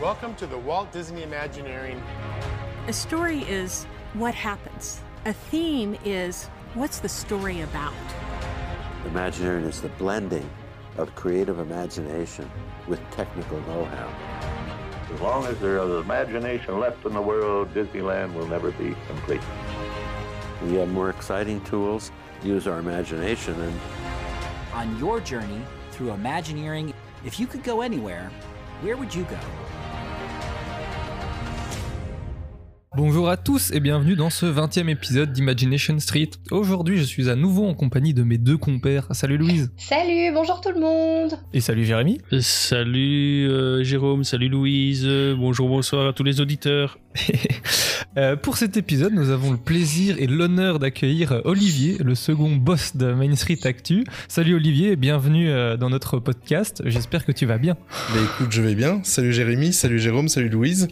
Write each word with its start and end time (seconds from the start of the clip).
Welcome 0.00 0.34
to 0.36 0.46
the 0.46 0.56
Walt 0.56 0.90
Disney 0.92 1.24
Imagineering. 1.24 2.02
A 2.86 2.92
story 2.92 3.40
is 3.40 3.84
what 4.14 4.34
happens. 4.34 5.02
A 5.26 5.34
theme 5.34 5.94
is 6.06 6.46
what's 6.72 7.00
the 7.00 7.08
story 7.10 7.60
about. 7.60 7.92
Imagineering 9.04 9.66
is 9.66 9.82
the 9.82 9.90
blending 9.90 10.48
of 10.96 11.14
creative 11.14 11.58
imagination 11.58 12.50
with 12.88 12.98
technical 13.10 13.60
know-how. 13.60 14.08
As 15.12 15.20
long 15.20 15.44
as 15.44 15.58
there 15.58 15.76
is 15.76 16.02
imagination 16.02 16.80
left 16.80 17.04
in 17.04 17.12
the 17.12 17.20
world, 17.20 17.74
Disneyland 17.74 18.32
will 18.32 18.46
never 18.46 18.70
be 18.70 18.96
complete. 19.06 19.42
We 20.62 20.76
have 20.76 20.88
more 20.88 21.10
exciting 21.10 21.60
tools, 21.64 22.10
use 22.42 22.66
our 22.66 22.78
imagination, 22.78 23.60
and 23.60 23.80
On 24.72 24.98
your 24.98 25.20
journey 25.20 25.60
through 25.90 26.12
Imagineering, 26.12 26.94
if 27.22 27.38
you 27.38 27.46
could 27.46 27.62
go 27.62 27.82
anywhere, 27.82 28.30
where 28.80 28.96
would 28.96 29.14
you 29.14 29.24
go? 29.24 29.38
Bonjour 33.02 33.30
à 33.30 33.38
tous 33.38 33.70
et 33.72 33.80
bienvenue 33.80 34.14
dans 34.14 34.28
ce 34.28 34.44
20e 34.44 34.90
épisode 34.90 35.32
d'Imagination 35.32 35.98
Street. 36.00 36.28
Aujourd'hui, 36.50 36.98
je 36.98 37.02
suis 37.02 37.30
à 37.30 37.34
nouveau 37.34 37.66
en 37.66 37.72
compagnie 37.72 38.12
de 38.12 38.22
mes 38.22 38.36
deux 38.36 38.58
compères. 38.58 39.06
Salut 39.12 39.38
Louise. 39.38 39.72
Salut, 39.78 40.30
bonjour 40.34 40.60
tout 40.60 40.68
le 40.68 40.80
monde. 40.80 41.40
Et 41.54 41.60
salut 41.60 41.86
Jérémy. 41.86 42.20
Salut 42.40 43.48
euh, 43.48 43.82
Jérôme, 43.82 44.22
salut 44.22 44.50
Louise, 44.50 45.08
bonjour, 45.34 45.70
bonsoir 45.70 46.08
à 46.08 46.12
tous 46.12 46.24
les 46.24 46.42
auditeurs. 46.42 46.98
Euh, 48.16 48.34
pour 48.34 48.56
cet 48.56 48.76
épisode, 48.76 49.12
nous 49.12 49.30
avons 49.30 49.52
le 49.52 49.56
plaisir 49.56 50.16
et 50.18 50.26
l'honneur 50.26 50.80
d'accueillir 50.80 51.42
Olivier, 51.44 51.96
le 52.00 52.16
second 52.16 52.56
boss 52.56 52.96
de 52.96 53.12
Main 53.12 53.36
Street 53.36 53.60
Actu. 53.62 54.04
Salut 54.26 54.56
Olivier 54.56 54.92
et 54.92 54.96
bienvenue 54.96 55.48
euh, 55.48 55.76
dans 55.76 55.90
notre 55.90 56.18
podcast. 56.18 56.82
J'espère 56.86 57.24
que 57.24 57.30
tu 57.30 57.46
vas 57.46 57.58
bien. 57.58 57.76
Bah 58.12 58.20
écoute, 58.20 58.48
je 58.50 58.62
vais 58.62 58.74
bien. 58.74 59.00
Salut 59.04 59.32
Jérémy, 59.32 59.72
salut 59.72 60.00
Jérôme, 60.00 60.28
salut 60.28 60.48
Louise. 60.48 60.88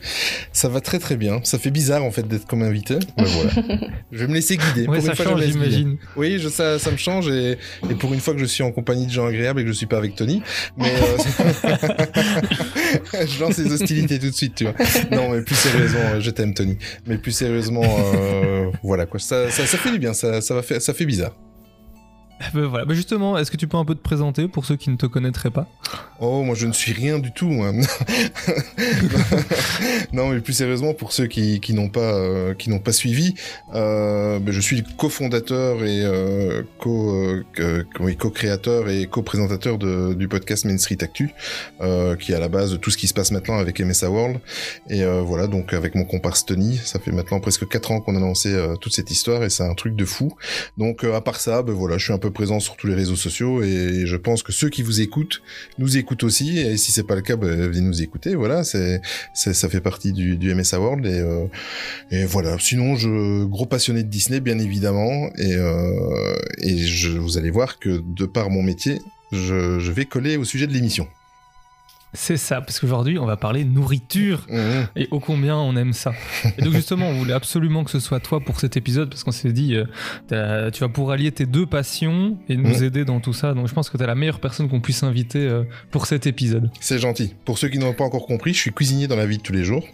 Ça 0.53 0.69
va 0.69 0.81
très 0.81 1.01
très 1.01 1.17
bien. 1.17 1.41
Ça 1.43 1.59
fait 1.59 1.73
bizarre 1.73 2.05
en 2.05 2.13
fait 2.13 2.23
d'être 2.23 2.47
comme 2.47 2.63
invité. 2.63 3.01
Mais 3.17 3.25
voilà. 3.27 3.51
je 4.13 4.19
vais 4.19 4.29
me 4.29 4.35
laisser 4.35 4.57
guider. 4.57 4.87
Ouais, 4.87 4.99
pour 4.99 5.07
ça 5.07 5.11
une 5.11 5.17
fois, 5.17 5.25
change, 5.25 5.43
j'imagine. 5.45 5.97
Oui, 6.15 6.39
je, 6.39 6.49
ça, 6.49 6.79
ça 6.79 6.93
me 6.93 6.97
change 6.97 7.29
et, 7.29 7.59
et 7.91 7.95
pour 7.95 8.15
une 8.15 8.21
fois 8.21 8.33
que 8.33 8.41
je 8.41 8.47
suis 8.47 8.63
en 8.63 8.71
compagnie 8.71 9.07
de 9.07 9.13
gens 9.13 9.27
agréables 9.27 9.59
et 9.59 9.65
que 9.65 9.69
je 9.71 9.77
suis 9.77 9.87
pas 9.87 9.99
avec 9.99 10.15
Tony. 10.15 10.41
Mais 10.77 10.87
euh, 10.87 11.17
je 13.27 13.41
lance 13.41 13.59
les 13.59 13.73
hostilités 13.73 14.21
tout 14.21 14.31
de 14.31 14.35
suite, 14.35 14.55
tu 14.55 14.65
vois. 14.65 14.75
Non, 15.11 15.31
mais 15.33 15.43
plus 15.43 15.57
sérieusement, 15.57 16.21
je 16.21 16.31
t'aime 16.31 16.55
Tony. 16.55 16.79
Mais 17.09 17.17
plus 17.17 17.33
sérieusement, 17.33 17.83
euh, 18.15 18.71
voilà 18.83 19.07
quoi. 19.07 19.19
Ça, 19.19 19.51
ça, 19.51 19.65
fait 19.67 19.91
du 19.91 19.99
bien. 19.99 20.13
Ça, 20.13 20.41
ça 20.41 20.55
va 20.55 20.63
faire, 20.63 20.81
ça 20.81 20.93
fait 20.93 21.07
bizarre. 21.07 21.35
Ben 22.55 22.67
voilà. 22.67 22.85
Ben 22.85 22.95
justement, 22.95 23.37
est-ce 23.37 23.51
que 23.51 23.57
tu 23.57 23.67
peux 23.67 23.77
un 23.77 23.85
peu 23.85 23.95
te 23.95 24.03
présenter 24.03 24.49
pour 24.49 24.65
ceux 24.65 24.77
qui 24.77 24.91
ne 24.91 24.97
te 24.97 25.07
connaîtraient 25.07 25.51
pas? 25.51 25.67
Oh, 26.21 26.43
moi 26.43 26.55
je 26.55 26.67
ne 26.67 26.73
suis 26.73 26.93
rien 26.93 27.19
du 27.19 27.33
tout. 27.33 27.49
non, 30.13 30.29
mais 30.29 30.41
plus 30.41 30.53
sérieusement, 30.53 30.95
pour 30.95 31.13
ceux 31.13 31.27
qui, 31.27 31.61
qui 31.61 31.75
n'ont 31.75 31.89
pas 31.89 32.01
euh, 32.01 32.55
pas 32.85 32.93
suivi, 32.93 33.35
euh, 33.75 34.39
ben, 34.39 34.53
je 34.53 34.61
suis 34.61 34.83
cofondateur 34.97 35.85
et 35.85 36.05
euh, 36.05 36.63
co 36.79 37.13
euh, 37.61 37.85
co-créateur 38.19 38.89
et 38.89 39.07
co-présentateur 39.07 39.79
du 39.79 40.29
podcast 40.29 40.65
Main 40.65 40.79
Street 40.79 40.99
Actu, 41.01 41.31
qui 42.19 42.33
est 42.33 42.35
à 42.35 42.41
la 42.41 42.49
base 42.49 42.73
de 42.73 42.77
tout 42.77 42.91
ce 42.91 42.97
qui 42.97 43.07
se 43.09 43.15
passe 43.15 43.31
maintenant 43.31 43.59
avec 43.59 43.81
MSA 43.81 44.11
World. 44.11 44.41
Et 44.89 45.05
voilà, 45.05 45.47
donc 45.47 45.73
avec 45.73 45.95
mon 45.95 46.05
comparse 46.05 46.45
Tony, 46.47 46.79
ça 46.85 46.99
fait 46.99 47.13
maintenant 47.13 47.41
presque 47.41 47.69
4 47.69 47.93
ans 47.93 48.01
qu'on 48.01 48.17
a 48.17 48.21
lancé 48.21 48.55
toute 48.81 48.95
cette 48.95 49.11
histoire 49.11 49.43
et 49.45 49.51
c'est 49.51 49.65
un 49.65 49.75
truc 49.75 49.97
de 49.97 50.05
fou. 50.05 50.35
Donc 50.77 51.05
à 51.05 51.21
part 51.21 51.41
ça, 51.41 51.63
ben 51.63 51.73
voilà, 51.73 51.99
je 51.99 52.05
suis 52.05 52.13
un 52.13 52.19
peu 52.19 52.28
présent 52.31 52.61
sur 52.61 52.77
tous 52.77 52.87
les 52.87 52.95
réseaux 52.95 53.17
sociaux 53.17 53.63
et 53.63 54.07
je 54.07 54.17
pense 54.17 54.43
que 54.43 54.53
ceux 54.53 54.69
qui 54.69 54.83
vous 54.83 55.01
écoutent 55.01 55.43
nous 55.79 55.97
écoutent 55.97 56.25
aussi 56.25 56.59
et 56.59 56.77
si 56.77 56.93
c'est 56.93 57.03
pas 57.03 57.15
le 57.15 57.23
cas, 57.23 57.37
ben, 57.37 57.69
venez 57.69 57.81
nous 57.81 58.03
écouter. 58.03 58.35
Voilà, 58.35 58.65
c'est 58.65 59.01
ça 59.35 59.69
fait 59.69 59.81
partie 59.81 60.13
du, 60.13 60.37
du 60.37 60.55
MSA 60.55 60.81
World 60.81 61.07
et 61.07 61.21
euh, 61.21 61.47
et 62.11 62.25
voilà. 62.25 62.57
Sinon, 62.59 62.97
je 62.97 63.45
gros 63.45 63.67
passionné 63.67 64.03
de 64.03 64.09
Disney 64.09 64.41
bien 64.41 64.59
évidemment 64.59 65.31
et 65.37 65.55
euh, 65.55 66.37
et 66.59 66.79
je 66.79 67.11
vous 67.11 67.39
allez 67.39 67.51
voir 67.51 67.79
que 67.79 68.03
de 68.05 68.27
par 68.27 68.51
mon 68.51 68.63
métier, 68.63 69.01
je 69.33 69.91
vais 69.91 70.05
coller 70.05 70.37
au 70.37 70.45
sujet 70.45 70.67
de 70.67 70.73
l'émission. 70.73 71.09
C'est 72.15 72.39
ça, 72.39 72.61
parce 72.63 72.81
qu'aujourd'hui, 72.81 73.19
on 73.19 73.27
va 73.27 73.37
parler 73.37 73.65
nourriture. 73.65 74.47
Mhm. 74.49 74.87
Et 74.97 75.09
ô 75.11 75.21
combien 75.21 75.57
on 75.57 75.77
aime 75.77 75.93
ça. 75.93 76.13
Et 76.57 76.63
donc 76.63 76.73
justement, 76.73 77.09
on 77.09 77.13
voulait 77.15 77.35
absolument 77.35 77.85
que 77.85 77.91
ce 77.91 78.01
soit 78.01 78.19
toi 78.21 78.41
pour 78.41 78.61
cet 78.61 78.77
épisode 78.79 79.11
parce 79.11 79.25
qu'on 79.25 79.31
s'est 79.31 79.53
dit, 79.53 79.77
euh, 80.33 80.71
tu 80.71 80.81
vas 80.81 80.89
pouvoir 80.89 81.15
allier 81.15 81.31
tes 81.33 81.45
deux 81.47 81.67
passions 81.67 82.39
et 82.49 82.57
nous 82.57 82.77
Mhm. 82.79 82.85
aider 82.85 83.05
dans 83.05 83.21
tout 83.21 83.33
ça. 83.35 83.53
Donc 83.53 83.69
je 83.69 83.75
pense 83.75 83.91
que 83.91 83.99
tu 83.99 84.03
es 84.03 84.07
la 84.07 84.15
meilleure 84.15 84.41
personne 84.41 84.69
qu'on 84.71 84.81
puisse 84.81 85.03
inviter 85.03 85.41
euh, 85.41 85.65
pour 85.91 86.07
cet 86.07 86.27
épisode. 86.27 86.71
C'est 86.81 86.99
gentil. 86.99 87.35
Pour 87.45 87.59
ceux 87.59 87.69
qui 87.69 87.79
n'ont 87.79 87.93
pas 87.93 88.05
encore 88.05 88.27
compris, 88.27 88.55
je 88.55 88.59
suis 88.61 88.73
cuisinier 88.73 89.07
dans 89.07 89.17
la 89.17 89.27
vie 89.27 89.37
de 89.39 89.43
tous 89.43 89.53
les 89.53 89.65
jours. 89.65 89.87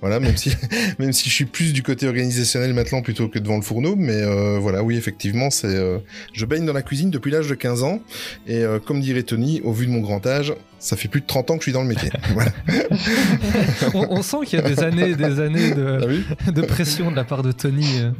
Voilà, 0.00 0.20
même 0.20 0.36
si, 0.38 0.50
même 0.98 1.12
si 1.12 1.28
je 1.28 1.34
suis 1.34 1.44
plus 1.44 1.72
du 1.74 1.82
côté 1.82 2.06
organisationnel 2.08 2.72
maintenant 2.72 3.02
plutôt 3.02 3.28
que 3.28 3.38
devant 3.38 3.56
le 3.56 3.62
fourneau. 3.62 3.94
Mais 3.94 4.22
euh, 4.22 4.58
voilà, 4.58 4.82
oui, 4.82 4.96
effectivement, 4.96 5.50
c'est, 5.50 5.76
je 6.32 6.44
baigne 6.46 6.64
dans 6.64 6.72
la 6.72 6.82
cuisine 6.82 7.10
depuis 7.10 7.30
l'âge 7.30 7.48
de 7.48 7.54
15 7.54 7.82
ans. 7.82 8.00
Et 8.46 8.62
comme 8.86 9.00
dirait 9.00 9.22
Tony, 9.22 9.60
au 9.64 9.72
vu 9.72 9.86
de 9.86 9.90
mon 9.90 10.00
grand 10.00 10.26
âge, 10.26 10.54
ça 10.80 10.96
fait 10.96 11.08
plus 11.08 11.20
de 11.20 11.26
30 11.26 11.50
ans 11.50 11.54
que 11.54 11.60
je 11.60 11.64
suis 11.64 11.72
dans 11.72 11.82
le 11.82 11.88
métier. 11.88 12.10
voilà. 12.34 12.50
On, 13.94 14.06
on 14.10 14.22
sent 14.22 14.36
qu'il 14.46 14.60
y 14.60 14.62
a 14.62 14.68
des 14.68 14.80
années 14.82 15.10
et 15.10 15.16
des 15.16 15.40
années 15.40 15.70
T'as 15.70 16.50
de, 16.52 16.62
pression 16.62 17.10
de 17.10 17.16
la 17.16 17.24
part 17.24 17.42
de 17.42 17.52
Tony. 17.52 18.00
euh. 18.00 18.10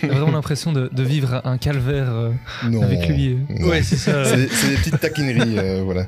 T'as 0.00 0.08
vraiment 0.08 0.32
l'impression 0.32 0.72
de, 0.72 0.88
de 0.92 1.02
vivre 1.02 1.40
un 1.44 1.56
calvaire 1.58 2.10
euh, 2.10 2.30
Non. 2.68 2.82
avec 2.82 3.08
lui. 3.08 3.38
Non. 3.48 3.68
Ouais, 3.68 3.82
c'est 3.82 3.96
ça. 3.96 4.24
C'est, 4.24 4.48
c'est 4.48 4.68
des 4.68 4.76
petites 4.76 5.00
taquineries, 5.00 5.58
euh, 5.58 5.82
voilà. 5.84 6.06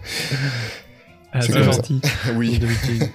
Ah, 1.33 1.41
C'est 1.41 1.53
c'est 1.53 1.63
gentil. 1.63 2.01
Oui. 2.37 2.61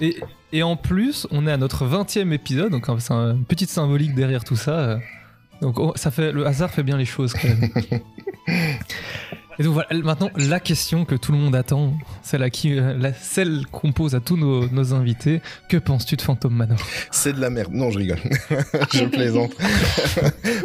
Et, 0.01 0.17
et 0.53 0.63
en 0.63 0.75
plus, 0.75 1.27
on 1.31 1.47
est 1.47 1.51
à 1.51 1.57
notre 1.57 1.85
20e 1.87 2.31
épisode, 2.33 2.71
donc 2.71 2.85
c'est 2.99 3.13
un- 3.13 3.31
une 3.35 3.45
petite 3.45 3.69
symbolique 3.69 4.13
derrière 4.15 4.43
tout 4.43 4.55
ça. 4.57 4.71
euh. 4.79 4.97
Donc 5.61 5.79
oh, 5.79 5.93
ça 5.95 6.09
fait, 6.11 6.31
le 6.31 6.45
hasard 6.47 6.71
fait 6.71 6.83
bien 6.83 6.97
les 6.97 7.05
choses 7.05 7.33
quand 7.33 7.47
même. 7.47 7.69
Et 9.61 9.63
donc 9.63 9.73
voilà, 9.73 9.89
maintenant 10.03 10.31
la 10.37 10.59
question 10.59 11.05
que 11.05 11.13
tout 11.13 11.31
le 11.31 11.37
monde 11.37 11.55
attend, 11.55 11.93
celle, 12.23 12.41
à 12.41 12.49
qui, 12.49 12.79
euh, 12.79 12.95
la- 12.97 13.13
celle 13.13 13.61
qu'on 13.71 13.91
pose 13.91 14.15
à 14.15 14.19
tous 14.19 14.35
nos, 14.35 14.67
nos 14.69 14.93
invités, 14.95 15.39
que 15.69 15.77
penses-tu 15.77 16.15
de 16.15 16.21
Phantom 16.23 16.51
Manor? 16.51 16.79
C'est 17.11 17.33
de 17.33 17.39
la 17.39 17.51
merde. 17.51 17.71
Non, 17.71 17.91
je 17.91 17.99
rigole. 17.99 18.17
je 18.91 19.03
plaisante. 19.05 19.51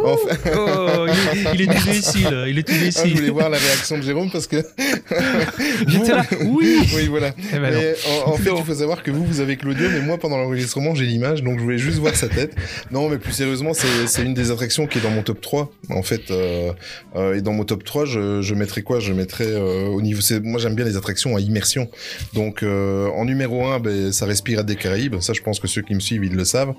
En 0.02 0.16
fait- 0.16 0.52
Oh, 0.56 1.06
il, 1.54 1.62
est, 1.62 1.66
tout 1.66 1.88
ici 1.90 2.22
là, 2.22 2.48
il 2.48 2.58
est 2.58 2.62
tout 2.62 2.72
Ah, 2.80 2.86
ici. 2.86 3.00
je 3.10 3.14
voulais 3.16 3.28
voir 3.30 3.50
la 3.50 3.58
réaction 3.58 3.98
de 3.98 4.02
Jérôme 4.02 4.30
parce 4.30 4.46
que. 4.46 4.56
J'étais 5.86 6.12
là, 6.12 6.24
oui 6.46 6.78
Oui, 6.94 7.06
voilà. 7.08 7.32
Eh 7.54 7.58
ben. 7.58 7.74
Mais 7.74 7.94
en, 8.24 8.30
en 8.30 8.36
fait, 8.36 8.50
Non. 8.50 8.56
il 8.60 8.64
faut 8.64 8.74
savoir 8.74 9.02
que 9.02 9.10
vous, 9.10 9.24
vous 9.26 9.40
avez 9.40 9.56
que 9.56 9.66
l'audio, 9.66 9.88
mais 9.90 10.00
moi, 10.00 10.16
pendant 10.18 10.38
l'enregistrement, 10.38 10.94
j'ai 10.94 11.04
l'image, 11.04 11.42
donc 11.42 11.58
je 11.58 11.64
voulais 11.64 11.78
juste 11.78 11.98
voir 11.98 12.14
sa 12.16 12.28
tête. 12.28 12.54
Non, 12.90 13.08
mais 13.10 13.18
plus 13.18 13.32
sérieusement, 13.32 13.74
c'est 13.74 14.06
c'est 14.06 14.22
une 14.22 14.34
des 14.34 14.50
attractions 14.50 14.86
qui 14.86 14.98
est 14.98 15.02
dans 15.02 15.10
mon 15.10 15.22
top 15.22 15.40
3. 15.40 15.70
En 15.90 16.02
fait, 16.02 16.30
euh, 16.30 16.72
euh, 17.16 17.34
et 17.36 17.42
dans 17.42 17.52
mon 17.52 17.64
top 17.64 17.84
3, 17.84 18.04
je, 18.04 18.40
je 18.42 18.54
mettrais 18.54 18.82
quoi 18.86 19.00
Je 19.00 19.12
mettrais 19.12 19.46
euh, 19.48 19.86
au 19.88 20.00
niveau. 20.00 20.20
c'est- 20.22 20.40
Moi, 20.40 20.58
j'aime 20.60 20.74
bien 20.74 20.84
les 20.86 20.96
attractions 20.96 21.36
à 21.36 21.40
immersion. 21.40 21.88
Donc, 22.32 22.62
euh, 22.62 23.08
en 23.10 23.24
numéro 23.26 23.66
1, 23.66 23.80
ben, 23.80 24.12
ça 24.12 24.24
respire 24.24 24.60
à 24.60 24.62
des 24.62 24.76
Caraïbes. 24.76 25.16
Ça, 25.20 25.32
je 25.34 25.42
pense 25.42 25.60
que 25.60 25.68
ceux 25.68 25.82
qui 25.82 25.94
me 25.94 26.00
suivent, 26.00 26.24
ils 26.24 26.34
le 26.34 26.44
savent. 26.44 26.72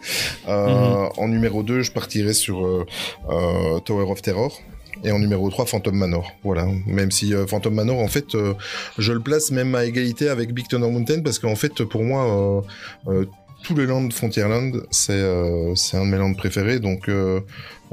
Euh, 0.48 1.08
En 1.18 1.28
numéro 1.28 1.62
2, 1.64 1.82
je 1.84 1.92
partirais 1.92 2.34
sur 2.34 2.86
Tower 3.86 4.06
of 4.12 4.22
Terror. 4.22 4.60
Et 5.04 5.12
en 5.12 5.20
numéro 5.20 5.48
3, 5.52 5.66
Phantom 5.68 5.96
Manor. 5.96 6.32
Voilà. 6.44 6.68
Même 6.88 7.12
si 7.12 7.34
euh, 7.36 7.46
Phantom 7.46 7.72
Manor, 7.74 8.00
en 8.00 8.08
fait, 8.08 8.34
euh, 8.34 8.54
je 8.98 9.14
le 9.14 9.20
place 9.20 9.52
même 9.52 9.76
à 9.76 9.86
égalité 9.86 10.28
avec 10.28 10.54
Big 10.54 10.68
Thunder 10.68 10.90
Mountain 10.90 11.22
parce 11.24 11.38
qu'en 11.38 11.56
fait, 11.56 11.84
pour 11.84 12.04
moi, 12.04 12.64
euh, 13.08 13.26
euh, 13.60 13.64
tout 13.64 13.76
le 13.76 13.86
land 13.86 14.10
Frontierland, 14.12 14.84
c'est 14.92 15.14
euh, 15.14 15.76
c'est 15.76 15.98
un 15.98 16.06
de 16.06 16.12
mes 16.12 16.18
lands 16.18 16.34
préférés. 16.34 16.80
Donc 16.80 17.10
euh, 17.10 17.42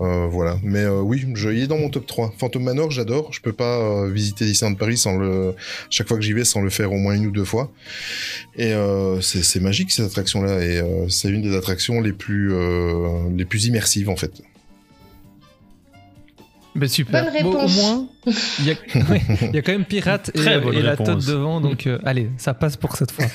euh, 0.00 0.26
voilà. 0.26 0.58
Mais 0.62 0.82
euh, 0.82 1.00
oui, 1.00 1.24
je, 1.34 1.48
il 1.50 1.62
est 1.62 1.66
dans 1.66 1.78
mon 1.78 1.88
top 1.88 2.06
3. 2.06 2.34
Phantom 2.36 2.62
Manor, 2.62 2.90
j'adore. 2.90 3.32
Je 3.32 3.40
peux 3.40 3.52
pas 3.52 3.78
euh, 3.78 4.10
visiter 4.10 4.44
Disneyland 4.44 4.76
Paris 4.76 4.96
sans 4.96 5.16
le 5.16 5.54
chaque 5.90 6.08
fois 6.08 6.16
que 6.16 6.22
j'y 6.22 6.32
vais 6.32 6.44
sans 6.44 6.62
le 6.62 6.70
faire 6.70 6.92
au 6.92 6.96
moins 6.96 7.14
une 7.14 7.26
ou 7.26 7.30
deux 7.30 7.44
fois. 7.44 7.70
Et 8.56 8.72
euh, 8.72 9.20
c'est 9.20 9.44
c'est 9.44 9.60
magique 9.60 9.92
cette 9.92 10.06
attraction-là. 10.06 10.64
Et 10.64 10.78
euh, 10.78 11.08
c'est 11.08 11.28
une 11.28 11.42
des 11.42 11.56
attractions 11.56 12.00
les 12.00 12.12
plus 12.12 12.52
euh, 12.52 13.30
les 13.36 13.44
plus 13.44 13.66
immersives 13.66 14.08
en 14.08 14.16
fait. 14.16 14.42
Ben 16.74 16.88
super. 16.88 17.24
Bonne 17.24 17.42
Bon, 17.42 17.48
au 17.50 17.58
réponse. 17.58 17.76
moins, 17.76 18.08
il 18.58 18.66
y, 18.66 18.70
a... 18.72 18.74
ouais, 19.10 19.22
il 19.42 19.54
y 19.54 19.58
a 19.58 19.62
quand 19.62 19.70
même 19.70 19.84
Pirate 19.84 20.32
et, 20.34 20.82
la 20.82 20.96
tote 20.96 21.24
devant, 21.24 21.60
donc 21.60 21.86
euh, 21.86 22.00
allez, 22.04 22.30
ça 22.36 22.52
passe 22.52 22.76
pour 22.76 22.96
cette 22.96 23.12
fois. 23.12 23.26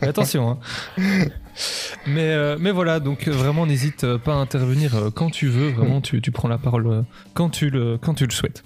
Mais 0.00 0.08
attention. 0.08 0.50
Hein. 0.50 0.58
Mais, 2.06 2.32
euh, 2.32 2.56
mais 2.58 2.70
voilà, 2.70 3.00
donc 3.00 3.28
euh, 3.28 3.30
vraiment 3.30 3.66
n'hésite 3.66 4.04
euh, 4.04 4.18
pas 4.18 4.32
à 4.32 4.36
intervenir 4.36 5.10
quand 5.14 5.30
tu 5.30 5.48
veux, 5.48 5.70
vraiment 5.70 6.00
tu, 6.00 6.20
tu 6.20 6.30
prends 6.30 6.48
la 6.48 6.58
parole 6.58 7.04
quand 7.34 7.50
tu 7.50 7.70
le, 7.70 7.98
quand 7.98 8.14
tu 8.14 8.24
le 8.24 8.32
souhaites. 8.32 8.62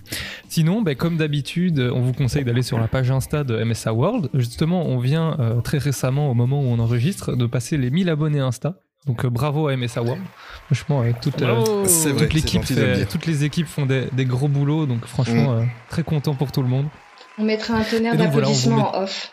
Sinon, 0.49 0.83
ben, 0.83 0.95
comme 0.95 1.17
d'habitude, 1.17 1.81
on 1.95 2.01
vous 2.01 2.13
conseille 2.13 2.45
d'aller 2.45 2.63
sur 2.63 2.79
la 2.79 2.89
page 2.89 3.11
Insta 3.11 3.45
de 3.45 3.63
MSA 3.63 3.93
World. 3.93 4.31
Justement, 4.35 4.87
on 4.87 4.99
vient 4.99 5.37
euh, 5.39 5.61
très 5.61 5.79
récemment, 5.79 6.31
au 6.31 6.35
moment 6.35 6.61
où 6.61 6.67
on 6.67 6.79
enregistre, 6.79 7.37
de 7.37 7.47
passer 7.47 7.77
les 7.77 7.91
1000 7.91 8.09
abonnés 8.09 8.41
Insta. 8.41 8.75
Donc 9.07 9.25
euh, 9.25 9.31
bravo 9.31 9.69
à 9.69 9.77
MSA 9.77 10.03
World. 10.03 10.23
Franchement, 10.67 11.03
euh, 11.03 11.13
toute, 11.23 11.41
euh, 11.43 11.85
toute 12.19 12.35
l'équipe 12.35 12.63
toutes 13.09 13.27
les 13.27 13.45
équipes 13.45 13.69
font 13.69 13.87
des, 13.87 14.09
des 14.13 14.25
gros 14.25 14.49
boulots, 14.49 14.87
donc 14.87 15.07
franchement, 15.07 15.53
euh, 15.53 15.63
très 15.89 16.03
content 16.03 16.35
pour 16.35 16.51
tout 16.51 16.63
le 16.63 16.69
monde. 16.69 16.87
On 17.39 17.45
mettra 17.45 17.75
un 17.75 17.85
tonnerre 17.85 18.17
d'applaudissements 18.17 18.97
en 18.97 19.03
off. 19.05 19.33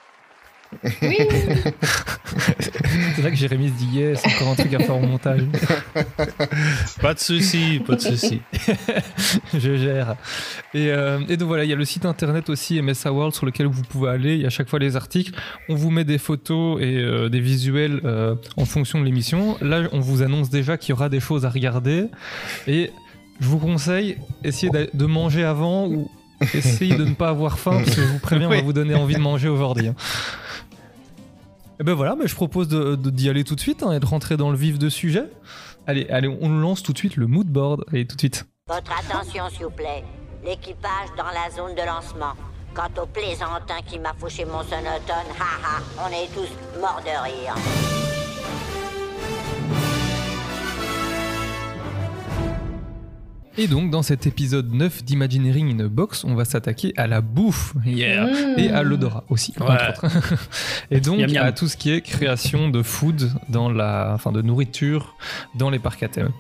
Oui. 1.02 1.18
C'est 3.16 3.22
là 3.22 3.30
que 3.30 3.36
Jérémy 3.36 3.70
se 3.70 3.74
dit 3.74 3.90
yes, 4.00 4.22
encore 4.26 4.50
un 4.50 4.56
truc 4.56 4.74
à 4.74 4.80
faire 4.80 4.96
au 4.98 5.02
montage. 5.02 5.42
Pas 7.02 7.14
de 7.14 7.20
souci, 7.20 7.82
pas 7.86 7.96
de 7.96 8.02
souci. 8.02 8.42
je 9.54 9.78
gère. 9.78 10.16
Et, 10.74 10.90
euh, 10.90 11.20
et 11.30 11.38
donc 11.38 11.48
voilà, 11.48 11.64
il 11.64 11.70
y 11.70 11.74
a 11.74 11.76
le 11.76 11.86
site 11.86 12.06
internet 12.06 12.50
aussi 12.50 12.82
MSA 12.82 13.12
World 13.12 13.34
sur 13.36 13.46
lequel 13.46 13.68
vous 13.68 13.84
pouvez 13.84 14.10
aller. 14.10 14.36
Il 14.36 14.42
y 14.42 14.46
a 14.46 14.50
chaque 14.50 14.70
fois 14.70 14.80
les 14.80 14.96
articles. 14.96 15.34
On 15.70 15.76
vous 15.76 15.92
met 15.92 16.04
des 16.04 16.18
photos 16.18 16.82
et 16.82 16.98
euh, 16.98 17.30
des 17.30 17.40
visuels 17.40 18.02
euh, 18.06 18.36
en 18.58 18.66
fonction 18.66 19.00
de 19.00 19.06
l'émission. 19.06 19.58
Là, 19.62 19.84
on 19.92 20.00
vous 20.00 20.22
annonce 20.24 20.50
déjà 20.50 20.78
qu'il 20.78 20.90
y 20.92 20.94
aura 20.94 21.10
des 21.10 21.20
choses 21.20 21.46
à 21.46 21.50
regarder. 21.50 22.06
Et 22.68 22.92
je 23.40 23.48
vous 23.48 23.60
conseille, 23.60 24.18
essayez 24.44 24.72
de- 24.72 25.06
manger 25.06 25.44
avant 25.44 25.88
ou 25.88 26.10
essayez 26.54 26.96
de 26.96 27.04
ne 27.06 27.14
pas 27.14 27.30
avoir 27.30 27.60
faim 27.60 27.82
parce 27.84 27.96
que 27.96 28.02
je 28.02 28.08
vous 28.08 28.20
préviens, 28.20 28.48
on 28.48 28.52
va 28.52 28.62
vous 28.62 28.74
donner 28.74 28.96
envie 28.96 29.16
de 29.16 29.20
manger 29.20 29.50
aujourd'hui. 29.50 29.90
Et 31.80 31.84
ben 31.84 31.94
voilà, 31.94 32.16
mais 32.16 32.28
je 32.28 32.36
propose 32.36 32.68
d'y 32.70 33.30
aller 33.30 33.44
tout 33.44 33.56
de 33.56 33.60
suite 33.60 33.84
hein, 33.84 33.92
et 33.92 34.00
de 34.00 34.06
rentrer 34.06 34.38
dans 34.38 34.52
le 34.52 34.58
vif 34.58 34.78
de 34.78 34.90
sujet. 34.90 35.26
Allez, 35.88 36.08
allez, 36.10 36.28
on 36.28 36.50
lance 36.50 36.84
tout 36.84 36.94
de 36.94 36.98
suite 36.98 37.18
le 37.18 37.28
mood 37.28 37.48
board. 37.48 37.84
Allez, 37.90 38.06
tout 38.06 38.16
de 38.16 38.22
suite. 38.22 38.46
Votre 38.68 38.92
attention, 38.92 39.50
s'il 39.50 39.66
vous 39.66 39.72
plaît. 39.72 40.04
L'équipage 40.46 41.10
dans 41.18 41.26
la 41.26 41.50
zone 41.50 41.76
de 41.76 41.86
lancement. 41.86 42.34
Quant 42.74 43.02
au 43.02 43.06
plaisantin 43.06 43.82
qui 43.86 44.00
m'a 44.00 44.14
fauché 44.14 44.46
mon 44.46 44.64
sonotone, 44.64 45.30
haha, 45.40 45.82
on 46.00 46.10
est 46.10 46.28
tous 46.34 46.80
morts 46.80 47.02
de 47.04 47.24
rire. 47.24 48.23
Et 53.58 53.68
donc, 53.68 53.92
dans 53.92 54.02
cet 54.02 54.26
épisode 54.26 54.74
9 54.74 55.04
d'Imagineering 55.04 55.80
in 55.80 55.86
a 55.86 55.88
Box, 55.88 56.24
on 56.24 56.34
va 56.34 56.44
s'attaquer 56.44 56.92
à 56.98 57.06
la 57.06 57.22
bouffe 57.22 57.76
yeah. 57.86 58.26
Mmh. 58.26 58.60
et 58.60 58.72
à 58.72 58.82
l'odorat 58.82 59.24
aussi, 59.30 59.54
Ouais. 59.60 59.68
entre 59.68 60.06
autres. 60.06 60.48
et 60.92 61.00
donc, 61.00 61.20
Miam, 61.20 61.32
miam. 61.32 61.46
à 61.46 61.52
tout 61.52 61.68
ce 61.68 61.78
qui 61.78 61.92
est 61.92 62.02
création 62.02 62.70
de 62.70 62.82
food, 62.82 63.32
dans 63.50 63.70
la, 63.70 64.12
enfin, 64.16 64.32
de 64.32 64.42
nourriture 64.42 65.16
dans 65.56 65.70
les 65.70 65.80
parcs 65.80 66.02
à 66.02 66.08
thème. 66.08 66.32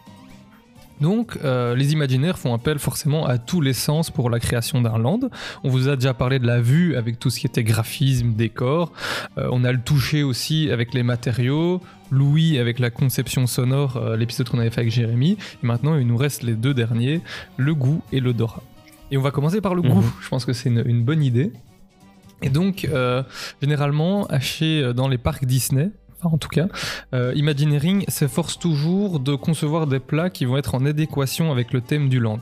Donc, 1.02 1.38
euh, 1.44 1.76
les 1.76 1.92
imaginaires 1.92 2.38
font 2.38 2.54
appel 2.54 2.80
forcément 2.80 3.26
à 3.26 3.38
tous 3.38 3.60
les 3.62 3.74
sens 3.74 4.10
pour 4.10 4.30
la 4.30 4.40
création 4.40 4.82
d'un 4.82 4.98
land. 4.98 5.20
On 5.64 5.70
vous 5.70 5.90
a 5.90 5.96
déjà 5.96 6.14
parlé 6.14 6.40
de 6.40 6.48
la 6.48 6.62
vue 6.62 6.96
avec 6.96 7.20
tout 7.20 7.30
ce 7.30 7.40
qui 7.40 7.48
était 7.48 7.64
graphisme, 7.64 8.34
décor. 8.34 8.94
Euh, 9.38 9.50
on 9.52 9.64
a 9.66 9.72
le 9.72 9.82
toucher 9.82 10.24
aussi 10.24 10.70
avec 10.72 10.94
les 10.94 11.04
matériaux. 11.04 11.82
Louis 12.12 12.60
avec 12.60 12.78
la 12.80 12.90
conception 12.92 13.48
sonore, 13.48 13.98
euh, 13.98 14.16
l'épisode 14.16 14.48
qu'on 14.48 14.60
avait 14.60 14.70
fait 14.70 14.82
avec 14.82 14.94
Jérémy. 14.94 15.32
Et 15.64 15.66
maintenant, 15.66 15.96
il 15.98 16.06
nous 16.08 16.18
reste 16.18 16.44
les 16.44 16.54
deux 16.54 16.74
derniers, 16.74 17.22
le 17.58 17.74
goût 17.74 18.02
et 18.12 18.20
l'odorat. 18.20 18.62
Et 19.12 19.18
on 19.18 19.22
va 19.22 19.32
commencer 19.32 19.62
par 19.62 19.76
le 19.76 19.82
Mhm. 19.82 19.90
goût. 19.90 20.14
Je 20.22 20.30
pense 20.30 20.46
que 20.46 20.54
c'est 20.54 20.70
une, 20.70 20.84
une 20.86 21.04
bonne 21.04 21.24
idée. 21.24 21.52
Et 22.44 22.50
donc, 22.50 22.86
euh, 22.86 23.24
généralement, 23.62 24.28
euh, 24.32 24.94
dans 24.94 25.08
les 25.08 25.18
parcs 25.18 25.46
Disney, 25.46 25.92
en 26.32 26.38
tout 26.38 26.50
cas, 26.50 26.68
euh, 27.14 27.34
Imagineering 27.36 28.06
s'efforce 28.08 28.60
toujours 28.60 29.20
de 29.20 29.36
concevoir 29.36 29.88
des 29.88 30.00
plats 30.00 30.30
qui 30.30 30.46
vont 30.46 30.58
être 30.58 30.76
en 30.76 30.86
adéquation 30.86 31.52
avec 31.52 31.74
le 31.74 31.82
thème 31.82 32.10
du 32.10 32.20
land. 32.20 32.40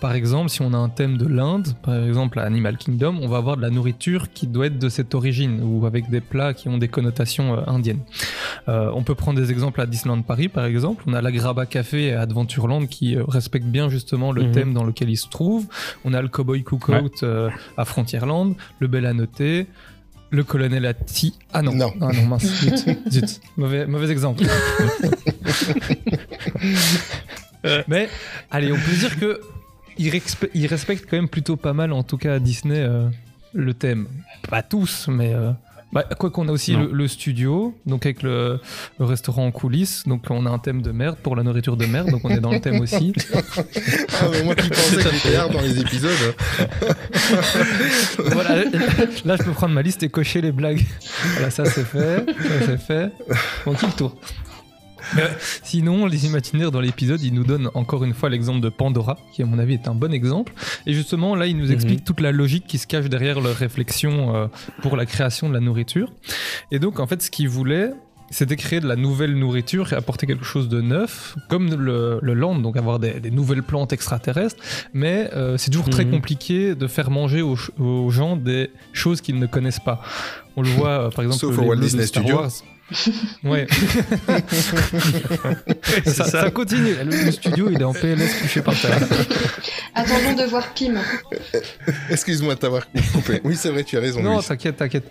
Par 0.00 0.12
exemple, 0.12 0.48
si 0.50 0.62
on 0.62 0.72
a 0.72 0.76
un 0.76 0.88
thème 0.88 1.16
de 1.18 1.26
l'Inde, 1.26 1.68
par 1.82 1.94
exemple 2.04 2.38
à 2.38 2.44
Animal 2.44 2.76
Kingdom, 2.78 3.18
on 3.20 3.28
va 3.28 3.38
avoir 3.38 3.56
de 3.56 3.62
la 3.62 3.70
nourriture 3.70 4.32
qui 4.32 4.46
doit 4.46 4.66
être 4.66 4.78
de 4.78 4.88
cette 4.88 5.14
origine 5.14 5.60
ou 5.62 5.86
avec 5.86 6.08
des 6.10 6.20
plats 6.20 6.54
qui 6.54 6.68
ont 6.68 6.78
des 6.78 6.88
connotations 6.88 7.54
euh, 7.54 7.60
indiennes. 7.66 8.00
Euh, 8.68 8.90
on 8.94 9.02
peut 9.02 9.14
prendre 9.14 9.38
des 9.40 9.50
exemples 9.50 9.80
à 9.80 9.86
Disneyland 9.86 10.22
Paris, 10.22 10.48
par 10.48 10.64
exemple. 10.64 11.04
On 11.06 11.12
a 11.14 11.20
la 11.22 11.32
Graba 11.32 11.66
Café 11.66 12.12
à 12.12 12.22
Adventureland 12.22 12.86
qui 12.86 13.16
respecte 13.18 13.66
bien 13.66 13.88
justement 13.88 14.32
le 14.32 14.44
Mhm. 14.44 14.52
thème 14.52 14.74
dans 14.74 14.84
lequel 14.84 15.10
il 15.10 15.16
se 15.16 15.28
trouve. 15.28 15.66
On 16.04 16.14
a 16.14 16.22
le 16.22 16.28
Cowboy 16.28 16.62
Cookout 16.62 17.24
à 17.76 17.84
Frontierland, 17.84 18.54
le 18.78 18.86
Bel 18.86 19.06
à 19.06 19.12
noter. 19.12 19.66
Le 20.30 20.44
colonel 20.44 20.84
Atti. 20.86 21.34
Ah 21.52 21.62
non. 21.62 21.72
Non. 21.74 21.92
Ah 22.00 22.10
non, 22.12 22.26
mince. 22.26 22.44
Zut. 22.62 22.98
Zut. 23.10 23.40
Mauvais, 23.56 23.86
mauvais 23.86 24.10
exemple. 24.10 24.44
Euh, 27.64 27.82
Mais, 27.88 28.08
allez, 28.50 28.70
on 28.70 28.76
peut 28.76 28.96
dire 28.98 29.18
que 29.18 29.40
il, 29.98 30.10
respe- 30.12 30.48
il 30.54 30.66
respecte 30.66 31.06
quand 31.10 31.16
même 31.16 31.28
plutôt 31.28 31.56
pas 31.56 31.72
mal, 31.72 31.92
en 31.92 32.04
tout 32.04 32.16
cas 32.16 32.34
à 32.34 32.38
Disney, 32.38 32.78
euh, 32.78 33.08
le 33.52 33.74
thème. 33.74 34.06
Pas 34.48 34.62
tous, 34.62 35.08
mais. 35.08 35.34
euh, 35.34 35.50
bah, 35.92 36.04
quoi 36.18 36.30
qu'on 36.30 36.48
a 36.48 36.52
aussi 36.52 36.74
le, 36.76 36.90
le 36.92 37.08
studio, 37.08 37.74
donc 37.86 38.04
avec 38.04 38.22
le, 38.22 38.60
le 38.98 39.04
restaurant 39.04 39.46
en 39.46 39.50
coulisses, 39.50 40.04
donc 40.06 40.24
on 40.28 40.44
a 40.44 40.50
un 40.50 40.58
thème 40.58 40.82
de 40.82 40.90
merde 40.90 41.16
pour 41.22 41.34
la 41.34 41.42
nourriture 41.42 41.76
de 41.76 41.86
merde, 41.86 42.10
donc 42.10 42.24
on 42.24 42.30
est 42.30 42.40
dans 42.40 42.52
le 42.52 42.60
thème 42.60 42.80
aussi. 42.80 43.12
Ah, 43.34 44.26
mais 44.30 44.42
moi 44.42 44.54
qui 44.54 44.68
pensais 44.68 44.96
que 44.96 45.10
j'étais 45.10 45.36
hard 45.36 45.52
dans 45.52 45.60
les 45.60 45.80
épisodes. 45.80 46.10
voilà, 48.18 48.64
là 49.24 49.36
je 49.36 49.42
peux 49.42 49.52
prendre 49.52 49.74
ma 49.74 49.82
liste 49.82 50.02
et 50.02 50.08
cocher 50.08 50.40
les 50.40 50.52
blagues. 50.52 50.84
Voilà, 51.34 51.50
ça 51.50 51.64
c'est 51.64 51.84
fait, 51.84 52.26
ça 52.26 52.66
c'est 52.66 52.80
fait. 52.80 53.12
Bon, 53.64 53.74
qui 53.74 53.86
le 53.86 53.92
tour? 53.92 54.16
Mais, 55.16 55.22
euh, 55.22 55.28
Sinon, 55.62 56.06
les 56.06 56.26
imaginaires 56.26 56.70
dans 56.70 56.80
l'épisode, 56.80 57.22
ils 57.22 57.32
nous 57.34 57.44
donnent 57.44 57.70
encore 57.74 58.04
une 58.04 58.14
fois 58.14 58.28
l'exemple 58.28 58.60
de 58.60 58.68
Pandora, 58.68 59.16
qui 59.32 59.42
à 59.42 59.46
mon 59.46 59.58
avis 59.58 59.74
est 59.74 59.88
un 59.88 59.94
bon 59.94 60.12
exemple. 60.12 60.52
Et 60.86 60.92
justement, 60.94 61.34
là, 61.34 61.46
ils 61.46 61.56
nous 61.56 61.72
expliquent 61.72 62.04
toute 62.04 62.20
la 62.20 62.32
logique 62.32 62.66
qui 62.66 62.78
se 62.78 62.86
cache 62.86 63.06
derrière 63.08 63.40
leur 63.40 63.56
réflexion 63.56 64.34
euh, 64.34 64.46
pour 64.82 64.96
la 64.96 65.06
création 65.06 65.48
de 65.48 65.54
la 65.54 65.60
nourriture. 65.60 66.12
Et 66.70 66.78
donc, 66.78 67.00
en 67.00 67.06
fait, 67.06 67.22
ce 67.22 67.30
qu'ils 67.30 67.48
voulaient, 67.48 67.92
c'était 68.30 68.56
créer 68.56 68.80
de 68.80 68.86
la 68.86 68.96
nouvelle 68.96 69.34
nourriture 69.38 69.90
et 69.92 69.96
apporter 69.96 70.26
quelque 70.26 70.44
chose 70.44 70.68
de 70.68 70.82
neuf, 70.82 71.34
comme 71.48 71.70
le, 71.74 72.18
le 72.20 72.34
land, 72.34 72.56
donc 72.56 72.76
avoir 72.76 72.98
des, 72.98 73.20
des 73.20 73.30
nouvelles 73.30 73.62
plantes 73.62 73.94
extraterrestres. 73.94 74.62
Mais 74.92 75.30
euh, 75.34 75.56
c'est 75.56 75.70
toujours 75.70 75.88
très 75.88 76.04
Mhm. 76.04 76.10
compliqué 76.10 76.74
de 76.74 76.86
faire 76.88 77.10
manger 77.10 77.40
aux, 77.40 78.10
gens 78.10 78.36
des 78.36 78.70
choses 78.92 79.22
qu'ils 79.22 79.38
ne 79.38 79.46
connaissent 79.46 79.80
pas. 79.80 80.02
On 80.56 80.62
le 80.62 80.68
voit, 80.68 81.06
euh, 81.06 81.10
par 81.10 81.24
exemple, 81.24 81.40
Sauf 81.40 81.56
les 81.56 81.62
au 81.64 81.68
Walt 81.68 81.76
bleus 81.76 81.86
de 81.86 81.90
Disney 81.90 82.06
Star 82.06 82.22
Studio. 82.22 82.40
Wars. 82.40 82.50
Ouais. 83.44 83.66
Ça, 86.06 86.24
ça. 86.24 86.42
ça 86.42 86.50
continue. 86.50 86.94
Le, 87.04 87.24
le 87.26 87.32
studio, 87.32 87.68
il 87.70 87.80
est 87.80 87.84
en 87.84 87.92
PLS 87.92 88.40
couché 88.40 88.60
par 88.62 88.74
terre. 88.80 88.98
Attendons 89.94 90.34
de 90.42 90.48
voir 90.48 90.64
Pim. 90.74 90.94
Excuse-moi 92.10 92.54
de 92.54 92.60
t'avoir 92.60 92.84
coupé. 93.12 93.40
Oui, 93.44 93.56
c'est 93.56 93.70
vrai, 93.70 93.84
tu 93.84 93.96
as 93.96 94.00
raison. 94.00 94.22
Non, 94.22 94.40
t'inquiète, 94.40 94.76
t'inquiète. 94.76 95.10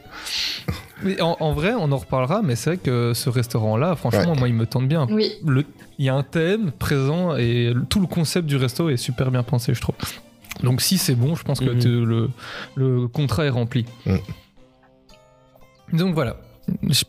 En, 1.20 1.38
en 1.40 1.54
vrai, 1.54 1.74
on 1.78 1.92
en 1.92 1.98
reparlera, 1.98 2.42
mais 2.42 2.56
c'est 2.56 2.72
vrai 2.72 2.78
que 2.78 3.14
ce 3.14 3.30
restaurant-là, 3.30 3.96
franchement, 3.96 4.32
Ouais. 4.34 4.40
moi, 4.40 4.48
il 4.48 4.56
me 4.56 4.66
tente 4.66 4.88
bien. 4.88 5.08
Oui. 5.10 5.34
Le- 5.46 5.66
Il 6.00 6.06
y 6.06 6.10
a 6.10 6.16
un 6.16 6.24
thème 6.24 6.72
présent 6.72 7.36
et 7.38 7.74
tout 7.90 8.00
le 8.00 8.08
concept 8.08 8.48
du 8.48 8.56
resto 8.56 8.90
est 8.90 8.98
super 8.98 9.30
bien 9.32 9.44
pensé, 9.44 9.74
je 9.74 9.82
trouve. 9.82 9.96
Donc 10.64 10.82
si 10.82 10.98
c'est 10.98 11.16
bon, 11.16 11.36
je 11.36 11.44
pense 11.44 11.60
que 11.60 11.66
Mhm. 11.66 12.04
le, 12.06 12.30
le 12.76 13.08
contrat 13.08 13.46
est 13.46 13.50
rempli. 13.50 13.86
Mhm. 14.06 14.20
Donc 15.94 16.14
voilà. 16.16 16.38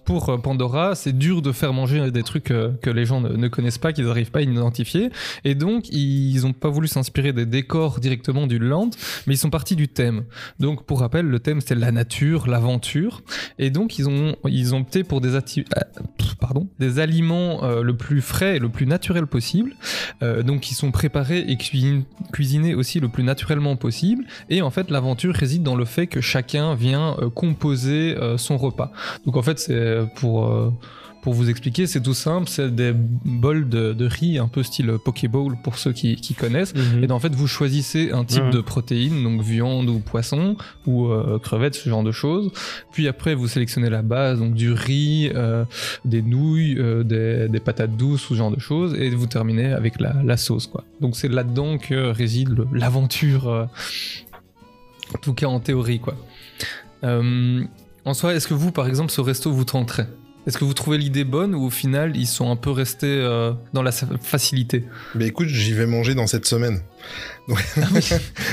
Pour 0.04 0.28
euh, 0.28 0.38
Pandora, 0.38 0.94
c'est 0.94 1.16
dur 1.16 1.42
de 1.42 1.52
faire 1.52 1.72
manger 1.72 2.10
des 2.10 2.22
trucs 2.22 2.50
euh, 2.50 2.72
que 2.80 2.90
les 2.90 3.04
gens 3.04 3.20
ne, 3.20 3.48
connaissent 3.48 3.78
pas, 3.78 3.92
qu'ils 3.92 4.06
n'arrivent 4.06 4.30
pas 4.30 4.38
à 4.38 4.42
identifier. 4.42 5.10
Et 5.44 5.54
donc, 5.54 5.88
ils 5.90 6.40
n'ont 6.42 6.52
pas 6.52 6.68
voulu 6.68 6.86
s'inspirer 6.88 7.32
des 7.32 7.46
décors 7.46 8.00
directement 8.00 8.46
du 8.46 8.58
land, 8.58 8.90
mais 9.26 9.34
ils 9.34 9.38
sont 9.38 9.50
partis 9.50 9.76
du 9.76 9.88
thème. 9.88 10.24
Donc, 10.60 10.84
pour 10.84 11.00
rappel, 11.00 11.26
le 11.26 11.40
thème, 11.40 11.60
c'était 11.60 11.74
la 11.74 11.92
nature, 11.92 12.46
l'aventure. 12.46 13.22
Et 13.58 13.70
donc, 13.70 13.98
ils 13.98 14.08
ont, 14.08 14.36
ils 14.46 14.74
ont 14.74 14.80
opté 14.80 15.02
pour 15.04 15.20
des, 15.20 15.34
euh, 15.34 16.98
aliments 16.98 17.66
le 17.82 17.96
plus 17.96 18.20
frais 18.20 18.56
et 18.56 18.58
le 18.58 18.68
plus 18.68 18.86
naturel 18.86 19.26
possible. 19.26 19.74
Donc, 20.20 20.70
ils 20.70 20.74
sont 20.74 20.90
préparés 20.90 21.40
et 21.40 21.56
cuisin- 21.56 22.04
cuisinés 22.32 22.74
aussi 22.74 23.00
le 23.00 23.08
plus 23.08 23.22
naturellement 23.22 23.76
possible. 23.76 24.24
Et 24.48 24.62
en 24.62 24.70
fait, 24.70 24.90
l'aventure 24.90 25.34
réside 25.34 25.62
dans 25.62 25.76
le 25.76 25.84
fait 25.84 26.06
que 26.06 26.20
chacun 26.20 26.74
vient 26.74 27.16
composer 27.34 28.16
son 28.36 28.56
repas. 28.56 28.92
Donc, 29.26 29.36
en 29.36 29.42
fait, 29.42 29.47
c'est 29.56 29.98
pour. 30.16 30.46
euh, 30.46 30.70
pour 31.20 31.34
vous 31.34 31.50
expliquer, 31.50 31.88
c'est 31.88 32.00
tout 32.00 32.14
simple, 32.14 32.48
c'est 32.48 32.72
des 32.74 32.92
bols 32.94 33.68
de, 33.68 33.92
de 33.92 34.06
riz, 34.06 34.38
un 34.38 34.46
peu 34.46 34.62
style 34.62 34.92
Pokéball 35.04 35.56
pour 35.64 35.76
ceux 35.76 35.92
qui, 35.92 36.14
qui 36.14 36.32
connaissent. 36.32 36.72
Mhm. 36.74 37.04
Et 37.04 37.10
en 37.10 37.18
fait, 37.18 37.34
vous 37.34 37.48
choisissez 37.48 38.12
un 38.12 38.24
type 38.24 38.48
de 38.50 38.60
protéines, 38.60 39.24
donc 39.24 39.42
viande 39.42 39.88
ou 39.90 39.98
poisson, 39.98 40.56
ou 40.86 41.08
euh, 41.08 41.40
crevettes, 41.40 41.74
ce 41.74 41.90
genre 41.90 42.04
de 42.04 42.12
choses. 42.12 42.52
Puis 42.92 43.08
après, 43.08 43.34
vous 43.34 43.48
sélectionnez 43.48 43.90
la 43.90 44.02
base, 44.02 44.38
donc 44.38 44.54
du 44.54 44.72
riz, 44.72 45.30
euh, 45.34 45.64
des 46.04 46.22
nouilles, 46.22 46.76
euh, 46.78 47.02
des, 47.02 47.48
des 47.48 47.60
patates 47.60 47.96
douces, 47.96 48.22
ce 48.28 48.34
genre 48.34 48.52
de 48.52 48.60
choses, 48.60 48.94
et 48.94 49.10
vous 49.10 49.26
terminez 49.26 49.72
avec 49.72 50.00
la, 50.00 50.14
la 50.24 50.36
sauce, 50.36 50.68
quoi. 50.68 50.84
Donc 51.00 51.16
c'est 51.16 51.28
là-dedans 51.28 51.78
que 51.78 52.10
réside 52.12 52.64
l'aventure, 52.72 53.48
euh, 53.48 53.64
en 55.14 55.18
tout 55.18 55.34
cas 55.34 55.46
en 55.46 55.58
théorie, 55.58 55.98
quoi. 55.98 56.14
Euh, 57.04 57.64
en 58.08 58.14
soi, 58.14 58.34
est-ce 58.34 58.48
que 58.48 58.54
vous, 58.54 58.72
par 58.72 58.86
exemple, 58.88 59.10
ce 59.12 59.20
resto 59.20 59.52
vous 59.52 59.64
tenterait? 59.64 60.08
Est-ce 60.46 60.56
que 60.56 60.64
vous 60.64 60.72
trouvez 60.72 60.96
l'idée 60.96 61.24
bonne 61.24 61.54
ou 61.54 61.66
au 61.66 61.70
final, 61.70 62.16
ils 62.16 62.26
sont 62.26 62.50
un 62.50 62.56
peu 62.56 62.70
restés 62.70 63.06
euh, 63.06 63.52
dans 63.74 63.82
la 63.82 63.92
facilité? 63.92 64.84
Mais 65.14 65.26
écoute, 65.26 65.48
j'y 65.48 65.74
vais 65.74 65.84
manger 65.84 66.14
dans 66.14 66.26
cette 66.26 66.46
semaine. 66.46 66.80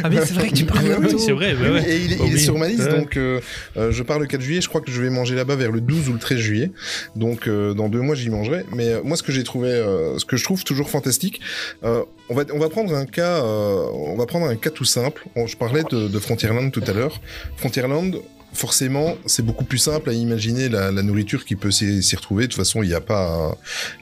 Ah 0.03 0.09
mais 0.09 0.17
c'est 0.25 0.33
vrai 0.33 0.50
que 0.50 0.55
tu 0.55 0.65
parles 0.65 0.85
Oui, 1.00 1.15
c'est 1.19 1.31
vrai, 1.31 1.53
ouais, 1.55 1.69
ouais. 1.69 1.89
Et 1.89 2.03
il, 2.05 2.13
est- 2.13 2.17
Oh 2.19 2.24
il 2.25 2.31
est 2.31 2.35
oui. 2.35 2.39
sur 2.39 2.57
ma 2.57 2.67
liste, 2.67 2.81
Ouais. 2.83 3.00
donc 3.00 3.17
euh, 3.17 3.39
euh, 3.77 3.91
je 3.91 4.03
pars 4.03 4.19
le 4.19 4.25
4 4.25 4.41
juillet. 4.41 4.62
Je 4.62 4.69
crois 4.69 4.81
que 4.81 4.91
je 4.91 5.01
vais 5.01 5.09
manger 5.09 5.35
là-bas 5.35 5.55
vers 5.55 5.71
le 5.71 5.81
12 5.81 6.09
ou 6.09 6.13
le 6.13 6.19
13 6.19 6.38
juillet. 6.39 6.71
Donc 7.15 7.47
euh, 7.47 7.74
dans 7.74 7.89
deux 7.89 8.01
mois, 8.01 8.15
j'y 8.15 8.29
mangerai. 8.29 8.65
Mais 8.74 8.89
euh, 8.89 9.01
moi, 9.03 9.17
ce 9.17 9.24
que 9.24 9.31
j'ai 9.31 9.43
trouvé, 9.43 9.69
euh, 9.69 10.17
ce 10.17 10.25
que 10.25 10.38
je 10.38 10.43
trouve 10.43 10.63
toujours 10.63 10.89
fantastique, 10.89 11.41
euh, 11.83 12.03
on 12.29 12.35
va 12.35 12.43
on 12.53 12.59
va 12.59 12.69
prendre 12.69 12.93
un 12.95 13.05
cas, 13.05 13.43
euh, 13.43 13.85
on 13.93 14.17
va 14.17 14.25
prendre 14.25 14.47
un 14.47 14.55
cas 14.55 14.69
tout 14.69 14.85
simple. 14.85 15.25
On- 15.35 15.47
je 15.47 15.57
parlais 15.57 15.83
de, 15.89 16.07
de 16.07 16.19
Frontierland 16.19 16.71
tout 16.71 16.83
à 16.88 16.93
l'heure. 16.93 17.19
Frontierland. 17.57 18.15
Forcément, 18.55 19.15
c'est 19.25 19.43
beaucoup 19.45 19.65
plus 19.65 19.77
simple 19.77 20.09
à 20.09 20.13
imaginer 20.13 20.69
la, 20.69 20.91
la 20.91 21.03
nourriture 21.03 21.45
qui 21.45 21.55
peut 21.55 21.71
s'y 21.71 22.15
retrouver. 22.15 22.43
De 22.43 22.47
toute 22.51 22.57
façon, 22.57 22.81
il 22.83 22.88
n'y 22.88 22.93
a 22.95 23.01
pas, 23.01 23.57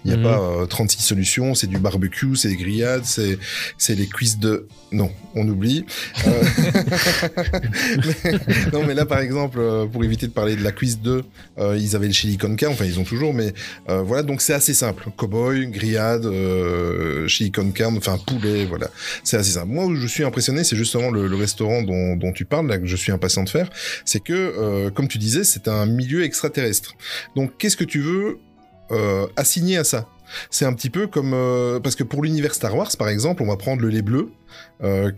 il 0.06 0.12
y 0.12 0.14
a 0.14 0.18
Mhm. 0.18 0.24
pas 0.24 0.40
euh, 0.40 0.66
36 0.66 1.02
solutions. 1.04 1.56
C'est 1.56 1.68
du 1.68 1.78
barbecue, 1.80 2.36
c'est 2.36 2.48
des 2.50 2.56
grillades, 2.56 3.04
c'est, 3.06 3.38
c'est 3.78 3.96
les 3.96 4.08
cuisses 4.08 4.40
de. 4.40 4.68
Non, 4.92 5.10
on 5.36 5.48
oublie. 5.48 5.86
Euh, 6.28 6.44
mais- 8.06 8.72
non, 8.72 8.84
mais 8.86 8.94
là, 8.94 9.06
par 9.06 9.20
exemple, 9.20 9.58
euh, 9.60 9.86
pour 9.86 10.04
éviter 10.04 10.28
de 10.28 10.32
parler 10.32 10.56
de 10.56 10.64
la 10.64 10.72
cuisse 10.72 11.00
de, 11.02 11.24
euh, 11.58 11.78
ils 11.80 11.96
avaient 11.96 12.08
le 12.08 12.14
chili 12.14 12.38
con 12.38 12.56
carne. 12.56 12.74
Enfin, 12.74 12.86
ils 12.86 13.00
ont 13.00 13.04
toujours, 13.04 13.34
mais 13.34 13.54
euh, 13.90 14.02
voilà. 14.04 14.24
Donc, 14.24 14.42
c'est 14.42 14.54
assez 14.54 14.74
simple. 14.74 15.06
Cowboy, 15.18 15.68
grillade, 15.68 16.28
chili 17.28 17.52
con 17.52 17.72
carne, 17.72 17.98
enfin 17.98 18.18
poulet, 18.26 18.66
voilà. 18.66 18.90
C'est 19.24 19.38
assez 19.38 19.52
simple. 19.52 19.68
Moi, 19.70 19.86
où 19.86 19.96
je 19.96 20.08
suis 20.08 20.24
impressionné, 20.24 20.64
c'est 20.64 20.76
justement 20.76 21.10
le, 21.10 21.28
le 21.28 21.36
restaurant 21.36 21.82
dont, 21.82 22.16
dont 22.16 22.32
tu 22.32 22.46
parles, 22.46 22.68
là, 22.68 22.78
que 22.78 22.86
je 22.86 22.96
suis 22.96 23.12
impatient 23.12 23.44
de 23.44 23.50
faire. 23.50 23.70
C'est 24.06 24.22
que, 24.24 24.43
euh, 24.44 24.90
comme 24.90 25.08
tu 25.08 25.18
disais, 25.18 25.44
c'est 25.44 25.68
un 25.68 25.86
milieu 25.86 26.24
extraterrestre. 26.24 26.96
Donc, 27.36 27.58
qu'est-ce 27.58 27.78
que 27.78 27.84
tu 27.84 28.00
veux 28.00 28.40
euh, 28.92 29.28
assigner 29.36 29.78
à 29.78 29.84
ça? 29.84 30.08
C'est 30.50 30.66
un 30.66 30.74
petit 30.74 30.90
peu 30.90 31.08
comme 31.08 31.34
euh, 31.34 31.80
parce 31.80 31.96
que 31.96 32.04
pour 32.04 32.24
l'univers 32.24 32.56
Star 32.56 32.76
Wars 32.76 32.90
par 32.98 33.08
exemple 33.08 33.44
on 33.44 33.46
va 33.46 33.56
prendre 33.56 33.84
le 33.84 33.90
lait 33.90 34.02
bleu 34.02 34.32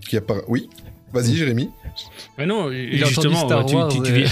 qui 0.02 0.18
apparaît 0.18 0.44
oui? 0.50 0.68
Vas-y 1.16 1.36
Jérémy 1.36 1.72
Mais 2.38 2.46
non, 2.46 2.70
justement, 2.72 3.46
Star 3.48 3.66
tu, 3.66 3.76
Wars, 3.76 3.88
tu- 3.88 4.02
tu 4.02 4.12
et- 4.12 4.14
viens- 4.24 4.30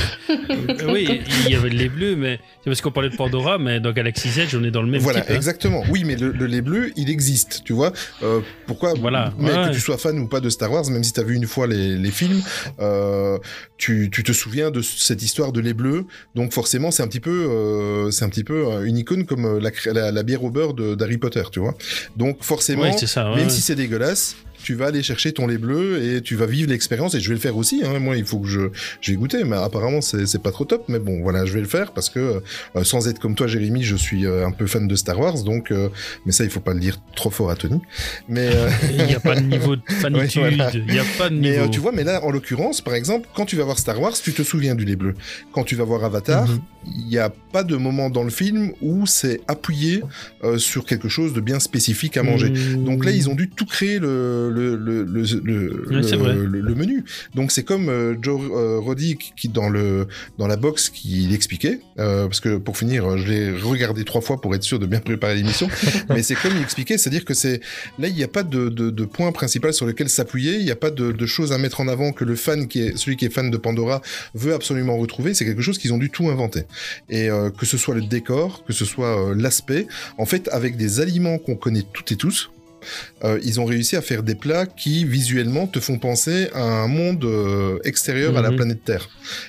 oui, 0.94 1.22
il 1.46 1.52
y 1.52 1.56
avait 1.56 1.70
le 1.70 1.78
lait 1.78 1.90
bleu, 1.90 2.16
mais 2.16 2.40
c'est 2.64 2.70
parce 2.70 2.82
qu'on 2.82 2.92
parlait 2.92 3.10
de 3.10 3.16
Pandora, 3.16 3.58
mais 3.58 3.80
dans 3.80 3.92
Galaxy 3.92 4.30
Z, 4.30 4.56
on 4.56 4.64
est 4.64 4.72
dans 4.72 4.82
le 4.82 4.90
même 4.90 5.02
voilà 5.02 5.22
type. 5.22 5.32
hein. 5.32 5.36
exactement 5.36 5.84
oui 5.90 6.04
mais 6.06 6.16
le, 6.16 6.32
le 6.32 6.46
lait 6.46 6.62
bleu 6.62 6.92
il 6.96 7.10
existe 7.10 7.64
tu 7.66 7.74
vois 7.74 7.92
Euh, 8.22 8.42
pourquoi 8.68 8.94
Voilà, 8.94 9.34
mais 9.40 9.52
ouais. 9.52 9.70
que 9.70 9.74
tu 9.74 9.80
sois 9.80 9.98
fan 9.98 10.18
ou 10.20 10.28
pas 10.28 10.40
de 10.40 10.50
Star 10.50 10.72
Wars 10.72 10.90
même 10.90 11.04
si 11.04 11.14
tu 11.14 11.20
as 11.20 11.24
vu 11.24 11.36
une 11.36 11.48
fois 11.48 11.68
les, 11.68 11.98
les 11.98 12.12
films 12.12 12.42
euh, 12.80 13.38
tu, 13.78 14.10
tu 14.12 14.24
te 14.24 14.32
souviens 14.32 14.72
de 14.72 14.82
cette 14.82 15.22
histoire 15.24 15.52
de 15.52 15.60
lait 15.62 15.74
bleu 15.74 16.06
donc 16.36 16.54
forcément 16.54 16.92
c'est 16.92 17.04
un 17.04 17.08
petit 17.08 17.20
peu 17.20 17.48
euh, 17.50 18.12
c'est 18.12 18.26
un 18.26 18.30
petit 18.30 18.44
peu 18.44 18.86
une 18.86 18.98
icône 18.98 19.26
comme 19.26 19.60
la, 19.60 19.72
la, 19.94 20.12
la 20.12 20.24
bière 20.24 20.44
au 20.44 20.50
beurre 20.50 20.74
de- 20.74 20.96
d'Harry 20.96 21.18
Potter 21.18 21.44
tu 21.52 21.60
vois 21.60 21.76
donc 22.18 22.44
forcément 22.44 22.92
ça, 22.98 23.30
ouais, 23.32 23.36
même 23.38 23.46
ouais. 23.46 23.50
si 23.50 23.62
c'est 23.62 23.76
dégueulasse 23.76 24.36
tu 24.64 24.74
vas 24.76 24.88
aller 24.88 25.04
chercher 25.04 25.32
ton 25.34 25.46
lait 25.48 25.58
bleu 25.58 26.02
et 26.04 26.22
tu 26.22 26.36
vas 26.36 26.46
vivre 26.46 26.70
l'expérience 26.70 27.14
et 27.16 27.20
je 27.20 27.28
vais 27.30 27.36
le 27.36 27.42
faire 27.42 27.58
aussi 27.58 27.82
hein. 27.86 28.00
moi 28.00 28.16
il 28.18 28.26
faut 28.26 28.40
que 28.40 28.48
je 28.48 28.62
je 29.02 29.12
vais 29.12 29.18
goûter 29.18 29.44
mais 29.44 29.56
apparemment 29.58 30.02
c'est 30.02 30.26
c'est 30.26 30.42
pas 30.42 30.52
trop 30.52 30.66
top 30.66 30.86
mais 30.88 31.00
bon 31.00 31.22
voilà 31.22 31.46
je 31.46 31.54
vais 31.54 31.60
le 31.62 31.68
faire 31.68 31.92
parce 31.92 32.10
que 32.10 32.42
euh, 32.76 32.84
sans 32.84 33.08
être 33.08 33.20
comme 33.20 33.36
toi 33.36 33.48
Jérémy 33.48 33.84
je 33.84 33.96
suis 33.96 34.26
euh, 34.26 34.46
un 34.48 34.52
peu 34.52 34.66
fan 34.68 34.88
de 34.88 34.96
Star 34.96 35.20
Wars 35.20 35.44
donc 35.44 35.72
euh, 35.72 35.90
mais 36.26 36.32
ça 36.32 36.44
il 36.44 36.50
faut 36.50 36.60
pas 36.60 36.74
le 36.74 36.80
dire 36.80 36.98
trop 37.16 37.30
fort 37.30 37.50
à 37.52 37.56
Tony 37.56 37.80
mais 38.28 38.50
euh, 38.54 38.70
Il 38.98 39.06
n'y 39.06 39.16
a 39.16 39.20
pas 39.20 39.36
de 39.36 39.42
niveau 39.42 39.76
de 39.76 39.82
fanitude, 40.02 40.42
Ouais, 40.44 40.50
voilà. 40.56 40.72
il 40.74 40.86
n'y 40.86 41.00
a 41.00 41.04
pas 41.18 41.30
de 41.30 41.36
mais 41.36 41.52
niveau. 41.52 41.64
euh, 41.66 41.68
tu 41.68 41.80
vois, 41.80 41.92
mais 41.92 42.04
là, 42.04 42.24
en 42.24 42.32
l'occurrence, 42.32 42.82
par 42.82 42.94
exemple, 42.96 43.28
quand 43.36 43.46
tu 43.46 43.56
vas 43.56 43.64
voir 43.64 43.78
Star 43.80 44.00
Wars, 44.00 44.14
tu 44.14 44.34
te 44.34 44.42
souviens 44.44 44.76
du 44.76 44.86
lait 44.86 44.96
bleu. 44.96 45.14
Quand 45.52 45.64
tu 45.64 45.76
vas 45.76 45.84
voir 45.84 46.04
Avatar, 46.04 46.48
Mhm. 46.48 46.60
Il 46.86 47.06
n'y 47.08 47.18
a 47.18 47.30
pas 47.30 47.64
de 47.64 47.76
moment 47.76 48.10
dans 48.10 48.24
le 48.24 48.30
film 48.30 48.72
où 48.82 49.06
c'est 49.06 49.42
appuyé 49.48 50.02
euh, 50.44 50.58
sur 50.58 50.86
quelque 50.86 51.08
chose 51.08 51.34
de 51.34 51.42
bien 51.42 51.60
spécifique 51.60 52.18
à 52.18 52.24
manger. 52.24 52.50
Mmh. 52.50 52.84
Donc 52.84 53.06
là, 53.06 53.12
ils 53.12 53.30
ont 53.30 53.36
dû 53.36 53.50
tout 53.50 53.66
créer 53.66 54.00
le, 54.00 54.50
le, 54.52 54.76
le, 54.76 55.04
le, 55.04 56.46
le, 56.46 56.76
menu. 56.76 57.04
Donc 57.36 57.52
c'est 57.52 57.64
comme 57.64 57.90
euh, 57.90 58.16
Joe 58.22 58.42
euh, 58.52 58.80
Roddy 58.80 59.18
qui- 59.18 59.34
qui, 59.36 59.50
dans, 59.50 59.70
le, 59.70 60.08
dans 60.38 60.48
la 60.48 60.56
box, 60.58 60.90
qui 60.90 61.28
l'expliquait. 61.28 61.80
euh, 62.00 62.26
parce 62.28 62.40
que 62.40 62.58
pour 62.58 62.78
finir, 62.78 63.18
je 63.18 63.28
l'ai 63.32 63.52
regardé 63.52 64.04
trois 64.04 64.22
fois 64.22 64.42
pour 64.42 64.54
être 64.56 64.64
sûr 64.64 64.80
de 64.80 64.86
bien 64.86 65.00
préparer 65.00 65.36
l'émission. 65.36 65.70
mais 66.10 66.24
c'est 66.24 66.36
comme 66.36 66.54
il 66.56 66.62
expliquait, 66.62 66.98
c'est-à-dire 66.98 67.26
que 67.26 67.34
c'est 67.34 67.62
là, 68.00 68.08
il 68.08 68.16
n'y 68.16 68.24
a 68.24 68.28
pas 68.28 68.44
de, 68.44 68.70
de, 68.70 68.90
de 68.90 69.06
point 69.06 69.32
principal 69.32 69.74
sur 69.74 69.86
lequel 69.86 70.10
s'appuyer. 70.10 70.56
Il 70.58 70.66
n'y 70.66 70.72
a 70.72 70.76
pas 70.76 70.92
de, 70.92 71.12
de 71.12 71.26
choses 71.26 71.52
à 71.52 71.58
mettre 71.58 71.82
en 71.82 71.88
avant 71.88 72.12
que 72.12 72.24
le 72.26 72.36
fan 72.36 72.68
qui 72.68 72.82
est 72.82 72.98
celui 72.98 73.16
qui 73.18 73.26
est 73.26 73.30
fan 73.34 73.52
de 73.52 73.58
Pandora 73.58 74.02
veut 74.34 74.54
absolument 74.54 74.98
retrouver. 74.98 75.34
C'est 75.34 75.46
quelque 75.46 75.62
chose 75.62 75.78
qu'ils 75.78 75.94
ont 75.94 75.98
dû 75.98 76.10
tout 76.10 76.30
inventer. 76.30 76.64
Et 77.10 77.30
euh, 77.30 77.50
que 77.50 77.66
ce 77.66 77.78
soit 77.78 77.96
le 77.96 78.02
décor, 78.02 78.64
que 78.66 78.74
ce 78.74 78.86
soit 78.86 79.30
euh, 79.30 79.36
l'aspect, 79.36 79.88
en 80.18 80.26
fait, 80.26 80.50
avec 80.52 80.78
des 80.78 81.00
aliments 81.00 81.38
qu'on 81.38 81.56
connaît 81.56 81.84
toutes 81.94 82.12
et 82.12 82.16
tous. 82.18 82.50
euh, 83.24 83.40
ils 83.44 83.62
ont 83.62 83.66
réussi 83.66 83.96
à 83.96 84.02
faire 84.02 84.24
des 84.24 84.36
plats 84.36 84.66
qui 84.66 85.06
visuellement 85.06 85.68
te 85.68 85.80
font 85.80 85.98
penser 86.00 86.50
à 86.54 86.64
un 86.64 86.88
monde 86.88 87.24
euh, 87.24 87.80
extérieur 87.86 88.38
à 88.38 88.42
la 88.42 88.50
Mhm. 88.50 88.56
planète 88.58 88.84
Terre. 88.84 89.08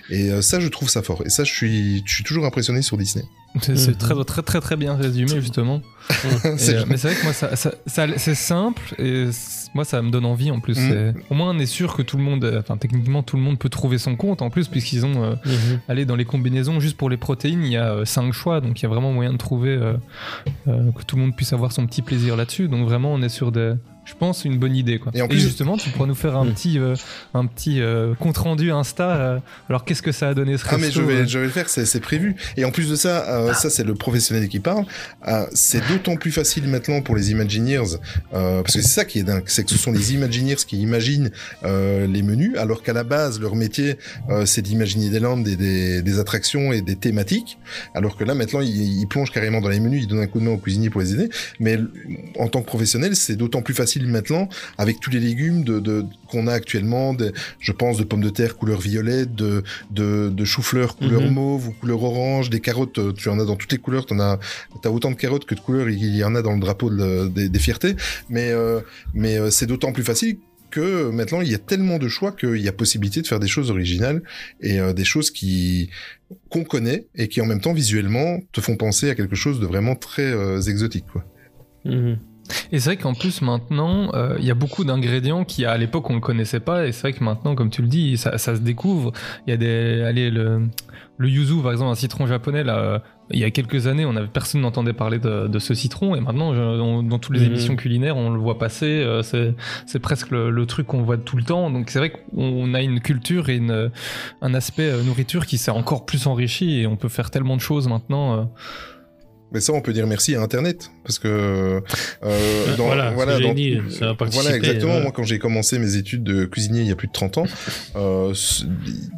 Et 0.08 0.30
euh, 0.30 0.40
ça, 0.40 0.60
je 0.60 0.68
trouve 0.68 0.88
ça 0.88 1.02
fort. 1.02 1.22
Et 1.26 1.30
ça, 1.30 1.42
je 1.42 1.52
suis, 1.52 2.02
je 2.06 2.14
suis 2.14 2.22
toujours 2.22 2.44
impressionné 2.46 2.80
sur 2.82 2.96
Disney. 2.96 3.24
C'est 3.60 3.88
Mhm. 3.88 3.94
très, 3.96 4.14
très 4.24 4.42
très 4.42 4.60
très 4.60 4.76
bien 4.76 4.94
résumé 4.94 5.40
justement. 5.40 5.80
Et, 6.44 6.70
euh, 6.74 6.84
mais 6.88 6.96
c'est 6.96 7.08
vrai 7.08 7.16
que 7.16 7.24
moi 7.24 7.32
ça, 7.32 7.56
ça- 7.56 7.74
ça- 7.86 8.06
c'est 8.18 8.34
simple 8.36 8.82
et 8.98 9.28
moi 9.74 9.84
ça 9.84 10.00
me 10.02 10.10
donne 10.10 10.24
envie 10.24 10.50
en 10.50 10.60
plus. 10.60 10.74
C'est- 10.74 11.14
Au 11.30 11.34
moins 11.34 11.50
on 11.54 11.58
est 11.58 11.66
sûr 11.66 11.94
que 11.96 12.02
tout 12.02 12.16
le 12.16 12.22
monde, 12.22 12.44
euh, 12.44 12.60
enfin 12.60 12.76
techniquement 12.76 13.22
tout 13.22 13.36
le 13.36 13.42
monde 13.42 13.58
peut 13.58 13.68
trouver 13.68 13.98
son 13.98 14.16
compte 14.16 14.40
en 14.42 14.50
plus 14.50 14.68
puisqu'ils 14.68 15.04
ont 15.04 15.22
euh, 15.22 15.34
Mhm. 15.44 15.80
allé 15.88 16.04
dans 16.04 16.16
les 16.16 16.24
combinaisons 16.24 16.80
juste 16.80 16.96
pour 16.96 17.10
les 17.10 17.16
protéines 17.16 17.64
il 17.64 17.72
y 17.72 17.76
a 17.76 18.04
5 18.04 18.32
choix 18.32 18.60
donc 18.60 18.80
il 18.80 18.84
y 18.84 18.86
a 18.86 18.88
vraiment 18.88 19.12
moyen 19.12 19.32
de 19.32 19.38
trouver 19.38 19.70
euh, 19.70 19.94
euh, 20.68 20.92
que 20.92 21.02
tout 21.04 21.16
le 21.16 21.22
monde 21.22 21.36
puisse 21.36 21.52
avoir 21.52 21.72
son 21.72 21.86
petit 21.86 22.02
plaisir 22.02 22.36
là-dessus. 22.36 22.68
Donc 22.68 22.86
vraiment 22.88 23.12
on 23.12 23.20
est 23.22 23.28
sur 23.28 23.52
des 23.52 23.74
je 24.04 24.14
pense 24.14 24.44
une 24.44 24.58
bonne 24.58 24.76
idée 24.76 24.98
quoi. 24.98 25.12
Et 25.14 25.22
en 25.22 25.28
plus- 25.28 25.40
justement 25.40 25.76
tu 25.76 25.90
pourras 25.90 26.06
nous 26.06 26.14
faire 26.14 26.36
un 26.36 26.44
Mhm. 26.44 26.52
petit 26.54 26.78
euh, 26.78 26.94
un 27.32 27.46
petit 27.46 27.80
euh, 27.80 28.14
compte 28.14 28.36
rendu 28.36 28.70
Insta. 28.70 29.16
euh, 29.16 29.38
alors 29.68 29.84
qu'est-ce 29.84 30.02
que 30.02 30.12
ça 30.12 30.28
a 30.28 30.34
donné 30.34 30.56
ce 30.58 30.64
Ah 30.68 30.76
mais 30.78 30.86
resto, 30.86 31.00
je 31.00 31.06
vais, 31.06 31.14
euh 31.22 31.26
je 31.26 31.38
vais 31.38 31.44
le 31.46 31.50
faire, 31.50 31.68
c'est 31.68 32.00
prévu. 32.00 32.36
Et 32.56 32.64
en 32.64 32.70
plus 32.70 32.88
de 32.90 32.96
ça, 32.96 33.24
euh, 33.28 33.52
ça 33.54 33.70
c'est 33.70 33.84
le 33.84 33.94
professionnel 33.94 34.48
qui 34.48 34.60
parle. 34.60 34.84
c'est 35.52 35.86
d'autant 35.88 36.16
plus 36.16 36.32
facile 36.32 36.66
maintenant 36.68 37.00
pour 37.02 37.16
les 37.16 37.30
Imagineers, 37.30 37.98
parce 38.30 38.62
que 38.74 38.82
c'est 38.82 38.82
ça 38.82 39.04
qui 39.04 39.18
est 39.20 39.22
dingue, 39.22 39.44
c'est 39.46 39.64
que 39.64 39.70
ce 39.70 39.78
sont 39.78 39.92
les 39.92 40.12
Imagineers 40.14 40.56
qui 40.66 40.78
imaginent 40.80 41.30
les 41.64 42.22
menus, 42.22 42.56
alors 42.58 42.82
qu'à 42.82 42.92
la 42.92 43.04
base 43.04 43.40
leur 43.40 43.54
métier 43.56 43.96
c'est 44.44 44.62
d'imaginer 44.62 45.10
des 45.10 45.20
landes, 45.20 45.44
des, 45.44 45.56
des, 45.56 46.02
des 46.02 46.18
attractions 46.18 46.72
et 46.72 46.82
des 46.82 46.96
thématiques. 46.96 47.58
Alors 47.94 48.16
que 48.16 48.24
là 48.24 48.34
maintenant 48.34 48.60
ils, 48.60 49.00
ils 49.00 49.06
plongent 49.06 49.30
carrément 49.30 49.60
dans 49.60 49.68
les 49.68 49.80
menus, 49.80 50.02
ils 50.04 50.06
donnent 50.08 50.20
un 50.20 50.26
coup 50.26 50.40
de 50.40 50.44
main 50.44 50.50
aux 50.52 50.58
cuisiniers 50.58 50.90
pour 50.90 51.00
les 51.00 51.12
aider. 51.14 51.28
Mais 51.60 51.78
en 52.38 52.48
tant 52.48 52.60
que 52.60 52.66
professionnel, 52.66 53.14
c'est 53.16 53.36
d'autant 53.36 53.62
plus 53.62 53.74
facile 53.74 53.93
maintenant 54.02 54.48
avec 54.78 55.00
tous 55.00 55.10
les 55.10 55.20
légumes 55.20 55.64
de, 55.64 55.80
de 55.80 56.04
qu'on 56.28 56.46
a 56.46 56.52
actuellement, 56.52 57.16
je 57.60 57.72
pense 57.72 57.96
de 57.98 58.04
pommes 58.04 58.22
de 58.22 58.30
terre 58.30 58.56
couleur 58.56 58.80
violet, 58.80 59.26
de 59.26 59.62
de, 59.90 60.30
de 60.30 60.44
chou-fleur 60.44 60.96
couleur 60.96 61.22
Mhm. 61.22 61.30
mauve 61.32 61.68
ou 61.68 61.72
couleur 61.72 62.02
orange, 62.02 62.50
des 62.50 62.60
carottes, 62.60 62.98
euh, 62.98 63.12
tu 63.12 63.28
en 63.28 63.38
as 63.38 63.44
dans 63.44 63.56
toutes 63.56 63.72
les 63.72 63.78
couleurs, 63.78 64.06
t'en 64.06 64.18
as, 64.18 64.38
t'as 64.82 64.90
autant 64.90 65.10
de 65.10 65.16
carottes 65.16 65.44
que 65.44 65.54
de 65.54 65.60
couleurs, 65.60 65.88
il 65.88 66.16
y 66.16 66.24
en 66.24 66.34
a 66.34 66.42
dans 66.42 66.54
le 66.54 66.60
drapeau 66.60 66.90
de 66.90 67.28
des, 67.28 67.48
des 67.48 67.58
fiertés, 67.58 67.94
mais, 68.28 68.50
euh, 68.50 68.80
mais 69.14 69.38
euh, 69.38 69.50
c'est 69.50 69.66
d'autant 69.66 69.92
plus 69.92 70.02
facile 70.04 70.38
que 70.70 71.10
maintenant 71.10 71.40
il 71.40 71.48
y 71.48 71.54
a 71.54 71.58
tellement 71.58 71.98
de 71.98 72.08
choix 72.08 72.32
qu'il 72.32 72.56
y 72.56 72.68
a 72.68 72.72
possibilité 72.72 73.22
de 73.22 73.28
faire 73.28 73.38
des 73.38 73.46
choses 73.46 73.70
originales 73.70 74.22
et 74.60 74.80
euh, 74.80 74.92
des 74.92 75.04
choses 75.04 75.30
qui 75.30 75.88
qu'on 76.48 76.64
connaît 76.64 77.06
et 77.14 77.28
qui 77.28 77.40
en 77.40 77.46
même 77.46 77.60
temps 77.60 77.72
visuellement 77.74 78.40
te 78.50 78.60
font 78.60 78.76
penser 78.76 79.08
à 79.08 79.14
quelque 79.14 79.36
chose 79.36 79.60
de 79.60 79.66
vraiment 79.66 79.94
très 79.94 80.32
euh, 80.32 80.60
exotique 80.62 81.06
quoi. 81.12 81.24
Mhm. 81.84 82.18
Et 82.72 82.78
c'est 82.78 82.90
vrai 82.90 82.96
qu'en 82.96 83.14
plus 83.14 83.40
maintenant, 83.42 84.10
euh, 84.14 84.36
il 84.38 84.44
y 84.44 84.50
a 84.50 84.54
beaucoup 84.54 84.84
d'ingrédients 84.84 85.44
qui 85.44 85.64
à 85.64 85.76
l'époque 85.78 86.10
on 86.10 86.14
ne 86.14 86.20
connaissait 86.20 86.60
pas. 86.60 86.86
Et 86.86 86.92
c'est 86.92 87.00
vrai 87.02 87.12
que 87.12 87.24
maintenant, 87.24 87.54
comme 87.54 87.70
tu 87.70 87.82
le 87.82 87.88
dis, 87.88 88.16
ça, 88.18 88.36
ça 88.38 88.54
se 88.54 88.60
découvre. 88.60 89.12
Il 89.46 89.50
y 89.50 89.54
a 89.54 89.56
des, 89.56 90.02
allez, 90.02 90.30
le, 90.30 90.68
le 91.16 91.28
yuzu 91.28 91.62
par 91.62 91.72
exemple, 91.72 91.90
un 91.90 91.94
citron 91.94 92.26
japonais 92.26 92.64
là. 92.64 92.78
euh, 92.78 92.98
il 93.30 93.38
y 93.38 93.44
a 93.44 93.50
quelques 93.50 93.86
années, 93.86 94.04
on 94.04 94.14
avait 94.16 94.26
personne 94.26 94.60
n'entendait 94.60 94.92
parler 94.92 95.18
de, 95.18 95.48
de 95.48 95.58
ce 95.58 95.72
citron, 95.72 96.14
et 96.14 96.20
maintenant, 96.20 96.52
je- 96.54 96.60
on- 96.60 97.02
dans 97.02 97.18
toutes 97.18 97.34
les 97.34 97.40
Mhm. 97.40 97.46
émissions 97.46 97.74
culinaires, 97.76 98.18
on 98.18 98.28
le 98.28 98.38
voit 98.38 98.58
passer. 98.58 98.84
euh, 99.02 99.22
c'est, 99.22 99.54
c'est 99.86 99.98
presque 99.98 100.30
le, 100.30 100.50
le 100.50 100.66
truc 100.66 100.86
qu'on 100.88 101.00
voit 101.02 101.16
tout 101.16 101.38
le 101.38 101.42
temps. 101.42 101.70
Donc 101.70 101.88
c'est 101.88 101.98
vrai 102.00 102.10
qu'on 102.12 102.74
a 102.74 102.82
une 102.82 103.00
culture 103.00 103.48
et 103.48 103.56
une, 103.56 103.90
un 104.42 104.52
aspect 104.54 104.90
euh, 104.90 105.02
nourriture 105.02 105.46
qui 105.46 105.56
s'est 105.56 105.70
encore 105.70 106.04
plus 106.04 106.26
enrichi, 106.26 106.80
et 106.80 106.86
on 106.86 106.96
peut 106.96 107.08
faire 107.08 107.30
tellement 107.30 107.56
de 107.56 107.62
choses 107.62 107.88
maintenant. 107.88 108.34
euh. 108.40 108.42
Mais 109.54 109.60
ça, 109.60 109.72
on 109.72 109.80
peut 109.80 109.92
dire 109.92 110.06
merci 110.06 110.34
à 110.34 110.42
Internet, 110.42 110.90
parce 111.04 111.18
que 111.20 111.28
euh, 111.28 111.80
dans, 112.76 112.86
Voilà, 112.86 113.12
ce 113.12 113.24
que 113.36 113.42
j'ai 113.42 113.48
dans- 113.48 113.54
dit, 113.54 113.78
ça 113.96 114.10
a 114.10 114.14
participé, 114.14 114.42
voilà 114.42 114.56
exactement. 114.56 114.96
ouais. 114.96 115.02
Moi, 115.02 115.12
quand 115.14 115.22
j'ai 115.22 115.38
commencé 115.38 115.78
mes 115.78 115.94
études 115.96 116.24
de 116.24 116.44
cuisinier 116.44 116.80
il 116.82 116.88
y 116.88 116.92
a 116.92 116.96
plus 116.96 117.06
de 117.08 117.12
30 117.12 117.38
ans, 117.38 117.46
euh, 117.96 118.34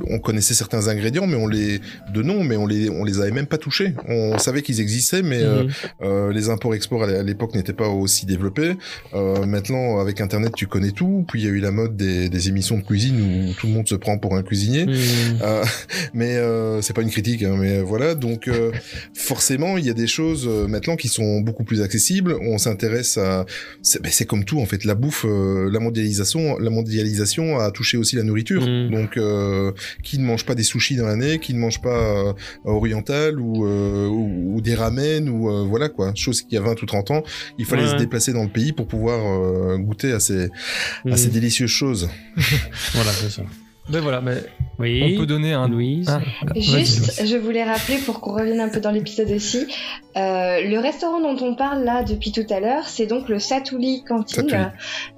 on 0.08 0.18
connaissait 0.18 0.54
certains 0.54 0.88
ingrédients, 0.88 1.26
mais 1.26 1.36
on 1.36 1.46
les 1.48 1.80
de 2.12 2.22
nom, 2.22 2.44
mais 2.44 2.56
on 2.56 2.66
les 2.66 2.90
on 2.90 3.02
les 3.04 3.20
avait 3.20 3.30
même 3.30 3.46
pas 3.46 3.56
touchés. 3.58 3.94
On 4.08 4.38
savait 4.38 4.60
qu'ils 4.62 4.80
existaient, 4.80 5.22
mais 5.22 5.42
euh, 5.42 5.62
Mhm. 5.64 5.70
euh, 6.02 6.32
les 6.32 6.50
imports-exports 6.50 7.04
à 7.04 7.22
l'époque 7.22 7.54
n'étaient 7.54 7.72
pas 7.72 7.88
aussi 7.88 8.26
développés. 8.26 8.76
Maintenant, 9.14 9.98
avec 10.00 10.20
Internet, 10.20 10.52
tu 10.54 10.66
connais 10.66 10.90
tout. 10.90 11.24
Puis 11.28 11.40
il 11.42 11.46
y 11.46 11.48
a 11.48 11.52
eu 11.52 11.60
la 11.60 11.70
mode 11.70 11.96
des, 11.96 12.28
des 12.28 12.48
émissions 12.48 12.76
de 12.76 12.82
cuisine 12.82 13.20
où 13.48 13.54
tout 13.54 13.66
le 13.68 13.72
monde 13.72 13.88
se 13.88 13.94
prend 13.94 14.18
pour 14.18 14.34
un 14.36 14.42
cuisinier. 14.42 14.84
Mhm. 14.86 14.94
Euh, 15.42 15.64
mais 16.14 16.36
c'est 16.82 16.94
pas 16.94 17.02
une 17.02 17.10
critique, 17.10 17.42
hein, 17.42 17.56
mais 17.58 17.80
voilà. 17.80 18.14
Donc 18.14 18.50
forcément, 19.14 19.78
il 19.78 19.86
y 19.86 19.90
a 19.90 19.94
des 19.94 20.06
choses 20.06 20.25
euh, 20.46 20.66
maintenant 20.66 20.96
qui 20.96 21.08
sont 21.08 21.40
beaucoup 21.40 21.64
plus 21.64 21.80
accessibles. 21.82 22.34
On 22.42 22.58
s'intéresse 22.58 23.16
à, 23.18 23.46
c'est 23.82 24.02
ben, 24.02 24.10
comme 24.28 24.44
tout 24.44 24.60
en 24.60 24.66
fait. 24.66 24.84
La 24.84 24.94
bouffe, 24.94 25.24
euh, 25.26 25.70
la 25.70 25.78
mondialisation, 25.80 26.58
la 26.58 26.70
mondialisation 26.70 27.58
a 27.58 27.70
touché 27.70 27.96
aussi 27.96 28.16
la 28.16 28.22
nourriture. 28.22 28.62
Mhm. 28.66 28.90
Donc 28.90 29.16
euh, 29.16 29.72
qui 30.02 30.18
ne 30.18 30.24
mange 30.24 30.44
pas 30.44 30.54
des 30.54 30.62
sushis 30.62 30.96
dans 30.96 31.06
l'année, 31.06 31.38
qui 31.38 31.54
ne 31.54 31.58
mange 31.58 31.80
pas 31.80 31.98
euh, 32.28 32.32
oriental 32.64 33.38
ou, 33.40 33.64
euh, 33.66 34.06
ou, 34.08 34.56
ou 34.56 34.60
des 34.60 34.74
ramen 34.74 35.28
ou 35.28 35.66
voilà 35.68 35.88
quoi. 35.88 36.12
Chose 36.14 36.42
qu'il 36.42 36.54
y 36.54 36.58
a 36.58 36.62
20 36.62 36.82
ou 36.82 36.86
30 36.86 37.10
ans, 37.12 37.22
il 37.58 37.64
fallait 37.64 37.84
Ouais. 37.84 37.90
se 37.92 37.96
déplacer 37.96 38.32
dans 38.32 38.42
le 38.42 38.48
pays 38.48 38.72
pour 38.72 38.86
pouvoir 38.88 39.78
goûter 39.78 40.12
à 40.12 40.18
ces 40.20 40.48
à 41.10 41.16
ces 41.16 41.26
Mhm. 41.28 41.32
délicieuses 41.32 41.70
choses. 41.70 42.08
Voilà, 42.94 43.12
c'est 43.12 43.30
ça. 43.30 43.42
Ben 43.88 44.00
voilà, 44.00 44.20
mais 44.20 44.34
Oui. 44.80 45.14
on 45.14 45.20
peut 45.20 45.26
donner 45.26 45.52
un. 45.52 45.68
Louise. 45.68 46.08
Ah, 46.10 46.20
vas-y, 46.46 46.60
Juste, 46.62 47.18
Louise. 47.20 47.30
je 47.32 47.36
voulais 47.36 47.62
rappeler 47.62 47.98
pour 47.98 48.20
qu'on 48.20 48.32
revienne 48.34 48.60
un 48.60 48.68
peu 48.68 48.80
dans 48.80 48.90
l'épisode 48.90 49.30
aussi, 49.30 49.66
euh, 50.16 50.60
le 50.60 50.78
restaurant 50.78 51.20
dont 51.20 51.36
on 51.44 51.54
parle 51.54 51.84
là 51.84 52.02
depuis 52.02 52.32
tout 52.32 52.44
à 52.50 52.58
l'heure, 52.58 52.88
c'est 52.88 53.06
donc 53.06 53.28
le 53.28 53.38
Satouli 53.38 54.02
Cantine 54.02 54.48
Satouli. 54.48 54.64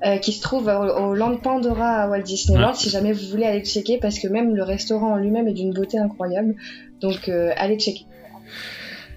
euh, 0.07 0.17
qui 0.19 0.33
se 0.33 0.43
trouve 0.43 0.69
au, 0.69 1.09
au 1.09 1.15
Land 1.15 1.37
Pandora 1.39 2.03
à 2.03 2.09
Walt 2.09 2.23
Disney 2.23 2.59
World. 2.59 2.75
Ouais. 2.77 2.81
Si 2.83 2.91
jamais 2.91 3.13
vous 3.13 3.27
voulez 3.31 3.45
aller 3.47 3.65
checker, 3.65 3.99
parce 3.99 4.19
que 4.19 4.29
même 4.29 4.55
le 4.55 4.63
restaurant 4.65 5.13
en 5.13 5.17
lui-même 5.17 5.49
est 5.49 5.55
d'une 5.55 5.73
beauté 5.73 5.99
incroyable, 5.99 6.55
donc 7.01 7.29
euh, 7.31 7.53
allez 7.57 7.79
checker. 7.79 8.05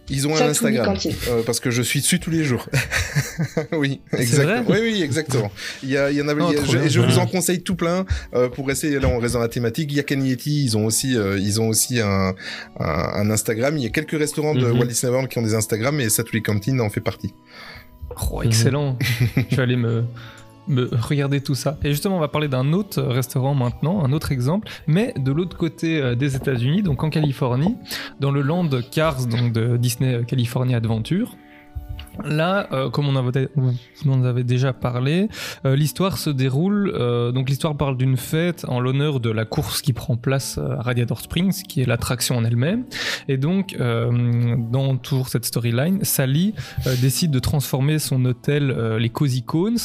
Ils 0.09 0.27
ont 0.27 0.35
un 0.35 0.41
Instagram 0.49 0.97
euh, 1.29 1.41
parce 1.45 1.59
que 1.61 1.71
je 1.71 1.81
suis 1.81 2.01
dessus 2.01 2.19
tous 2.19 2.31
les 2.31 2.43
jours. 2.43 2.67
oui, 3.71 4.01
C'est 4.11 4.19
exactement. 4.21 4.63
vrai 4.63 4.81
Oui, 4.81 4.89
oui, 4.93 5.01
exactement. 5.03 5.51
Il 5.83 5.89
y, 5.89 5.97
a, 5.97 6.11
il 6.11 6.17
y 6.17 6.21
en 6.21 6.27
avait. 6.27 6.41
Oh, 6.41 6.47
il 6.51 6.55
y 6.55 6.57
a- 6.57 6.61
trop 6.63 6.71
je, 6.73 6.77
bien. 6.79 6.87
je 6.89 6.99
vous 6.99 7.17
en 7.19 7.27
conseille 7.27 7.61
tout 7.63 7.75
plein 7.75 8.05
euh, 8.33 8.49
pour 8.49 8.67
rester 8.67 8.99
là. 8.99 9.07
On 9.07 9.19
reste 9.19 9.35
dans 9.35 9.39
la 9.39 9.47
thématique. 9.47 9.89
Il 9.91 9.95
y 9.95 9.99
a 9.99 10.03
Cagnetti, 10.03 10.65
ils 10.65 10.75
ont 10.77 10.85
aussi, 10.85 11.15
euh, 11.15 11.37
ils 11.39 11.61
ont 11.61 11.67
aussi 11.69 12.01
un, 12.01 12.33
un, 12.79 12.85
un 12.85 13.29
Instagram. 13.31 13.77
Il 13.77 13.83
y 13.83 13.87
a 13.87 13.89
quelques 13.89 14.17
restaurants 14.17 14.53
de 14.55 14.65
Mhm. 14.65 14.79
Walt 14.79 14.87
Disney 14.87 15.11
World 15.11 15.29
qui 15.29 15.37
ont 15.37 15.43
des 15.43 15.55
Instagrams 15.55 15.99
et 16.01 16.09
Satouli 16.09 16.41
Cantine 16.41 16.81
en 16.81 16.89
fait 16.89 17.01
partie. 17.01 17.33
Oh, 18.31 18.41
excellent. 18.43 18.97
je 19.49 19.55
vais 19.55 19.61
aller 19.63 19.77
me, 19.77 20.03
me 20.71 20.89
regarder 20.93 21.41
tout 21.41 21.55
ça. 21.55 21.77
Et 21.83 21.89
justement, 21.89 22.17
on 22.17 22.19
va 22.19 22.27
parler 22.27 22.47
d'un 22.47 22.73
autre 22.73 23.01
restaurant 23.01 23.53
maintenant, 23.53 24.03
un 24.03 24.11
autre 24.13 24.31
exemple, 24.31 24.69
mais 24.87 25.13
de 25.17 25.31
l'autre 25.31 25.57
côté 25.57 26.01
euh, 26.01 26.15
des 26.15 26.35
États-Unis, 26.35 26.81
donc 26.81 27.03
en 27.03 27.09
Californie, 27.09 27.75
dans 28.19 28.31
le 28.31 28.41
land 28.41 28.69
Cars, 28.91 29.25
donc 29.27 29.53
de 29.53 29.77
Disney 29.77 30.23
California 30.25 30.77
Adventure. 30.77 31.35
Là, 32.25 32.67
euh, 32.73 32.89
comme 32.89 33.07
on 33.07 33.15
avait, 33.15 33.47
en 34.05 34.23
avez 34.23 34.43
déjà 34.43 34.73
parlé, 34.73 35.29
euh, 35.65 35.77
l'histoire 35.77 36.17
se 36.17 36.29
déroule. 36.29 36.91
euh, 36.93 37.31
donc 37.31 37.49
l'histoire 37.49 37.77
parle 37.77 37.95
d'une 37.95 38.17
fête 38.17 38.65
en 38.67 38.81
l'honneur 38.81 39.21
de 39.21 39.29
la 39.29 39.45
course 39.45 39.81
qui 39.81 39.93
prend 39.93 40.17
place 40.17 40.57
euh, 40.57 40.77
à 40.77 40.81
Radiator 40.81 41.21
Springs, 41.21 41.63
qui 41.63 41.81
est 41.81 41.85
l'attraction 41.85 42.35
en 42.35 42.43
elle-même. 42.43 42.83
Et 43.29 43.37
donc, 43.37 43.75
euh, 43.79 44.55
dans 44.57 44.97
toujours 44.97 45.29
cette 45.29 45.45
storyline, 45.45 46.03
Sally 46.03 46.53
euh, 46.85 46.95
décide 47.01 47.31
de 47.31 47.39
transformer 47.39 47.97
son 47.97 48.25
hôtel, 48.25 48.71
euh, 48.71 48.99
les 48.99 49.09
Cozy 49.09 49.43
Cones, 49.43 49.77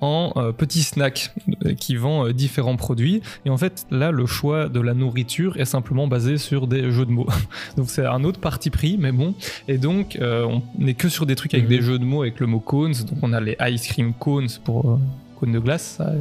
en 0.00 0.32
euh, 0.36 0.52
petit 0.52 0.82
snack 0.82 1.32
euh, 1.64 1.74
qui 1.74 1.96
vend 1.96 2.26
euh, 2.26 2.32
différents 2.32 2.76
produits. 2.76 3.22
Et 3.44 3.50
en 3.50 3.56
fait, 3.56 3.86
là, 3.90 4.10
le 4.10 4.26
choix 4.26 4.68
de 4.68 4.80
la 4.80 4.94
nourriture 4.94 5.56
est 5.58 5.64
simplement 5.64 6.06
basé 6.06 6.36
sur 6.38 6.66
des 6.66 6.90
jeux 6.90 7.06
de 7.06 7.10
mots. 7.12 7.26
donc 7.76 7.88
c'est 7.88 8.04
un 8.06 8.22
autre 8.24 8.40
parti 8.40 8.70
pris, 8.70 8.96
mais 8.98 9.12
bon. 9.12 9.34
Et 9.68 9.78
donc, 9.78 10.16
euh, 10.16 10.44
on 10.44 10.62
n'est 10.78 10.94
que 10.94 11.08
sur 11.08 11.24
des 11.26 11.34
trucs 11.36 11.54
avec 11.54 11.64
Mhm. 11.68 11.76
des 11.76 11.82
jeux 11.82 11.98
de 11.98 12.04
mots 12.04 12.22
avec 12.22 12.40
le 12.40 12.46
mot 12.46 12.60
cones. 12.60 12.92
Donc 12.92 13.18
on 13.22 13.32
a 13.32 13.40
les 13.40 13.56
ice 13.68 13.86
cream 13.88 14.12
cones 14.12 14.48
pour 14.64 14.98
cônes 15.38 15.52
de 15.52 15.58
glace, 15.58 15.96
ça, 15.98 16.12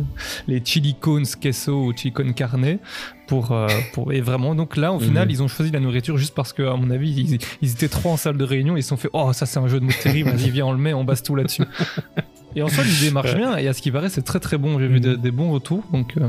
les 0.45 0.61
chili 0.65 0.93
cones 0.93 1.25
queso 1.39 1.85
ou 1.85 1.93
chili 1.95 2.11
con 2.11 2.33
carne 2.33 2.79
pour, 3.27 3.53
euh, 3.53 3.67
pour 3.93 4.11
et 4.11 4.19
vraiment 4.19 4.55
donc 4.55 4.75
là 4.75 4.91
au 4.91 4.99
final 4.99 5.25
Mhm. 5.27 5.31
ils 5.31 5.41
ont 5.41 5.47
choisi 5.47 5.71
la 5.71 5.79
nourriture 5.79 6.17
juste 6.17 6.35
parce 6.35 6.51
que 6.51 6.63
à 6.63 6.75
mon 6.75 6.89
avis 6.91 7.11
ils, 7.11 7.39
ils 7.61 7.71
étaient 7.71 7.87
trois 7.87 8.11
en 8.11 8.17
salle 8.17 8.35
de 8.37 8.43
réunion 8.43 8.75
ils 8.75 8.83
se 8.83 8.89
sont 8.89 8.97
fait 8.97 9.07
oh 9.13 9.31
ça 9.31 9.45
c'est 9.45 9.57
un 9.57 9.69
jeu 9.69 9.79
de 9.79 9.85
mots 9.85 9.91
terrible 10.03 10.29
vas-y 10.35 10.49
viens 10.49 10.65
on 10.65 10.73
le 10.73 10.77
met 10.77 10.93
on 10.93 11.05
base 11.05 11.23
tout 11.23 11.33
là-dessus 11.33 11.63
et 12.55 12.61
en 12.63 12.67
soi 12.69 12.83
l'idée 12.83 13.11
marche 13.11 13.35
bien 13.35 13.57
et 13.57 13.67
à 13.67 13.73
ce 13.73 13.81
qui 13.81 13.91
paraît 13.91 14.09
c'est 14.09 14.21
très 14.23 14.39
très 14.39 14.57
bon 14.57 14.79
j'ai 14.79 14.87
vu 14.87 14.95
Mhm. 14.95 14.99
des, 15.01 15.17
des 15.17 15.31
bons 15.31 15.51
retours 15.51 15.83
donc 15.91 16.15
euh, 16.17 16.27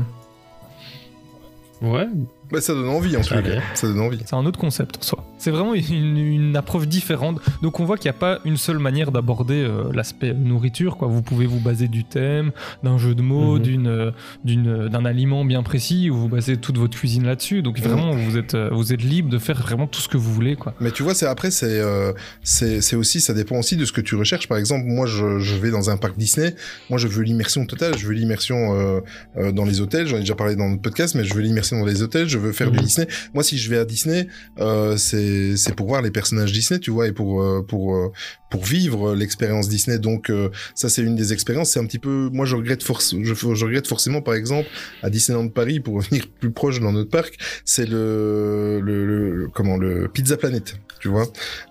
Ouais. 1.81 2.07
Bah, 2.51 2.61
ça 2.61 2.73
donne 2.73 2.89
envie 2.89 3.15
en 3.17 3.21
tout 3.21 3.33
cas. 3.33 3.41
Ça 3.73 3.87
donne 3.87 3.99
envie. 3.99 4.19
c'est 4.25 4.35
un 4.35 4.45
autre 4.45 4.59
concept 4.59 4.97
en 4.97 5.01
soi 5.01 5.23
c'est 5.39 5.51
vraiment 5.51 5.73
une, 5.75 6.17
une 6.17 6.55
approche 6.55 6.87
différente 6.87 7.39
donc 7.61 7.79
on 7.79 7.85
voit 7.85 7.97
qu'il 7.97 8.09
n'y 8.09 8.15
a 8.15 8.19
pas 8.19 8.39
une 8.45 8.57
seule 8.57 8.79
manière 8.79 9.11
d'aborder 9.11 9.55
euh, 9.63 9.83
l'aspect 9.93 10.33
nourriture 10.33 10.97
quoi 10.97 11.07
vous 11.07 11.21
pouvez 11.21 11.45
vous 11.45 11.59
baser 11.59 11.87
du 11.87 12.03
thème 12.03 12.51
d'un 12.83 12.97
jeu 12.97 13.13
de 13.15 13.21
mots 13.21 13.57
Mhm. 13.57 13.61
d'une 13.63 13.87
euh, 13.87 14.11
d'une 14.43 14.87
d'un 14.87 15.05
aliment 15.05 15.45
bien 15.45 15.61
précis 15.63 16.09
ou 16.09 16.15
vous 16.17 16.27
basez 16.29 16.57
toute 16.57 16.77
votre 16.77 16.97
cuisine 16.97 17.25
là-dessus 17.25 17.61
donc 17.61 17.79
vraiment 17.79 18.11
vous 18.11 18.37
êtes 18.37 18.55
euh, 18.55 18.69
vous 18.71 18.93
êtes 18.93 19.03
libre 19.03 19.29
de 19.29 19.37
faire 19.37 19.57
vraiment 19.61 19.87
tout 19.87 20.01
ce 20.01 20.07
que 20.07 20.17
vous 20.17 20.33
voulez 20.33 20.55
quoi 20.55 20.73
Mais 20.79 20.91
tu 20.91 21.03
vois, 21.03 21.13
c'est 21.13 21.25
après, 21.27 21.51
c'est 21.51 21.79
euh, 21.79 22.13
c'est 22.43 22.95
aussi, 22.95 23.21
ça 23.21 23.33
dépend 23.33 23.57
aussi 23.57 23.75
de 23.77 23.85
ce 23.85 23.91
que 23.91 24.01
tu 24.01 24.15
recherches. 24.15 24.47
Par 24.47 24.57
exemple, 24.57 24.85
moi, 24.85 25.05
je, 25.05 25.39
je 25.39 25.55
vais 25.55 25.69
dans 25.71 25.89
un 25.89 25.97
parc 25.97 26.17
Disney. 26.17 26.55
Moi, 26.89 26.97
je 26.99 27.07
veux 27.07 27.23
l'immersion 27.23 27.65
totale. 27.65 27.97
Je 27.97 28.07
veux 28.07 28.13
l'immersion 28.13 28.73
euh, 28.75 28.99
euh, 29.37 29.51
dans 29.51 29.65
les 29.65 29.81
hôtels. 29.81 30.07
J'en 30.07 30.17
ai 30.17 30.21
déjà 30.21 30.35
parlé 30.35 30.55
dans 30.55 30.69
le 30.69 30.77
podcast, 30.77 31.15
mais 31.15 31.23
je 31.23 31.33
veux 31.33 31.41
l'immersion 31.41 31.79
dans 31.79 31.85
les 31.85 32.01
hôtels. 32.01 32.27
Je 32.27 32.36
veux 32.37 32.51
faire 32.51 32.71
du 32.71 32.77
Mhm. 32.79 32.85
Disney. 32.85 33.07
Moi, 33.33 33.43
si 33.43 33.57
je 33.57 33.69
vais 33.69 33.77
à 33.77 33.85
Disney, 33.85 34.27
euh, 34.59 34.97
c'est 34.97 35.57
c'est 35.57 35.73
pour 35.75 35.87
voir 35.87 36.01
les 36.01 36.11
personnages 36.11 36.51
Disney, 36.51 36.79
tu 36.79 36.91
vois, 36.91 37.07
et 37.07 37.11
pour 37.11 37.41
euh, 37.41 37.61
pour 37.67 37.95
euh, 37.95 38.11
pour 38.49 38.63
vivre 38.63 39.13
l'expérience 39.13 39.67
Disney. 39.67 39.99
Donc 39.99 40.29
euh, 40.29 40.49
ça, 40.73 40.87
c'est 40.89 41.01
une 41.01 41.15
des 41.15 41.33
expériences. 41.33 41.71
C'est 41.71 41.79
un 41.79 41.85
petit 41.85 41.99
peu, 41.99 42.29
moi, 42.31 42.45
je 42.45 42.55
regrette 42.55 42.81
force, 42.83 43.13
je, 43.21 43.33
je 43.33 43.65
regrette 43.65 43.87
forcément, 43.87 44.21
par 44.21 44.35
exemple, 44.35 44.69
à 45.03 45.09
Disneyland 45.09 45.49
Paris, 45.49 45.79
pour 45.81 45.95
revenir 45.97 46.27
plus 46.39 46.51
proche 46.51 46.79
dans 46.79 46.93
notre 46.93 47.09
parc, 47.09 47.37
c'est 47.65 47.85
le, 47.87 48.79
le, 48.81 49.05
le- 49.05 49.47
comment 49.53 49.75
le 49.77 50.07
Pizza 50.07 50.37
Planet, 50.37 50.75
tu 51.01 51.09
vois. 51.09 51.27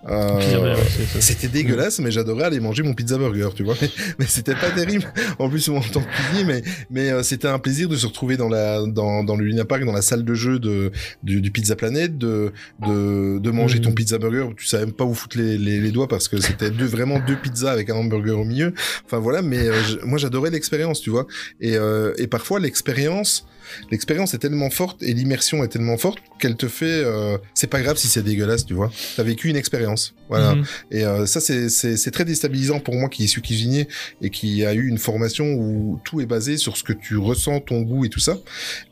Euh, 0.07 0.75
c'était 1.19 1.47
dégueulasse, 1.47 1.99
mais 1.99 2.11
j'adorais 2.11 2.43
aller 2.45 2.59
manger 2.59 2.83
mon 2.83 2.93
pizza 2.93 3.17
burger, 3.17 3.49
tu 3.55 3.63
vois. 3.63 3.75
Mais, 3.81 3.89
mais 4.19 4.25
c'était 4.27 4.53
pas 4.55 4.69
terrible. 4.71 5.05
En 5.39 5.49
plus, 5.49 5.67
en 5.69 5.79
tant 5.81 6.01
que 6.01 6.09
cuisinier, 6.15 6.43
mais 6.45 6.63
mais 6.89 7.23
c'était 7.23 7.47
un 7.47 7.59
plaisir 7.59 7.89
de 7.89 7.95
se 7.95 8.05
retrouver 8.05 8.37
dans 8.37 8.49
la 8.49 8.85
dans 8.85 9.23
dans 9.23 9.35
le 9.35 9.45
Luna 9.45 9.65
Park, 9.65 9.83
dans 9.83 9.93
la 9.93 10.01
salle 10.01 10.23
de 10.23 10.33
jeu 10.33 10.56
de 10.59 10.91
du, 11.23 11.41
du 11.41 11.51
Pizza 11.51 11.75
Planet, 11.75 12.17
de 12.17 12.51
de 12.85 13.39
de 13.39 13.51
manger 13.51 13.81
ton 13.81 13.91
pizza 13.91 14.17
burger. 14.17 14.47
Tu 14.57 14.65
savais 14.65 14.85
même 14.85 14.93
pas 14.93 15.05
où 15.05 15.13
foutre 15.13 15.37
les 15.37 15.57
les, 15.57 15.79
les 15.79 15.91
doigts 15.91 16.07
parce 16.07 16.27
que 16.27 16.39
c'était 16.39 16.69
deux 16.71 16.85
vraiment 16.85 17.19
deux 17.19 17.35
pizzas 17.35 17.71
avec 17.71 17.89
un 17.89 17.95
hamburger 17.95 18.39
au 18.39 18.45
milieu. 18.45 18.73
Enfin 19.05 19.19
voilà, 19.19 19.41
mais 19.41 19.67
euh, 19.67 19.73
moi 20.03 20.17
j'adorais 20.17 20.49
l'expérience, 20.49 21.01
tu 21.01 21.09
vois. 21.09 21.27
Et 21.61 21.75
euh, 21.75 22.13
et 22.17 22.27
parfois 22.27 22.59
l'expérience 22.59 23.45
l'expérience 23.91 24.33
est 24.33 24.39
tellement 24.39 24.69
forte 24.69 25.01
et 25.03 25.13
l'immersion 25.13 25.63
est 25.63 25.67
tellement 25.67 25.97
forte 25.97 26.19
qu'elle 26.39 26.55
te 26.55 26.67
fait 26.67 26.85
euh, 26.85 27.37
c'est 27.53 27.67
pas 27.67 27.81
grave 27.81 27.97
si 27.97 28.07
c'est 28.07 28.23
dégueulasse 28.23 28.65
tu 28.65 28.73
vois. 28.73 28.91
T'as 29.15 29.23
vécu 29.23 29.49
une 29.49 29.55
expérience 29.55 30.13
voilà. 30.29 30.55
Mhm. 30.55 30.65
et 30.91 31.05
euh, 31.05 31.25
ça 31.25 31.39
c'est 31.39 32.11
très 32.11 32.25
déstabilisant 32.25 32.79
pour 32.79 32.95
moi 32.95 33.09
qui 33.09 33.27
suis 33.27 33.41
cuisinier 33.41 33.87
et 34.21 34.29
qui 34.29 34.65
a 34.65 34.73
eu 34.73 34.87
une 34.87 34.97
formation 34.97 35.53
où 35.53 35.99
tout 36.03 36.21
est 36.21 36.25
basé 36.25 36.57
sur 36.57 36.77
ce 36.77 36.83
que 36.83 36.93
tu 36.93 37.17
ressens 37.17 37.61
ton 37.61 37.81
goût 37.81 38.05
et 38.05 38.09
tout 38.09 38.19
ça. 38.19 38.37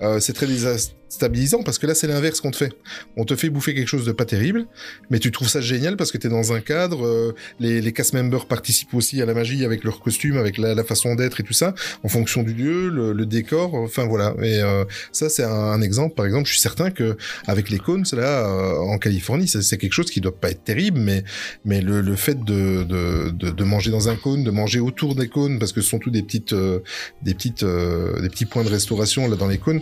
Euh, 0.02 0.20
c'est 0.20 0.34
très 0.34 0.48
déstabilisant 0.48 1.64
parce 1.64 1.78
que 1.78 1.88
là 1.88 1.96
c'est 1.96 2.08
l'inverse 2.08 2.42
qu'on 2.42 2.52
te 2.52 2.58
fait. 2.58 2.74
On 3.18 3.26
te 3.26 3.36
fait 3.36 3.50
bouffer 3.50 3.74
quelque 3.74 3.88
chose 3.88 4.06
de 4.06 4.12
pas 4.12 4.26
terrible 4.26 4.66
mais 5.10 5.20
tu 5.20 5.32
trouves 5.32 5.50
ça 5.50 5.62
génial 5.62 5.98
parce 5.98 6.12
que 6.12 6.18
t'es 6.18 6.30
dans 6.30 6.54
un 6.54 6.62
cadre 6.62 7.36
les 7.60 7.82
les 7.82 7.94
cast 7.94 8.14
members 8.14 8.48
participent 8.48 8.94
aussi 8.94 9.22
à 9.22 9.26
la 9.26 9.34
magie 9.34 9.66
avec 9.66 9.84
leur 9.84 10.00
costume 10.00 10.38
avec 10.38 10.58
la, 10.58 10.74
la 10.74 10.84
façon 10.84 11.16
d'être 11.16 11.40
et 11.40 11.44
tout 11.44 11.54
ça 11.54 11.74
en 12.04 12.08
fonction 12.08 12.44
du 12.44 12.54
lieu 12.54 12.90
le, 12.90 13.14
le 13.14 13.26
décor 13.26 13.76
enfin 13.76 14.06
voilà. 14.06 14.36
Et 14.42 14.62
euh, 14.66 14.84
ça 15.12 15.30
c'est 15.30 15.44
un, 15.44 15.50
un 15.78 15.82
exemple 15.82 16.16
par 16.16 16.26
exemple 16.26 16.46
je 16.48 16.52
suis 16.54 16.60
certain 16.62 16.92
que 16.92 17.18
avec 17.48 17.70
les 17.70 17.80
cônes 17.80 18.04
là 18.14 18.46
euh, 18.48 18.78
en 18.80 18.98
Californie 18.98 19.48
c'est 19.48 19.78
quelque 19.78 19.94
chose 19.94 20.12
qui 20.12 20.20
doit 20.22 20.36
pas 20.38 20.50
être 20.52 20.64
terrible 20.64 21.00
mais 21.00 21.24
mais 21.64 21.80
le, 21.82 22.02
le 22.02 22.16
fait 22.16 22.38
de, 22.44 22.84
de, 22.84 23.30
de, 23.30 23.50
de 23.52 23.64
manger 23.64 23.92
dans 23.92 24.10
un 24.10 24.16
cône 24.16 24.44
de 24.44 24.52
manger 24.52 24.80
autour 24.80 25.16
des 25.16 25.30
cônes 25.30 25.60
parce 25.60 25.72
que 25.72 25.82
ce 25.82 25.90
sont 25.90 26.00
tous 26.00 26.12
des 26.12 26.24
petites 26.24 26.54
euh, 26.54 26.80
des 27.22 27.34
petites 27.34 27.64
euh, 27.64 28.22
des 28.22 28.30
petits 28.30 28.46
points 28.46 28.64
de 28.64 28.70
restauration 28.70 29.28
là 29.30 29.36
dans 29.36 29.48
les 29.48 29.58
cônes 29.60 29.82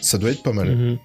ça 0.00 0.18
doit 0.18 0.30
être 0.30 0.42
pas 0.42 0.52
mal 0.52 0.68
Mhm. 0.76 0.98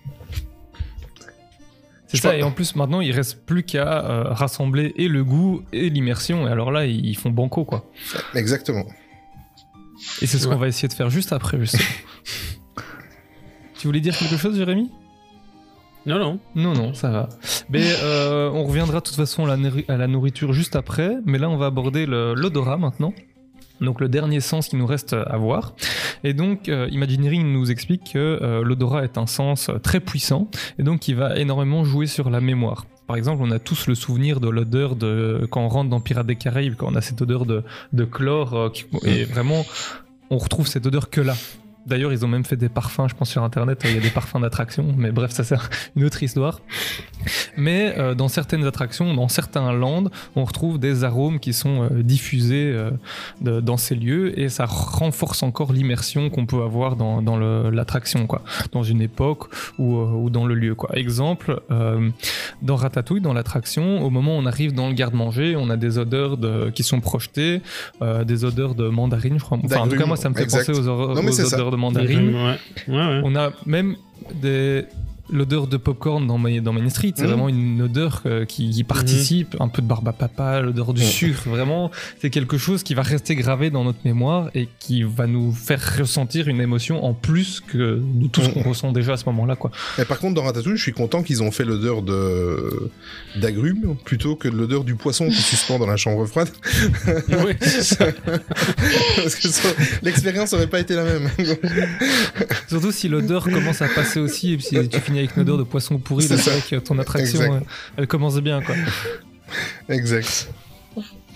C'est 2.10 2.18
ça, 2.22 2.38
et 2.38 2.42
en 2.42 2.52
plus 2.52 2.74
maintenant 2.78 3.02
il 3.02 3.12
reste 3.12 3.46
plus 3.46 3.64
qu'à 3.64 4.06
euh, 4.10 4.24
rassembler 4.30 4.94
et 4.96 5.10
le 5.10 5.26
goût 5.26 5.64
et 5.74 5.90
l'immersion, 5.90 6.48
et 6.48 6.52
alors 6.52 6.72
là 6.72 6.86
ils 6.86 7.18
font 7.18 7.32
banco 7.32 7.66
quoi. 7.66 7.92
exactement 8.34 8.86
Et 10.22 10.26
c'est 10.28 10.38
ce 10.38 10.48
Ouais. 10.48 10.54
qu'on 10.54 10.60
va 10.60 10.70
essayer 10.70 10.88
de 10.88 10.94
faire 10.94 11.10
juste 11.10 11.34
après, 11.34 11.60
justement. 11.60 11.84
tu 13.80 13.88
voulais 13.88 14.00
dire 14.00 14.18
quelque 14.18 14.38
chose, 14.38 14.56
Jérémy? 14.58 14.90
Non, 16.06 16.20
non. 16.20 16.40
Non, 16.56 16.74
non, 16.74 16.94
ça 16.94 17.10
va. 17.12 17.30
Mais 17.70 17.84
euh, 18.02 18.50
on 18.54 18.63
reviendra 18.63 19.00
de 19.00 19.04
toute 19.04 19.16
façon 19.16 19.44
à 19.46 19.48
la, 19.50 19.58
nourri- 19.58 19.86
à 19.90 19.98
la 19.98 20.08
nourriture 20.08 20.54
juste 20.54 20.76
après, 20.78 21.18
mais 21.26 21.38
là 21.38 21.50
on 21.50 21.58
va 21.58 21.66
aborder 21.66 22.06
l'odorat 22.06 22.78
maintenant. 22.78 23.13
Donc 23.82 24.00
le 24.00 24.08
dernier 24.10 24.40
sens 24.40 24.70
qui 24.70 24.76
nous 24.78 24.86
reste 24.88 25.13
à 25.13 25.38
voir. 25.38 25.76
Et 26.24 26.34
donc 26.34 26.70
euh, 26.70 26.88
Imagineering 26.92 27.52
nous 27.52 27.70
explique 27.72 28.13
que 28.13 28.40
euh, 28.42 28.63
l'odorat 28.63 29.04
est 29.04 29.18
un 29.18 29.28
sens 29.28 29.70
très 29.84 30.00
puissant 30.00 30.50
et 30.80 30.84
donc 30.84 31.02
qui 31.02 31.13
va 31.13 31.38
énormément 31.38 31.84
jouer 31.84 32.08
sur 32.08 32.30
la 32.30 32.40
mémoire. 32.42 32.86
Par 33.06 33.18
exemple, 33.18 33.42
on 33.44 33.52
a 33.52 33.60
tous 33.60 33.88
le 33.88 33.94
souvenir 33.96 34.40
de 34.40 34.50
l'odeur 34.50 34.96
de 34.96 35.46
quand 35.52 35.62
on 35.62 35.68
rentre 35.70 35.90
dans 35.90 36.00
Pirates 36.00 36.26
des 36.28 36.36
Caraïbes, 36.38 36.76
quand 36.78 36.88
on 36.92 36.96
a 36.96 37.02
cette 37.02 37.22
odeur 37.22 37.46
de, 37.46 37.63
de 37.94 38.04
chlore 38.06 38.72
qui- 38.74 38.86
et 39.04 39.26
vraiment 39.26 39.66
on 40.30 40.38
retrouve 40.38 40.68
cette 40.68 40.86
odeur 40.86 41.10
que 41.10 41.22
là. 41.22 41.36
D'ailleurs, 41.88 42.12
ils 42.12 42.23
ont 42.26 42.28
même 42.28 42.45
fait 42.45 42.56
des 42.58 42.69
parfums, 42.69 43.08
je 43.08 43.15
pense 43.15 43.30
sur 43.30 43.43
internet, 43.43 43.82
il 43.86 43.95
y 43.95 43.97
a 43.97 44.02
des 44.02 44.10
parfums 44.10 44.39
d'attraction, 44.41 44.93
mais 44.97 45.12
bref, 45.12 45.32
ça 45.32 45.43
c'est 45.43 45.56
une 45.95 46.04
autre 46.04 46.21
histoire. 46.21 46.60
Mais 47.58 47.93
euh, 47.97 48.13
dans 48.13 48.28
certaines 48.28 48.65
attractions, 48.65 49.13
dans 49.13 49.28
certains 49.28 49.71
lands, 49.73 50.04
on 50.36 50.43
retrouve 50.45 50.80
des 50.80 51.04
arômes 51.04 51.39
qui 51.39 51.54
sont 51.54 51.84
euh, 51.84 52.04
diffusés 52.04 52.71
euh, 52.73 52.91
de- 53.41 53.60
dans 53.62 53.78
ces 53.78 53.95
lieux 53.95 54.38
et 54.39 54.50
ça 54.50 54.65
renforce 54.65 55.43
encore 55.43 55.73
l'immersion 55.73 56.30
qu'on 56.30 56.45
peut 56.45 56.62
avoir 56.62 56.95
dans, 56.95 57.21
dans 57.21 57.38
l'attraction, 57.38 58.28
quoi, 58.28 58.43
dans 58.71 58.84
une 58.84 59.02
époque 59.02 59.45
ou, 59.80 59.95
ou 59.97 60.30
dans 60.30 60.45
le 60.45 60.56
lieu, 60.56 60.76
quoi. 60.76 60.89
Exemple, 60.97 61.62
dans 62.62 62.76
Ratatouille, 62.76 63.21
dans 63.21 63.34
l'attraction, 63.34 64.02
au 64.06 64.10
moment 64.10 64.36
où 64.38 64.39
on 64.41 64.45
arrive 64.45 64.73
dans 64.73 64.88
le 64.88 64.93
garde-manger, 64.93 65.56
on 65.56 65.69
a 65.69 65.78
des 65.78 65.97
odeurs 65.97 66.38
de, 66.38 66.69
qui 66.69 66.84
sont 66.84 67.00
projetées, 67.00 67.62
des 68.26 68.45
odeurs 68.45 68.76
de 68.76 68.88
mandarine, 68.89 69.38
je 69.39 69.43
crois. 69.43 69.58
Enfin, 69.63 69.80
en 69.82 69.88
tout 69.88 69.95
cas, 69.97 70.06
moi, 70.06 70.17
ça 70.17 70.30
me 70.30 70.36
fait 70.36 70.43
exact. 70.43 70.67
penser 70.67 70.80
aux, 70.80 70.84
Non, 70.84 71.32
ça. 71.32 71.56
odeurs 71.56 71.71
de 71.78 71.82
mandarine. 71.82 72.36
Ouais, 72.36 72.58
ouais, 72.88 72.96
ouais. 72.96 73.22
On 73.24 73.36
a 73.36 73.52
même 73.66 73.96
des 74.34 74.86
l'odeur 75.30 75.68
de 75.68 75.78
popcorn 75.78 76.26
dans 76.26 76.38
Main, 76.38 76.62
dans 76.62 76.74
Main 76.74 76.90
Street, 76.90 77.13
c'est 77.16 77.24
Mhm. 77.24 77.28
vraiment 77.30 77.50
une 77.50 77.82
odeur 77.82 78.22
euh, 78.26 78.46
qui, 78.46 78.70
qui 78.70 78.84
participe, 78.84 79.56
un 79.60 79.68
peu 79.68 79.82
de 79.82 79.88
barbe 79.88 80.08
à 80.08 80.13
papa, 80.13 80.62
l'odeur 80.62 80.94
du 80.94 81.02
Mhm. 81.02 81.08
sucre, 81.08 81.50
vraiment, 81.50 81.92
c'est 82.22 82.30
quelque 82.30 82.58
chose 82.58 82.84
qui 82.84 82.94
va 82.94 83.02
rester 83.02 83.36
gravé 83.36 83.70
dans 83.70 83.84
notre 83.84 84.00
mémoire 84.06 84.50
et 84.56 84.70
qui 84.80 85.04
va 85.04 85.28
nous 85.28 85.52
faire 85.52 85.98
ressentir 86.00 86.48
une 86.48 86.62
émotion 86.62 87.04
en 87.04 87.13
plus 87.13 87.60
que 87.60 88.02
de 88.04 88.28
tout 88.28 88.42
ce 88.42 88.48
Mhm. 88.48 88.54
qu'on 88.54 88.63
ressent 88.70 88.92
déjà 88.92 89.13
à 89.13 89.18
ce 89.18 89.26
moment-là, 89.26 89.56
quoi. 89.56 89.72
Et 90.00 90.06
par 90.06 90.20
contre, 90.20 90.36
dans 90.36 90.44
Ratatouille, 90.44 90.78
je 90.78 90.82
suis 90.84 90.94
content 90.94 91.24
qu'ils 91.24 91.44
ont 91.44 91.52
fait 91.52 91.66
l'odeur 91.66 92.02
de 92.02 92.90
d'agrumes 93.36 93.96
plutôt 94.06 94.36
que 94.36 94.48
de 94.48 94.56
l'odeur 94.56 94.84
du 94.84 94.96
poisson 94.96 95.28
qui 95.28 95.42
suspend 95.42 95.78
dans 95.80 95.88
la 95.88 95.98
chambre 95.98 96.26
froide. 96.26 96.50
Oui. 97.46 97.54
Parce 99.16 99.36
que 99.36 99.48
l'expérience 100.06 100.54
aurait 100.54 100.68
pas 100.68 100.80
été 100.80 100.96
la 100.96 101.04
même. 101.04 101.30
Surtout 102.68 102.92
si 102.92 103.08
l'odeur 103.10 103.44
commence 103.46 103.82
à 103.82 103.88
passer 103.88 104.20
aussi, 104.20 104.54
et 104.54 104.60
si 104.60 104.88
tu 104.90 105.00
finis 105.00 105.16
avec 105.19 105.36
une 105.36 105.41
odeur 105.43 105.58
de 105.58 105.63
poisson 105.63 105.97
pourri, 105.97 106.23
C'est 106.23 106.36
vrai 106.36 106.62
que 106.69 106.75
ton 106.77 106.97
attraction, 106.99 107.41
euh, 107.41 107.60
elle 107.97 108.08
commence 108.08 108.38
bien, 108.39 108.62
quoi. 108.62 108.75
exact. 109.89 110.49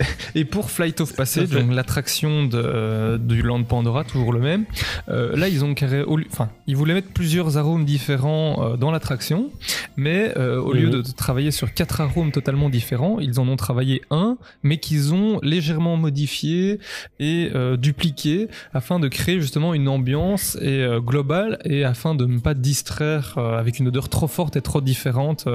Et 0.34 0.44
pour 0.44 0.70
Flight 0.70 1.00
of 1.00 1.14
Passage, 1.14 1.50
donc 1.50 1.72
l'attraction 1.72 2.48
euh, 2.54 3.18
du 3.18 3.42
Land 3.42 3.64
Pandora, 3.64 4.04
toujours 4.04 4.32
le 4.32 4.40
même, 4.40 4.64
euh, 5.08 5.36
là 5.36 5.48
ils 5.48 5.64
ont 5.64 5.74
carré, 5.74 6.02
au 6.02 6.18
enfin, 6.30 6.48
ils 6.66 6.76
voulaient 6.76 6.94
mettre 6.94 7.12
plusieurs 7.12 7.58
arômes 7.58 7.84
différents 7.84 8.72
euh, 8.72 8.76
dans 8.76 8.90
l'attraction, 8.90 9.50
mais 9.96 10.34
au 10.36 10.72
lieu 10.72 10.86
Mhm. 10.86 11.02
de 11.02 11.02
travailler 11.12 11.50
sur 11.50 11.72
quatre 11.74 12.00
arômes 12.00 12.32
totalement 12.32 12.70
différents, 12.70 13.18
ils 13.20 13.38
en 13.38 13.48
ont 13.48 13.56
travaillé 13.56 14.02
un, 14.10 14.36
mais 14.62 14.78
qu'ils 14.78 15.12
ont 15.14 15.38
légèrement 15.42 15.96
modifié 15.96 16.78
et 17.20 17.50
dupliqué 17.78 18.48
afin 18.72 18.98
de 19.00 19.08
créer 19.08 19.40
justement 19.40 19.74
une 19.74 19.88
ambiance 19.88 20.56
et, 20.62 20.84
globale 21.00 21.58
et 21.64 21.84
afin 21.84 22.14
de 22.14 22.24
ne 22.26 22.38
pas 22.38 22.54
distraire 22.54 23.36
avec 23.38 23.78
une 23.78 23.88
odeur 23.88 24.08
trop 24.08 24.26
forte 24.28 24.56
et 24.56 24.60
trop 24.62 24.80
différente 24.80 25.46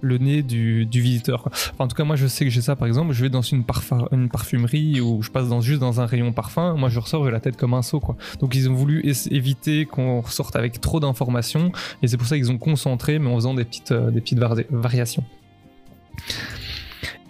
le 0.00 0.18
nez 0.18 0.42
du, 0.42 0.86
du 0.86 1.00
visiteur. 1.00 1.44
Enfin, 1.46 1.84
en 1.84 1.88
tout 1.88 1.96
cas, 1.96 2.04
moi 2.04 2.16
je 2.16 2.26
sais 2.26 2.44
que 2.44 2.50
j'ai 2.50 2.62
ça 2.62 2.76
par 2.76 2.86
exemple, 2.88 3.12
je 3.12 3.22
vais 3.22 3.28
dans 3.30 3.42
une, 3.42 3.62
parfa- 3.62 3.93
une 4.12 4.28
parfumerie 4.28 5.00
ou 5.00 5.22
je 5.22 5.30
passe 5.30 5.46
juste 5.60 5.80
dans 5.80 6.00
un 6.00 6.06
rayon 6.06 6.32
parfum, 6.32 6.74
moi 6.74 6.88
je 6.88 6.98
ressors, 7.00 7.24
j'ai 7.24 7.30
la 7.30 7.40
tête 7.40 7.56
comme 7.56 7.74
un 7.74 7.82
seau 7.82 8.00
quoi. 8.00 8.16
Donc 8.40 8.54
ils 8.54 8.68
ont 8.68 8.74
voulu 8.74 9.02
éviter 9.30 9.86
qu'on 9.86 10.20
ressorte 10.20 10.56
avec 10.56 10.80
trop 10.80 11.00
d'informations 11.00 11.70
et 12.02 12.08
c'est 12.08 12.16
pour 12.16 12.26
ça 12.26 12.36
qu'ils 12.36 12.50
ont 12.50 12.58
concentré 12.58 13.18
mais 13.18 13.30
en 13.30 13.34
faisant 13.36 13.54
des 13.54 13.64
petites, 13.64 13.92
euh, 13.92 14.10
des 14.10 14.20
petites 14.20 14.38
vari- 14.38 14.66
variations. 14.70 15.24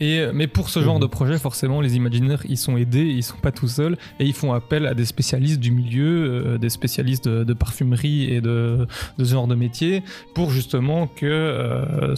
Et, 0.00 0.18
euh, 0.20 0.32
mais 0.34 0.46
pour 0.46 0.68
ce 0.68 0.80
genre 0.82 0.98
de 1.00 1.06
projet, 1.06 1.38
forcément, 1.38 1.80
les 1.80 1.96
Imagineers, 1.96 2.36
ils 2.48 2.56
sont 2.58 2.76
aidés, 2.76 3.04
ils 3.04 3.22
sont 3.22 3.36
pas 3.36 3.52
tout 3.52 3.68
seuls, 3.68 3.96
et 4.20 4.24
ils 4.26 4.32
font 4.32 4.52
appel 4.52 4.86
à 4.86 4.94
des 4.94 5.04
spécialistes 5.04 5.60
du 5.60 5.70
milieu, 5.70 6.44
euh, 6.54 6.58
des 6.58 6.68
spécialistes 6.70 7.28
de, 7.28 7.52
parfumerie 7.54 8.24
et 8.32 8.40
de, 8.40 8.86
de 9.18 9.24
ce 9.24 9.32
genre 9.32 9.46
de 9.46 9.54
métier, 9.54 10.02
pour 10.34 10.50
justement 10.50 11.06
que 11.06 11.26
euh, 11.26 12.14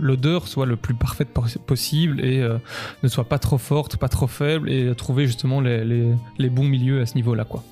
l'odeur 0.00 0.48
soit 0.48 0.66
le 0.66 0.76
plus 0.76 0.94
parfaite 0.94 1.28
pos- 1.28 1.58
possible 1.66 2.24
et 2.24 2.46
ne 3.02 3.08
soit 3.08 3.24
pas 3.28 3.38
trop 3.38 3.58
forte, 3.58 3.96
pas 3.96 4.08
trop 4.08 4.26
faible, 4.26 4.70
et 4.70 4.94
trouver 4.94 5.26
justement 5.26 5.60
les, 5.60 5.84
les- 5.84 6.14
les 6.38 6.48
bons 6.50 6.64
milieux 6.64 7.00
à 7.00 7.06
ce 7.06 7.14
niveau-là, 7.14 7.44
quoi. 7.44 7.62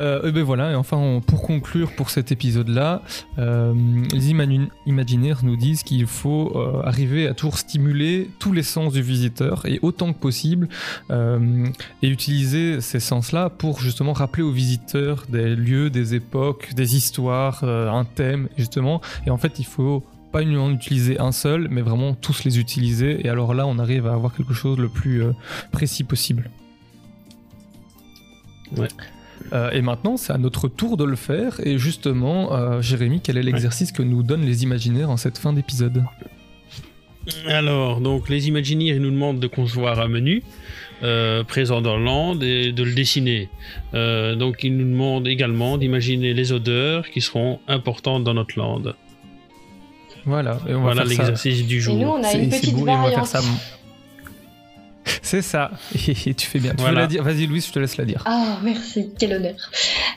Euh, 0.00 0.28
et 0.28 0.32
ben 0.32 0.42
voilà, 0.42 0.72
et 0.72 0.74
enfin 0.74 1.20
pour 1.26 1.42
conclure 1.42 1.92
pour 1.92 2.10
cet 2.10 2.32
épisode-là, 2.32 3.02
euh, 3.38 3.74
les 4.12 4.30
Imagineers 4.30 5.34
nous 5.42 5.56
disent 5.56 5.82
qu'il 5.82 6.06
faut 6.06 6.52
euh, 6.54 6.82
arriver 6.84 7.26
à 7.26 7.34
toujours 7.34 7.58
stimuler 7.58 8.30
tous 8.38 8.52
les 8.52 8.62
sens 8.62 8.92
du 8.92 9.02
visiteur 9.02 9.66
et 9.66 9.78
autant 9.82 10.12
que 10.12 10.18
possible 10.18 10.68
euh, 11.10 11.66
et 12.02 12.08
utiliser 12.08 12.80
ces 12.80 13.00
sens-là 13.00 13.50
pour 13.50 13.80
justement 13.80 14.12
rappeler 14.12 14.42
aux 14.42 14.52
visiteurs 14.52 15.24
des 15.28 15.54
lieux, 15.54 15.90
des 15.90 16.14
époques, 16.14 16.74
des 16.74 16.96
histoires, 16.96 17.64
un 17.64 18.04
thème 18.04 18.48
justement. 18.56 19.00
Et 19.26 19.30
en 19.30 19.36
fait 19.36 19.58
il 19.58 19.66
faut 19.66 20.02
pas 20.32 20.42
en 20.42 20.70
utiliser 20.70 21.18
un 21.20 21.32
seul, 21.32 21.68
mais 21.70 21.82
vraiment 21.82 22.14
tous 22.14 22.44
les 22.44 22.58
utiliser. 22.58 23.26
Et 23.26 23.28
alors 23.28 23.52
là 23.52 23.66
on 23.66 23.78
arrive 23.78 24.06
à 24.06 24.12
avoir 24.12 24.34
quelque 24.34 24.54
chose 24.54 24.78
le 24.78 24.88
plus 24.88 25.22
précis 25.72 26.04
possible. 26.04 26.50
Ouais. 28.76 28.88
Euh, 29.52 29.70
et 29.72 29.82
maintenant, 29.82 30.16
c'est 30.16 30.32
à 30.32 30.38
notre 30.38 30.68
tour 30.68 30.96
de 30.96 31.04
le 31.04 31.16
faire. 31.16 31.60
Et 31.64 31.78
justement, 31.78 32.52
euh, 32.54 32.80
Jérémy, 32.80 33.20
quel 33.22 33.36
est 33.36 33.42
l'exercice 33.42 33.92
que 33.92 34.02
nous 34.02 34.22
donnent 34.22 34.44
les 34.44 34.62
imaginaires 34.62 35.10
en 35.10 35.16
cette 35.16 35.38
fin 35.38 35.52
d'épisode 35.52 36.04
Alors, 37.46 38.00
donc, 38.00 38.28
les 38.28 38.48
Imagineers 38.48 38.90
ils 38.94 39.00
nous 39.00 39.10
demandent 39.10 39.40
de 39.40 39.46
concevoir 39.46 40.00
un 40.00 40.08
menu 40.08 40.42
euh, 41.02 41.44
présent 41.44 41.80
dans 41.80 41.96
le 41.96 42.04
land 42.04 42.40
et 42.40 42.72
de 42.72 42.82
le 42.82 42.94
dessiner. 42.94 43.48
Euh, 43.94 44.36
donc, 44.36 44.62
ils 44.62 44.76
nous 44.76 44.84
demandent 44.84 45.26
également 45.26 45.78
d'imaginer 45.78 46.32
les 46.34 46.52
odeurs 46.52 47.08
qui 47.10 47.20
seront 47.20 47.58
importantes 47.68 48.24
dans 48.24 48.34
notre 48.34 48.58
land. 48.58 48.82
Voilà, 50.26 50.58
et 50.68 50.74
on 50.74 50.82
Voilà 50.82 51.02
va 51.04 51.08
faire 51.08 51.16
ça. 51.16 51.22
l'exercice 51.22 51.66
du 51.66 51.80
jour. 51.80 51.94
Et 51.94 51.98
nous, 52.04 52.08
on 52.08 52.22
a 52.22 52.32
une 52.34 52.50
c'est 52.50 52.60
petite 52.60 52.74
beau, 52.74 52.86
et 52.86 52.90
on 52.90 53.02
va 53.02 53.24
faire 53.24 53.40
variante. 53.40 53.79
C'est 55.22 55.42
ça. 55.42 55.70
Et 56.26 56.34
tu 56.34 56.46
fais 56.46 56.58
bien. 56.58 56.70
Tu 56.72 56.76
veux 56.78 56.82
Voilà. 56.82 57.02
la 57.02 57.06
dire 57.06 57.22
Vas-y, 57.22 57.46
Louise, 57.46 57.66
je 57.66 57.72
te 57.72 57.78
laisse 57.78 57.96
la 57.96 58.04
dire. 58.04 58.22
Ah, 58.26 58.58
merci, 58.62 59.10
quel 59.18 59.34
honneur. 59.34 59.54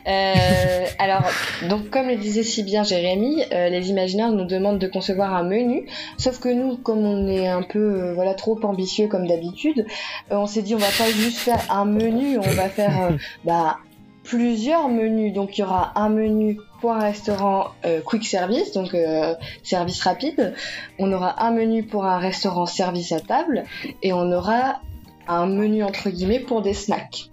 Euh, 0.08 0.86
alors, 1.00 1.24
donc 1.70 1.90
comme 1.90 2.08
le 2.08 2.18
disait 2.18 2.44
si 2.44 2.64
bien 2.64 2.84
Jérémy, 2.84 3.44
euh, 3.52 3.70
les 3.70 3.90
imaginaires 3.90 4.32
nous 4.32 4.46
demandent 4.46 4.80
de 4.80 4.88
concevoir 4.88 5.34
un 5.34 5.44
menu, 5.44 5.88
sauf 6.18 6.40
que 6.40 6.50
nous, 6.50 6.78
comme 6.78 7.00
on 7.06 7.28
est 7.28 7.48
un 7.48 7.64
peu 7.64 7.80
euh, 7.80 8.14
voilà 8.14 8.34
trop 8.34 8.60
ambitieux 8.64 9.08
comme 9.08 9.28
d'habitude, 9.28 9.86
euh, 10.32 10.36
on 10.36 10.48
s'est 10.48 10.62
dit 10.62 10.76
on 10.76 10.80
va 10.80 10.88
pas 10.98 11.10
juste 11.12 11.38
faire 11.38 11.62
un 11.70 11.86
menu, 11.86 12.38
on 12.38 12.42
va 12.42 12.70
faire 12.70 13.02
euh, 13.04 13.12
bah, 13.46 13.78
plusieurs 14.24 14.90
menus. 14.90 15.34
Donc 15.34 15.58
il 15.58 15.62
y 15.62 15.64
aura 15.64 15.92
un 15.96 16.10
menu 16.10 16.60
pour 16.82 16.92
un 16.92 17.00
restaurant 17.00 17.68
euh, 17.86 18.02
quick 18.02 18.26
service, 18.26 18.72
donc 18.74 18.94
euh, 18.94 19.36
service 19.64 20.02
rapide. 20.02 20.54
On 21.00 21.12
aura 21.12 21.44
un 21.44 21.52
menu 21.52 21.84
pour 21.84 22.06
un 22.06 22.18
restaurant 22.18 22.66
service 22.66 23.12
à 23.12 23.20
table 23.20 23.64
et 24.02 24.14
on 24.14 24.32
aura 24.32 24.82
un 25.28 25.46
menu 25.46 25.84
entre 25.84 26.10
guillemets 26.10 26.40
pour 26.40 26.62
des 26.62 26.74
snacks. 26.74 27.30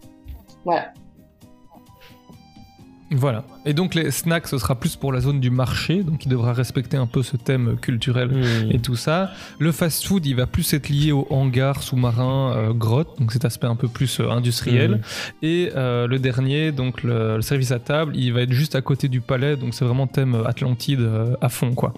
Voilà. 0.65 0.93
Voilà. 3.13 3.45
Et 3.67 3.73
donc, 3.75 3.95
les 3.97 4.11
snacks, 4.13 4.47
ce 4.47 4.57
sera 4.59 4.75
plus 4.79 4.95
pour 4.97 5.13
la 5.13 5.21
zone 5.21 5.41
du 5.41 5.51
marché. 5.51 6.03
Donc, 6.05 6.25
il 6.25 6.29
devra 6.29 6.53
respecter 6.53 6.97
un 6.97 7.07
peu 7.07 7.23
ce 7.23 7.37
thème 7.37 7.77
culturel 7.81 8.29
Hmm. 8.31 8.71
et 8.71 8.79
tout 8.79 8.97
ça. 8.97 9.31
Le 9.59 9.73
fast-food, 9.73 10.25
il 10.27 10.37
va 10.37 10.47
plus 10.47 10.73
être 10.75 10.89
lié 10.89 11.11
au 11.13 11.27
hangar 11.31 11.83
sous-marin 11.83 12.53
euh, 12.55 12.73
grotte, 12.73 13.19
donc 13.19 13.33
cet 13.33 13.45
aspect 13.45 13.67
un 13.67 13.75
peu 13.77 13.89
plus 13.89 14.21
euh, 14.21 14.31
industriel. 14.31 14.91
Mhm. 14.93 15.01
Et 15.43 15.71
euh, 15.75 16.07
le 16.07 16.19
dernier, 16.19 16.71
donc 16.73 17.03
le, 17.03 17.37
le 17.37 17.43
service 17.43 17.73
à 17.73 17.79
table, 17.81 18.13
il 18.15 18.33
va 18.33 18.43
être 18.43 18.53
juste 18.53 18.75
à 18.77 18.81
côté 18.83 19.09
du 19.09 19.21
palais, 19.21 19.57
donc 19.57 19.75
c'est 19.75 19.85
vraiment 19.85 20.07
thème 20.07 20.37
Atlantide 20.47 21.09
à 21.41 21.49
fond, 21.49 21.75
quoi. 21.75 21.93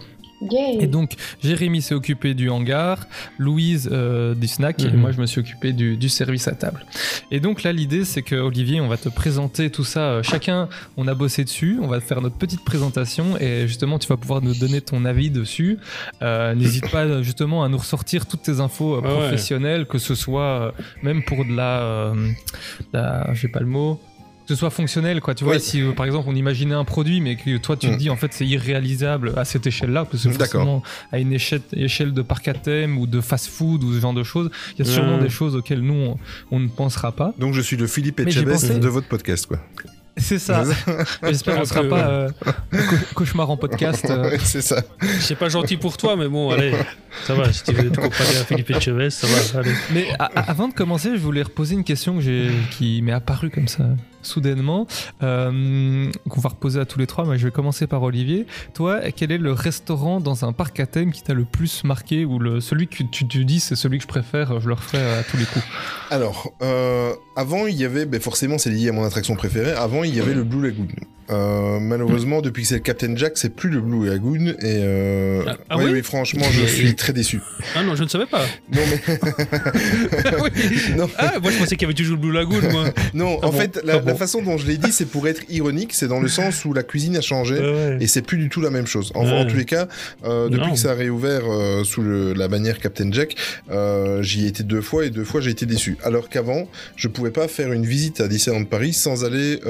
Yay. 0.50 0.78
Et 0.82 0.86
donc, 0.86 1.12
Jérémy 1.42 1.82
s'est 1.82 1.94
occupé 1.94 2.34
du 2.34 2.48
hangar, 2.50 3.06
Louise 3.38 3.88
euh, 3.92 4.34
du 4.34 4.46
snack, 4.48 4.82
et 4.82 4.88
Mhm. 4.90 4.96
moi 4.96 5.12
je 5.12 5.20
me 5.20 5.26
suis 5.26 5.40
occupé 5.40 5.72
du, 5.72 5.96
du 5.96 6.08
service 6.08 6.48
à 6.48 6.52
table. 6.52 6.84
Et 7.30 7.40
donc 7.40 7.62
là, 7.62 7.72
l'idée, 7.72 8.04
c'est 8.04 8.22
que 8.22 8.34
Olivier, 8.36 8.80
on 8.80 8.88
va 8.88 8.96
te 8.96 9.08
présenter 9.08 9.70
tout 9.70 9.84
ça. 9.84 10.00
euh, 10.00 10.22
Chacun, 10.22 10.68
on 10.96 11.06
a 11.08 11.14
bossé 11.14 11.44
dessus, 11.44 11.78
on 11.80 11.86
va 11.86 12.00
faire 12.00 12.20
notre 12.20 12.36
petite 12.36 12.64
présentation, 12.64 13.38
et 13.38 13.66
justement, 13.68 13.98
tu 13.98 14.08
vas 14.08 14.16
pouvoir 14.16 14.42
nous 14.42 14.54
donner 14.54 14.80
ton 14.80 15.04
avis 15.04 15.30
dessus. 15.30 15.78
Euh, 16.22 16.54
N'hésite 16.54 16.90
pas 16.90 17.22
justement 17.22 17.62
à 17.64 17.68
nous 17.68 17.78
ressortir 17.78 18.26
toutes 18.26 18.42
tes 18.42 18.60
infos 18.60 19.00
Ah 19.02 19.06
ouais. 19.06 19.14
professionnelles, 19.18 19.86
que 19.86 19.98
ce 19.98 20.14
soit 20.14 20.42
euh, 20.42 20.70
même 21.02 21.22
pour 21.24 21.44
de 21.44 21.52
la, 21.54 21.80
euh, 21.82 22.30
la 22.92 23.32
j'ai 23.34 23.48
pas 23.48 23.60
le 23.60 23.66
mot. 23.66 24.00
Ce 24.52 24.58
soit 24.58 24.70
fonctionnel, 24.70 25.20
quoi. 25.22 25.34
Tu 25.34 25.44
vois, 25.44 25.58
si 25.58 25.80
euh, 25.80 25.92
par 25.92 26.04
exemple 26.04 26.26
on 26.28 26.34
imaginait 26.34 26.74
un 26.74 26.84
produit, 26.84 27.20
mais 27.22 27.36
que 27.36 27.56
toi 27.56 27.76
tu 27.76 27.86
te 27.88 27.92
Mm. 27.92 27.96
dis 27.96 28.10
en 28.10 28.16
fait 28.16 28.32
c'est 28.34 28.46
irréalisable 28.46 29.32
à 29.36 29.44
cette 29.46 29.66
échelle-là, 29.66 30.04
parce 30.04 30.22
que 30.24 30.30
forcément 30.30 30.82
à 31.10 31.18
une 31.18 31.32
échelle, 31.32 31.62
échelle 31.72 32.12
de 32.12 32.22
parc 32.22 32.48
à 32.48 32.54
thème 32.54 32.98
ou 32.98 33.06
de 33.06 33.20
fast-food 33.20 33.82
ou 33.82 33.94
ce 33.94 34.00
genre 34.00 34.12
de 34.14 34.22
choses, 34.22 34.50
il 34.78 34.84
y 34.84 34.88
a 34.88 34.92
sûrement 34.92 35.16
Ouais. 35.16 35.22
des 35.22 35.30
choses 35.30 35.56
auxquelles 35.56 35.80
nous 35.80 35.94
on, 35.94 36.16
on 36.50 36.60
ne 36.60 36.68
pensera 36.68 37.12
pas. 37.12 37.32
Donc 37.38 37.54
je 37.54 37.60
suis 37.62 37.76
le 37.76 37.86
Philippe 37.86 38.20
Etchebest 38.20 38.78
de 38.78 38.88
votre 38.88 39.08
podcast, 39.08 39.46
quoi. 39.46 39.58
C'est 40.18 40.38
ça. 40.38 40.64
J'espère 41.22 41.54
qu'on 41.54 41.60
ne 41.60 41.64
sera 41.64 41.84
pas 41.84 42.06
euh, 42.10 42.28
cauchemar 43.14 43.48
en 43.50 43.56
podcast. 43.56 44.06
euh. 44.10 44.36
C'est 44.44 44.60
ça. 44.60 44.82
C'est 45.20 45.36
pas 45.38 45.48
gentil 45.48 45.78
pour 45.78 45.96
toi, 45.96 46.16
mais 46.16 46.28
bon, 46.28 46.50
allez, 46.50 46.72
ça 47.24 47.34
va. 47.34 47.50
Si 47.50 47.62
tu 47.64 47.72
veux 47.72 47.90
te 47.90 47.96
comparer 47.98 48.36
à 48.36 48.44
Philippe 48.44 48.70
Etchebest, 48.70 49.24
ça 49.24 49.26
va. 49.26 49.60
Allez. 49.60 49.72
Mais 49.94 50.08
avant 50.18 50.68
de 50.68 50.74
commencer, 50.74 51.10
je 51.14 51.20
voulais 51.22 51.42
reposer 51.42 51.74
une 51.76 51.84
question 51.84 52.16
que 52.16 52.20
j'ai, 52.20 52.50
qui 52.72 53.00
m'est 53.00 53.12
apparue 53.12 53.48
comme 53.48 53.68
ça 53.68 53.84
soudainement, 54.22 54.86
euh, 55.22 56.10
qu'on 56.28 56.40
va 56.40 56.50
reposer 56.50 56.80
à 56.80 56.84
tous 56.84 56.98
les 56.98 57.06
trois. 57.06 57.26
Mais 57.26 57.38
je 57.38 57.44
vais 57.46 57.50
commencer 57.52 57.86
par 57.86 58.02
Olivier. 58.02 58.46
Toi, 58.74 59.00
quel 59.14 59.32
est 59.32 59.38
le 59.38 59.52
restaurant 59.52 60.20
dans 60.20 60.44
un 60.44 60.52
parc 60.52 60.80
à 60.80 60.86
thème 60.86 61.12
qui 61.12 61.22
t'a 61.22 61.34
le 61.34 61.44
plus 61.44 61.84
marqué 61.84 62.24
ou 62.24 62.38
le, 62.38 62.60
celui 62.60 62.88
que 62.88 63.02
tu, 63.02 63.26
tu 63.26 63.44
dis 63.44 63.60
c'est 63.60 63.76
celui 63.76 63.98
que 63.98 64.02
je 64.04 64.08
préfère, 64.08 64.60
je 64.60 64.68
le 64.68 64.74
referai 64.74 64.98
à 65.18 65.22
tous 65.22 65.36
les 65.36 65.44
coups 65.44 65.64
Alors, 66.10 66.52
euh, 66.62 67.12
avant, 67.36 67.66
il 67.66 67.76
y 67.76 67.84
avait, 67.84 68.06
ben 68.06 68.20
forcément, 68.20 68.58
c'est 68.58 68.70
lié 68.70 68.88
à 68.88 68.92
mon 68.92 69.04
attraction 69.04 69.34
préférée. 69.34 69.72
Avant, 69.72 70.04
il 70.04 70.14
y 70.14 70.20
avait 70.20 70.34
le 70.34 70.44
Blue 70.44 70.62
Lagoon. 70.62 70.88
Euh, 71.30 71.78
malheureusement, 71.80 72.42
depuis 72.42 72.62
que 72.62 72.68
c'est 72.68 72.74
le 72.74 72.80
Captain 72.80 73.16
Jack, 73.16 73.34
c'est 73.36 73.54
plus 73.54 73.70
le 73.70 73.80
Blue 73.80 74.06
Lagoon. 74.06 74.48
Et 74.48 74.54
euh, 74.82 75.42
Ah, 75.46 75.56
ah 75.70 75.76
ouais, 75.78 75.84
oui 75.86 75.90
oui, 75.94 76.02
franchement, 76.02 76.44
je 76.50 76.66
suis 76.66 76.94
très 76.94 77.12
déçu. 77.12 77.40
Ah 77.74 77.82
non, 77.82 77.94
je 77.94 78.02
ne 78.02 78.08
savais 78.08 78.26
pas. 78.26 78.42
Non, 78.70 78.82
mais 78.90 79.18
Ah 80.24 80.30
oui. 80.42 80.50
non, 80.96 81.08
Ah, 81.16 81.38
moi 81.40 81.50
je 81.50 81.58
pensais 81.58 81.76
qu'il 81.76 81.82
y 81.82 81.84
avait 81.86 81.94
toujours 81.94 82.16
le 82.16 82.20
Blue 82.22 82.32
Lagoon, 82.32 82.60
moi. 82.70 82.84
non 83.14 83.38
Ah 83.42 83.46
en 83.46 83.50
bon 83.50 83.58
fait, 83.58 83.80
la, 83.84 83.94
Ah 83.94 83.98
bon. 84.00 84.11
La 84.12 84.18
façon 84.18 84.42
dont 84.42 84.56
je 84.58 84.66
l'ai 84.66 84.76
dit, 84.76 84.92
c'est 84.92 85.06
pour 85.06 85.26
être 85.28 85.42
ironique. 85.48 85.92
C'est 85.94 86.08
dans 86.08 86.20
le 86.20 86.28
sens 86.28 86.64
où 86.64 86.72
la 86.72 86.82
cuisine 86.82 87.16
a 87.16 87.20
changé. 87.20 87.58
Ouais. 87.58 87.96
Et 88.00 88.06
c'est 88.06 88.22
plus 88.22 88.38
du 88.38 88.48
tout 88.48 88.60
la 88.60 88.70
même 88.70 88.86
chose. 88.86 89.10
En, 89.14 89.24
Ouais. 89.24 89.32
en 89.40 89.46
tous 89.46 89.56
les 89.56 89.64
cas, 89.64 89.88
euh, 90.24 90.48
depuis 90.48 90.66
Non. 90.66 90.72
que 90.74 90.78
ça 90.78 90.92
a 90.92 90.94
réouvert 90.94 91.42
euh, 91.46 91.84
sous 91.84 92.02
le- 92.02 92.32
la 92.34 92.48
bannière 92.48 92.78
Captain 92.78 93.10
Jack, 93.12 93.34
euh, 93.70 94.22
j'y 94.22 94.44
ai 94.44 94.48
été 94.48 94.62
deux 94.62 94.80
fois 94.80 95.04
et 95.06 95.10
deux 95.10 95.24
fois 95.24 95.40
j'ai 95.40 95.50
été 95.50 95.66
déçu. 95.66 95.96
Alors 96.04 96.28
qu'avant, 96.28 96.68
je 96.96 97.08
pouvais 97.08 97.30
pas 97.30 97.48
faire 97.48 97.72
une 97.72 97.86
visite 97.86 98.20
à 98.20 98.28
Disneyland 98.28 98.64
Paris 98.64 98.92
sans 98.92 99.24
aller 99.24 99.60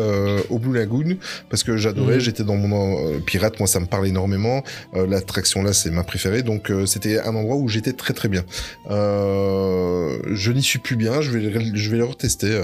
au 0.50 0.59
Blue 0.59 0.74
Lagoon 0.76 1.16
parce 1.50 1.62
que 1.64 1.76
j'adorais. 1.76 2.14
Mhm. 2.14 2.20
J'étais 2.20 2.44
dans 2.44 2.57
mon 2.57 3.20
pirate, 3.20 3.59
moi 3.59 3.66
ça 3.68 3.81
me 3.81 3.87
parle 3.87 4.07
énormément. 4.07 4.62
L'attraction 4.94 5.62
là, 5.62 5.72
c'est 5.72 5.90
ma 5.90 6.05
préférée, 6.05 6.42
donc 6.42 6.70
c'était 6.87 7.18
un 7.20 7.35
endroit 7.35 7.57
où 7.57 7.68
j'étais 7.68 7.92
très 7.92 8.14
très 8.14 8.28
bien. 8.28 8.44
Je 10.35 10.52
n'y 10.52 10.62
suis 10.62 10.78
plus 10.78 10.96
bien. 10.96 11.20
Je 11.20 11.31
vais 11.31 11.42
je 11.74 11.90
vais 11.90 11.96
le 11.98 12.05
retester 12.05 12.59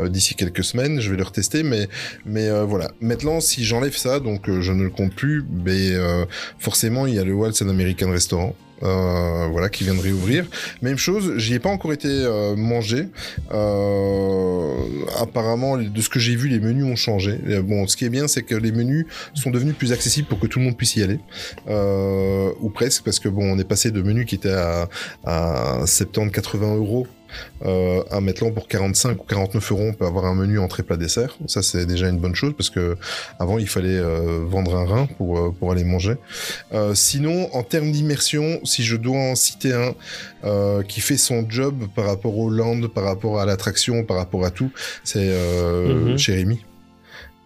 d'ici 0.00 0.34
quelques 0.34 0.64
semaines. 0.64 1.00
Je 1.04 1.10
vais 1.10 1.16
le 1.16 1.22
retester, 1.22 1.62
mais 1.62 1.88
mais 2.24 2.48
euh, 2.48 2.64
voilà. 2.64 2.90
Maintenant, 3.00 3.40
si 3.40 3.64
j'enlève 3.64 3.96
ça, 3.96 4.20
donc 4.20 4.48
euh, 4.48 4.60
je 4.60 4.72
ne 4.72 4.82
le 4.82 4.90
compte 4.90 5.14
plus, 5.14 5.44
mais 5.64 5.92
euh, 5.92 6.24
forcément, 6.58 7.06
il 7.06 7.14
y 7.14 7.18
a 7.18 7.24
le 7.24 7.34
Waltz 7.34 7.62
and 7.62 7.68
American 7.68 8.10
Restaurant. 8.10 8.54
voilà, 8.80 9.68
qui 9.70 9.84
vient 9.84 9.94
de 9.94 10.00
réouvrir. 10.00 10.44
Même 10.82 10.98
chose, 10.98 11.34
j'y 11.38 11.54
ai 11.54 11.58
pas 11.58 11.70
encore 11.70 11.92
été 11.94 12.08
mangé. 12.56 13.06
Apparemment, 15.18 15.78
de 15.78 16.00
ce 16.00 16.08
que 16.10 16.18
j'ai 16.18 16.36
vu, 16.36 16.48
les 16.48 16.60
menus 16.60 16.84
ont 16.84 16.96
changé. 16.96 17.38
Bon, 17.62 17.86
ce 17.86 17.96
qui 17.96 18.04
est 18.04 18.10
bien, 18.10 18.28
c'est 18.28 18.42
que 18.42 18.54
les 18.54 18.72
menus 18.72 19.06
sont 19.32 19.50
devenus 19.50 19.74
plus 19.74 19.92
accessibles 19.92 20.28
pour 20.28 20.38
que 20.38 20.46
tout 20.46 20.58
le 20.58 20.66
monde 20.66 20.76
puisse 20.76 20.96
y 20.96 21.02
aller, 21.02 21.18
ou 22.60 22.68
presque, 22.68 23.04
parce 23.04 23.20
que 23.20 23.30
bon, 23.30 23.54
on 23.54 23.58
est 23.58 23.68
passé 23.68 23.90
de 23.90 24.02
menus 24.02 24.26
qui 24.26 24.34
étaient 24.34 24.50
à 24.50 24.88
70-80 25.24 26.76
euros 26.76 27.06
euh, 27.64 28.02
à 28.10 28.20
maintenant 28.20 28.50
pour 28.50 28.68
45 28.68 29.20
ou 29.20 29.24
49 29.24 29.72
euros, 29.72 29.82
on 29.82 29.92
peut 29.92 30.06
avoir 30.06 30.26
un 30.26 30.34
menu 30.34 30.58
entrée 30.58 30.82
plat 30.82 30.96
dessert. 30.96 31.36
Ça 31.46 31.62
c'est 31.62 31.86
déjà 31.86 32.08
une 32.08 32.18
bonne 32.18 32.34
chose 32.34 32.54
parce 32.56 32.70
que 32.70 32.96
avant 33.38 33.58
il 33.58 33.68
fallait 33.68 33.98
euh, 33.98 34.44
vendre 34.46 34.76
un 34.76 34.84
rein 34.84 35.06
pour 35.18 35.38
euh, 35.38 35.54
pour 35.58 35.72
aller 35.72 35.84
manger. 35.84 36.16
Euh, 36.72 36.94
sinon, 36.94 37.48
en 37.54 37.62
termes 37.62 37.90
d'immersion, 37.90 38.60
si 38.64 38.82
je 38.82 38.96
dois 38.96 39.18
en 39.18 39.34
citer 39.34 39.72
un 39.72 39.94
euh, 40.44 40.82
qui 40.82 41.00
fait 41.00 41.16
son 41.16 41.46
job 41.48 41.86
par 41.94 42.06
rapport 42.06 42.36
au 42.36 42.50
land, 42.50 42.88
par 42.94 43.04
rapport 43.04 43.40
à 43.40 43.46
l'attraction, 43.46 44.04
par 44.04 44.16
rapport 44.16 44.44
à 44.44 44.50
tout, 44.50 44.70
c'est 45.04 45.32
chez 46.16 46.34
Rémi. 46.34 46.60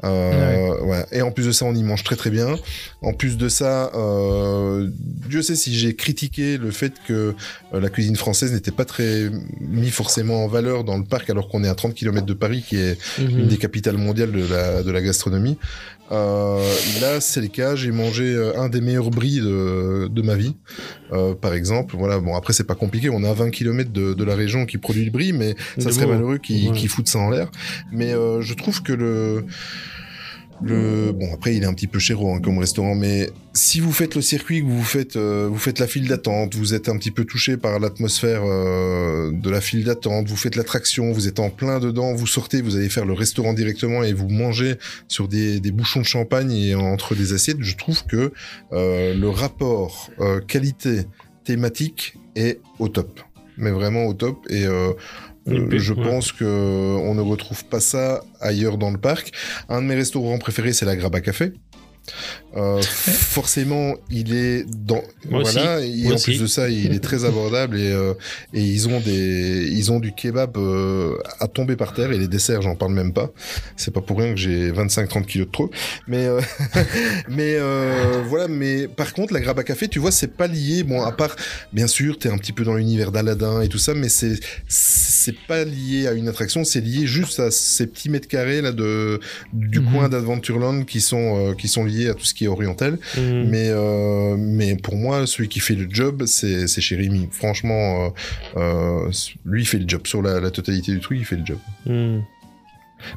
Euh, 0.04 0.80
ouais. 0.84 1.04
Et 1.12 1.22
en 1.22 1.30
plus 1.30 1.46
de 1.46 1.52
ça, 1.52 1.64
on 1.64 1.74
y 1.74 1.82
mange 1.82 2.04
très 2.04 2.16
très 2.16 2.30
bien. 2.30 2.56
En 3.02 3.12
plus 3.12 3.37
de 3.37 3.48
ça, 3.48 3.90
euh, 3.94 4.88
Dieu 5.28 5.42
sait 5.42 5.56
si 5.56 5.74
j'ai 5.76 5.94
critiqué 5.96 6.56
le 6.56 6.70
fait 6.70 6.92
que 7.06 7.34
euh, 7.74 7.80
la 7.80 7.88
cuisine 7.88 8.16
française 8.16 8.52
n'était 8.52 8.70
pas 8.70 8.84
très 8.84 9.30
mis 9.61 9.90
forcément 9.90 10.44
en 10.44 10.48
valeur 10.48 10.84
dans 10.84 10.96
le 10.96 11.04
parc, 11.04 11.28
alors 11.30 11.48
qu'on 11.48 11.64
est 11.64 11.68
à 11.68 11.74
30 11.74 11.94
km 11.94 12.24
de 12.26 12.34
Paris, 12.34 12.64
qui 12.66 12.76
est 12.76 12.98
Mhm. 13.18 13.38
une 13.40 13.48
des 13.48 13.56
capitales 13.56 13.96
mondiales 13.98 14.32
de 14.32 14.46
la, 14.46 14.82
de 14.82 14.90
la 14.90 15.00
gastronomie. 15.02 15.58
Euh, 16.11 16.62
là, 17.01 17.21
c'est 17.21 17.40
le 17.40 17.49
cas. 17.49 17.77
J'ai 17.77 17.90
mangé 17.90 18.35
euh, 18.35 18.59
un 18.59 18.68
des 18.68 18.81
meilleurs 18.81 19.11
bris 19.11 19.40
de, 19.40 20.09
de 20.09 20.23
ma 20.23 20.37
vie, 20.37 20.57
euh, 21.12 21.35
par 21.35 21.55
exemple. 21.55 21.97
Voilà. 21.99 22.18
Bon, 22.18 22.35
après, 22.35 22.53
c'est 22.53 22.64
pas 22.64 22.75
compliqué. 22.75 23.11
On 23.11 23.23
est 23.23 23.29
à 23.29 23.35
20 23.35 23.51
km 23.51 23.90
de, 23.90 24.14
de 24.14 24.25
la 24.25 24.35
région 24.35 24.64
qui 24.66 24.79
produit 24.79 25.05
le 25.05 25.11
bris, 25.11 25.33
mais 25.33 25.55
ça 25.79 25.90
De 25.90 25.94
serait 25.94 26.07
malheureux 26.07 26.38
qu'ils 26.38 26.68
Ouais. 26.71 26.77
qu'ils 26.77 26.88
foutent 26.88 27.09
ça 27.09 27.18
en 27.18 27.31
l'air. 27.31 27.51
Mais 27.92 28.12
euh, 28.14 28.40
je 28.40 28.55
trouve 28.55 28.83
que 28.83 28.92
le 28.92 29.44
le 30.62 31.12
bon 31.12 31.33
après 31.33 31.55
il 31.55 31.62
est 31.62 31.66
un 31.66 31.75
petit 31.75 31.87
peu 31.87 31.99
chéro 31.99 32.33
hein, 32.33 32.40
comme 32.40 32.59
restaurant 32.59 32.94
mais 32.94 33.31
si 33.53 33.81
vous 33.81 33.92
faites 33.92 34.14
le 34.14 34.23
circuit 34.23 34.61
vous 34.61 34.83
faites 34.83 35.16
euh, 35.16 35.49
vous 35.51 35.59
faites 35.59 35.79
la 35.79 35.87
file 35.87 36.09
d'attente 36.09 36.55
vous 36.55 36.75
êtes 36.75 36.88
un 36.88 36.97
petit 36.97 37.11
peu 37.11 37.25
touché 37.25 37.57
par 37.57 37.79
l'atmosphère 37.79 38.42
euh, 38.44 39.31
de 39.33 39.51
la 39.51 39.61
file 39.61 39.85
d'attente 39.85 40.29
vous 40.29 40.37
faites 40.37 40.57
l'attraction 40.57 41.12
vous 41.12 41.29
êtes 41.29 41.38
en 41.38 41.51
plein 41.51 41.79
dedans 41.79 42.14
vous 42.14 42.27
sortez 42.27 42.61
vous 42.61 42.77
allez 42.77 42.88
faire 42.88 43.05
le 43.05 43.12
restaurant 43.12 43.53
directement 43.53 44.03
et 44.03 44.12
vous 44.12 44.29
mangez 44.29 44.77
sur 45.07 45.29
des, 45.29 45.61
des 45.61 45.71
bouchons 45.71 46.01
de 46.01 46.07
champagne 46.07 46.53
et 46.53 46.75
entre 46.75 47.14
des 47.14 47.33
assiettes 47.33 47.59
je 47.61 47.77
trouve 47.77 48.05
que 48.07 48.33
euh, 48.73 49.14
le 49.14 49.29
rapport 49.29 50.11
euh, 50.21 50.40
qualité 50.40 51.07
thématique 51.44 52.14
est 52.35 52.61
au 52.79 52.88
top. 52.88 53.21
Mais 53.57 53.71
vraiment 53.71 54.05
au 54.07 54.14
top 54.14 54.47
et 54.51 54.66
euh, 55.46 55.79
je 55.79 55.94
ouais. 55.94 56.03
pense 56.03 56.33
que 56.33 56.44
on 56.44 57.14
ne 57.14 57.20
retrouve 57.20 57.64
pas 57.64 57.81
ça 57.81 58.22
ailleurs 58.40 58.79
dans 58.79 58.90
le 58.90 58.98
parc. 58.98 59.33
Un 59.68 59.83
de 59.83 59.87
mes 59.87 59.94
restaurants 59.94 60.38
préférés, 60.38 60.72
c'est 60.72 60.87
la 60.87 60.92
à 60.92 61.20
Café. 61.20 61.53
Euh, 62.59 62.83
forcément, 62.83 63.94
il 64.11 64.35
est 64.35 64.64
dans 64.68 65.03
Moi 65.31 65.42
voilà 65.42 65.79
aussi. 65.79 66.01
et 66.01 66.03
Moi 66.05 66.12
en 66.12 66.14
aussi. 66.16 66.25
plus 66.25 66.40
de 66.40 66.47
ça, 66.47 66.68
il 66.68 66.92
est 66.94 66.99
très 67.01 67.25
abordable 67.31 67.79
et 67.79 67.92
euh, 67.92 68.14
et 68.53 68.61
ils 68.62 68.88
ont 68.88 69.01
des 69.01 69.68
ils 69.71 69.92
ont 69.92 70.01
du 70.01 70.12
kebab 70.12 70.57
euh, 70.57 71.16
à 71.40 71.47
tomber 71.49 71.77
par 71.77 71.94
terre 71.94 72.11
et 72.12 72.18
les 72.18 72.29
desserts, 72.29 72.62
j'en 72.62 72.75
parle 72.75 72.92
même 72.92 73.12
pas. 73.12 73.31
C'est 73.77 73.92
pas 73.92 74.01
pour 74.01 74.18
rien 74.18 74.31
que 74.35 74.40
j'ai 74.40 74.73
25-30 74.73 75.25
kilos 75.27 75.47
de 75.47 75.53
trop. 75.53 75.71
Mais 76.07 76.27
mais 77.29 77.59
voilà. 78.29 78.49
Mais 78.49 78.88
par 78.88 79.12
contre, 79.12 79.33
la 79.33 79.40
Grappe 79.40 79.59
à 79.59 79.64
Café, 79.64 79.88
tu 79.88 79.99
vois, 79.99 80.11
c'est 80.11 80.37
pas 80.37 80.47
lié. 80.47 80.83
Bon, 80.83 81.03
à 81.03 81.12
part 81.12 81.37
bien 81.73 81.87
sûr, 81.87 82.18
t'es 82.18 82.29
un 82.29 82.38
petit 82.38 82.53
peu 82.53 82.64
dans 82.64 82.75
l'univers 82.75 83.12
d'Aladin 83.12 83.61
et 83.61 83.68
tout 83.68 83.79
ça, 83.79 83.94
mais 83.94 84.09
c'est 84.09 84.38
c'est 84.68 85.37
pas 85.47 85.64
lié 85.64 86.07
à 86.09 86.12
une 86.12 86.29
attraction. 86.29 86.64
C'est 86.64 86.81
lié 86.81 87.07
juste 87.07 87.40
à 87.40 87.51
ces 87.51 87.87
petits 87.87 88.11
mètres 88.11 88.29
carrés 88.29 88.62
là 88.62 88.73
de 88.73 89.21
du 89.53 89.81
Mhm. 89.81 89.92
coin 89.92 90.09
d'Adventureland 90.09 90.85
qui 90.85 91.01
sont 91.01 91.55
qui 91.59 91.68
sont 91.68 91.85
liés 91.85 92.09
à 92.09 92.14
tout 92.14 92.25
ce 92.25 92.35
qui 92.35 92.44
est 92.44 92.47
oriental. 92.48 92.98
Mhm. 93.16 93.44
Mais 93.48 93.68
euh, 93.70 94.37
mais 94.38 94.76
pour 94.76 94.96
moi, 94.96 95.26
celui 95.26 95.48
qui 95.48 95.61
fait 95.61 95.74
le 95.74 95.87
job, 95.90 96.24
c'est 96.26 96.66
c'est 96.68 96.80
Jérémy. 96.80 97.28
Franchement, 97.30 98.12
euh, 98.56 98.61
euh, 99.06 99.11
lui 99.44 99.62
il 99.62 99.66
fait 99.66 99.78
le 99.78 99.88
job 99.88 100.06
sur 100.06 100.22
la, 100.22 100.40
la 100.40 100.50
totalité 100.50 100.92
du 100.92 101.00
truc, 101.00 101.18
il 101.20 101.24
fait 101.24 101.37
le 101.37 101.46
job. 101.46 101.58
Mhm. 101.87 102.22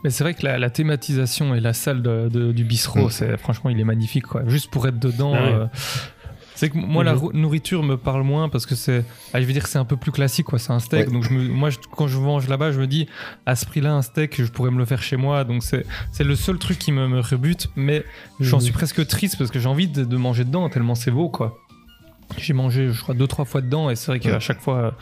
Mais 0.03 0.11
c'est 0.11 0.23
vrai 0.23 0.35
que 0.35 0.45
la, 0.45 0.59
la 0.59 0.69
thématisation 0.69 1.55
et 1.55 1.59
la 1.59 1.73
salle 1.73 2.03
de- 2.03 2.29
de- 2.29 2.51
du 2.51 2.63
bistrot, 2.63 3.07
Mm. 3.07 3.11
c'est 3.11 3.37
franchement, 3.37 3.71
il 3.71 3.79
est 3.79 3.83
magnifique. 3.83 4.27
Quoi. 4.27 4.43
Juste 4.47 4.69
pour 4.69 4.87
être 4.87 4.99
dedans. 4.99 5.33
Ah 5.35 5.43
ouais. 5.43 5.53
euh, 5.53 5.65
c'est 6.61 6.69
que 6.69 6.77
moi, 6.77 7.03
la 7.03 7.15
Mhm. 7.15 7.31
nourriture 7.33 7.81
me 7.81 7.97
parle 7.97 8.21
moins 8.21 8.47
parce 8.47 8.67
que 8.67 8.75
c'est, 8.75 9.03
ah, 9.33 9.41
je 9.41 9.47
veux 9.47 9.53
dire, 9.53 9.65
c'est 9.65 9.79
un 9.79 9.83
peu 9.85 9.97
plus 9.97 10.11
classique, 10.11 10.45
quoi. 10.45 10.59
C'est 10.59 10.71
un 10.71 10.77
steak. 10.77 11.07
Ouais. 11.07 11.11
Donc, 11.13 11.23
je 11.23 11.31
me- 11.33 11.47
moi, 11.47 11.71
je- 11.71 11.79
quand 11.95 12.05
je 12.07 12.19
mange 12.19 12.47
là-bas, 12.47 12.71
je 12.71 12.79
me 12.79 12.85
dis, 12.85 13.07
à 13.47 13.55
ce 13.55 13.65
prix-là, 13.65 13.93
un 13.93 14.03
steak, 14.03 14.39
je 14.39 14.51
pourrais 14.51 14.69
me 14.69 14.77
le 14.77 14.85
faire 14.85 15.01
chez 15.01 15.17
moi. 15.17 15.43
Donc, 15.43 15.63
c'est, 15.63 15.87
c'est 16.11 16.23
le 16.23 16.35
seul 16.35 16.59
truc 16.59 16.77
qui 16.77 16.91
me, 16.91 17.07
me 17.07 17.19
rebute. 17.19 17.69
Mais 17.75 18.03
j'en 18.39 18.57
Mhm. 18.57 18.61
suis 18.61 18.73
presque 18.73 19.07
triste 19.07 19.39
parce 19.39 19.49
que 19.49 19.59
j'ai 19.59 19.67
envie 19.69 19.87
de, 19.87 20.03
de 20.03 20.17
manger 20.17 20.43
dedans 20.45 20.69
tellement 20.69 20.93
c'est 20.93 21.09
beau, 21.09 21.29
quoi. 21.29 21.57
J'ai 22.37 22.53
mangé, 22.53 22.91
je 22.91 23.01
crois, 23.01 23.15
deux, 23.15 23.27
trois 23.27 23.45
fois 23.45 23.61
dedans 23.61 23.89
et 23.89 23.95
c'est 23.95 24.07
vrai 24.11 24.19
qu'à 24.19 24.33
Ouais. 24.33 24.39
chaque 24.39 24.61
fois, 24.61 24.95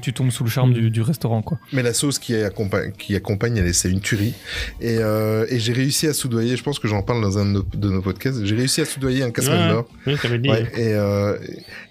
tu 0.00 0.12
tombes 0.12 0.30
sous 0.30 0.44
le 0.44 0.50
charme 0.50 0.70
Mhm. 0.70 0.74
du, 0.74 0.90
du 0.90 1.00
restaurant, 1.02 1.42
quoi. 1.42 1.58
Mais 1.72 1.82
la 1.82 1.92
sauce 1.94 2.18
qui 2.18 2.34
accompagne, 2.36 2.92
qui 2.98 3.14
accompagne 3.16 3.56
elle, 3.56 3.72
c'est 3.74 3.90
une 3.90 4.00
tuerie. 4.00 4.34
Et, 4.80 4.98
euh, 4.98 5.46
et 5.50 5.58
j'ai 5.58 5.72
réussi 5.72 6.06
à 6.06 6.12
soudoyer, 6.12 6.56
je 6.56 6.62
pense 6.62 6.78
que 6.78 6.88
j'en 6.88 7.02
parle 7.02 7.20
dans 7.22 7.38
un 7.38 7.44
de 7.46 7.50
nos, 7.50 7.62
de 7.62 7.90
nos 7.90 8.02
podcasts, 8.02 8.44
j'ai 8.44 8.54
réussi 8.56 8.80
à 8.80 8.84
soudoyer 8.84 9.22
un 9.22 9.30
cast 9.30 9.48
Ouais, 9.48 9.58
member. 9.58 9.84
Oui, 10.06 10.16
t'avais 10.20 10.38
dit. 10.38 10.48
Ouais, 10.50 10.62
et, 10.76 10.94
euh, 10.94 11.36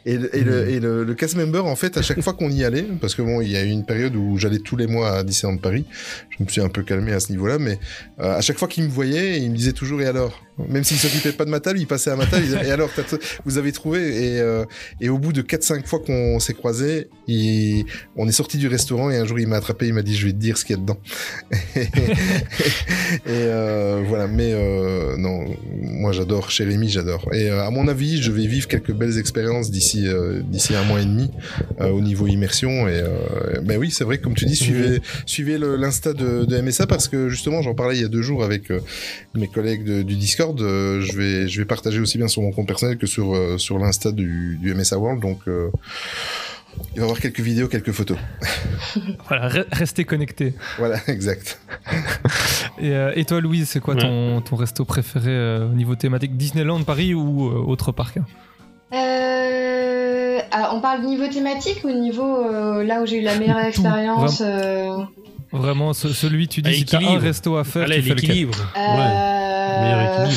et, 0.05 0.17
le- 0.17 0.35
et 0.35 0.43
le, 0.43 0.69
et 0.69 0.79
le, 0.79 1.03
le 1.03 1.13
cast 1.15 1.35
member, 1.35 1.65
en 1.65 1.75
fait, 1.75 1.97
à 1.97 2.01
chaque 2.01 2.21
fois 2.21 2.33
qu'on 2.33 2.49
y 2.51 2.63
allait, 2.63 2.85
parce 3.01 3.15
que 3.15 3.21
bon, 3.21 3.41
il 3.41 3.49
y 3.51 3.57
a 3.57 3.63
eu 3.63 3.69
une 3.69 3.85
période 3.85 4.15
où 4.15 4.37
j'allais 4.37 4.59
tous 4.59 4.75
les 4.75 4.87
mois 4.87 5.11
à 5.11 5.23
Disneyland 5.23 5.57
Paris, 5.57 5.85
je 6.37 6.43
me 6.43 6.49
suis 6.49 6.61
un 6.61 6.69
peu 6.69 6.83
calmé 6.83 7.11
à 7.13 7.19
ce 7.19 7.31
niveau-là, 7.31 7.57
mais 7.59 7.79
euh, 8.19 8.35
à 8.37 8.41
chaque 8.41 8.57
fois 8.57 8.67
qu'il 8.67 8.83
me 8.83 8.89
voyait, 8.89 9.39
il 9.39 9.51
me 9.51 9.55
disait 9.55 9.73
toujours 9.73 10.01
et 10.01 10.05
alors? 10.05 10.43
Même 10.69 10.83
s'il 10.83 10.97
s'occupait 10.97 11.33
pas 11.33 11.45
de 11.45 11.51
ma 11.51 11.59
table, 11.59 11.77
il 11.79 11.85
passait 11.85 12.09
à 12.09 12.15
ma 12.15 12.25
table, 12.25 12.41
il 12.43 12.49
disait, 12.51 12.67
et 12.67 12.71
alors, 12.71 12.89
vous 13.45 13.59
avez 13.59 13.71
trouvé? 13.71 13.99
Et, 13.99 14.39
euh, 14.39 14.65
et 14.99 15.07
au 15.09 15.19
bout 15.19 15.31
de 15.31 15.43
4-5 15.43 15.85
fois 15.85 15.99
qu'on 15.99 16.39
s'est 16.39 16.55
croisés, 16.55 17.09
il, 17.27 17.76
on 18.15 18.27
est 18.27 18.31
sorti 18.31 18.57
du 18.57 18.67
restaurant 18.67 19.09
et 19.09 19.17
un 19.17 19.25
jour 19.25 19.39
il 19.39 19.47
m'a 19.47 19.57
attrapé, 19.57 19.87
il 19.87 19.93
m'a 19.93 20.01
dit 20.01 20.15
je 20.15 20.25
vais 20.27 20.33
te 20.33 20.37
dire 20.37 20.57
ce 20.57 20.65
qu'il 20.65 20.75
y 20.75 20.79
a 20.79 20.81
dedans. 20.81 20.97
et 21.75 23.29
euh, 23.29 24.03
voilà, 24.07 24.27
mais 24.27 24.51
euh, 24.53 25.17
non, 25.17 25.45
moi 25.81 26.11
j'adore, 26.11 26.49
chez 26.51 26.63
Rémi 26.63 26.89
j'adore. 26.89 27.27
Et 27.33 27.49
euh, 27.49 27.63
à 27.63 27.69
mon 27.71 27.87
avis, 27.87 28.21
je 28.21 28.31
vais 28.31 28.47
vivre 28.47 28.67
quelques 28.67 28.93
belles 28.93 29.17
expériences 29.17 29.71
d'ici 29.71 30.07
d'ici 30.45 30.75
un 30.75 30.83
mois 30.83 31.01
et 31.01 31.05
demi 31.05 31.29
au 31.79 32.01
niveau 32.01 32.27
immersion. 32.27 32.87
Et 32.87 33.03
ben 33.63 33.77
oui, 33.77 33.91
c'est 33.91 34.03
vrai 34.03 34.17
comme 34.17 34.33
tu 34.33 34.45
dis, 34.45 34.55
suivez 34.55 35.01
suivez 35.25 35.57
l'insta 35.57 36.13
de, 36.13 36.45
de 36.45 36.61
MSA 36.61 36.87
parce 36.87 37.07
que 37.07 37.29
justement 37.29 37.61
j'en 37.61 37.73
parlais 37.75 37.95
il 37.97 38.01
y 38.01 38.05
a 38.05 38.09
deux 38.09 38.21
jours 38.21 38.43
avec 38.43 38.71
mes 39.35 39.47
collègues 39.47 39.83
de- 39.83 40.01
du 40.01 40.15
Discord. 40.15 40.57
je 40.59 41.17
vais 41.17 41.47
je 41.47 41.59
vais 41.59 41.65
partager 41.65 41.99
aussi 41.99 42.17
bien 42.17 42.27
sur 42.27 42.41
mon 42.41 42.51
compte 42.51 42.67
personnel 42.67 42.97
que 42.97 43.07
sur 43.07 43.35
sur 43.59 43.79
l'insta 43.79 44.11
du, 44.11 44.57
du 44.61 44.73
MSA 44.73 44.97
World. 44.97 45.21
Donc 45.21 45.39
il 46.93 46.99
va 46.99 47.01
y 47.01 47.03
avoir 47.03 47.19
quelques 47.19 47.39
vidéos, 47.39 47.67
quelques 47.67 47.91
photos. 47.91 48.17
Voilà, 49.27 49.47
re- 49.49 49.65
restez 49.71 50.03
connectés. 50.05 50.53
Voilà, 50.77 50.97
exact. 51.07 51.59
Et, 52.79 52.91
euh, 52.91 53.11
et 53.15 53.25
toi, 53.25 53.41
Louise, 53.41 53.67
c'est 53.67 53.79
quoi 53.79 53.95
Ouais. 53.95 54.01
ton, 54.01 54.41
ton 54.41 54.55
resto 54.55 54.85
préféré 54.85 55.31
euh, 55.31 55.65
au 55.69 55.73
niveau 55.73 55.95
thématique? 55.95 56.37
Disneyland, 56.37 56.83
Paris 56.83 57.13
ou 57.15 57.47
euh, 57.49 57.55
autre 57.65 57.91
parc? 57.91 58.17
Hein 58.17 58.25
Euh, 58.93 60.39
alors, 60.51 60.73
on 60.75 60.81
parle 60.81 61.03
niveau 61.03 61.27
thématique 61.27 61.83
ou 61.83 61.89
niveau 61.91 62.45
euh, 62.45 62.83
là 62.83 63.01
où 63.01 63.05
j'ai 63.05 63.17
eu 63.19 63.23
la 63.23 63.37
meilleure 63.37 63.57
Tout, 63.61 63.67
expérience 63.69 64.41
euh, 64.45 64.97
Vraiment, 65.51 65.93
ce- 65.93 66.09
celui, 66.13 66.47
tu 66.47 66.61
dis, 66.61 66.69
Ah, 66.71 66.73
si 66.73 66.85
t'as 66.85 66.97
un 66.97 67.01
équilibre. 67.01 67.23
resto 67.23 67.57
à 67.57 67.63
faire, 67.63 67.83
Allez, 67.83 67.95
tu 67.97 68.03
fais 68.03 68.15
l'équilibre. 68.15 68.57
Euh. 68.77 70.27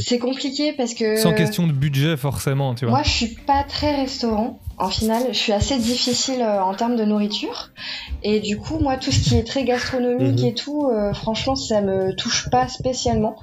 C'est 0.00 0.18
compliqué 0.18 0.72
parce 0.76 0.94
que. 0.94 1.16
Sans 1.16 1.32
question 1.32 1.66
de 1.66 1.72
budget, 1.72 2.16
forcément, 2.16 2.74
tu 2.74 2.84
vois. 2.84 2.94
Moi, 2.94 3.02
je 3.04 3.10
suis 3.10 3.28
pas 3.46 3.64
très 3.64 3.94
restaurant. 3.96 4.60
En 4.78 4.88
final, 4.88 5.22
je 5.28 5.38
suis 5.38 5.52
assez 5.52 5.78
difficile 5.78 6.40
euh, 6.40 6.60
en 6.62 6.74
termes 6.74 6.96
de 6.96 7.04
nourriture. 7.04 7.70
Et 8.24 8.40
du 8.40 8.58
coup, 8.58 8.78
moi, 8.78 8.96
tout 8.96 9.12
ce 9.12 9.20
qui 9.28 9.36
est 9.36 9.44
très 9.46 9.64
gastronomique 9.64 10.40
Mhm. 10.40 10.46
et 10.48 10.54
tout, 10.54 10.88
euh, 10.90 11.12
franchement, 11.12 11.54
ça 11.54 11.80
me 11.82 12.14
touche 12.14 12.48
pas 12.50 12.66
spécialement. 12.68 13.36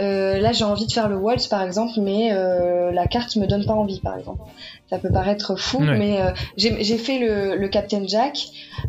Euh, 0.00 0.38
là, 0.38 0.52
j'ai 0.52 0.64
envie 0.64 0.86
de 0.86 0.92
faire 0.92 1.08
le 1.08 1.16
waltz, 1.16 1.46
par 1.46 1.62
exemple, 1.62 1.92
mais 2.00 2.30
euh, 2.32 2.90
la 2.92 3.06
carte 3.06 3.36
me 3.36 3.46
donne 3.46 3.64
pas 3.64 3.74
envie, 3.74 4.00
par 4.00 4.18
exemple. 4.18 4.42
Ça 4.90 4.98
peut 4.98 5.10
paraître 5.10 5.56
fou, 5.58 5.78
Ouais. 5.78 5.96
mais 5.96 6.18
j'ai 6.58 6.98
fait 6.98 7.18
le, 7.18 7.56
le 7.56 7.68
Captain 7.68 8.02
Jack. 8.06 8.48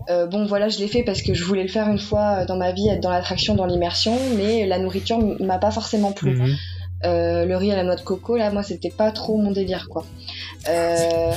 Bon, 0.10 0.46
voilà, 0.46 0.68
je 0.68 0.80
l'ai 0.80 0.88
fait 0.88 1.04
parce 1.04 1.22
que 1.22 1.34
je 1.34 1.44
voulais 1.46 1.62
le 1.64 1.70
faire 1.70 1.88
une 1.88 2.00
fois 2.00 2.44
dans 2.46 2.58
ma 2.58 2.74
vie, 2.74 2.90
être 2.90 3.00
dans 3.00 3.12
l'attraction, 3.12 3.56
dans 3.56 3.66
l'immersion, 3.66 4.18
mais 4.36 4.66
la 4.66 4.80
nourriture 4.80 5.20
m'a 5.40 5.60
pas 5.60 5.72
forcément 5.72 6.12
plu. 6.12 6.36
Mhm. 6.36 6.56
Euh, 7.06 7.46
le 7.46 7.58
riz 7.58 7.72
à 7.72 7.76
la 7.76 7.84
noix 7.84 7.96
de 7.98 8.02
coco, 8.02 8.38
là, 8.38 8.50
moi, 8.52 8.64
c'était 8.64 8.90
pas 8.90 9.12
trop 9.12 9.38
mon 9.38 9.52
délire, 9.52 9.88
quoi. 9.90 10.06
Euh, 10.70 11.32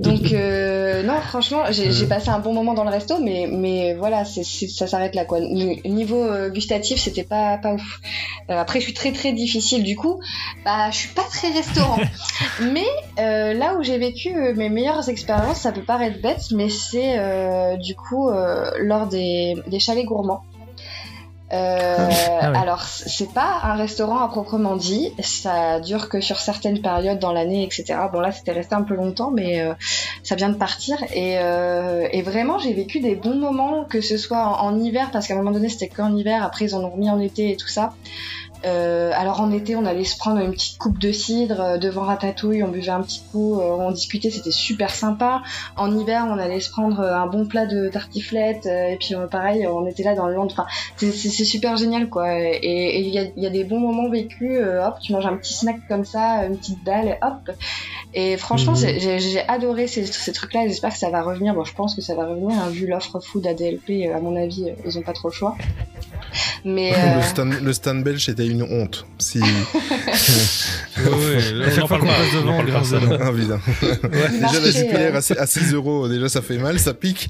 donc, 0.00 0.32
euh, 0.32 1.04
non, 1.04 1.20
franchement, 1.20 1.62
j'ai 1.70 2.06
passé 2.06 2.28
un 2.30 2.40
bon 2.40 2.52
moment 2.52 2.74
dans 2.74 2.82
le 2.82 2.90
resto, 2.90 3.18
mais, 3.22 3.48
mais 3.50 3.94
voilà, 3.94 4.24
ça 4.24 4.86
s'arrête 4.88 5.14
là, 5.14 5.24
quoi. 5.24 5.38
Ni- 5.40 5.80
Niveau 5.84 6.26
gustatif, 6.50 6.98
c'était 7.00 7.22
pas, 7.22 7.56
pas 7.58 7.74
ouf. 7.74 8.00
Après, 8.48 8.80
je 8.80 8.84
suis 8.86 8.94
très, 8.94 9.12
très 9.12 9.32
difficile, 9.32 9.84
du 9.84 9.94
coup, 9.96 10.20
bah, 10.64 10.90
je 10.90 10.96
suis 10.96 11.14
pas 11.14 11.22
très 11.30 11.52
restaurant. 11.52 11.98
mais 12.72 12.86
là 13.16 13.74
où 13.78 13.82
j'ai 13.84 13.98
vécu 13.98 14.34
mes 14.56 14.68
meilleures 14.68 15.08
expériences, 15.08 15.58
ça 15.58 15.70
peut 15.70 15.82
paraître 15.84 16.20
bête, 16.20 16.50
mais 16.52 16.68
c'est 16.68 17.16
du 17.78 17.94
coup 17.94 18.28
lors 18.80 19.06
des, 19.06 19.54
des 19.68 19.78
chalets 19.78 20.04
gourmands. 20.04 20.42
Euh, 21.52 22.08
Ah 22.40 22.50
ouais. 22.50 22.58
Alors, 22.58 22.82
c'est 22.82 23.32
pas 23.32 23.60
un 23.62 23.74
restaurant 23.74 24.18
à 24.18 24.28
proprement 24.28 24.76
dit, 24.76 25.12
ça 25.20 25.80
dure 25.80 26.08
que 26.08 26.20
sur 26.20 26.38
certaines 26.40 26.80
périodes 26.80 27.18
dans 27.18 27.32
l'année, 27.32 27.64
etc. 27.64 27.98
Bon, 28.12 28.20
là, 28.20 28.32
c'était 28.32 28.52
resté 28.52 28.74
un 28.74 28.82
peu 28.82 28.94
longtemps, 28.94 29.30
mais 29.30 29.60
euh, 29.60 29.74
ça 30.22 30.34
vient 30.34 30.48
de 30.48 30.56
partir. 30.56 30.96
Et, 31.14 31.38
euh, 31.38 32.08
et 32.10 32.22
vraiment, 32.22 32.58
j'ai 32.58 32.72
vécu 32.72 33.00
des 33.00 33.14
bons 33.14 33.36
moments, 33.38 33.84
que 33.84 34.00
ce 34.00 34.16
soit 34.16 34.44
en, 34.44 34.66
en 34.66 34.80
hiver, 34.80 35.10
parce 35.12 35.28
qu'à 35.28 35.34
un 35.34 35.38
moment 35.38 35.52
donné, 35.52 35.68
c'était 35.68 35.88
qu'en 35.88 36.14
hiver, 36.16 36.44
après, 36.44 36.64
ils 36.64 36.74
en 36.74 36.82
ont 36.82 36.90
remis 36.90 37.10
en 37.10 37.20
été 37.20 37.52
et 37.52 37.56
tout 37.56 37.68
ça. 37.68 37.92
Euh, 38.66 39.12
alors 39.14 39.40
en 39.40 39.52
été, 39.52 39.76
on 39.76 39.84
allait 39.86 40.04
se 40.04 40.16
prendre 40.16 40.40
une 40.40 40.50
petite 40.52 40.78
coupe 40.78 40.98
de 40.98 41.12
cidre 41.12 41.60
euh, 41.60 41.78
devant 41.78 42.02
Ratatouille, 42.02 42.62
on 42.62 42.68
buvait 42.68 42.90
un 42.90 43.02
petit 43.02 43.22
coup, 43.30 43.60
euh, 43.60 43.76
on 43.78 43.90
discutait, 43.92 44.30
c'était 44.30 44.50
super 44.50 44.90
sympa. 44.90 45.42
En 45.76 45.96
hiver, 45.96 46.26
on 46.28 46.38
allait 46.38 46.60
se 46.60 46.70
prendre 46.70 47.00
un 47.00 47.26
bon 47.26 47.46
plat 47.46 47.66
de 47.66 47.88
tartiflette, 47.88 48.66
et 48.66 48.96
puis 48.98 49.14
pareil, 49.30 49.66
on 49.66 49.86
était 49.86 50.02
là 50.02 50.14
dans 50.14 50.26
le 50.26 50.34
land. 50.34 50.46
Enfin, 50.46 50.66
c'est- 50.96 51.12
super 51.46 51.76
génial 51.76 52.08
quoi. 52.08 52.38
Et 52.40 53.00
il 53.00 53.08
y 53.08 53.18
a, 53.18 53.24
y 53.36 53.46
a 53.46 53.50
des 53.50 53.62
bons 53.64 53.78
moments 53.78 54.08
vécus. 54.08 54.58
hop, 54.60 54.96
tu 55.00 55.12
manges 55.12 55.26
un 55.26 55.36
petit 55.36 55.54
snack 55.54 55.76
comme 55.88 56.04
ça, 56.04 56.44
une 56.44 56.56
petite 56.56 56.82
dalle, 56.84 57.18
hop. 57.22 57.54
Et 58.18 58.38
franchement, 58.38 58.72
Mhm. 58.72 58.98
j'ai 58.98 59.18
j'ai 59.20 59.46
adoré 59.46 59.86
ces, 59.88 60.06
ces 60.06 60.32
trucs-là. 60.32 60.64
et 60.64 60.68
J'espère 60.68 60.92
que 60.92 60.98
ça 60.98 61.10
va 61.10 61.22
revenir. 61.22 61.52
Bon, 61.54 61.64
je 61.64 61.74
pense 61.74 61.94
que 61.94 62.00
ça 62.00 62.14
va 62.14 62.24
revenir. 62.26 62.58
hein, 62.58 62.70
vu 62.70 62.86
l'offre 62.86 63.20
food 63.20 63.46
ADLP, 63.46 63.90
euh, 64.08 64.16
à 64.16 64.20
mon 64.20 64.34
avis, 64.42 64.70
euh, 64.70 64.72
ils 64.86 64.96
ont 64.98 65.02
pas 65.02 65.12
trop 65.12 65.28
le 65.28 65.34
choix. 65.34 65.54
Mais 66.64 66.92
euh, 66.96 67.16
Le, 67.16 67.22
stand, 67.22 67.52
le 67.62 67.72
stand 67.74 68.02
belge, 68.02 68.24
c'était 68.24 68.46
une 68.46 68.62
honte. 68.62 69.06
Si... 69.18 69.38
Ouais, 70.96 71.02
ouais, 71.12 71.66
À 71.66 71.70
chaque 71.70 71.80
on 71.80 71.84
en 71.84 71.88
parle 71.88 72.00
pas, 72.00 72.06
passe 72.06 72.26
on 72.34 72.38
en 72.38 72.40
devant, 72.40 72.52
on 72.54 72.56
parle 72.56 72.88
pas, 72.88 73.44
dents. 73.46 73.60
Ah, 74.14 74.28
Déjà, 74.30 74.60
la 74.60 74.70
Jupiler 74.70 74.96
euh, 75.12 75.16
à, 75.16 75.20
six- 75.20 75.36
à 75.36 75.46
6 75.46 75.74
euros, 75.74 76.08
déjà, 76.08 76.30
ça 76.30 76.40
fait 76.40 76.56
mal, 76.56 76.78
ça 76.80 76.94
pique. 76.94 77.28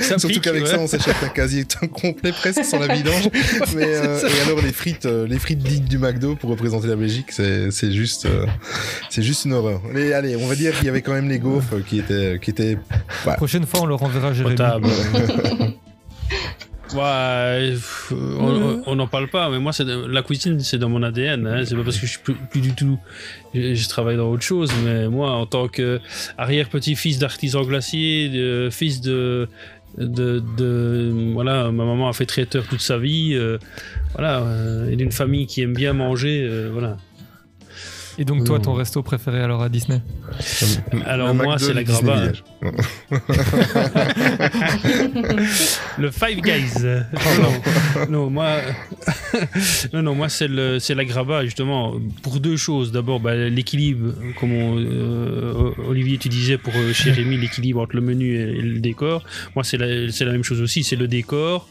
Ça 0.00 0.18
Surtout 0.18 0.28
pique, 0.28 0.40
qu'avec 0.44 0.62
ouais. 0.64 0.70
ça, 0.70 0.78
on 0.80 0.86
s'achète 0.86 1.16
un 1.22 1.28
casier 1.28 1.66
complet 2.00 2.32
presque 2.32 2.64
sans 2.64 2.78
la 2.78 2.94
vidange. 2.94 3.28
Mais, 3.76 3.84
euh, 3.86 4.26
et 4.26 4.40
alors, 4.46 4.62
les 4.62 4.72
frites, 4.72 5.04
euh, 5.04 5.26
les 5.26 5.38
frites 5.38 5.58
dignes 5.58 5.84
du 5.84 5.98
McDo 5.98 6.34
pour 6.34 6.48
représenter 6.48 6.86
la 6.88 6.96
Belgique, 6.96 7.26
c'est 7.30 7.70
c'est 7.70 7.92
juste, 7.92 8.24
euh, 8.24 8.46
c'est 9.10 9.22
juste 9.22 9.44
une 9.44 9.52
horreur. 9.52 9.82
Mais 10.14 10.18
allez, 10.30 10.36
on 10.36 10.46
va 10.46 10.54
dire 10.54 10.72
qu'il 10.76 10.86
y 10.86 10.88
avait 10.88 11.02
quand 11.02 11.12
même 11.12 11.28
les 11.28 11.40
gaufres 11.40 11.84
qui 11.84 11.98
étaient, 11.98 12.38
qui 12.40 12.50
étaient 12.50 12.78
La 13.26 13.34
prochaine 13.34 13.66
fois, 13.66 13.80
on 13.82 13.86
le 13.86 13.94
renverra 13.96 14.28
à 14.28 14.32
Jérémy. 14.32 14.54
Potable. 14.56 14.86
Ouais, 16.94 17.74
on- 18.12 18.82
on 18.86 18.94
n'en 18.94 19.08
parle 19.08 19.28
pas, 19.28 19.50
mais 19.50 19.58
moi, 19.58 19.72
c'est 19.72 19.82
la 19.84 20.22
cuisine, 20.22 20.60
c'est 20.60 20.78
dans 20.78 20.88
mon 20.88 21.02
ADN. 21.02 21.44
Hein. 21.44 21.62
C'est 21.64 21.74
pas 21.74 21.82
parce 21.82 21.96
que 21.98 22.06
je 22.06 22.12
suis 22.12 22.20
plus, 22.22 22.34
plus 22.34 22.60
du 22.60 22.72
tout. 22.72 22.98
Je, 23.52 23.74
je 23.74 23.88
travaille 23.88 24.16
dans 24.16 24.30
autre 24.30 24.44
chose, 24.44 24.70
mais 24.84 25.08
moi, 25.08 25.32
en 25.32 25.46
tant 25.46 25.66
que 25.66 25.98
arrière-petit-fils 26.38 27.18
d'artisan 27.18 27.62
glacier, 27.64 28.28
de, 28.28 28.68
fils 28.70 29.00
de, 29.00 29.48
de, 29.98 30.40
de- 30.56 31.32
Voilà, 31.32 31.72
ma 31.72 31.84
maman 31.84 32.08
a 32.08 32.12
fait 32.12 32.26
traiteur 32.26 32.64
toute 32.68 32.82
sa 32.82 32.96
vie. 32.98 33.32
euh, 33.34 33.58
voilà, 34.12 34.42
euh, 34.42 34.88
et 34.88 34.94
d'une 34.94 35.10
famille 35.10 35.46
qui 35.48 35.62
aime 35.62 35.74
bien 35.74 35.94
manger. 35.94 36.46
euh, 36.48 36.68
voilà. 36.72 36.96
Et 38.18 38.24
donc, 38.24 38.44
toi, 38.44 38.60
ton 38.60 38.74
resto 38.74 39.02
préféré 39.02 39.40
alors 39.40 39.62
à 39.62 39.68
Disney? 39.68 40.00
Alors, 41.06 41.34
moi, 41.34 41.58
c'est 41.58 41.74
la 41.74 41.82
graba. 41.84 42.14
Village. 42.20 42.44
Le 45.98 46.10
Five 46.10 46.40
Guys. 46.40 46.72
non, 47.40 47.52
non, 48.08 48.30
moi, 48.30 48.56
non, 49.92 50.02
non, 50.02 50.14
moi 50.14 50.28
c'est 50.28 50.48
le, 50.48 50.78
c'est 50.78 50.94
la 50.94 51.04
graba 51.04 51.44
justement 51.44 51.94
pour 52.22 52.40
deux 52.40 52.56
choses. 52.56 52.92
D'abord, 52.92 53.20
bah, 53.20 53.34
l'équilibre, 53.34 54.12
comme 54.40 54.52
on, 54.52 54.78
euh, 54.78 55.70
Olivier 55.88 56.18
tu 56.18 56.28
disais 56.28 56.58
pour 56.58 56.72
euh, 56.76 56.92
chez 56.92 57.10
Rémi, 57.10 57.36
l'équilibre 57.36 57.80
entre 57.80 57.96
le 57.96 58.02
menu 58.02 58.34
et, 58.36 58.58
et 58.58 58.62
le 58.62 58.80
décor. 58.80 59.24
Moi, 59.54 59.64
c'est 59.64 59.76
la, 59.76 60.10
c'est 60.10 60.24
la 60.24 60.32
même 60.32 60.44
chose 60.44 60.60
aussi. 60.60 60.82
C'est 60.84 60.96
le 60.96 61.08
décor 61.08 61.68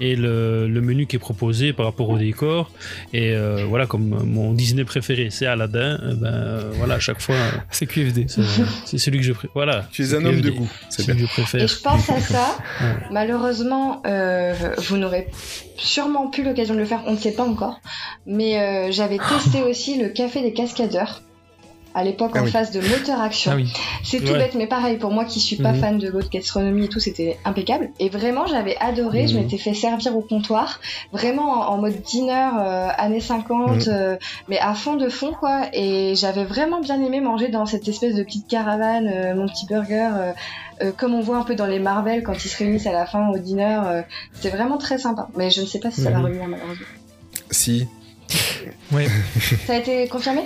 et 0.00 0.16
le, 0.16 0.68
le 0.68 0.80
menu 0.80 1.06
qui 1.06 1.16
est 1.16 1.20
proposé 1.20 1.72
par 1.72 1.86
rapport 1.86 2.08
au 2.10 2.18
décor. 2.18 2.70
Et 3.12 3.32
euh, 3.34 3.64
voilà, 3.68 3.86
comme 3.86 4.08
mon 4.24 4.52
Disney 4.52 4.84
préféré, 4.84 5.28
c'est 5.30 5.46
Aladdin. 5.46 5.98
euh, 6.02 6.14
ben 6.14 6.60
voilà, 6.78 6.94
à 6.94 7.00
chaque 7.00 7.20
fois, 7.20 7.36
C'est 7.70 7.86
QFD. 7.86 8.26
c'est, 8.28 8.42
c'est 8.84 8.98
celui 8.98 9.18
que 9.18 9.24
je 9.24 9.32
préfère. 9.32 9.50
Voilà. 9.54 9.88
Tu 9.92 10.02
es 10.02 10.06
c'est 10.06 10.16
un 10.16 10.24
homme 10.26 10.40
de 10.40 10.50
QFD. 10.50 10.58
goût, 10.58 10.68
c'est 10.88 11.02
celui 11.02 11.18
bien. 11.18 11.26
que 11.26 11.32
je 11.32 11.40
préfère. 11.40 11.62
Et 11.62 11.68
je 11.68 11.80
pense 11.80 12.10
à 12.10 12.20
ça. 12.20 12.58
Malheureusement, 13.10 14.02
euh, 14.06 14.54
vous 14.78 14.96
n'aurez 14.96 15.28
sûrement 15.76 16.28
plus 16.28 16.42
l'occasion 16.42 16.74
de 16.74 16.80
le 16.80 16.86
faire, 16.86 17.02
on 17.06 17.12
ne 17.12 17.18
sait 17.18 17.32
pas 17.32 17.44
encore. 17.44 17.80
Mais 18.26 18.58
euh, 18.58 18.92
j'avais 18.92 19.18
testé 19.28 19.62
aussi 19.62 19.98
le 19.98 20.08
café 20.08 20.42
des 20.42 20.52
cascadeurs. 20.52 21.22
À 21.98 22.04
l'époque, 22.04 22.32
Ah 22.34 22.40
en 22.42 22.44
oui. 22.44 22.50
phase 22.50 22.72
de 22.72 22.80
moteur 22.86 23.20
action. 23.22 23.52
Ah 23.54 23.56
oui. 23.56 23.72
C'est 24.04 24.20
tout 24.20 24.32
Ouais. 24.34 24.38
bête, 24.38 24.54
mais 24.54 24.66
pareil, 24.66 24.98
pour 24.98 25.10
moi 25.12 25.24
qui 25.24 25.40
suis 25.40 25.56
pas 25.56 25.72
Mhm. 25.72 25.80
fan 25.80 25.98
de 25.98 26.08
l'autre 26.08 26.28
gastronomie 26.30 26.84
et 26.84 26.88
tout, 26.88 27.00
c'était 27.00 27.38
impeccable. 27.46 27.88
Et 27.98 28.10
vraiment, 28.10 28.46
j'avais 28.46 28.76
adoré, 28.80 29.26
je 29.26 29.34
Mhm. 29.34 29.44
m'étais 29.44 29.56
fait 29.56 29.72
servir 29.72 30.14
au 30.14 30.20
comptoir, 30.20 30.78
vraiment 31.12 31.52
en, 31.52 31.72
en 31.74 31.78
mode 31.78 32.02
dîner, 32.02 32.48
euh, 32.60 32.88
années 32.98 33.20
50, 33.22 33.86
Mhm. 33.86 33.92
euh, 33.94 34.16
mais 34.48 34.58
à 34.58 34.74
fond 34.74 34.96
de 34.96 35.08
fond, 35.08 35.32
quoi. 35.32 35.62
Et 35.72 36.14
j'avais 36.16 36.44
vraiment 36.44 36.80
bien 36.80 37.02
aimé 37.02 37.20
manger 37.20 37.48
dans 37.48 37.64
cette 37.64 37.88
espèce 37.88 38.14
de 38.14 38.22
petite 38.22 38.46
caravane, 38.46 39.08
euh, 39.12 39.34
mon 39.34 39.46
petit 39.48 39.64
burger, 39.64 40.10
euh, 40.18 40.32
euh, 40.82 40.92
comme 40.94 41.14
on 41.14 41.20
voit 41.20 41.38
un 41.38 41.44
peu 41.44 41.54
dans 41.54 41.64
les 41.66 41.78
Marvel 41.78 42.22
quand 42.22 42.34
ils 42.44 42.48
se 42.50 42.58
réunissent 42.58 42.86
à 42.86 42.92
la 42.92 43.06
fin 43.06 43.28
au 43.30 43.38
dîner. 43.38 43.78
euh, 43.86 44.02
C'était 44.34 44.54
vraiment 44.54 44.76
très 44.76 44.98
sympa. 44.98 45.28
Mais 45.34 45.48
je 45.50 45.62
ne 45.62 45.66
sais 45.66 45.78
pas 45.80 45.90
si 45.90 46.02
ça 46.02 46.10
va 46.10 46.18
Mhm. 46.18 46.24
revenir, 46.26 46.46
malheureusement. 46.46 46.86
Si. 47.50 47.88
Ouais. 48.92 49.06
Ça 49.66 49.74
a 49.74 49.78
été 49.78 50.06
confirmé? 50.08 50.42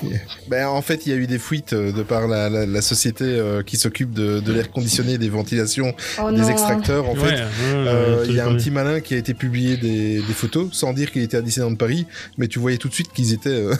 Ben, 0.49 0.66
en 0.69 0.81
fait, 0.81 1.05
il 1.07 1.11
y 1.11 1.14
a 1.14 1.19
eu 1.19 1.27
des 1.27 1.38
fuites 1.38 1.73
euh, 1.75 1.93
de 1.93 2.03
par 2.03 2.27
la, 2.27 2.49
la, 2.49 2.64
la 2.66 2.83
société 2.83 3.25
euh, 3.25 3.62
qui 3.62 3.77
s'occupe 3.77 4.12
de, 4.12 4.40
de 4.40 4.53
l'air 4.53 4.71
conditionné 4.71 5.19
des 5.19 5.29
ventilations 5.29 5.95
Oh 6.23 6.31
des 6.31 6.38
non. 6.38 6.49
extracteurs. 6.49 7.07
En 7.09 7.12
Ouais, 7.14 7.19
fait, 7.21 7.35
ouais, 7.37 7.49
Euh, 7.75 8.21
ouais, 8.23 8.27
il 8.29 8.35
y 8.35 8.40
a 8.40 8.47
un 8.47 8.55
petit 8.55 8.71
malin 8.71 9.01
qui 9.01 9.14
a 9.14 9.19
été 9.19 9.35
publié 9.35 9.77
des, 9.77 10.16
des 10.23 10.33
photos 10.33 10.69
sans 10.73 10.93
dire 10.95 11.11
qu'il 11.12 11.23
était 11.23 11.37
à 11.37 11.43
Disneyland 11.43 11.75
Paris, 11.75 12.07
mais 12.38 12.49
tu 12.49 12.59
voyais 12.59 12.79
tout 12.79 12.88
de 12.88 12.95
suite 12.95 13.12
qu'ils 13.12 13.33
étaient, 13.35 13.49
euh, 13.51 13.75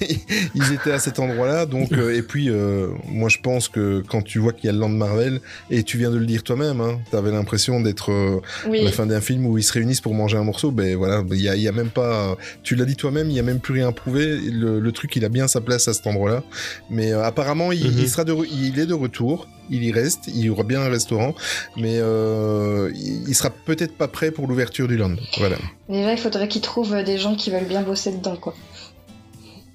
ils 0.54 0.72
étaient 0.72 0.92
à 0.92 0.98
cet 0.98 1.18
endroit-là. 1.18 1.66
Donc, 1.66 1.92
euh, 1.92 2.16
et 2.16 2.22
puis, 2.22 2.48
euh, 2.50 2.88
moi, 3.06 3.28
je 3.28 3.38
pense 3.42 3.68
que 3.68 4.02
quand 4.08 4.22
tu 4.22 4.38
vois 4.38 4.52
qu'il 4.52 4.66
y 4.66 4.68
a 4.68 4.72
le 4.72 4.78
land 4.78 4.88
Marvel, 4.88 5.40
et 5.70 5.82
tu 5.82 5.98
viens 5.98 6.10
de 6.10 6.16
le 6.18 6.26
dire 6.26 6.42
toi-même, 6.42 6.80
hein, 6.80 6.98
t'avais 7.10 7.30
l'impression 7.30 7.80
d'être 7.80 8.10
euh, 8.10 8.40
à 8.64 8.68
Oui. 8.68 8.82
la 8.84 8.90
fin 8.90 9.06
d'un 9.06 9.20
film 9.20 9.46
où 9.46 9.58
ils 9.58 9.62
se 9.64 9.72
réunissent 9.72 10.00
pour 10.00 10.14
manger 10.14 10.36
un 10.38 10.44
morceau. 10.44 10.70
Ben 10.70 10.96
voilà, 10.96 11.22
il 11.30 11.40
y 11.42 11.48
a, 11.48 11.56
il 11.56 11.62
y 11.62 11.68
a 11.68 11.72
même 11.72 11.90
pas, 11.90 12.36
tu 12.62 12.74
l'as 12.74 12.84
dit 12.84 12.96
toi-même, 12.96 13.28
il 13.30 13.37
y 13.38 13.40
a 13.40 13.44
même 13.44 13.60
plus 13.60 13.74
rien 13.74 13.90
prouvé. 13.92 14.36
Le, 14.36 14.78
le 14.80 14.92
truc, 14.92 15.16
il 15.16 15.24
a 15.24 15.28
bien 15.28 15.48
sa 15.48 15.60
place 15.60 15.88
à 15.88 15.94
cet 15.94 16.06
endroit-là. 16.06 16.42
Mais 16.90 17.12
euh, 17.12 17.24
apparemment, 17.24 17.72
il, 17.72 17.84
Mhm. 17.90 17.98
il 17.98 18.08
sera 18.08 18.24
de, 18.24 18.32
re- 18.32 18.46
il 18.50 18.78
est 18.78 18.86
de 18.86 18.94
retour. 18.94 19.48
Il 19.70 19.84
y 19.84 19.92
reste, 19.92 20.28
il 20.28 20.38
y 20.38 20.48
aura 20.48 20.62
bien 20.62 20.80
un 20.80 20.88
restaurant, 20.88 21.34
mais 21.76 21.96
euh, 21.98 22.90
il 22.94 23.28
il 23.28 23.34
sera 23.34 23.50
peut-être 23.50 23.92
pas 23.98 24.08
prêt 24.08 24.30
pour 24.30 24.46
l'ouverture 24.46 24.88
du 24.88 24.96
land. 24.96 25.14
Voilà. 25.36 25.56
Déjà, 25.90 26.12
il 26.12 26.18
faudrait 26.18 26.48
qu'ils 26.48 26.62
trouvent 26.62 27.02
des 27.04 27.18
gens 27.18 27.34
qui 27.34 27.50
veulent 27.50 27.66
bien 27.68 27.82
bosser 27.82 28.12
dedans, 28.12 28.36
quoi. 28.36 28.54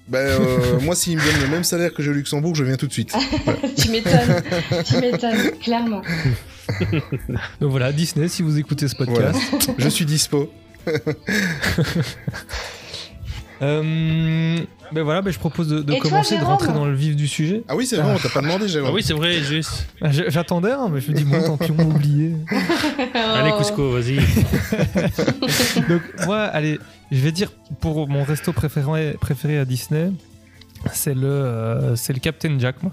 Ben, 0.08 0.18
euh, 0.18 0.80
moi, 0.82 0.96
s'il 0.96 1.16
me 1.16 1.22
donne 1.24 1.40
le 1.42 1.48
même 1.48 1.62
salaire 1.64 1.94
que 1.94 2.02
j'ai 2.02 2.10
au 2.10 2.14
Luxembourg, 2.14 2.54
je 2.56 2.64
viens 2.64 2.76
tout 2.76 2.88
de 2.88 2.92
suite. 2.92 3.14
tu 3.76 3.90
m'étonnes, 3.90 4.42
tu 4.84 4.96
m'étonnes, 4.98 5.50
clairement. 5.62 6.02
Donc 7.60 7.70
voilà, 7.70 7.92
Disney, 7.92 8.26
si 8.28 8.42
vous 8.42 8.58
écoutez 8.58 8.88
ce 8.88 8.96
podcast, 8.96 9.38
Je 9.78 9.88
suis 9.88 10.04
dispo. 10.06 10.50
Euh, 13.62 14.58
ben 14.92 15.02
voilà, 15.02 15.22
ben 15.22 15.32
je 15.32 15.38
propose 15.38 15.68
de, 15.68 15.80
de 15.80 15.92
Et 15.92 15.98
toi, 15.98 16.10
commencer, 16.10 16.38
de 16.38 16.44
rentrer 16.44 16.72
dans 16.72 16.84
le 16.84 16.94
vif 16.94 17.16
du 17.16 17.28
sujet. 17.28 17.62
Ah 17.68 17.76
oui, 17.76 17.86
c'est 17.86 17.96
vrai, 17.96 18.12
on 18.14 18.18
t'a 18.18 18.28
pas 18.28 18.40
demandé, 18.42 18.68
Jérôme. 18.68 18.90
Ah 18.90 18.94
oui, 18.94 19.02
c'est 19.02 19.14
vrai, 19.14 19.40
juste. 19.42 19.86
Ah, 20.00 20.10
J'attendais, 20.10 20.72
hein, 20.72 20.88
mais 20.92 21.00
je 21.00 21.10
me 21.10 21.16
dis, 21.16 21.24
bon, 21.24 21.40
tant 21.42 21.56
pis, 21.56 21.70
on 21.70 21.74
m'a 21.74 21.84
oublié. 21.84 22.32
Allez, 23.14 23.52
Cusco, 23.58 23.92
vas-y. 23.92 24.16
Donc, 25.88 26.02
moi, 26.26 26.42
allez, 26.42 26.78
je 27.10 27.20
vais 27.20 27.32
dire 27.32 27.50
pour 27.80 28.08
mon 28.08 28.24
resto 28.24 28.52
préféré, 28.52 29.16
préféré 29.20 29.58
à 29.58 29.64
Disney, 29.64 30.10
c'est 30.92 31.14
le, 31.14 31.26
euh, 31.26 31.96
c'est 31.96 32.12
le 32.12 32.20
Captain 32.20 32.58
Jack. 32.58 32.82
Moi, 32.82 32.92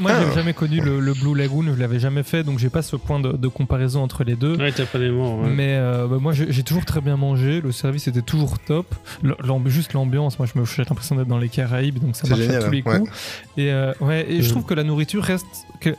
moi 0.00 0.12
Ah. 0.14 0.22
j'ai 0.28 0.34
jamais 0.34 0.54
connu 0.54 0.80
le, 0.80 1.00
le 1.00 1.12
Blue 1.14 1.34
Lagoon, 1.34 1.64
je 1.74 1.80
l'avais 1.80 1.98
jamais 1.98 2.22
fait, 2.22 2.42
donc 2.44 2.58
j'ai 2.58 2.70
pas 2.70 2.82
ce 2.82 2.96
point 2.96 3.20
de, 3.20 3.32
de 3.32 3.48
comparaison 3.48 4.02
entre 4.02 4.24
les 4.24 4.36
deux. 4.36 4.56
Ouais, 4.56 4.72
t'as 4.72 4.86
pas 4.86 4.98
des 4.98 5.10
mots. 5.10 5.42
ouais. 5.42 5.50
Mais 5.50 5.76
euh, 5.76 6.06
bah, 6.06 6.18
moi 6.20 6.32
j'ai 6.32 6.62
toujours 6.62 6.84
très 6.84 7.00
bien 7.00 7.16
mangé, 7.16 7.60
le 7.60 7.72
service 7.72 8.08
était 8.08 8.22
toujours 8.22 8.58
top. 8.58 8.86
L- 9.24 9.34
juste 9.66 9.92
l'ambiance, 9.92 10.38
moi 10.38 10.46
je 10.52 10.58
me 10.58 10.64
j'ai 10.64 10.84
l'impression 10.84 11.16
d'être 11.16 11.28
dans 11.28 11.38
les 11.38 11.48
Caraïbes, 11.48 11.98
donc 11.98 12.16
ça 12.16 12.28
marche 12.28 12.40
génial, 12.40 12.62
à 12.62 12.64
tous 12.66 12.70
les 12.70 12.82
hein, 12.86 12.98
coups. 13.00 13.10
Et, 13.56 13.70
euh, 13.72 13.92
ouais, 14.00 14.26
et 14.30 14.40
je 14.42 14.46
Mhm. 14.46 14.50
trouve 14.52 14.64
que 14.64 14.74
la 14.74 14.84
nourriture 14.84 15.22
reste 15.24 15.46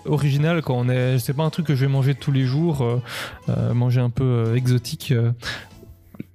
originale 0.05 0.61
quand 0.61 0.75
on 0.77 0.89
est. 0.89 1.19
C'est 1.19 1.33
pas 1.33 1.43
un 1.43 1.49
truc 1.49 1.65
que 1.67 1.75
je 1.75 1.85
vais 1.85 1.91
manger 1.91 2.15
tous 2.15 2.31
les 2.31 2.43
jours, 2.45 2.83
euh, 3.49 3.73
manger 3.73 4.01
un 4.01 4.09
peu 4.09 4.23
euh, 4.23 4.55
exotique. 4.55 5.13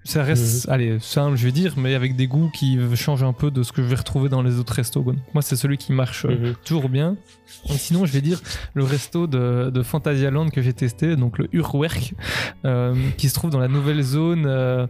Ça 0.04 0.22
reste, 0.22 0.68
allez, 0.68 0.98
simple, 1.00 1.36
je 1.36 1.44
vais 1.46 1.52
dire, 1.52 1.74
mais 1.78 1.94
avec 1.94 2.14
des 2.14 2.26
goûts 2.26 2.50
qui 2.52 2.78
changent 2.94 3.22
un 3.24 3.32
peu 3.32 3.50
de 3.50 3.62
ce 3.62 3.72
que 3.72 3.82
je 3.82 3.88
vais 3.88 3.94
retrouver 3.96 4.28
dans 4.28 4.42
les 4.42 4.58
autres 4.58 4.74
restos. 4.74 5.02
quoi. 5.02 5.14
Moi, 5.32 5.42
c'est 5.42 5.56
celui 5.56 5.78
qui 5.78 5.92
marche 5.92 6.26
euh, 6.26 6.48
Mhm. 6.50 6.54
toujours 6.64 6.88
bien. 6.88 7.16
Et 7.70 7.78
sinon, 7.78 8.04
je 8.04 8.12
vais 8.12 8.20
dire 8.20 8.40
le 8.74 8.84
resto 8.84 9.26
de, 9.26 9.70
de 9.70 9.82
Phantasialand 9.82 10.48
que 10.50 10.60
j'ai 10.60 10.72
testé, 10.74 11.16
donc 11.16 11.38
le 11.38 11.48
Urwerk, 11.52 12.14
euh, 12.66 12.94
qui 13.16 13.28
se 13.30 13.34
trouve 13.34 13.50
dans 13.50 13.58
la 13.60 13.68
nouvelle 13.68 14.02
zone 14.02 14.44
euh, 14.46 14.86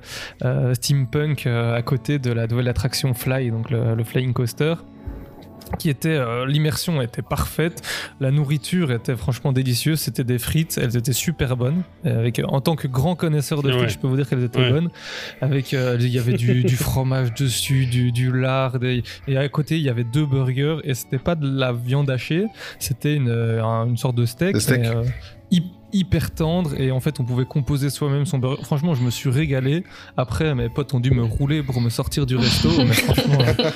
steampunk 0.75 1.47
à 1.47 1.81
côté 1.83 2.19
de 2.19 2.33
la 2.33 2.47
nouvelle 2.47 2.69
attraction 2.69 3.15
Fly, 3.15 3.51
donc 3.51 3.71
le, 3.71 3.95
le 3.95 4.05
Flying 4.05 4.33
Coaster. 4.33 4.75
Qui 5.79 5.89
était 5.91 6.09
euh, 6.11 6.47
l'immersion 6.47 7.03
était 7.03 7.23
parfaite, 7.23 7.83
la 8.21 8.31
nourriture 8.31 8.93
était 8.93 9.17
franchement 9.17 9.53
délicieuse, 9.53 9.99
c'était 9.99 10.23
des 10.25 10.39
frites, 10.39 10.79
elles 10.81 10.97
étaient 10.97 11.13
super 11.13 11.57
bonnes. 11.57 11.83
Et 12.05 12.11
Avec 12.11 12.41
en 12.47 12.61
tant 12.61 12.77
que 12.77 12.87
grand 12.87 13.17
connaisseur 13.17 13.63
de 13.63 13.71
frites, 13.71 13.83
Ouais. 13.83 13.89
je 13.89 13.99
peux 13.99 14.07
vous 14.07 14.17
dire 14.17 14.29
qu'elles 14.29 14.45
étaient 14.45 14.61
Ouais. 14.61 14.71
bonnes. 14.71 14.91
Avec 15.41 15.75
euh, 15.75 15.97
il 15.99 16.09
y 16.09 16.19
avait 16.19 16.35
du, 16.35 16.63
du 16.65 16.77
fromage 16.77 17.35
dessus, 17.35 17.87
du, 17.87 18.13
du 18.13 18.31
lard, 18.33 18.79
des- 18.79 19.03
et 19.27 19.37
à 19.37 19.49
côté 19.49 19.77
il 19.77 19.83
y 19.83 19.89
avait 19.89 20.05
deux 20.05 20.27
burgers 20.27 20.77
et 20.85 20.95
c'était 20.95 21.19
pas 21.19 21.35
de 21.35 21.49
la 21.59 21.73
viande 21.73 22.11
hachée, 22.11 22.47
c'était 22.79 23.15
une, 23.15 23.29
euh, 23.29 23.65
un- 23.65 23.87
une 23.89 23.97
sorte 23.97 24.17
de 24.17 24.27
steak, 24.27 24.55
De 24.55 24.61
steak. 24.61 24.81
mais, 24.81 24.89
euh, 24.89 25.03
hy- 25.51 25.63
hyper 25.95 26.31
tendre 26.33 26.79
et 26.79 26.91
en 26.91 27.01
fait 27.01 27.21
on 27.21 27.25
pouvait 27.25 27.45
composer 27.47 27.89
soi-même 27.89 28.27
son 28.27 28.39
burger. 28.39 28.63
Franchement, 28.65 28.95
je 28.95 29.03
me 29.03 29.11
suis 29.11 29.31
régalé. 29.31 29.85
Après, 30.17 30.55
mes 30.55 30.69
potes 30.69 30.93
ont 30.93 31.01
dû 31.01 31.11
me 31.13 31.23
rouler 31.23 31.63
pour 31.63 31.81
me 31.81 31.89
sortir 31.89 32.27
du 32.27 32.37
resto, 32.37 32.69
mais 32.79 32.93
franchement, 32.93 33.39
euh, 33.41 33.71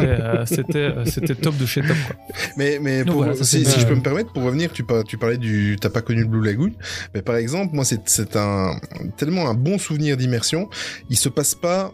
euh, 0.00 0.44
c'était 0.46 0.76
euh, 0.78 1.04
c'était 1.06 1.34
top 1.34 1.56
de 1.56 1.64
chez 1.66 1.80
top. 1.80 1.96
Quoi. 2.06 2.16
Mais, 2.56 2.78
mais 2.80 3.04
pour- 3.04 3.14
voilà, 3.16 3.34
si, 3.34 3.64
je 3.64 3.86
peux 3.86 3.94
me 3.94 4.02
permettre, 4.02 4.32
pour 4.32 4.42
revenir, 4.42 4.72
tu, 4.72 4.84
par- 4.84 5.04
tu 5.04 5.16
parlais 5.16 5.38
du. 5.38 5.76
T'as 5.80 5.90
pas 5.90 6.02
connu 6.02 6.20
le 6.22 6.26
Blue 6.28 6.44
Lagoon. 6.44 6.72
Mais 7.14 7.22
par 7.22 7.36
exemple, 7.36 7.74
moi, 7.74 7.84
c'est 7.84 8.00
c'est 8.08 8.36
un 8.36 8.72
tellement 9.16 9.48
un 9.48 9.54
bon 9.54 9.78
souvenir 9.78 10.16
d'immersion. 10.16 10.68
Il 11.08 11.16
se 11.16 11.28
passe 11.28 11.54
pas. 11.54 11.92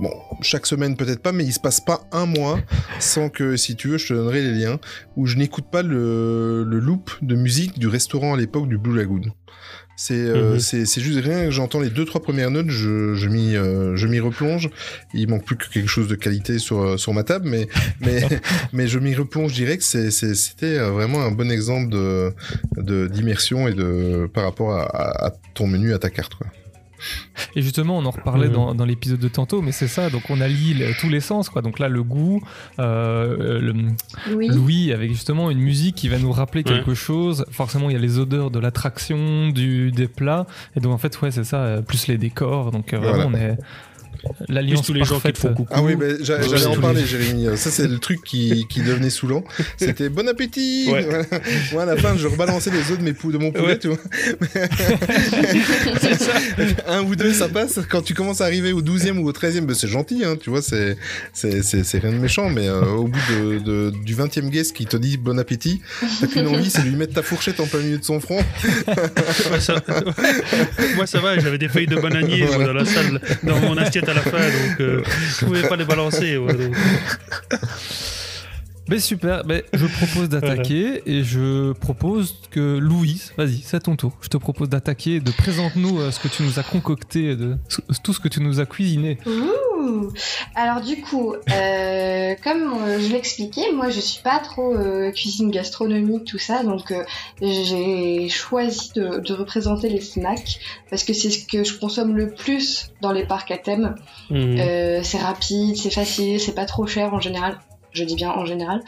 Bon, 0.00 0.10
chaque 0.40 0.66
semaine 0.66 0.96
peut-être 0.96 1.20
pas, 1.20 1.32
mais 1.32 1.44
il 1.44 1.52
se 1.52 1.60
passe 1.60 1.80
pas 1.80 2.00
un 2.12 2.26
mois 2.26 2.58
sans 2.98 3.28
que, 3.28 3.56
si 3.56 3.76
tu 3.76 3.88
veux, 3.88 3.98
je 3.98 4.08
te 4.08 4.14
donnerai 4.14 4.40
les 4.42 4.52
liens, 4.52 4.78
où 5.16 5.26
je 5.26 5.36
n'écoute 5.36 5.66
pas 5.70 5.82
le, 5.82 6.64
le 6.64 6.78
loop 6.78 7.10
de 7.20 7.34
musique 7.34 7.78
du 7.78 7.88
restaurant 7.88 8.34
à 8.34 8.36
l'époque 8.36 8.68
du 8.68 8.78
Blue 8.78 8.96
Lagoon. 8.96 9.01
C'est 9.94 10.14
euh, 10.14 10.54
Mhm. 10.54 10.58
c'est 10.60 10.86
c'est 10.86 11.00
juste 11.02 11.20
rien 11.22 11.44
que 11.44 11.50
j'entends 11.50 11.78
les 11.78 11.90
deux 11.90 12.04
trois 12.06 12.22
premières 12.22 12.50
notes, 12.50 12.70
je, 12.70 13.14
je 13.14 13.28
m'y 13.28 13.54
euh, 13.56 13.94
je 13.94 14.06
m'y 14.06 14.20
replonge. 14.20 14.70
Il 15.12 15.28
manque 15.28 15.44
plus 15.44 15.56
que 15.56 15.68
quelque 15.68 15.86
chose 15.88 16.08
de 16.08 16.14
qualité 16.14 16.58
sur 16.58 16.80
euh, 16.82 16.96
sur 16.96 17.12
ma 17.12 17.22
table, 17.24 17.46
mais 17.48 17.68
mais 18.00 18.22
mais 18.72 18.86
je 18.88 18.98
m'y 18.98 19.14
replonge 19.14 19.52
direct. 19.52 19.82
C'est 19.82 20.10
c'était 20.10 20.78
vraiment 20.78 21.22
un 21.22 21.30
bon 21.30 21.50
exemple 21.50 21.90
de 21.92 22.32
de 22.78 23.06
d'immersion 23.06 23.68
et 23.68 23.74
de 23.74 24.28
par 24.32 24.44
rapport 24.44 24.72
à, 24.72 24.82
à- 24.84 25.26
à 25.26 25.30
ton 25.54 25.66
menu, 25.66 25.92
à 25.92 25.98
ta 25.98 26.08
carte. 26.10 26.34
Quoi. 26.36 26.46
Et 27.56 27.62
justement, 27.62 27.98
on 27.98 28.04
en 28.06 28.10
reparlait 28.10 28.48
dans, 28.48 28.74
dans 28.74 28.84
l'épisode 28.84 29.18
de 29.20 29.28
tantôt, 29.28 29.62
mais 29.62 29.72
c'est 29.72 29.88
ça. 29.88 30.10
Donc 30.10 30.22
on 30.30 30.40
allie 30.40 30.74
le- 30.74 30.92
tous 31.00 31.08
les 31.08 31.20
sens, 31.20 31.48
quoi. 31.48 31.62
Donc 31.62 31.78
là, 31.78 31.88
le 31.88 32.02
goût, 32.02 32.42
euh, 32.78 33.60
le, 33.60 33.74
Oui. 34.34 34.48
Louis 34.48 34.92
avec 34.92 35.10
justement 35.10 35.50
une 35.50 35.58
musique 35.60 35.94
qui 35.96 36.08
va 36.08 36.18
nous 36.18 36.32
rappeler 36.32 36.62
Ouais. 36.64 36.72
quelque 36.74 36.94
chose. 36.94 37.44
Forcément, 37.50 37.90
il 37.90 37.94
y 37.94 37.96
a 37.96 38.00
les 38.00 38.18
odeurs 38.18 38.50
de 38.50 38.58
l'attraction, 38.58 39.48
du 39.50 39.90
des 39.92 40.08
plats, 40.08 40.46
et 40.76 40.80
donc 40.80 40.92
en 40.92 40.98
fait, 40.98 41.20
ouais, 41.22 41.30
c'est 41.30 41.44
ça. 41.44 41.58
euh, 41.58 41.82
Plus 41.82 42.06
les 42.06 42.18
décors. 42.18 42.70
Donc 42.70 42.92
euh, 42.92 42.98
vraiment, 42.98 43.30
on 43.30 43.34
est 43.34 43.56
l'alliance 44.48 44.86
tous 44.86 44.92
les 44.92 45.04
gens 45.04 45.20
qui 45.20 45.32
te 45.32 45.38
font 45.38 45.54
coucou. 45.54 45.72
Ah 45.74 45.82
oui, 45.82 45.94
j'a- 46.20 46.38
Ouais, 46.38 46.48
j'allais 46.48 46.66
en 46.66 46.76
parler, 46.80 47.02
les- 47.02 47.06
Jérémy. 47.06 47.46
Ça, 47.56 47.70
c'est 47.70 47.86
le 47.88 47.98
truc 47.98 48.22
qui, 48.24 48.66
qui 48.68 48.80
devenait 48.82 49.10
saoulant. 49.10 49.44
C'était 49.76 50.08
bon 50.08 50.28
appétit. 50.28 50.88
Ouais. 50.90 51.06
Moi, 51.72 51.82
à 51.82 51.86
la 51.86 51.96
fin, 51.96 52.16
je 52.16 52.26
rebalançais 52.26 52.70
les 52.70 52.90
œufs 52.90 52.98
de, 52.98 53.04
mes 53.04 53.12
pou- 53.12 53.32
de 53.32 53.38
mon 53.38 53.50
poulet, 53.52 53.66
Ouais. 53.66 53.78
tu 53.78 53.88
vois. 53.88 53.98
Un 56.88 57.02
ou 57.02 57.16
deux, 57.16 57.32
ça 57.32 57.48
passe. 57.48 57.80
Quand 57.88 58.02
tu 58.02 58.14
commences 58.14 58.40
à 58.40 58.44
arriver 58.44 58.72
au 58.72 58.82
12e 58.82 59.18
ou 59.18 59.28
au 59.28 59.32
13e, 59.32 59.66
ben, 59.66 59.74
c'est 59.74 59.88
gentil, 59.88 60.24
hein, 60.24 60.36
tu 60.40 60.50
vois, 60.50 60.62
c'est, 60.62 60.96
c'est, 61.32 61.62
c'est, 61.62 61.84
c'est 61.84 61.98
rien 61.98 62.12
de 62.12 62.18
méchant, 62.18 62.50
mais 62.50 62.68
euh, 62.68 62.82
au 62.92 63.06
bout 63.08 63.18
de, 63.30 63.58
de- 63.58 63.92
du 64.04 64.14
20e 64.14 64.50
guest 64.50 64.74
qui 64.76 64.86
te 64.86 64.96
dit 64.96 65.16
bon 65.16 65.38
appétit, 65.38 65.80
t'as 66.20 66.26
qu'une 66.26 66.46
envie, 66.46 66.70
c'est 66.70 66.82
de 66.82 66.88
lui 66.88 66.96
mettre 66.96 67.14
ta 67.14 67.22
fourchette 67.22 67.60
en 67.60 67.66
plein 67.66 67.80
milieu 67.80 67.98
de 67.98 68.04
son 68.04 68.20
front. 68.20 68.42
Ouais, 68.86 69.60
ça- 69.60 69.82
Moi, 70.96 71.06
ça 71.06 71.20
va, 71.20 71.38
j'avais 71.38 71.58
des 71.58 71.68
feuilles 71.68 71.86
de 71.86 71.96
bananier 71.96 72.46
dans 72.46 72.72
la 72.72 72.84
salle, 72.84 73.20
dans 73.42 73.58
mon 73.60 73.76
assiette 73.76 74.08
à 74.12 74.14
la 74.14 74.22
fin, 74.22 74.38
donc 74.38 74.80
euh, 74.80 75.02
je 75.40 75.44
pouvais 75.44 75.68
pas 75.68 75.76
les 75.76 75.84
balancer. 75.84 76.36
ouais, 76.36 76.54
donc. 76.54 76.74
Mais 78.88 78.98
super, 78.98 79.42
mais 79.46 79.64
je 79.72 79.86
propose 79.86 80.28
d'attaquer 80.28 81.02
et 81.06 81.22
je 81.22 81.72
propose 81.72 82.34
que 82.50 82.78
Louise, 82.78 83.32
vas-y, 83.36 83.60
c'est 83.62 83.76
à 83.76 83.80
ton 83.80 83.96
tour. 83.96 84.12
Je 84.20 84.28
te 84.28 84.36
propose 84.36 84.68
d'attaquer, 84.68 85.20
de 85.20 85.30
présente-nous 85.30 86.00
euh, 86.00 86.10
ce 86.10 86.20
que 86.20 86.28
tu 86.28 86.42
nous 86.42 86.58
as 86.58 86.62
concocté, 86.62 87.36
de, 87.36 87.56
tout 88.02 88.12
ce 88.12 88.20
que 88.20 88.28
tu 88.28 88.40
nous 88.40 88.60
as 88.60 88.66
cuisiné. 88.66 89.18
Ouh. 89.26 90.08
Alors 90.54 90.80
du 90.80 91.00
coup, 91.00 91.34
euh, 91.34 92.34
comme 92.44 92.82
euh, 92.82 92.98
je 93.00 93.12
l'expliquais, 93.12 93.72
moi 93.72 93.90
je 93.90 94.00
suis 94.00 94.22
pas 94.22 94.38
trop 94.38 94.74
euh, 94.74 95.10
cuisine 95.12 95.50
gastronomique 95.50 96.24
tout 96.24 96.38
ça, 96.38 96.62
donc 96.62 96.90
euh, 96.90 97.04
j'ai 97.40 98.28
choisi 98.28 98.92
de, 98.94 99.20
de 99.20 99.34
représenter 99.34 99.88
les 99.88 100.00
snacks 100.00 100.58
parce 100.90 101.04
que 101.04 101.12
c'est 101.12 101.30
ce 101.30 101.46
que 101.46 101.64
je 101.64 101.78
consomme 101.78 102.16
le 102.16 102.30
plus 102.30 102.90
dans 103.00 103.12
les 103.12 103.24
parcs 103.24 103.50
à 103.50 103.58
thème. 103.58 103.94
Euh, 104.30 105.00
c'est 105.02 105.18
rapide, 105.18 105.76
c'est 105.76 105.90
facile, 105.90 106.40
c'est 106.40 106.54
pas 106.54 106.66
trop 106.66 106.86
cher 106.86 107.14
en 107.14 107.20
général. 107.20 107.58
Je 107.92 108.04
dis 108.04 108.14
bien 108.14 108.30
en 108.30 108.44
général. 108.44 108.82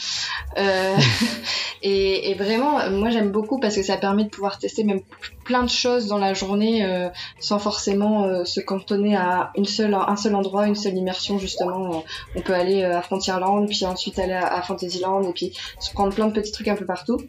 Euh, 0.58 0.96
et, 1.82 2.30
et 2.30 2.34
vraiment, 2.34 2.90
moi 2.90 3.10
j'aime 3.10 3.30
beaucoup 3.30 3.58
parce 3.58 3.76
que 3.76 3.82
ça 3.82 3.96
permet 3.96 4.24
de 4.24 4.30
pouvoir 4.30 4.58
tester 4.58 4.84
même 4.84 5.00
plein 5.44 5.62
de 5.62 5.70
choses 5.70 6.06
dans 6.06 6.18
la 6.18 6.34
journée 6.34 6.84
euh, 6.84 7.08
sans 7.38 7.58
forcément 7.58 8.24
euh, 8.24 8.44
se 8.44 8.60
cantonner 8.60 9.16
à 9.16 9.50
une 9.56 9.64
seule, 9.64 9.94
un 9.94 10.16
seul 10.16 10.34
endroit, 10.34 10.66
une 10.66 10.74
seule 10.74 10.96
immersion 10.96 11.38
justement. 11.38 12.04
On 12.34 12.40
peut 12.40 12.54
aller 12.54 12.82
euh, 12.82 12.98
à 12.98 13.02
Frontierland, 13.02 13.66
puis 13.66 13.84
ensuite 13.84 14.18
aller 14.18 14.32
à, 14.32 14.46
à 14.46 14.62
Fantasyland 14.62 15.22
et 15.22 15.32
puis 15.32 15.52
se 15.80 15.92
prendre 15.92 16.14
plein 16.14 16.26
de 16.26 16.32
petits 16.32 16.52
trucs 16.52 16.68
un 16.68 16.76
peu 16.76 16.86
partout. 16.86 17.20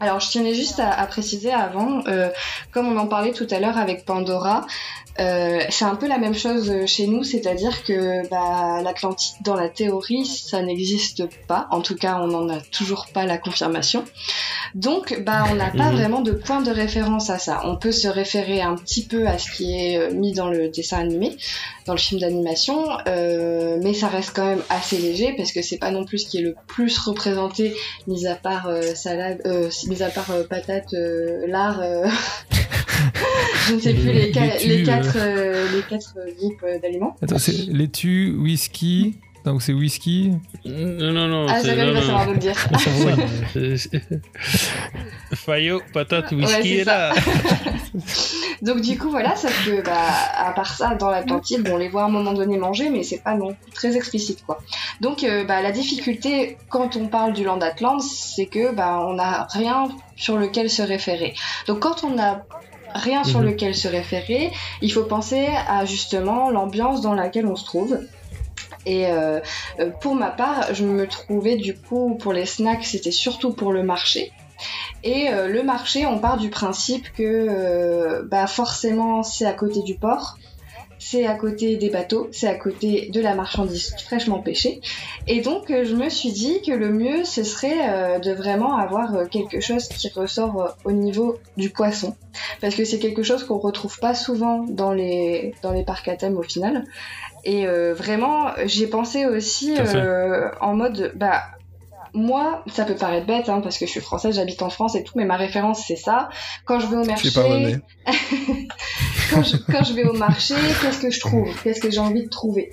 Alors 0.00 0.20
je 0.20 0.30
tenais 0.32 0.54
juste 0.54 0.80
à, 0.80 0.90
à 0.90 1.06
préciser 1.06 1.52
avant, 1.52 2.02
euh, 2.08 2.28
comme 2.72 2.88
on 2.88 2.96
en 2.96 3.06
parlait 3.06 3.32
tout 3.32 3.46
à 3.50 3.60
l'heure 3.60 3.78
avec 3.78 4.04
Pandora, 4.04 4.66
euh, 5.20 5.60
c'est 5.70 5.84
un 5.84 5.94
peu 5.94 6.08
la 6.08 6.18
même 6.18 6.34
chose 6.34 6.70
euh, 6.70 6.86
chez 6.86 7.06
nous, 7.06 7.22
c'est-à-dire 7.22 7.84
que 7.84 8.28
bah, 8.28 8.80
l'Atlantide, 8.82 9.36
dans 9.42 9.54
la 9.54 9.68
théorie, 9.68 10.26
ça 10.26 10.60
n'existe 10.62 11.24
pas. 11.46 11.68
En 11.70 11.80
tout 11.80 11.94
cas, 11.94 12.18
on 12.20 12.26
n'en 12.26 12.48
a 12.48 12.60
toujours 12.60 13.06
pas 13.12 13.24
la 13.24 13.38
confirmation. 13.38 14.04
Donc, 14.74 15.22
bah, 15.24 15.44
on 15.50 15.54
n'a 15.54 15.70
pas 15.70 15.90
Mhm. 15.90 15.96
vraiment 15.96 16.20
de 16.20 16.32
point 16.32 16.62
de 16.62 16.70
référence 16.70 17.30
à 17.30 17.38
ça. 17.38 17.60
On 17.64 17.76
peut 17.76 17.92
se 17.92 18.08
référer 18.08 18.60
un 18.60 18.74
petit 18.74 19.06
peu 19.06 19.26
à 19.28 19.38
ce 19.38 19.50
qui 19.52 19.72
est 19.78 19.98
euh, 19.98 20.10
mis 20.12 20.32
dans 20.32 20.48
le 20.48 20.68
dessin 20.68 20.98
animé, 20.98 21.36
dans 21.86 21.92
le 21.92 21.98
film 22.00 22.20
d'animation, 22.20 22.84
euh, 23.06 23.78
mais 23.82 23.94
ça 23.94 24.08
reste 24.08 24.32
quand 24.34 24.46
même 24.46 24.62
assez 24.68 24.98
léger 24.98 25.32
parce 25.36 25.52
que 25.52 25.62
c'est 25.62 25.78
pas 25.78 25.90
non 25.92 26.04
plus 26.04 26.18
ce 26.18 26.26
qui 26.28 26.38
est 26.38 26.42
le 26.42 26.56
plus 26.66 26.98
représenté, 26.98 27.76
mis 28.08 28.26
à 28.26 28.34
part 28.34 28.66
euh, 28.66 28.94
salade, 28.94 29.40
euh, 29.46 29.70
mis 29.86 30.02
à 30.02 30.08
part 30.08 30.32
patate, 30.50 30.92
euh, 30.94 31.46
lard. 31.46 31.80
je 33.68 33.74
ne 33.74 33.80
sais 33.80 33.94
plus 33.94 34.12
les, 34.12 34.32
les 34.32 34.82
euh. 34.82 34.84
quatre, 34.84 35.16
euh, 35.16 35.66
les 35.74 35.82
quatre 35.82 36.14
euh, 36.18 36.32
groupes 36.38 36.62
euh, 36.64 36.78
d'aliments. 36.78 37.16
Attends, 37.22 37.38
c'est 37.38 37.66
laitue, 37.68 38.34
whisky. 38.38 39.16
Donc 39.44 39.60
c'est 39.60 39.74
whisky. 39.74 40.32
Non, 40.64 41.12
non, 41.12 41.28
non. 41.28 41.46
Ah, 41.48 41.62
non, 41.62 41.92
va 41.92 42.00
savoir 42.00 42.26
nous 42.26 42.32
le 42.32 42.38
dire. 42.38 42.56
Fayot, 45.34 45.82
patate, 45.92 46.32
Ouais, 46.32 46.38
whisky 46.38 46.62
c'est 46.62 46.76
est 46.76 46.84
là. 46.84 47.12
Donc 48.62 48.80
du 48.80 48.96
coup 48.98 49.10
voilà, 49.10 49.36
sauf 49.36 49.52
que 49.66 49.82
bah 49.82 50.08
à 50.36 50.52
part 50.52 50.74
ça 50.74 50.94
dans 50.94 51.10
l'Atlantide, 51.10 51.62
bon, 51.62 51.74
on 51.74 51.76
les 51.76 51.88
voit 51.88 52.02
à 52.02 52.06
un 52.06 52.10
moment 52.10 52.32
donné 52.32 52.56
manger, 52.56 52.88
mais 52.88 53.02
c'est 53.02 53.22
pas 53.22 53.34
non 53.34 53.54
très 53.74 53.96
explicite 53.96 54.44
quoi. 54.46 54.58
Donc 55.02 55.22
euh, 55.22 55.44
bah, 55.44 55.60
la 55.60 55.70
difficulté 55.70 56.56
quand 56.70 56.96
on 56.96 57.08
parle 57.08 57.34
du 57.34 57.44
Land 57.44 57.60
Atlant, 57.60 58.00
c'est 58.00 58.46
que 58.46 58.74
bah 58.74 58.98
on 59.06 59.14
n'a 59.14 59.46
rien 59.50 59.88
sur 60.16 60.38
lequel 60.38 60.70
se 60.70 60.82
référer. 60.82 61.34
Donc 61.66 61.80
quand 61.80 62.04
on 62.04 62.18
a 62.18 62.46
rien 62.94 63.24
sur 63.24 63.40
Mhm. 63.40 63.46
lequel 63.46 63.74
se 63.74 63.88
référer. 63.88 64.52
Il 64.80 64.92
faut 64.92 65.04
penser 65.04 65.48
à 65.68 65.84
justement 65.84 66.50
l'ambiance 66.50 67.00
dans 67.00 67.14
laquelle 67.14 67.46
on 67.46 67.56
se 67.56 67.64
trouve. 67.64 67.98
Et 68.86 69.06
euh, 69.06 69.40
euh, 69.80 69.90
pour 70.00 70.14
ma 70.14 70.30
part, 70.30 70.74
je 70.74 70.84
me 70.84 71.06
trouvais 71.06 71.56
du 71.56 71.74
coup 71.76 72.16
pour 72.20 72.32
les 72.32 72.46
snacks, 72.46 72.84
c'était 72.84 73.10
surtout 73.10 73.52
pour 73.52 73.72
le 73.72 73.82
marché. 73.82 74.32
Et 75.02 75.28
euh, 75.30 75.48
le 75.48 75.62
marché, 75.62 76.06
on 76.06 76.18
part 76.18 76.36
du 76.38 76.48
principe 76.50 77.06
que 77.12 77.22
euh, 77.22 78.22
bah 78.30 78.46
forcément 78.46 79.22
c'est 79.22 79.44
à 79.46 79.52
côté 79.52 79.82
du 79.82 79.96
port, 79.96 80.38
c'est 81.04 81.26
à 81.26 81.34
côté 81.34 81.76
des 81.76 81.90
bateaux, 81.90 82.28
c'est 82.32 82.48
à 82.48 82.54
côté 82.54 83.10
de 83.12 83.20
la 83.20 83.34
marchandise 83.34 83.94
fraîchement 84.06 84.38
pêchée. 84.38 84.80
Et 85.26 85.42
donc 85.42 85.70
euh, 85.70 85.84
je 85.84 85.94
me 85.94 86.08
suis 86.08 86.32
dit 86.32 86.62
que 86.62 86.72
le 86.72 86.88
mieux 86.88 87.24
ce 87.24 87.44
serait 87.44 87.90
euh, 87.90 88.18
de 88.18 88.32
vraiment 88.32 88.78
avoir 88.78 89.14
euh, 89.14 89.26
quelque 89.26 89.60
chose 89.60 89.86
qui 89.88 90.08
ressort 90.08 90.76
au 90.84 90.92
niveau 90.92 91.36
du 91.58 91.68
poisson. 91.68 92.16
Parce 92.62 92.74
que 92.74 92.86
c'est 92.86 92.98
quelque 92.98 93.22
chose 93.22 93.44
qu'on 93.44 93.58
retrouve 93.58 93.98
pas 93.98 94.14
souvent 94.14 94.64
dans 94.66 94.92
les, 94.92 95.54
dans 95.62 95.72
les 95.72 95.84
parcs 95.84 96.08
à 96.08 96.16
thème 96.16 96.38
au 96.38 96.42
final. 96.42 96.84
Et 97.44 97.66
euh, 97.66 97.92
vraiment, 97.92 98.52
j'ai 98.64 98.86
pensé 98.86 99.26
aussi 99.26 99.74
euh, 99.78 100.48
en 100.62 100.74
mode, 100.74 101.12
bah, 101.14 101.42
moi, 102.14 102.62
ça 102.72 102.84
peut 102.84 102.94
paraître 102.94 103.26
bête, 103.26 103.48
hein, 103.48 103.60
parce 103.60 103.76
que 103.76 103.86
je 103.86 103.90
suis 103.90 104.00
française, 104.00 104.36
j'habite 104.36 104.62
en 104.62 104.70
France 104.70 104.94
et 104.94 105.02
tout, 105.02 105.12
mais 105.16 105.24
ma 105.24 105.36
référence 105.36 105.84
c'est 105.86 105.96
ça. 105.96 106.28
Quand 106.64 106.78
je 106.78 106.86
vais 106.86 106.96
au 106.96 107.04
marché, 107.04 107.28
quand, 109.30 109.42
je, 109.42 109.56
quand 109.56 109.84
je 109.84 109.92
vais 109.94 110.04
au 110.04 110.12
marché, 110.14 110.54
qu'est-ce 110.80 111.00
que 111.00 111.10
je 111.10 111.20
trouve? 111.20 111.48
Qu'est-ce 111.62 111.80
que 111.80 111.90
j'ai 111.90 112.00
envie 112.00 112.24
de 112.24 112.30
trouver? 112.30 112.72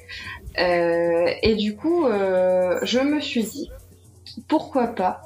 Euh, 0.59 1.31
Et 1.41 1.55
du 1.55 1.75
coup, 1.75 2.05
euh, 2.05 2.79
je 2.83 2.99
me 2.99 3.19
suis 3.19 3.43
dit, 3.43 3.71
pourquoi 4.47 4.87
pas 4.87 5.21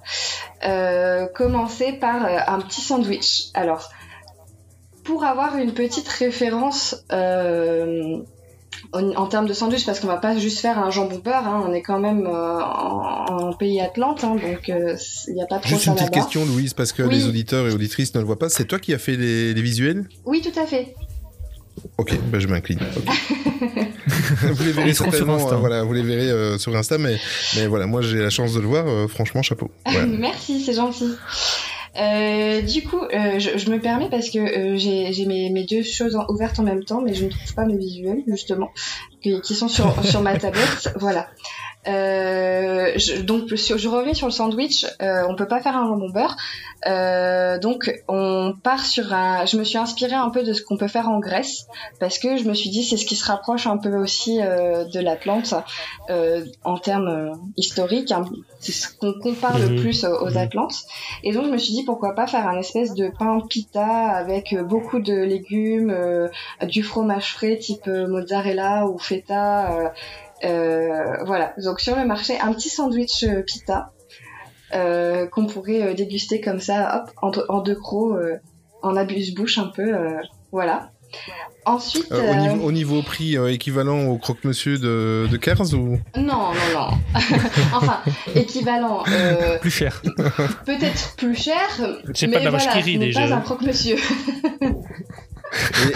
euh, 0.63 1.27
commencer 1.27 1.93
par 1.93 2.25
euh, 2.25 2.37
un 2.47 2.59
petit 2.59 2.81
sandwich. 2.81 3.49
Alors, 3.53 3.89
pour 5.03 5.23
avoir 5.23 5.57
une 5.57 5.73
petite 5.73 6.07
référence 6.07 7.05
euh, 7.11 8.23
en, 8.95 9.11
en 9.15 9.27
termes 9.27 9.47
de 9.47 9.53
sandwich, 9.53 9.85
parce 9.85 9.99
qu'on 9.99 10.07
va 10.07 10.17
pas 10.17 10.37
juste 10.37 10.59
faire 10.59 10.79
un 10.79 10.89
jambon 10.89 11.19
beurre, 11.23 11.47
hein, 11.47 11.63
on 11.67 11.73
est 11.73 11.81
quand 11.81 11.99
même 11.99 12.25
euh, 12.25 12.59
en, 12.61 13.49
en 13.49 13.53
pays 13.53 13.79
Atlante, 13.81 14.23
hein, 14.23 14.35
donc 14.35 14.69
euh, 14.69 14.95
il 15.27 15.33
n'y 15.35 15.41
a 15.41 15.45
pas 15.45 15.59
trop 15.59 15.69
Juste 15.69 15.83
ça 15.85 15.91
une 15.91 15.97
petite 15.97 16.11
question, 16.11 16.45
Louise, 16.45 16.73
parce 16.73 16.91
que 16.93 17.03
Oui. 17.03 17.15
les 17.15 17.27
auditeurs 17.27 17.67
et 17.67 17.71
auditrices 17.71 18.13
ne 18.15 18.19
le 18.19 18.25
voient 18.25 18.39
pas. 18.39 18.49
C'est 18.49 18.65
toi 18.65 18.79
qui 18.79 18.93
as 18.93 18.97
fait 18.97 19.15
les, 19.17 19.53
les 19.53 19.61
visuels? 19.61 20.05
Oui, 20.25 20.41
tout 20.41 20.57
à 20.59 20.65
fait. 20.65 20.95
Ok, 21.97 22.17
bah 22.31 22.39
je 22.39 22.47
m'incline. 22.47 22.79
Ok. 22.97 23.03
vous 24.53 24.63
les 24.63 24.71
verrez 24.71 24.93
sur 24.93 25.07
Insta. 25.07 25.53
euh, 25.53 25.57
voilà, 25.57 25.83
vous 25.83 25.93
les 25.93 26.01
verrez 26.01 26.29
euh, 26.31 26.57
sur 26.57 26.75
Insta, 26.75 26.97
mais, 26.97 27.17
mais 27.55 27.67
voilà, 27.67 27.85
moi 27.85 28.01
j'ai 28.01 28.17
la 28.19 28.29
chance 28.29 28.53
de 28.53 28.59
le 28.61 28.67
voir, 28.67 28.87
euh, 28.87 29.07
franchement, 29.07 29.41
chapeau. 29.41 29.69
Voilà. 29.85 30.05
Merci, 30.07 30.63
c'est 30.63 30.73
gentil. 30.73 31.13
Euh, 31.97 32.61
du 32.61 32.83
coup, 32.83 33.01
euh, 33.01 33.39
je, 33.39 33.69
me 33.69 33.79
permets 33.79 34.09
parce 34.09 34.29
que 34.29 34.39
euh, 34.39 34.77
j'ai 34.77 35.25
mes, 35.25 35.49
mes 35.49 35.63
deux 35.63 35.83
choses 35.83 36.17
ouvertes 36.29 36.59
en 36.59 36.63
même 36.63 36.83
temps, 36.83 37.01
mais 37.01 37.13
je 37.13 37.25
ne 37.25 37.29
trouve 37.29 37.53
pas 37.55 37.65
mes 37.65 37.77
visuels 37.77 38.23
justement, 38.27 38.71
qui, 39.21 39.39
qui 39.41 39.55
sont 39.55 39.67
sur, 39.67 40.03
sur 40.05 40.21
ma 40.21 40.37
tablette. 40.37 40.93
Voilà. 40.97 41.29
Euh, 41.87 42.91
je, 42.97 43.21
donc, 43.21 43.49
sur- 43.57 43.77
je 43.77 43.87
reviens 43.89 44.13
sur 44.13 44.27
le 44.27 44.31
sandwich. 44.31 44.85
Euh, 45.01 45.23
on 45.29 45.35
peut 45.35 45.47
pas 45.47 45.61
faire 45.61 45.75
un 45.75 45.87
jambon 45.87 46.09
beurre. 46.09 46.35
Euh, 46.87 47.57
donc, 47.59 47.91
on 48.07 48.53
part 48.63 48.85
sur 48.85 49.13
un. 49.13 49.45
Je 49.45 49.57
me 49.57 49.63
suis 49.63 49.77
inspirée 49.77 50.13
un 50.15 50.29
peu 50.29 50.43
de 50.43 50.53
ce 50.53 50.61
qu'on 50.61 50.77
peut 50.77 50.87
faire 50.87 51.09
en 51.09 51.19
Grèce 51.19 51.65
parce 51.99 52.19
que 52.19 52.37
je 52.37 52.43
me 52.43 52.53
suis 52.53 52.69
dit 52.69 52.83
c'est 52.83 52.97
ce 52.97 53.05
qui 53.05 53.15
se 53.15 53.25
rapproche 53.25 53.65
un 53.67 53.77
peu 53.77 53.95
aussi 53.95 54.39
euh, 54.41 54.83
de 54.85 54.99
l'Atlante 54.99 55.53
euh, 56.09 56.43
en 56.63 56.77
termes 56.77 57.31
historiques. 57.57 58.11
hein. 58.11 58.25
C'est 58.59 58.71
ce 58.71 58.87
qu'on 58.97 59.13
compare 59.13 59.57
le 59.59 59.69
Mhm. 59.69 59.79
plus 59.81 60.05
aux, 60.05 60.25
aux 60.25 60.29
Mhm. 60.31 60.37
Atlantes. 60.37 60.75
Et 61.23 61.31
donc 61.33 61.45
je 61.45 61.51
me 61.51 61.57
suis 61.57 61.73
dit 61.73 61.83
pourquoi 61.85 62.13
pas 62.13 62.27
faire 62.27 62.47
un 62.47 62.57
espèce 62.59 62.93
de 62.93 63.09
pain 63.17 63.39
pita 63.49 63.85
avec 64.09 64.55
beaucoup 64.63 64.99
de 64.99 65.13
légumes, 65.13 65.89
euh, 65.91 66.27
du 66.63 66.83
fromage 66.83 67.33
frais 67.33 67.57
type 67.57 67.87
mozzarella 67.87 68.85
ou 68.87 68.97
feta. 68.99 69.91
Euh, 70.43 71.23
voilà. 71.25 71.53
Donc 71.63 71.79
sur 71.79 71.95
le 71.95 72.05
marché, 72.05 72.39
un 72.39 72.53
petit 72.53 72.69
sandwich 72.69 73.23
euh, 73.23 73.41
pita 73.41 73.91
euh, 74.73 75.27
qu'on 75.27 75.45
pourrait 75.45 75.81
euh, 75.83 75.93
déguster 75.93 76.41
comme 76.41 76.59
ça, 76.59 77.03
hop, 77.03 77.11
en, 77.21 77.31
en 77.53 77.61
deux 77.61 77.75
crocs, 77.75 78.17
euh, 78.17 78.37
en 78.81 78.95
abuse-bouche 78.95 79.57
un 79.57 79.67
peu. 79.67 79.93
euh, 79.95 80.17
voilà. 80.51 80.91
Ensuite, 81.65 82.11
Euh, 82.11 82.19
au, 82.19 82.33
euh, 82.33 82.35
niveau, 82.35 82.67
au 82.67 82.71
niveau 82.71 83.01
prix 83.01 83.37
euh, 83.37 83.51
équivalent 83.51 84.05
au 84.07 84.17
croque-monsieur 84.17 84.77
de, 84.77 85.27
de 85.31 85.37
Kers 85.37 85.73
ou? 85.73 85.97
Non, 86.17 86.51
non, 86.51 86.53
non. 86.73 86.87
enfin, 87.73 88.01
équivalent. 88.35 89.03
euh, 89.07 89.57
Plus 89.61 89.71
cher. 89.71 90.01
peut-être 90.65 91.15
plus 91.15 91.35
cher, 91.35 91.55
C'est 92.13 92.27
mais 92.27 92.33
pas 92.33 92.39
de 92.39 92.43
la 92.45 92.49
voilà, 92.51 92.65
vache 92.65 92.73
qui 92.73 92.81
rit 92.81 92.97
n'est 92.97 93.05
déjà. 93.07 93.27
pas 93.27 93.35
un 93.35 93.41
croque-monsieur. 93.41 93.95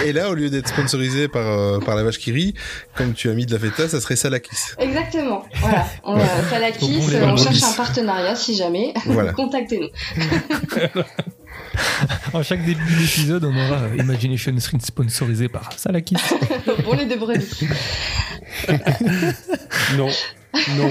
et, 0.06 0.10
et 0.10 0.14
là, 0.14 0.30
au 0.30 0.34
lieu 0.34 0.50
d'être 0.50 0.68
sponsorisé 0.68 1.28
par, 1.28 1.46
euh, 1.48 1.80
par 1.80 1.96
la 1.96 2.04
vache 2.04 2.18
qui 2.18 2.32
rit, 2.32 2.54
comme 2.96 3.14
tu 3.14 3.30
as 3.30 3.34
mis 3.34 3.46
de 3.46 3.52
la 3.54 3.60
feta, 3.60 3.88
ça 3.90 4.00
serait 4.02 4.16
Salakis. 4.16 4.56
Exactement. 4.78 5.46
Voilà. 5.56 5.86
On, 6.04 6.16
Ouais. 6.18 6.24
euh, 6.24 6.50
Salakis, 6.50 7.00
euh, 7.14 7.26
on 7.28 7.38
cherche 7.38 7.64
un 7.64 7.74
partenariat 7.74 8.36
si 8.36 8.56
jamais. 8.56 8.94
Voilà. 9.06 9.34
Contactez-nous. 9.40 9.90
À 12.34 12.44
chaque 12.44 12.66
début 12.66 12.84
d'épisode, 12.96 13.44
on 13.46 13.56
aura 13.56 13.84
euh, 13.84 13.96
Imagination 13.98 14.54
Screen 14.60 14.82
sponsorisé 14.82 15.48
par 15.48 15.72
Salakis. 15.78 16.16
Pour 16.84 16.96
les 16.96 17.06
deux 17.06 17.18
brebis. 17.18 17.68
Non. 19.96 20.10
Non. 20.78 20.90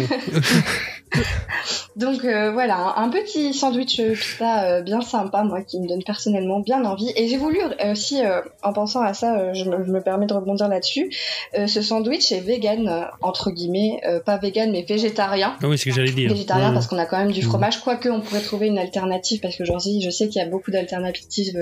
Donc 1.99 2.25
euh, 2.25 2.53
voilà, 2.53 2.95
un, 2.97 3.09
petit 3.11 3.53
sandwich 3.53 3.99
euh, 3.99 4.15
pita 4.15 4.65
euh, 4.65 4.83
bien 4.83 5.01
sympa, 5.01 5.43
moi, 5.43 5.63
qui 5.63 5.81
me 5.81 5.89
donne 5.89 6.03
personnellement 6.05 6.61
bien 6.61 6.85
envie. 6.85 7.13
Et 7.17 7.27
j'ai 7.29 7.37
voulu 7.37 7.59
euh, 7.61 7.93
aussi, 7.93 8.25
euh, 8.25 8.41
en 8.63 8.73
pensant 8.73 9.03
à 9.03 9.15
ça, 9.15 9.37
euh, 9.37 9.53
je, 9.53 9.65
me, 9.65 9.85
je 9.85 9.91
me 9.91 10.01
permets 10.01 10.27
de 10.27 10.35
rebondir 10.35 10.69
là-dessus, 10.69 11.11
euh, 11.59 11.67
ce 11.67 11.83
sandwich 11.83 12.31
est 12.31 12.41
vegan, 12.41 13.07
entre 13.21 13.51
guillemets, 13.51 14.01
euh, 14.07 14.21
pas 14.21 14.37
vegan, 14.39 14.71
mais 14.71 14.83
végétarien. 14.83 15.57
Ah 15.61 15.67
oui, 15.69 15.77
c'est 15.77 15.85
ce 15.85 15.85
que 15.87 15.91
j'allais 15.97 16.13
dire. 16.13 16.31
végétarien 16.31 16.71
Mmh. 16.71 16.75
parce 16.75 16.87
qu'on 16.87 16.99
a 16.99 17.07
quand 17.07 17.19
même 17.19 17.33
du 17.33 17.43
fromage 17.43 17.81
quoique 17.81 18.09
on 18.09 18.21
pourrait 18.21 18.41
trouver 18.43 18.69
une 18.69 18.79
alternative 18.79 19.41
parce 19.41 19.57
que 19.57 19.63
aujourd'hui 19.65 20.01
je 20.01 20.11
sais 20.11 20.29
qu'il 20.29 20.41
y 20.41 20.45
a 20.45 20.49
beaucoup 20.49 20.71
d'alternatives 20.71 21.59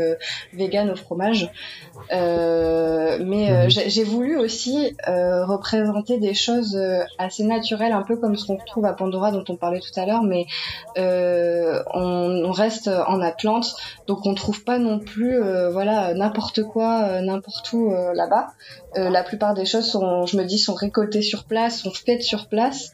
véganes 0.53 0.91
au 0.91 0.97
fromage 0.97 1.51
Euh, 2.13 3.19
mais 3.25 3.51
euh, 3.51 3.65
Mhm. 3.65 3.71
j'ai 3.89 4.05
voulu 4.05 4.37
aussi 4.39 4.95
euh, 5.09 5.45
représenter 5.45 6.19
des 6.19 6.35
choses 6.35 6.79
assez 7.19 7.43
naturelles 7.43 7.93
un 7.93 8.03
peu 8.03 8.17
comme 8.17 8.37
ce 8.37 8.47
qu'on 8.47 8.57
retrouve 8.57 8.85
à 8.85 8.93
Pandora 8.93 9.33
dont 9.33 9.45
on 9.49 9.57
parlait 9.57 9.81
tout 9.81 9.99
à 9.99 10.07
l'heure 10.07 10.23
mais 10.27 10.47
euh, 10.99 11.83
on, 11.95 12.45
on 12.45 12.51
reste 12.51 12.89
en 12.89 13.21
Atlante 13.21 13.75
donc 14.07 14.27
on 14.27 14.35
trouve 14.35 14.65
pas 14.65 14.79
non 14.79 14.99
plus 15.01 15.43
euh, 15.43 15.71
voilà 15.71 16.13
n'importe 16.15 16.63
quoi 16.65 17.03
euh, 17.05 17.21
n'importe 17.21 17.73
où 17.73 17.93
là-bas 18.15 18.49
la 18.95 19.23
plupart 19.23 19.55
des 19.55 19.65
choses 19.67 19.91
sont 19.91 20.27
je 20.27 20.37
me 20.37 20.45
dis 20.45 20.59
sont 20.59 20.75
récoltées 20.75 21.23
sur 21.23 21.45
place 21.47 21.81
sont 21.81 21.93
faites 21.93 22.23
sur 22.23 22.49
place 22.49 22.93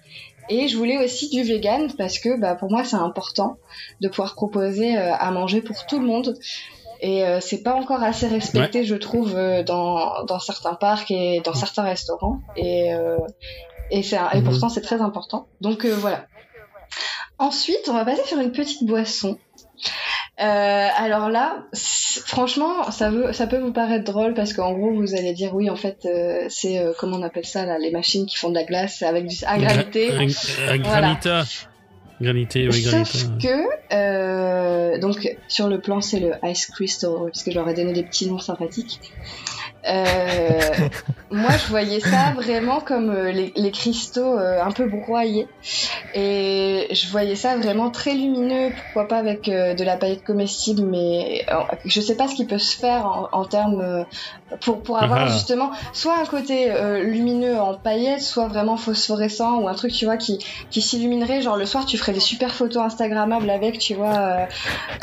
et 0.48 0.66
je 0.68 0.76
voulais 0.76 1.02
aussi 1.04 1.30
du 1.30 1.42
vegan 1.42 1.92
parce 1.96 2.18
que 2.18 2.38
bah, 2.40 2.54
pour 2.56 2.70
moi 2.70 2.84
c'est 2.84 2.96
important 2.96 3.58
de 4.00 4.08
pouvoir 4.08 4.34
proposer 4.34 4.96
à 4.96 5.30
manger 5.30 5.62
pour 5.62 5.86
tout 5.86 6.00
le 6.00 6.06
monde. 6.06 6.34
Et 7.04 7.24
euh, 7.24 7.40
c'est 7.40 7.62
pas 7.62 7.74
encore 7.74 8.02
assez 8.02 8.28
respecté, 8.28 8.84
je 8.84 8.94
trouve, 8.94 9.34
euh, 9.36 9.62
dans, 9.64 10.24
dans 10.24 10.38
certains 10.38 10.74
parcs 10.74 11.10
et 11.10 11.40
dans 11.44 11.54
certains 11.54 11.82
restaurants. 11.82 12.38
Et, 12.56 12.92
euh, 12.94 13.16
et, 13.90 14.02
un- 14.16 14.30
et 14.30 14.38
Mhm. 14.40 14.44
pourtant 14.44 14.68
c'est 14.68 14.82
très 14.82 15.00
important. 15.00 15.48
Donc 15.60 15.84
voilà. 15.86 16.26
Ensuite, 17.38 17.88
on 17.88 17.94
va 17.94 18.04
passer 18.04 18.22
sur 18.26 18.38
une 18.38 18.52
petite 18.52 18.84
boisson. 18.84 19.38
Euh, 20.40 20.88
alors 20.96 21.28
là, 21.28 21.64
franchement, 21.74 22.90
ça, 22.90 23.10
veut, 23.10 23.32
ça 23.32 23.46
peut 23.46 23.58
vous 23.58 23.72
paraître 23.72 24.04
drôle 24.04 24.34
parce 24.34 24.52
qu'en 24.52 24.72
gros, 24.72 24.92
vous 24.92 25.14
allez 25.14 25.32
dire 25.34 25.54
oui, 25.54 25.68
en 25.70 25.76
fait, 25.76 25.98
euh, 26.06 26.46
c'est 26.48 26.78
euh, 26.78 26.92
comment 26.98 27.16
on 27.18 27.22
appelle 27.22 27.44
ça 27.44 27.64
là, 27.66 27.78
les 27.78 27.90
machines 27.90 28.26
qui 28.26 28.36
font 28.36 28.48
de 28.48 28.54
la 28.54 28.64
glace 28.64 29.02
avec 29.02 29.26
du 29.26 29.36
à 29.46 29.58
gravité. 29.58 30.10
Un- 30.12 30.26
un 30.72 30.78
Granita. 30.78 31.44
Granité, 32.20 32.68
oui, 32.68 32.82
Granita. 32.82 33.04
Sauf 33.04 33.22
que, 33.42 33.66
euh, 33.94 34.98
donc 34.98 35.36
sur 35.48 35.68
le 35.68 35.80
plan, 35.80 36.00
c'est 36.00 36.20
le 36.20 36.32
Ice 36.44 36.66
Crystal, 36.66 37.10
parce 37.26 37.42
que 37.42 37.50
je 37.50 37.56
leur 37.58 37.68
ai 37.68 37.74
donné 37.74 37.92
des 37.92 38.04
petits 38.04 38.26
noms 38.28 38.38
sympathiques. 38.38 39.00
Euh, 39.88 40.60
moi, 41.30 41.50
je 41.62 41.68
voyais 41.70 42.00
ça 42.00 42.32
vraiment 42.36 42.80
comme 42.80 43.10
euh, 43.10 43.32
les, 43.32 43.52
les 43.56 43.70
cristaux 43.70 44.38
euh, 44.38 44.62
un 44.62 44.70
peu 44.70 44.86
broyés. 44.86 45.48
Et 46.14 46.88
je 46.92 47.08
voyais 47.08 47.36
ça 47.36 47.56
vraiment 47.56 47.90
très 47.90 48.14
lumineux, 48.14 48.70
pourquoi 48.84 49.08
pas 49.08 49.16
avec 49.18 49.48
euh, 49.48 49.74
de 49.74 49.82
la 49.84 49.96
paillette 49.96 50.24
comestible, 50.24 50.82
mais 50.82 51.44
euh, 51.50 51.54
je 51.84 52.00
sais 52.00 52.16
pas 52.16 52.28
ce 52.28 52.34
qui 52.34 52.44
peut 52.44 52.58
se 52.58 52.76
faire 52.76 53.06
en, 53.06 53.28
en 53.32 53.44
termes 53.44 53.80
euh, 53.80 54.04
pour, 54.60 54.82
pour 54.82 55.02
avoir 55.02 55.26
Ah. 55.26 55.32
justement 55.32 55.70
soit 55.92 56.16
un 56.20 56.26
côté 56.26 56.70
euh, 56.70 57.02
lumineux 57.02 57.58
en 57.58 57.74
paillettes, 57.74 58.20
soit 58.22 58.48
vraiment 58.48 58.76
phosphorescent 58.76 59.58
ou 59.60 59.68
un 59.68 59.74
truc, 59.74 59.92
tu 59.92 60.04
vois, 60.04 60.16
qui, 60.16 60.38
qui 60.70 60.80
s'illuminerait. 60.82 61.40
Genre 61.42 61.56
le 61.56 61.66
soir, 61.66 61.86
tu 61.86 61.96
ferais 61.98 62.12
des 62.12 62.20
super 62.20 62.54
photos 62.54 62.82
Instagrammables 62.84 63.48
avec, 63.50 63.78
tu 63.78 63.94
vois. 63.94 64.16
euh, 64.16 64.44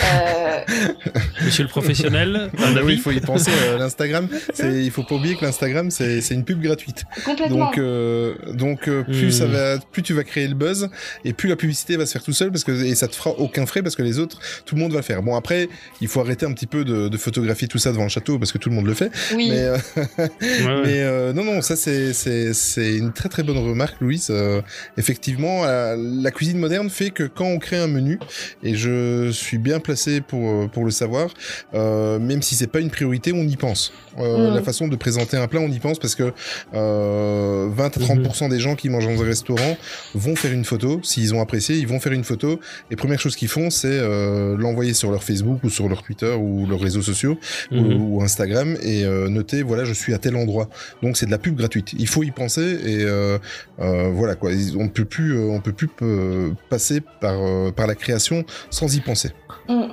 euh, 0.04 0.60
Monsieur 1.44 1.64
le 1.64 1.70
professionnel, 1.70 2.52
Ah 2.58 2.66
oui, 2.74 2.78
avis 2.80 2.94
il 2.94 3.00
faut 3.00 3.12
y 3.12 3.20
penser. 3.20 3.52
euh, 3.52 3.78
L'Instagram, 3.78 4.28
c'est 4.54 4.69
c'est, 4.72 4.84
il 4.84 4.92
faut 4.92 5.04
pas 5.04 5.16
oublier 5.16 5.36
que 5.36 5.46
l'Instagram 5.46 5.92
c'est, 5.92 6.22
c'est 6.22 6.34
une 6.34 6.44
pub 6.46 6.62
gratuite. 6.62 7.04
Complètement. 7.26 7.58
Donc, 7.66 7.78
euh, 7.78 8.36
donc 8.54 8.88
euh, 8.88 9.04
plus 9.04 9.32
ça 9.32 9.46
Hmm. 9.46 9.52
va, 9.52 9.78
plus 9.92 10.02
tu 10.04 10.14
vas 10.14 10.24
créer 10.24 10.48
le 10.48 10.56
buzz 10.56 10.90
et 11.26 11.34
plus 11.34 11.50
la 11.50 11.56
publicité 11.56 11.98
va 11.98 12.06
se 12.06 12.12
faire 12.14 12.24
tout 12.24 12.34
seul 12.34 12.52
parce 12.52 12.64
que 12.64 12.72
et 12.72 12.96
ça 12.96 13.08
te 13.08 13.16
fera 13.16 13.32
aucun 13.32 13.66
frais 13.66 13.82
parce 13.82 13.96
que 13.96 14.04
les 14.04 14.20
autres, 14.20 14.40
tout 14.66 14.76
le 14.76 14.82
monde 14.82 14.92
va 14.92 14.98
le 15.00 15.04
faire. 15.04 15.22
Bon 15.24 15.36
après, 15.36 15.70
il 16.02 16.08
faut 16.08 16.20
arrêter 16.22 16.46
un 16.46 16.52
petit 16.54 16.68
peu 16.68 16.84
de, 16.86 17.08
de 17.08 17.18
photographier 17.18 17.68
tout 17.68 17.78
ça 17.78 17.92
devant 17.92 18.04
le 18.04 18.10
château 18.10 18.38
parce 18.40 18.52
que 18.52 18.58
tout 18.58 18.70
le 18.70 18.76
monde 18.76 18.86
le 18.88 18.94
fait. 18.94 19.12
oui. 19.36 19.50
Mais, 19.50 19.60
euh, 19.64 19.78
Ouais, 20.18 20.82
mais 20.84 21.02
euh, 21.02 21.34
non, 21.34 21.44
non, 21.44 21.62
ça 21.62 21.76
c'est 21.76 22.14
c'est 22.14 22.54
c'est 22.54 22.96
une 22.96 23.12
très 23.14 23.30
très 23.30 23.44
bonne 23.44 23.58
remarque, 23.58 24.00
Louise. 24.02 24.28
Euh, 24.30 24.62
effectivement, 24.98 25.64
euh, 25.66 25.96
la 25.98 26.32
cuisine 26.32 26.58
moderne 26.60 26.90
fait 26.90 27.10
que 27.12 27.24
quand 27.24 27.46
on 27.46 27.60
crée 27.60 27.78
un 27.78 27.88
menu, 27.88 28.20
et 28.64 28.76
je 28.76 29.30
suis 29.32 29.58
bien 29.58 29.80
placé 29.80 30.22
pour 30.22 30.70
pour 30.70 30.86
le 30.86 30.92
savoir, 30.92 31.30
euh, 31.74 32.20
même 32.20 32.42
si 32.42 32.56
c'est 32.56 32.68
pas 32.68 32.80
une 32.80 32.90
priorité, 32.92 33.32
on 33.34 33.44
y 33.48 33.56
pense. 33.56 33.94
Euh, 34.20 34.50
Mm. 34.50 34.54
La 34.60 34.66
façon 34.66 34.88
de 34.88 34.96
présenter 34.96 35.38
un 35.38 35.48
plat, 35.48 35.60
on 35.62 35.70
y 35.70 35.80
pense 35.80 36.00
parce 36.00 36.16
que 36.16 36.32
euh, 36.74 37.70
20 37.72 37.86
à 37.86 37.90
30% 38.00 38.50
des 38.50 38.60
gens 38.60 38.76
qui 38.76 38.90
mangent 38.90 39.06
dans 39.08 39.22
un 39.22 39.26
restaurant 39.26 39.78
vont 40.16 40.36
faire 40.36 40.52
une 40.52 40.66
photo. 40.66 41.00
S'ils 41.04 41.34
ont 41.34 41.42
apprécié, 41.42 41.78
ils 41.78 41.88
vont 41.88 42.00
faire 42.00 42.14
une 42.14 42.24
photo. 42.24 42.60
Et 42.92 42.96
première 42.96 43.20
chose 43.20 43.36
qu'ils 43.36 43.48
font, 43.48 43.70
c'est 43.70 43.88
euh, 43.92 44.56
l'envoyer 44.58 44.94
sur 44.94 45.12
leur 45.12 45.24
Facebook 45.24 45.64
ou 45.64 45.70
sur 45.70 45.88
leur 45.90 46.04
Twitter 46.04 46.32
ou 46.38 46.66
leurs 46.68 46.80
réseaux 46.80 47.02
sociaux 47.02 47.38
ou- 47.72 47.76
Mhm. 47.76 48.02
ou, 48.02 48.22
Instagram 48.22 48.76
et 48.84 49.06
euh, 49.06 49.30
noter 49.30 49.64
voilà 49.64 49.84
je 49.86 49.94
suis 49.94 50.14
à 50.14 50.18
tel 50.18 50.36
endroit. 50.36 50.70
Donc 51.02 51.18
c'est 51.18 51.26
de 51.26 51.32
la 51.32 51.38
pub 51.38 51.56
gratuite. 51.56 51.94
Il 51.98 52.08
faut 52.08 52.24
y 52.24 52.32
penser 52.32 52.80
et 52.86 53.04
euh, 53.04 53.38
euh, 53.80 54.10
voilà 54.14 54.36
quoi. 54.36 54.52
On 54.78 54.90
peut 54.90 55.06
plus 55.06 55.36
euh, 55.38 55.50
on 55.50 55.62
peut 55.62 55.72
plus 55.74 55.90
euh, 56.02 56.52
passer 56.70 57.02
par 57.22 57.36
euh, 57.42 57.72
par 57.72 57.88
la 57.88 57.96
création 57.96 58.44
sans 58.70 58.96
y 58.96 59.00
penser. 59.00 59.30
Mm, 59.68 59.84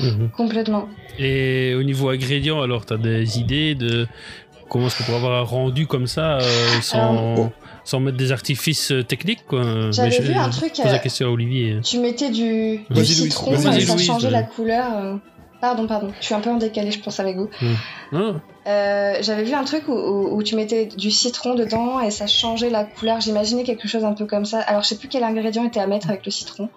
Mhm. 0.00 0.30
complètement. 0.36 0.88
Et 1.18 1.74
au 1.74 1.82
niveau 1.82 2.08
ingrédients, 2.08 2.60
alors, 2.62 2.86
tu 2.86 2.94
as 2.94 2.96
des 2.96 3.38
idées 3.38 3.74
de 3.74 4.06
comment 4.68 4.86
est-ce 4.86 4.98
qu'on 4.98 5.04
pourrait 5.04 5.18
avoir 5.18 5.40
un 5.40 5.44
rendu 5.44 5.86
comme 5.86 6.06
ça 6.06 6.38
euh, 6.38 6.40
sans, 6.80 7.10
Alors- 7.34 7.50
sans 7.84 8.00
mettre 8.00 8.16
des 8.16 8.32
artifices 8.32 8.90
euh, 8.92 9.02
techniques 9.02 9.44
quoi? 9.46 9.62
J'avais 9.90 10.08
Mais 10.08 10.14
je- 10.16 10.22
vu 10.22 10.32
un 10.34 10.48
truc, 10.48 10.72
pose 10.74 10.84
la 10.84 10.94
euh, 10.94 10.98
question 10.98 11.26
à 11.28 11.30
Olivier. 11.30 11.78
Tu 11.82 11.98
mettais 11.98 12.30
du, 12.30 12.80
citron 13.04 13.56
ça 13.58 13.78
changeait 13.98 14.30
la 14.30 14.42
couleur. 14.42 14.86
euh. 14.96 15.16
Pardon, 15.60 15.86
pardon. 15.86 16.10
Je 16.20 16.24
suis 16.26 16.34
un 16.34 16.40
peu 16.40 16.50
en 16.50 16.56
décalé, 16.56 16.90
je 16.90 16.98
pense, 16.98 17.20
avec 17.20 17.36
vous. 17.36 17.48
Ah, 18.12 18.32
Euh, 18.66 19.14
J'avais 19.22 19.42
vu 19.42 19.54
un 19.54 19.64
truc 19.64 19.88
où, 19.88 19.92
où- 19.92 20.36
où 20.36 20.42
tu 20.44 20.54
mettais 20.54 20.86
du 20.86 21.10
citron 21.10 21.54
dedans 21.54 22.00
et 22.00 22.10
ça 22.12 22.26
changeait 22.28 22.70
la 22.70 22.84
couleur. 22.84 23.20
J'imaginais 23.20 23.64
quelque 23.64 23.88
chose 23.88 24.04
un 24.04 24.12
peu 24.12 24.24
comme 24.24 24.44
ça. 24.44 24.60
Alors, 24.60 24.82
je 24.84 24.88
sais 24.90 24.94
plus 24.96 25.08
quel 25.08 25.24
ingrédient 25.24 25.64
était 25.64 25.80
à 25.80 25.86
mettre 25.88 26.08
avec 26.10 26.24
le 26.24 26.30
citron. 26.30 26.68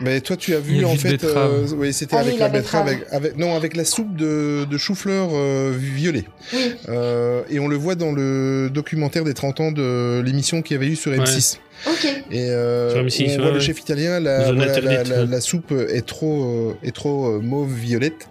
Mais 0.00 0.20
toi 0.20 0.36
tu 0.36 0.54
as 0.54 0.60
vu 0.60 0.84
en 0.84 0.94
fait 0.94 1.24
euh, 1.24 1.66
oui 1.74 1.90
c'était 1.92 2.16
Ah 2.16 2.20
avec 2.20 2.34
oui, 2.34 2.38
la 2.38 2.46
la 2.48 2.52
betterave 2.52 2.84
betterave. 2.84 3.02
avec, 3.12 3.30
avec- 3.30 3.38
non 3.38 3.54
avec 3.56 3.74
la 3.76 3.84
soupe 3.86 4.14
de, 4.14 4.66
de 4.70 4.76
chou-fleur 4.78 5.30
euh, 5.32 5.72
violet. 5.74 6.24
Oui. 6.52 6.72
Euh, 6.90 7.42
et 7.48 7.58
on 7.60 7.68
le 7.68 7.76
voit 7.76 7.94
dans 7.94 8.12
le 8.12 8.68
documentaire 8.72 9.24
des 9.24 9.32
30 9.34 9.60
ans 9.60 9.72
de 9.72 10.22
l'émission 10.24 10.60
qu'il 10.62 10.74
y 10.74 10.78
avait 10.78 10.88
eu 10.90 10.96
sur 10.96 11.12
M6. 11.12 11.58
Ok. 11.86 12.06
Et 12.30 12.50
euh, 12.50 12.90
Sur 12.92 13.04
M6, 13.04 13.24
on 13.24 13.28
ouais, 13.30 13.36
voit 13.36 13.46
le 13.48 13.52
ouais. 13.54 13.60
chef 13.60 13.80
italien, 13.80 14.20
la, 14.20 14.46
Zone 14.46 14.56
voilà, 14.56 14.72
la, 14.72 14.78
interdite, 14.78 15.08
la- 15.14 15.20
ouais. 15.22 15.26
la 15.30 15.40
soupe 15.40 15.72
est 15.72 16.06
trop, 16.06 16.44
euh, 16.44 16.76
est 16.82 16.94
trop 16.94 17.26
euh, 17.28 17.40
mauve 17.40 17.72
violette. 17.72 18.28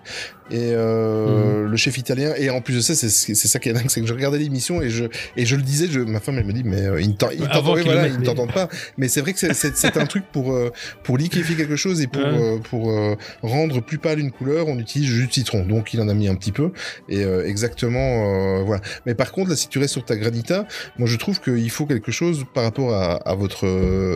Et 0.51 0.71
euh, 0.73 1.63
Mhm. 1.63 1.71
le 1.71 1.77
chef 1.77 1.97
italien, 1.97 2.33
et 2.37 2.49
en 2.51 2.61
plus 2.61 2.75
de 2.75 2.79
ça, 2.81 2.93
c'est 2.93 3.09
ça 3.09 3.59
qui 3.59 3.69
est 3.69 3.73
dingue, 3.73 3.89
c'est 3.89 3.99
que 4.01 4.07
je 4.07 4.13
regardais 4.13 4.37
l'émission 4.37 4.81
et 4.81 4.89
je 4.89 5.05
et 5.35 5.45
je 5.45 5.55
le 5.55 5.63
disais, 5.63 5.87
je, 5.89 5.99
ma 6.01 6.19
femme 6.19 6.37
elle 6.37 6.45
me 6.45 6.53
dit 6.53 6.61
mais 6.63 6.81
euh, 6.81 7.01
il 7.01 7.15
t'entend 7.15 7.61
voilà, 7.63 8.07
il 8.07 8.21
pas. 8.53 8.69
Mais 8.97 9.07
c'est 9.07 9.21
vrai 9.21 9.33
que 9.33 9.39
c'est- 9.39 9.97
un 9.97 10.05
truc 10.05 10.23
pour 10.31 10.51
euh, 10.53 10.71
pour 11.03 11.17
liquéfier 11.17 11.55
quelque 11.55 11.75
chose 11.75 12.01
et 12.01 12.07
pour 12.07 12.21
Ouais. 12.21 12.27
euh, 12.39 12.57
pour 12.59 12.91
euh, 12.91 13.15
rendre 13.41 13.81
plus 13.81 13.97
pâle 13.97 14.19
une 14.19 14.31
couleur, 14.31 14.67
on 14.67 14.77
utilise 14.77 15.09
du 15.09 15.15
jus 15.21 15.27
de 15.27 15.33
citron. 15.33 15.65
Donc 15.65 15.93
il 15.93 16.01
en 16.01 16.07
a 16.09 16.13
mis 16.13 16.27
un 16.27 16.35
petit 16.35 16.51
peu 16.51 16.71
et 17.09 17.23
euh, 17.23 17.45
exactement 17.47 18.59
euh, 18.59 18.63
voilà. 18.63 18.81
Mais 19.05 19.15
par 19.15 19.31
contre 19.31 19.49
là, 19.51 19.55
si 19.55 19.67
tu 19.67 19.79
restes 19.79 19.93
sur 19.93 20.05
ta 20.05 20.15
granita, 20.15 20.67
moi 20.99 21.07
je 21.07 21.15
trouve 21.17 21.39
qu'il 21.41 21.69
faut 21.71 21.85
quelque 21.85 22.11
chose 22.11 22.45
par 22.53 22.63
rapport 22.65 22.93
à, 22.93 23.15
à 23.27 23.35
votre 23.35 23.65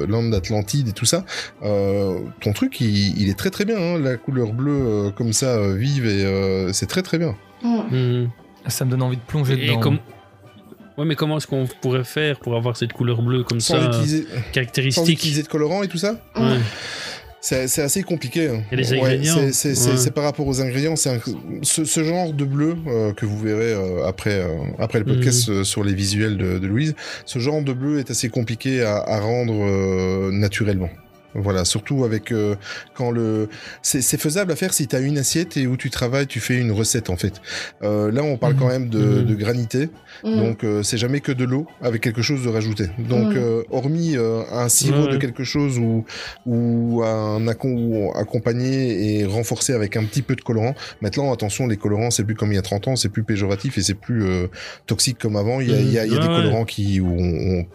lande 0.06 0.32
d'Atlantide 0.32 0.90
et 0.90 0.94
tout 0.94 1.06
ça. 1.06 1.26
Euh, 1.64 2.20
ton 2.42 2.54
truc, 2.54 2.80
il, 2.82 3.20
il 3.22 3.30
est 3.30 3.38
très 3.38 3.50
très 3.50 3.66
bien. 3.66 3.78
Hein, 3.78 4.00
la 4.00 4.18
couleur 4.18 4.54
bleue 4.54 5.12
comme 5.16 5.34
ça 5.34 5.74
vive 5.74 6.06
et 6.06 6.19
euh, 6.26 6.72
c'est 6.74 6.86
très 6.88 7.02
très 7.02 7.18
bien. 7.18 7.36
Mhm. 7.64 8.30
Ça 8.68 8.86
me 8.86 8.92
donne 8.92 9.02
envie 9.02 9.18
de 9.18 9.22
plonger 9.22 9.54
Et 9.54 9.68
dedans. 9.68 9.80
comme- 9.80 10.00
Ouais, 10.98 11.06
mais 11.06 11.16
comment 11.16 11.38
est-ce 11.38 11.48
qu'on 11.48 11.66
pourrait 11.82 12.04
faire 12.04 12.40
pour 12.40 12.58
avoir 12.58 12.76
cette 12.76 12.92
couleur 12.92 13.22
bleue 13.22 13.44
comme 13.44 13.62
Sans 13.62 13.80
ça, 13.80 13.88
utiliser, 13.88 14.24
sans 14.24 14.52
caractéristique 14.52 15.10
utiliser 15.20 15.44
de 15.44 15.48
colorant 15.48 15.82
et 15.82 15.88
tout 15.88 15.98
ça. 15.98 16.20
Ouais. 16.36 16.58
C'est 17.42 17.80
assez 17.82 18.04
compliqué. 18.04 18.50
hein. 18.50 18.64
Ouais, 18.70 18.80
ingrédients 18.98 19.36
c'est- 19.54 19.70
Ouais. 19.90 20.12
par 20.12 20.26
rapport 20.26 20.46
aux 20.46 20.60
ingrédients. 20.60 20.98
C'est 20.98 21.10
un- 21.12 21.20
ce, 21.64 21.86
ce 21.86 22.04
genre 22.04 22.34
de 22.34 22.44
bleu 22.44 22.76
euh, 22.86 23.14
que 23.14 23.26
vous 23.26 23.40
verrez 23.40 23.72
euh, 23.72 24.06
après 24.06 24.42
euh, 24.42 24.58
après 24.78 25.00
le 25.00 25.06
podcast 25.06 25.48
Mhm. 25.48 25.56
euh, 25.56 25.64
sur 25.64 25.86
les 25.86 25.94
visuels 25.94 26.36
de, 26.36 26.60
de 26.60 26.68
Louise. 26.68 26.96
Ce 27.26 27.40
genre 27.40 27.62
de 27.62 27.72
bleu 27.72 28.00
est 28.00 28.12
assez 28.12 28.28
compliqué 28.28 28.82
à, 28.84 28.98
à 28.98 29.22
rendre 29.22 29.54
euh, 29.56 30.32
naturellement. 30.34 30.90
Voilà, 31.36 31.64
surtout 31.66 32.04
avec 32.06 32.32
euh, 32.32 32.56
quand 32.96 33.12
le 33.12 33.50
c'est 33.82 34.20
faisable 34.20 34.52
à 34.52 34.56
faire 34.56 34.74
si 34.74 34.88
tu 34.88 34.96
as 34.96 35.00
une 35.00 35.18
assiette 35.18 35.58
et 35.58 35.68
où 35.68 35.78
tu 35.78 35.90
travailles, 35.90 36.28
tu 36.28 36.40
fais 36.40 36.58
une 36.58 36.72
recette 36.72 37.10
en 37.10 37.16
fait. 37.18 37.34
Euh, 37.84 38.12
là, 38.12 38.24
on 38.24 38.38
parle 38.38 38.54
Mhm. 38.54 38.60
quand 38.60 38.68
même 38.68 38.90
de, 38.90 39.00
Mhm. 39.00 39.26
de 39.26 39.36
granité, 39.36 39.90
Mm. 40.24 40.36
donc 40.38 40.64
euh, 40.64 40.84
c'est 40.84 40.98
jamais 40.98 41.20
que 41.22 41.32
de 41.32 41.44
l'eau 41.46 41.68
avec 41.82 42.02
quelque 42.02 42.22
chose 42.22 42.44
de 42.44 42.50
rajouté. 42.50 42.86
Donc 42.98 43.30
Mhm. 43.34 43.38
euh, 43.38 43.64
hormis 43.70 44.18
euh, 44.18 44.42
un 44.52 44.70
sirop 44.70 45.08
de 45.08 45.18
quelque 45.18 45.44
chose 45.44 45.78
ou 45.78 46.04
ou 46.46 47.04
un 47.04 47.46
accom- 47.48 48.12
accompagné 48.18 49.20
et 49.20 49.26
renforcé 49.26 49.74
avec 49.74 49.96
un 49.98 50.04
petit 50.06 50.22
peu 50.22 50.36
de 50.36 50.42
colorant. 50.42 50.74
Maintenant, 51.02 51.32
attention, 51.32 51.68
les 51.68 51.78
colorants, 51.78 52.12
c'est 52.12 52.24
plus 52.24 52.36
comme 52.36 52.52
il 52.52 52.56
y 52.56 52.60
a 52.60 52.62
30 52.64 52.88
ans, 52.88 52.96
c'est 52.96 53.10
plus 53.10 53.24
péjoratif 53.24 53.78
et 53.78 53.82
c'est 53.82 53.94
plus 53.94 54.24
euh, 54.26 54.48
toxique 54.88 55.18
comme 55.20 55.36
avant. 55.36 55.60
Il 55.62 55.70
y 55.70 55.74
a, 55.74 55.80
il 55.80 55.92
y 55.92 56.00
a- 56.00 56.06
il 56.06 56.14
y 56.14 56.16
a 56.16 56.20
Mhm. 56.20 56.28
des 56.28 56.28
ouais. 56.34 56.42
colorants 56.44 56.66
qui 56.66 57.00
où 57.00 57.08
on, 57.08 57.60
on, 57.60 57.66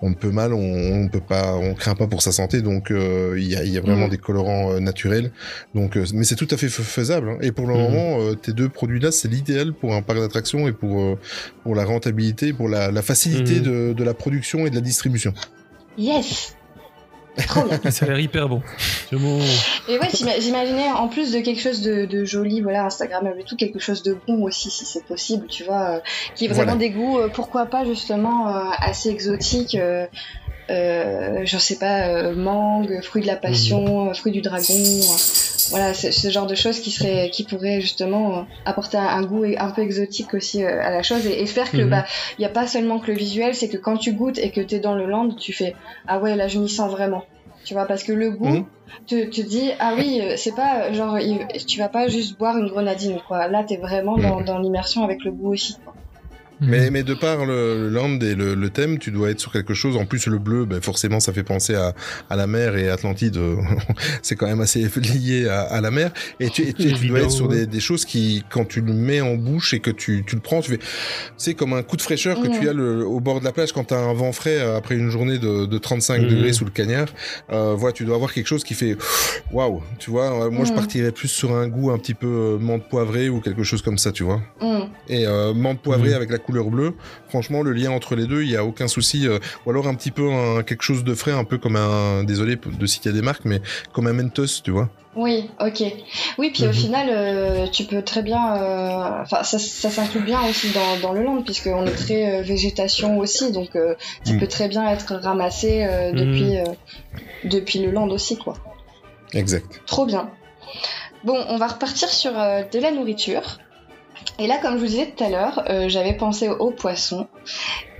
on 0.00 0.14
peut 0.14 0.30
mal, 0.30 0.52
on, 0.52 0.58
on 1.04 1.08
peut 1.08 1.20
pas, 1.20 1.54
on 1.54 1.74
craint 1.74 1.94
pas 1.94 2.06
pour 2.06 2.22
sa 2.22 2.32
santé. 2.32 2.62
Donc 2.62 2.90
euh, 3.02 3.34
il 3.38 3.46
y, 3.46 3.56
a, 3.56 3.64
il 3.64 3.72
y 3.72 3.78
a 3.78 3.80
vraiment 3.80 4.04
Mhm. 4.06 4.10
des 4.10 4.18
colorants 4.18 4.72
euh, 4.72 4.80
naturels. 4.80 5.30
Donc, 5.74 5.96
euh, 5.96 6.04
mais 6.14 6.24
c'est 6.24 6.36
tout 6.36 6.48
à 6.50 6.56
fait 6.56 6.68
fa- 6.68 6.82
faisable. 6.82 7.30
hein. 7.30 7.38
Et 7.42 7.52
pour 7.52 7.66
le 7.66 7.74
Mhm. 7.74 7.80
moment, 7.82 8.20
euh, 8.20 8.34
tes 8.34 8.52
deux 8.52 8.68
produits-là, 8.68 9.10
c'est 9.12 9.28
l'idéal 9.28 9.72
pour 9.72 9.94
un 9.94 10.02
parc 10.02 10.18
d'attractions 10.20 10.66
et 10.68 10.72
pour 10.72 11.00
euh, 11.00 11.18
pour 11.62 11.74
la 11.74 11.84
rentabilité, 11.84 12.52
pour 12.52 12.68
la, 12.68 12.90
la 12.90 13.02
facilité 13.02 13.56
Mhm. 13.56 13.62
de, 13.62 13.92
de 13.92 14.04
la 14.04 14.14
production 14.14 14.66
et 14.66 14.70
de 14.70 14.74
la 14.74 14.80
distribution. 14.80 15.34
Yes. 15.98 16.56
Ça 17.90 18.04
a 18.04 18.08
l'air 18.08 18.18
hyper 18.20 18.46
bon. 18.46 18.60
Et 19.10 19.16
ouais, 19.16 20.08
j'ima- 20.14 20.38
j'imaginais 20.38 20.90
en 20.90 21.08
plus 21.08 21.32
de 21.32 21.40
quelque 21.40 21.60
chose 21.62 21.80
de, 21.80 22.04
de 22.04 22.26
joli, 22.26 22.60
voilà, 22.60 22.84
Instagram 22.84 23.26
et 23.38 23.44
tout, 23.44 23.56
quelque 23.56 23.78
chose 23.78 24.02
de 24.02 24.14
bon 24.28 24.42
aussi, 24.42 24.70
si 24.70 24.84
c'est 24.84 25.02
possible, 25.06 25.46
tu 25.46 25.64
vois, 25.64 25.96
euh, 25.96 26.00
qui 26.34 26.44
est 26.44 26.48
vraiment 26.48 26.72
Voilà. 26.76 26.78
des 26.78 26.90
goûts, 26.90 27.18
euh, 27.18 27.28
pourquoi 27.32 27.64
pas 27.66 27.86
justement 27.86 28.48
euh, 28.54 28.64
assez 28.80 29.08
exotiques, 29.08 29.74
euh, 30.70 31.40
je 31.44 31.58
sais 31.58 31.78
pas, 31.78 32.08
euh, 32.08 32.34
mangue, 32.34 33.00
fruit 33.02 33.22
de 33.22 33.26
la 33.26 33.36
passion, 33.36 34.08
euh, 34.10 34.14
fruit 34.14 34.32
du 34.32 34.40
dragon, 34.42 34.74
euh, 34.74 35.16
voilà, 35.70 35.94
ce 35.94 36.28
genre 36.30 36.46
de 36.46 36.54
choses 36.54 36.80
qui 36.80 36.90
serait, 36.90 37.30
qui 37.30 37.44
pourrait 37.44 37.80
justement 37.80 38.46
apporter 38.64 38.96
un, 38.96 39.22
goût 39.22 39.44
un 39.56 39.70
peu 39.70 39.82
exotique 39.82 40.34
aussi 40.34 40.62
à 40.64 40.90
la 40.90 41.02
chose 41.02 41.26
et, 41.26 41.42
et 41.42 41.46
faire 41.46 41.70
que 41.70 41.82
Mhm. 41.82 41.90
bah 41.90 42.04
il 42.38 42.42
y 42.42 42.44
a 42.44 42.50
pas 42.50 42.66
seulement 42.66 42.98
que 42.98 43.10
le 43.10 43.16
visuel, 43.16 43.54
c'est 43.54 43.68
que 43.68 43.76
quand 43.78 43.96
tu 43.96 44.12
goûtes 44.12 44.38
et 44.38 44.50
que 44.50 44.60
t'es 44.60 44.80
dans 44.80 44.94
le 44.94 45.06
land, 45.06 45.34
tu 45.34 45.52
fais 45.52 45.76
ah 46.06 46.18
ouais 46.20 46.36
là 46.36 46.48
je 46.48 46.58
m'y 46.58 46.68
sens 46.68 46.90
vraiment, 46.90 47.24
tu 47.64 47.74
vois, 47.74 47.86
parce 47.86 48.02
que 48.02 48.12
le 48.12 48.30
goût 48.30 48.46
Mhm. 48.48 48.66
te, 49.06 49.24
te 49.30 49.40
dis 49.40 49.70
ah 49.78 49.94
oui 49.96 50.20
c'est 50.36 50.54
pas 50.54 50.92
genre 50.92 51.16
tu 51.66 51.78
vas 51.78 51.88
pas 51.88 52.08
juste 52.08 52.38
boire 52.38 52.58
une 52.58 52.68
grenadine 52.68 53.18
quoi 53.26 53.48
là 53.48 53.64
t'es 53.64 53.78
vraiment 53.78 54.18
dans, 54.18 54.40
dans 54.42 54.58
l'immersion 54.58 55.02
avec 55.04 55.24
le 55.24 55.32
goût 55.32 55.52
aussi 55.52 55.74
quoi. 55.84 55.94
Mais, 56.62 56.90
mais 56.90 57.02
de 57.02 57.14
par 57.14 57.44
le, 57.44 57.76
le 57.76 57.88
land 57.88 58.18
et 58.20 58.34
le, 58.34 58.54
le 58.54 58.70
thème, 58.70 58.98
tu 58.98 59.10
dois 59.10 59.30
être 59.30 59.40
sur 59.40 59.52
quelque 59.52 59.74
chose. 59.74 59.96
En 59.96 60.06
plus, 60.06 60.26
le 60.26 60.38
bleu, 60.38 60.64
ben 60.64 60.80
forcément, 60.80 61.20
ça 61.20 61.32
fait 61.32 61.42
penser 61.42 61.74
à, 61.74 61.92
à 62.30 62.36
la 62.36 62.46
mer 62.46 62.76
et 62.76 62.88
Atlantide. 62.88 63.36
c'est 64.22 64.36
quand 64.36 64.46
même 64.46 64.60
assez 64.60 64.80
lié 64.96 65.48
à, 65.48 65.62
à 65.62 65.80
la 65.80 65.90
mer. 65.90 66.12
Et 66.40 66.50
tu, 66.50 66.62
et 66.62 66.72
tu, 66.72 66.88
et 66.88 66.92
tu 66.94 67.06
dois 67.06 67.20
être 67.20 67.30
sur 67.30 67.48
des, 67.48 67.66
des 67.66 67.80
choses 67.80 68.04
qui, 68.04 68.44
quand 68.50 68.64
tu 68.64 68.80
le 68.80 68.92
mets 68.92 69.20
en 69.20 69.34
bouche 69.34 69.74
et 69.74 69.80
que 69.80 69.90
tu, 69.90 70.24
tu 70.26 70.36
le 70.36 70.40
prends, 70.40 70.60
tu 70.60 70.70
fais, 70.72 70.78
c'est 71.36 71.54
comme 71.54 71.72
un 71.72 71.82
coup 71.82 71.96
de 71.96 72.02
fraîcheur 72.02 72.40
que 72.40 72.48
Mhm. 72.48 72.58
tu 72.60 72.68
as 72.68 72.72
le, 72.72 73.04
au 73.06 73.20
bord 73.20 73.40
de 73.40 73.44
la 73.44 73.52
plage 73.52 73.72
quand 73.72 73.84
tu 73.84 73.94
as 73.94 73.98
un 73.98 74.12
vent 74.14 74.32
frais 74.32 74.58
euh, 74.58 74.76
après 74.76 74.94
une 74.96 75.10
journée 75.10 75.38
de, 75.38 75.66
de 75.66 75.78
35 75.78 76.22
Mhm. 76.22 76.28
degrés 76.28 76.52
sous 76.52 76.64
le 76.64 76.70
cagnard. 76.70 77.08
Euh, 77.50 77.74
voilà, 77.76 77.92
tu 77.92 78.04
dois 78.04 78.14
avoir 78.16 78.32
quelque 78.32 78.46
chose 78.46 78.62
qui 78.64 78.74
fait 78.74 78.96
waouh. 79.52 79.82
Tu 79.98 80.10
vois, 80.10 80.46
euh, 80.46 80.50
moi, 80.50 80.64
je 80.64 80.70
Mhm. 80.70 80.76
partirais 80.76 81.12
plus 81.12 81.28
sur 81.28 81.52
un 81.54 81.66
goût 81.68 81.90
un 81.90 81.98
petit 81.98 82.14
peu 82.14 82.26
euh, 82.26 82.58
menthe 82.58 82.88
poivrée 82.88 83.28
ou 83.28 83.40
quelque 83.40 83.62
chose 83.62 83.82
comme 83.82 83.98
ça, 83.98 84.12
tu 84.12 84.22
vois. 84.22 84.40
Mm. 84.60 84.80
Et 85.08 85.26
euh, 85.26 85.52
menthe 85.54 85.80
poivrée 85.82 86.10
Mhm. 86.10 86.16
avec 86.16 86.30
la 86.30 86.38
couleur 86.38 86.51
bleue, 86.52 86.94
franchement, 87.28 87.62
le 87.62 87.72
lien 87.72 87.90
entre 87.90 88.14
les 88.14 88.26
deux, 88.26 88.42
il 88.42 88.50
y 88.50 88.56
a 88.56 88.64
aucun 88.64 88.88
souci. 88.88 89.26
euh, 89.26 89.38
ou 89.66 89.70
alors 89.70 89.86
un 89.88 89.94
petit 89.94 90.10
peu 90.10 90.30
un- 90.30 90.62
quelque 90.62 90.82
chose 90.82 91.02
de 91.04 91.14
frais, 91.14 91.32
un 91.32 91.44
peu 91.44 91.58
comme 91.58 91.76
un, 91.76 92.24
désolé 92.24 92.56
de 92.56 92.86
citer 92.86 93.12
des 93.12 93.22
marques, 93.22 93.44
mais 93.44 93.60
comme 93.92 94.06
un 94.06 94.12
Mentos, 94.12 94.62
tu 94.62 94.70
vois. 94.70 94.88
oui 95.14 95.50
ok 95.60 95.82
oui 96.38 96.50
puis 96.54 96.64
au 96.64 96.68
Mhm. 96.68 96.72
final 96.72 97.06
euh, 97.10 97.66
tu 97.66 97.84
peux 97.84 98.00
très 98.02 98.22
bien 98.22 98.56
euh, 98.56 99.22
enfin 99.22 99.42
ça, 99.42 99.58
ça 99.58 99.90
s'inclut 99.90 100.20
bien 100.20 100.40
aussi 100.48 100.70
dans, 100.70 100.96
dans 101.00 101.12
le 101.12 101.22
land 101.22 101.42
puisqu'on 101.42 101.84
est 101.84 101.94
très 101.94 102.38
euh, 102.38 102.42
végétation 102.42 103.18
aussi 103.18 103.52
donc 103.52 103.76
euh, 103.76 103.94
ça 104.24 104.32
Mm. 104.32 104.38
peut 104.38 104.46
très 104.46 104.68
bien 104.68 104.88
être 104.88 105.14
ramassé 105.16 105.84
euh, 105.84 106.12
depuis 106.12 106.56
euh, 106.56 106.64
depuis 107.44 107.80
le 107.80 107.90
land 107.90 108.08
aussi 108.08 108.38
quoi 108.38 108.54
Exact. 109.34 109.82
Trop 109.86 110.06
bien. 110.06 110.30
Bon, 111.24 111.38
on 111.48 111.56
va 111.58 111.66
repartir 111.68 112.08
sur 112.08 112.38
euh, 112.38 112.62
de 112.72 112.78
la 112.78 112.90
nourriture. 112.90 113.58
Et 114.42 114.48
là, 114.48 114.58
comme 114.58 114.74
je 114.74 114.78
vous 114.78 114.86
disais 114.86 115.06
tout 115.16 115.22
à 115.22 115.30
l'heure, 115.30 115.62
euh, 115.70 115.88
j'avais 115.88 116.14
pensé 116.14 116.48
aux 116.48 116.72
poissons. 116.72 117.28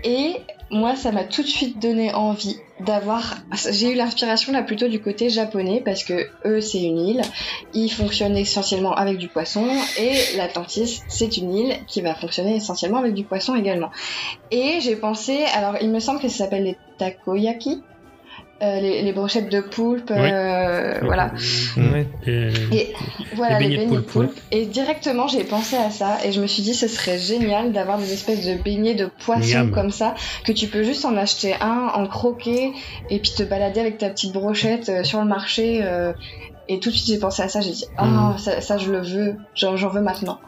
Et 0.03 0.41
moi, 0.73 0.97
ça 0.97 1.13
m'a 1.13 1.23
tout 1.23 1.43
de 1.43 1.47
suite 1.47 1.79
donné 1.79 2.13
envie 2.13 2.57
d'avoir. 2.81 3.37
J'ai 3.71 3.93
eu 3.93 3.95
l'inspiration 3.95 4.53
là 4.53 4.65
plutôt 4.65 4.89
du 4.89 5.01
côté 5.01 5.31
japonais 5.31 5.81
parce 5.85 6.03
que 6.03 6.27
eux, 6.45 6.61
c'est 6.61 6.83
une 6.83 6.99
île. 6.99 7.23
Ils 7.75 7.91
fonctionnent 7.91 8.37
essentiellement 8.37 8.93
avec 8.93 9.19
du 9.19 9.29
poisson 9.29 9.69
et 10.01 10.37
l'Atlantis, 10.37 11.03
c'est 11.07 11.37
une 11.37 11.55
île 11.55 11.77
qui 11.87 12.01
va 12.01 12.13
fonctionner 12.17 12.57
essentiellement 12.57 12.99
avec 12.99 13.15
du 13.15 13.23
poisson 13.23 13.55
également. 13.55 13.93
Et 14.51 14.81
j'ai 14.81 14.97
pensé, 14.97 15.45
alors 15.55 15.77
il 15.81 15.91
me 15.91 16.01
semble 16.01 16.19
que 16.19 16.27
ça 16.27 16.39
s'appelle 16.39 16.65
les 16.65 16.77
takoyaki. 16.99 17.85
Euh, 18.63 18.79
les, 18.81 19.03
les 19.03 19.13
brochettes 19.13 19.51
de 19.51 19.61
poulpe, 19.61 20.13
euh, 20.13 20.95
voilà. 21.03 21.33
Ouais. 21.77 22.07
Et- 22.27 22.53
Et 22.77 22.95
voilà, 23.35 23.59
Les 23.59 23.69
les 23.69 23.77
beignets 23.79 23.97
de 23.97 24.01
poulpe, 24.03 24.29
poulpe. 24.31 24.41
Et 24.53 24.67
directement, 24.67 25.27
j'ai 25.27 25.43
pensé 25.43 25.75
à 25.77 25.91
ça 25.91 26.19
et 26.25 26.31
je 26.31 26.41
me 26.41 26.47
suis 26.47 26.63
dit, 26.63 26.73
ce 26.73 26.87
serait 26.87 27.19
génial 27.19 27.73
d'avoir 27.73 27.99
des 27.99 28.13
espèces 28.13 28.47
de 28.47 28.55
beignets 28.63 28.95
de 28.95 29.07
poisson 29.25 29.59
Miam. 29.65 29.71
comme 29.73 29.91
ça, 29.91 30.15
que 30.45 30.53
tu 30.53 30.69
peux 30.69 30.85
juste 30.85 31.05
en 31.05 31.17
acheter 31.17 31.55
un, 31.61 31.91
en 31.93 32.07
croquer 32.07 32.71
et 33.11 33.19
puis 33.19 33.33
te 33.37 33.43
balader 33.43 33.81
avec 33.81 33.99
ta 33.99 34.11
petite 34.11 34.33
brochette 34.33 34.89
euh, 34.91 35.03
sur 35.03 35.19
le 35.21 35.27
marché. 35.27 35.81
euh, 35.83 36.13
et 36.69 36.79
tout 36.79 36.91
de 36.91 36.95
suite, 36.95 37.09
j'ai 37.09 37.19
pensé 37.19 37.43
à 37.43 37.49
ça. 37.49 37.61
J'ai 37.61 37.73
dit, 37.73 37.85
ah, 37.97 38.07
Mhm. 38.07 38.39
ça, 38.39 38.61
ça, 38.61 38.79
je 38.79 38.93
le 38.93 39.01
veux. 39.01 39.35
J'en 39.57 39.77
j'en 39.77 39.89
veux 39.89 40.01
maintenant. 40.03 40.39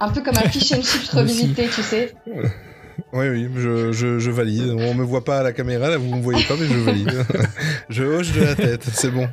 Un 0.00 0.08
peu 0.10 0.20
comme 0.20 0.36
un 0.36 0.48
fish 0.48 0.72
and 0.72 0.82
chips 0.82 1.08
revisité, 1.12 1.68
tu 1.72 1.82
sais. 1.82 2.12
Oui, 3.12 3.28
oui, 3.28 3.48
je, 3.56 3.92
je, 3.92 4.18
je 4.18 4.30
valide. 4.30 4.74
On 4.78 4.94
me 4.94 5.04
voit 5.04 5.24
pas 5.24 5.38
à 5.38 5.42
la 5.42 5.52
caméra, 5.52 5.88
là, 5.88 5.96
vous 5.98 6.14
me 6.16 6.22
voyez 6.22 6.42
pas, 6.44 6.54
mais 6.58 6.66
je 6.66 6.78
valide. 6.78 7.24
je 7.88 8.02
hoche 8.04 8.32
de 8.32 8.42
la 8.42 8.54
tête, 8.54 8.82
c'est 8.92 9.10
bon. 9.10 9.28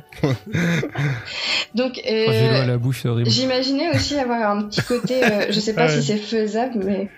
Donc, 1.74 2.00
euh, 2.08 2.26
Oh, 2.28 2.62
à 2.62 2.66
la 2.66 2.76
bouche. 2.78 3.04
J'imaginais 3.26 3.90
aussi 3.94 4.16
avoir 4.18 4.50
un 4.56 4.62
petit 4.64 4.82
côté, 4.82 5.24
euh, 5.24 5.46
je 5.50 5.58
sais 5.60 5.74
pas 5.74 5.84
Ah 5.84 5.86
ouais. 5.94 6.00
si 6.00 6.06
c'est 6.06 6.18
faisable, 6.18 6.80
mais 6.84 7.08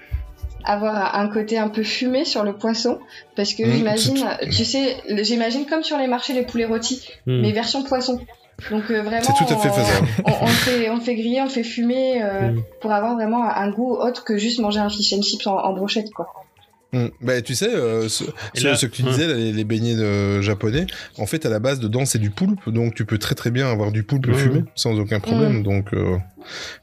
avoir 0.65 1.17
un 1.17 1.29
côté 1.29 1.59
un 1.59 1.69
peu 1.69 1.83
fumé 1.83 2.25
sur 2.25 2.43
le 2.45 2.55
poisson, 2.55 2.99
parce 3.37 3.53
que 3.55 3.63
Mmh, 3.65 3.73
j'imagine, 3.73 4.25
tu 4.51 4.65
sais, 4.65 4.97
j'imagine 5.23 5.67
comme 5.67 5.83
sur 5.83 5.99
les 5.99 6.07
marchés 6.07 6.33
les 6.33 6.43
poulets 6.45 6.65
rôtis, 6.65 7.07
Hmm. 7.27 7.41
mais 7.43 7.53
version 7.53 7.83
poisson. 7.83 8.19
Donc 8.71 8.91
euh, 8.91 9.03
vraiment, 9.03 9.23
C'est 9.23 9.33
tout 9.45 9.53
à 9.53 9.57
fait 9.59 9.69
on- 9.69 9.73
faisable. 9.73 10.09
On, 10.41 10.47
fait, 10.47 10.91
on 10.91 11.01
fait 11.01 11.15
griller, 11.17 11.41
on 11.43 11.49
fait 11.49 11.65
fumer 11.65 12.23
euh, 12.23 12.53
Mm. 12.53 12.63
pour 12.81 12.93
avoir 12.93 13.15
vraiment 13.15 13.45
un, 13.51 13.71
goût 13.71 13.95
autre 13.97 14.25
que 14.25 14.39
juste 14.39 14.61
manger 14.61 14.81
un 14.81 14.89
fish 14.89 15.13
and 15.13 15.23
chips 15.23 15.47
en, 15.47 15.57
en 15.59 15.73
brochette, 15.75 16.11
quoi. 16.15 16.27
Mm. 16.93 17.07
Bah, 17.21 17.43
tu 17.43 17.55
sais, 17.57 17.69
euh, 17.75 18.09
ce, 18.09 18.25
Et 18.55 18.61
ce- 18.61 18.65
là- 18.65 18.77
ce 18.77 18.87
que 18.87 18.93
tu 18.95 19.03
hein. 19.03 19.07
disais, 19.11 19.27
là, 19.27 19.35
les, 19.35 19.53
les 19.53 19.65
beignets 19.65 19.97
de, 19.97 20.41
japonais, 20.41 20.87
en 21.19 21.27
fait, 21.27 21.45
à 21.45 21.49
la 21.51 21.59
base, 21.59 21.81
dedans, 21.81 22.05
c'est 22.05 22.19
du 22.21 22.31
poulpe, 22.31 22.69
donc 22.71 22.95
tu 22.95 23.05
peux 23.05 23.19
très 23.19 23.35
très 23.35 23.51
bien 23.51 23.69
avoir 23.71 23.91
du 23.91 24.03
poulpe 24.05 24.27
Ouais, 24.29 24.35
fumé 24.35 24.63
sans 24.77 24.99
aucun 25.01 25.19
problème. 25.21 25.63
Donc, 25.65 25.93
euh, 25.93 26.17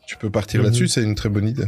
tu 0.08 0.18
peux 0.18 0.30
partir 0.30 0.62
là-dessus, 0.64 0.88
c'est 0.90 1.04
une 1.04 1.16
très 1.16 1.30
bonne 1.30 1.48
idée. 1.48 1.66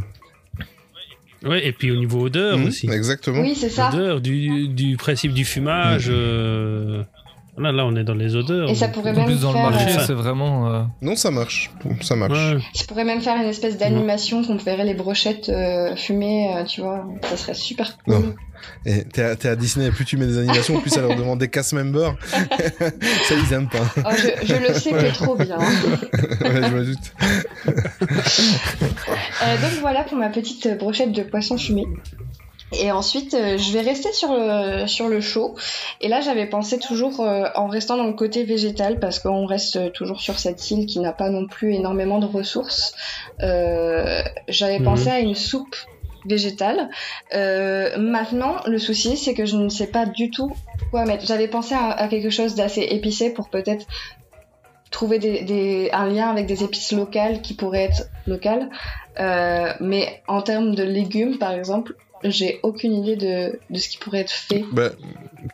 Ouais, 1.44 1.66
et 1.66 1.72
puis 1.72 1.90
au 1.90 1.96
niveau 1.96 2.22
odeur 2.26 2.58
aussi. 2.66 2.88
Exactement. 2.90 3.40
Oui, 3.42 3.54
c'est 3.54 3.68
ça. 3.68 3.90
Odeur, 3.90 4.20
du, 4.22 4.68
du 4.68 4.96
principe 4.96 5.32
du 5.32 5.44
fumage. 5.44 6.10
Euh, 7.58 7.62
Là, 7.62 7.72
là, 7.72 7.86
on 7.86 7.94
est 7.96 8.04
dans 8.04 8.14
les 8.14 8.34
odeurs. 8.36 8.68
Et 8.68 8.74
ça 8.74 8.88
pourrait 8.88 9.10
En 9.10 9.14
même 9.14 9.24
plus, 9.26 9.40
dans 9.40 9.52
le 9.52 9.58
faire, 9.58 9.70
marché, 9.70 9.96
euh, 9.98 10.02
c'est 10.06 10.12
vraiment. 10.14 10.72
euh, 10.72 10.82
Non, 11.02 11.14
ça 11.16 11.30
marche. 11.30 11.70
Ça 12.00 12.16
marche. 12.16 12.32
Ouais. 12.32 12.58
ça 12.74 12.84
pourrait 12.86 13.04
même 13.04 13.20
faire 13.20 13.36
une 13.36 13.48
espèce 13.48 13.78
d'animation 13.78 14.42
qu'on 14.44 14.56
verrait 14.56 14.84
les 14.84 14.94
brochettes 14.94 15.48
euh, 15.48 15.94
fumées, 15.96 16.54
euh, 16.56 16.64
tu 16.64 16.80
vois. 16.80 17.06
Ça 17.22 17.36
serait 17.36 17.54
super 17.54 17.96
cool. 17.98 18.14
Non. 18.14 18.34
Et 18.86 19.04
t'es 19.04 19.22
à, 19.22 19.36
t'es 19.36 19.48
à 19.48 19.56
Disney, 19.56 19.90
plus 19.90 20.06
tu 20.06 20.16
mets 20.16 20.26
des 20.26 20.38
animations, 20.38 20.80
plus 20.80 20.88
ça 20.90 21.02
leur 21.02 21.14
demande 21.16 21.38
des 21.38 21.48
cast 21.48 21.74
members. 21.74 22.16
ça, 22.30 23.34
ils 23.34 23.52
aiment 23.52 23.68
pas. 23.68 23.78
Oh, 23.98 24.08
je, 24.16 24.46
je 24.46 24.54
le 24.54 24.72
sais 24.74 24.90
que 24.90 25.12
trop 25.12 25.36
bien. 25.36 25.58
ouais, 25.58 26.62
je 26.68 26.74
me 26.74 26.84
doute. 26.86 27.12
Euh, 29.42 29.56
donc 29.60 29.70
voilà 29.80 30.04
pour 30.04 30.16
ma 30.16 30.30
petite 30.30 30.78
brochette 30.78 31.12
de 31.12 31.22
poisson 31.22 31.58
fumé. 31.58 31.84
Et 32.72 32.90
ensuite, 32.90 33.34
euh, 33.34 33.56
je 33.56 33.72
vais 33.72 33.82
rester 33.82 34.12
sur 34.12 34.32
le, 34.32 34.86
sur 34.86 35.08
le 35.08 35.20
chaud. 35.20 35.56
Et 36.00 36.08
là, 36.08 36.20
j'avais 36.20 36.46
pensé 36.46 36.78
toujours 36.78 37.20
euh, 37.20 37.44
en 37.54 37.68
restant 37.68 37.96
dans 37.96 38.06
le 38.06 38.14
côté 38.14 38.44
végétal, 38.44 38.98
parce 38.98 39.18
qu'on 39.20 39.46
reste 39.46 39.92
toujours 39.92 40.20
sur 40.20 40.38
cette 40.38 40.70
île 40.70 40.86
qui 40.86 40.98
n'a 41.00 41.12
pas 41.12 41.30
non 41.30 41.46
plus 41.46 41.74
énormément 41.74 42.18
de 42.18 42.26
ressources. 42.26 42.94
Euh, 43.42 44.22
j'avais 44.48 44.78
Mhm. 44.78 44.84
pensé 44.84 45.10
à 45.10 45.20
une 45.20 45.34
soupe 45.36 45.76
végétale. 46.24 46.88
Maintenant, 47.32 48.56
le 48.66 48.78
souci, 48.78 49.16
c'est 49.16 49.34
que 49.34 49.44
je 49.46 49.56
ne 49.56 49.68
sais 49.68 49.88
pas 49.90 50.06
du 50.06 50.30
tout 50.30 50.60
quoi 50.90 51.04
mettre. 51.04 51.26
J'avais 51.26 51.48
pensé 51.48 51.74
à, 51.74 51.90
à 51.90 52.08
quelque 52.08 52.30
chose 52.30 52.54
d'assez 52.54 52.82
épicé 52.82 53.32
pour 53.32 53.50
peut-être 53.50 53.84
trouver 54.90 55.18
des, 55.18 55.42
des- 55.42 55.90
un 55.92 56.06
lien 56.08 56.28
avec 56.30 56.46
des 56.46 56.62
épices 56.64 56.92
locales 56.92 57.42
qui 57.42 57.54
pourraient 57.54 57.84
être 57.84 58.04
locales. 58.26 58.70
Euh, 59.18 59.72
mais 59.80 60.22
en 60.26 60.40
termes 60.42 60.74
de 60.74 60.82
légumes, 60.82 61.38
par 61.38 61.52
exemple, 61.52 61.94
j'ai 62.30 62.60
aucune 62.62 62.94
idée 62.94 63.16
de, 63.16 63.58
de 63.70 63.78
ce 63.78 63.88
qui 63.88 63.98
pourrait 63.98 64.20
être 64.20 64.30
fait. 64.32 64.64
Bah, 64.72 64.90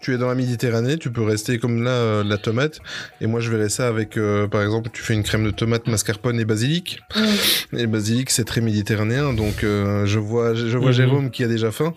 tu 0.01 0.15
es 0.15 0.19
dans 0.19 0.29
la 0.29 0.35
Méditerranée, 0.35 0.97
tu 0.99 1.11
peux 1.11 1.23
rester 1.23 1.59
comme 1.59 1.83
là, 1.83 1.91
euh, 1.91 2.25
la 2.25 2.39
tomate. 2.39 2.79
Et 3.21 3.27
moi, 3.27 3.41
je 3.41 3.51
verrais 3.51 3.69
ça 3.69 3.89
avec, 3.89 4.17
euh, 4.17 4.47
par 4.49 4.63
exemple, 4.63 4.91
tu 4.93 5.03
fais 5.03 5.15
une 5.15 5.23
crème 5.23 5.45
de 5.45 5.51
tomate, 5.51 5.87
mascarpone 5.87 6.39
et 6.41 6.45
basilic. 6.45 7.01
Mm. 7.17 7.79
Et 7.79 7.87
basilic, 7.87 8.31
c'est 8.31 8.45
très 8.45 8.61
méditerranéen. 8.61 9.33
Donc, 9.33 9.65
euh, 9.65 10.07
je 10.07 10.19
vois, 10.19 10.55
je 10.55 10.77
vois 10.77 10.91
Mhm. 10.91 10.97
Jérôme 10.97 11.31
qui 11.31 11.45
a 11.45 11.49
déjà 11.49 11.71
faim. 11.71 11.95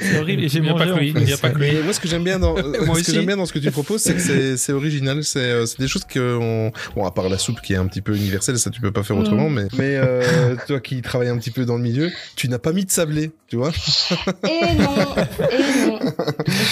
C'est 0.00 0.18
horrible. 0.20 0.42
Et 0.44 0.48
j'ai 0.48 0.60
mangé. 0.60 0.74
pas 0.78 0.86
que 0.86 0.92
en 0.92 0.98
lui. 0.98 1.12
plus. 1.12 1.22
Il 1.22 1.28
y 1.30 1.32
a 1.32 1.36
pas 1.36 1.50
que 1.50 1.58
lui. 1.58 1.72
Mais 1.72 1.82
moi, 1.82 1.92
ce 1.92 2.00
que 2.00 2.08
j'aime 2.08 2.24
bien 2.24 2.38
dans, 2.38 2.54
Moi 2.86 2.96
ce 2.98 3.04
que 3.04 3.12
j'aime 3.12 3.26
bien 3.26 3.36
dans 3.36 3.46
ce 3.46 3.52
que 3.52 3.58
tu 3.58 3.70
proposes, 3.70 4.02
c'est 4.02 4.14
que 4.14 4.20
c'est, 4.20 4.56
c'est 4.56 4.72
original. 4.72 5.22
C'est, 5.24 5.38
euh, 5.40 5.66
des 5.78 5.88
choses 5.88 6.04
que, 6.04 6.36
on... 6.40 6.72
bon, 6.94 7.04
à 7.06 7.10
part 7.10 7.28
la 7.28 7.38
soupe 7.38 7.60
qui 7.60 7.72
est 7.74 7.76
un 7.76 7.86
petit 7.86 8.00
peu 8.02 8.14
universelle, 8.16 8.58
ça 8.58 8.70
tu 8.70 8.80
peux 8.80 8.92
pas 8.92 9.02
faire 9.02 9.16
Mm. 9.16 9.20
autrement. 9.20 9.50
Mais, 9.50 9.64
mais 9.78 9.96
euh, 9.96 10.54
toi 10.66 10.80
qui 10.80 11.00
travailles 11.02 11.28
un 11.28 11.38
petit 11.38 11.50
peu 11.50 11.64
dans 11.64 11.76
le 11.76 11.82
milieu, 11.82 12.10
tu 12.36 12.48
n'as 12.48 12.58
pas 12.58 12.72
mis 12.72 12.84
de 12.84 12.90
sablé, 12.90 13.30
tu 13.48 13.56
vois 13.56 13.72
Et 14.44 14.74
non, 14.76 14.94
et 15.50 15.85
non, 15.85 15.85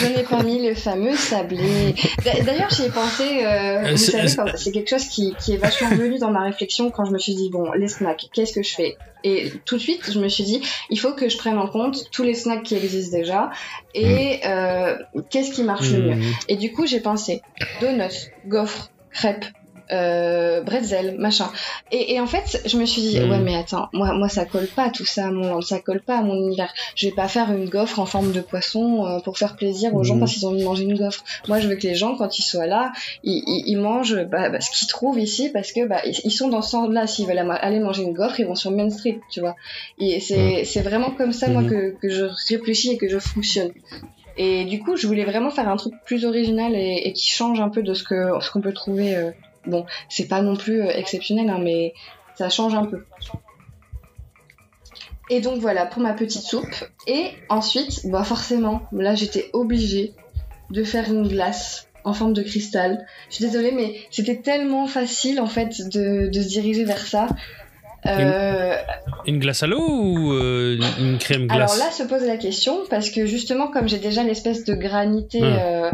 je 0.00 0.06
n'ai 0.06 0.22
pas 0.22 0.42
mis 0.42 0.66
le 0.66 0.74
fameux 0.74 1.14
sablé. 1.16 1.94
D'a- 2.24 2.40
D'ailleurs, 2.42 2.70
j'y 2.70 2.84
ai 2.84 2.88
pensé, 2.90 3.44
euh, 3.44 3.90
vous 3.90 3.96
c'est- 3.96 4.12
savez, 4.12 4.28
c'est- 4.28 4.36
quand- 4.36 4.56
c'est 4.56 4.72
quelque 4.72 4.90
chose 4.90 5.06
qui, 5.06 5.34
qui 5.40 5.52
est 5.52 5.56
vachement 5.56 5.90
venu 5.90 6.18
dans 6.18 6.30
ma 6.30 6.42
réflexion 6.42 6.90
quand 6.90 7.04
je 7.04 7.12
me 7.12 7.18
suis 7.18 7.34
dit, 7.34 7.50
bon, 7.50 7.72
les 7.72 7.88
snacks, 7.88 8.26
qu'est-ce 8.32 8.52
que 8.52 8.62
je 8.62 8.74
fais? 8.74 8.96
Et 9.26 9.50
tout 9.64 9.76
de 9.76 9.80
suite, 9.80 10.10
je 10.12 10.18
me 10.20 10.28
suis 10.28 10.44
dit, 10.44 10.60
il 10.90 10.98
faut 11.00 11.12
que 11.14 11.28
je 11.30 11.38
prenne 11.38 11.56
en 11.58 11.66
compte 11.66 12.10
tous 12.12 12.22
les 12.22 12.34
snacks 12.34 12.62
qui 12.62 12.74
existent 12.76 13.16
déjà 13.16 13.50
et 13.94 14.40
euh, 14.46 14.96
qu'est-ce 15.30 15.50
qui 15.52 15.62
marche 15.62 15.90
le 15.90 15.98
mieux? 16.02 16.14
Mhm. 16.16 16.32
Et 16.48 16.56
du 16.56 16.72
coup, 16.72 16.86
j'ai 16.86 17.00
pensé 17.00 17.40
donuts, 17.80 18.30
gaufres, 18.46 18.90
crêpes, 19.10 19.46
euh, 19.92 20.62
bretzel, 20.62 21.16
machin. 21.18 21.50
Et, 21.92 22.14
et 22.14 22.20
en 22.20 22.26
fait, 22.26 22.62
je 22.66 22.76
me 22.78 22.86
suis 22.86 23.02
dit, 23.02 23.20
Mm. 23.20 23.30
ouais, 23.30 23.38
mais 23.40 23.56
attends, 23.56 23.88
moi, 23.92 24.12
moi, 24.14 24.28
ça 24.28 24.44
colle 24.44 24.66
pas 24.66 24.90
tout 24.90 25.04
ça 25.04 25.26
à 25.26 25.30
mon, 25.30 25.60
ça 25.60 25.78
colle 25.80 26.00
pas 26.00 26.18
à 26.18 26.22
mon 26.22 26.34
univers. 26.34 26.72
Je 26.96 27.06
vais 27.08 27.14
pas 27.14 27.28
faire 27.28 27.52
une 27.52 27.68
gaufre 27.68 27.98
en 27.98 28.06
forme 28.06 28.32
de 28.32 28.40
poisson 28.40 29.04
euh, 29.06 29.20
pour 29.20 29.38
faire 29.38 29.56
plaisir 29.56 29.94
aux 29.94 30.02
gens 30.04 30.18
parce 30.18 30.32
qu'ils 30.32 30.46
ont 30.46 30.50
envie 30.50 30.60
de 30.60 30.64
manger 30.64 30.84
une 30.84 30.96
gaufre. 30.98 31.22
Moi, 31.48 31.60
je 31.60 31.68
veux 31.68 31.76
que 31.76 31.86
les 31.86 31.94
gens, 31.94 32.16
quand 32.16 32.38
ils 32.38 32.42
soient 32.42 32.66
là, 32.66 32.92
ils, 33.22 33.42
ils, 33.46 33.64
ils 33.66 33.76
mangent 33.76 34.24
bah, 34.24 34.48
bah, 34.50 34.60
ce 34.60 34.70
qu'ils 34.70 34.88
trouvent 34.88 35.18
ici 35.20 35.50
parce 35.52 35.72
que 35.72 35.86
bah, 35.86 36.00
ils, 36.06 36.18
ils 36.24 36.30
sont 36.30 36.48
dans 36.48 36.62
ce 36.62 36.70
sens-là. 36.70 37.06
S'ils 37.06 37.26
veulent 37.26 37.38
aller 37.38 37.80
manger 37.80 38.02
une 38.02 38.14
gaufre, 38.14 38.40
ils 38.40 38.46
vont 38.46 38.54
sur 38.54 38.70
Main 38.70 38.90
Street, 38.90 39.20
tu 39.30 39.40
vois. 39.40 39.56
Et 39.98 40.20
c'est, 40.20 40.64
c'est 40.64 40.80
vraiment 40.82 41.10
comme 41.10 41.32
ça, 41.32 41.48
moi, 41.48 41.62
que, 41.62 41.94
que 42.00 42.08
je 42.08 42.24
réfléchis 42.48 42.92
et 42.92 42.96
que 42.96 43.08
je 43.08 43.18
fonctionne. 43.18 43.70
Et 44.36 44.64
du 44.64 44.82
coup, 44.82 44.96
je 44.96 45.06
voulais 45.06 45.24
vraiment 45.24 45.50
faire 45.50 45.68
un 45.68 45.76
truc 45.76 45.94
plus 46.04 46.24
original 46.24 46.74
et, 46.74 47.02
et 47.04 47.12
qui 47.12 47.28
change 47.30 47.60
un 47.60 47.68
peu 47.68 47.82
de 47.82 47.94
ce 47.94 48.02
que 48.02 48.30
ce 48.40 48.50
qu'on 48.50 48.60
peut 48.60 48.72
trouver. 48.72 49.14
euh, 49.16 49.30
bon, 49.66 49.86
c'est 50.08 50.28
pas 50.28 50.42
non 50.42 50.56
plus 50.56 50.82
euh, 50.82 50.90
exceptionnel, 50.90 51.48
hein, 51.50 51.58
mais 51.62 51.94
ça 52.36 52.48
change 52.48 52.74
un 52.74 52.84
peu. 52.84 53.04
Et 55.30 55.40
donc 55.40 55.58
voilà 55.60 55.86
pour 55.86 56.02
ma 56.02 56.12
petite 56.12 56.42
soupe. 56.42 56.74
Et 57.06 57.28
ensuite, 57.48 58.06
bah 58.06 58.24
forcément, 58.24 58.82
là 58.92 59.14
j'étais 59.14 59.48
obligée 59.52 60.12
de 60.70 60.84
faire 60.84 61.10
une 61.10 61.26
glace 61.28 61.88
en 62.04 62.12
forme 62.12 62.34
de 62.34 62.42
cristal. 62.42 63.06
Je 63.30 63.36
suis 63.36 63.44
désolée, 63.44 63.72
mais 63.72 63.94
c'était 64.10 64.36
tellement 64.42 64.86
facile 64.86 65.40
en 65.40 65.46
fait 65.46 65.88
de, 65.88 66.28
de 66.28 66.42
se 66.42 66.48
diriger 66.48 66.84
vers 66.84 66.98
ça. 67.06 67.28
Euh, 68.06 68.76
Une 69.26 69.38
glace 69.38 69.62
à 69.62 69.66
l'eau 69.66 69.80
ou 69.80 70.32
euh, 70.34 70.78
une 70.98 71.16
crème 71.16 71.46
glace? 71.46 71.72
alors 71.72 71.86
là 71.86 71.90
se 71.90 72.02
pose 72.02 72.22
la 72.26 72.36
question 72.36 72.80
parce 72.90 73.08
que 73.08 73.24
justement 73.24 73.68
comme 73.68 73.88
j'ai 73.88 73.98
déjà 73.98 74.22
l'espèce 74.22 74.64
de 74.64 74.74
granité 74.74 75.40
Ah. 75.42 75.46
euh, 75.86 75.90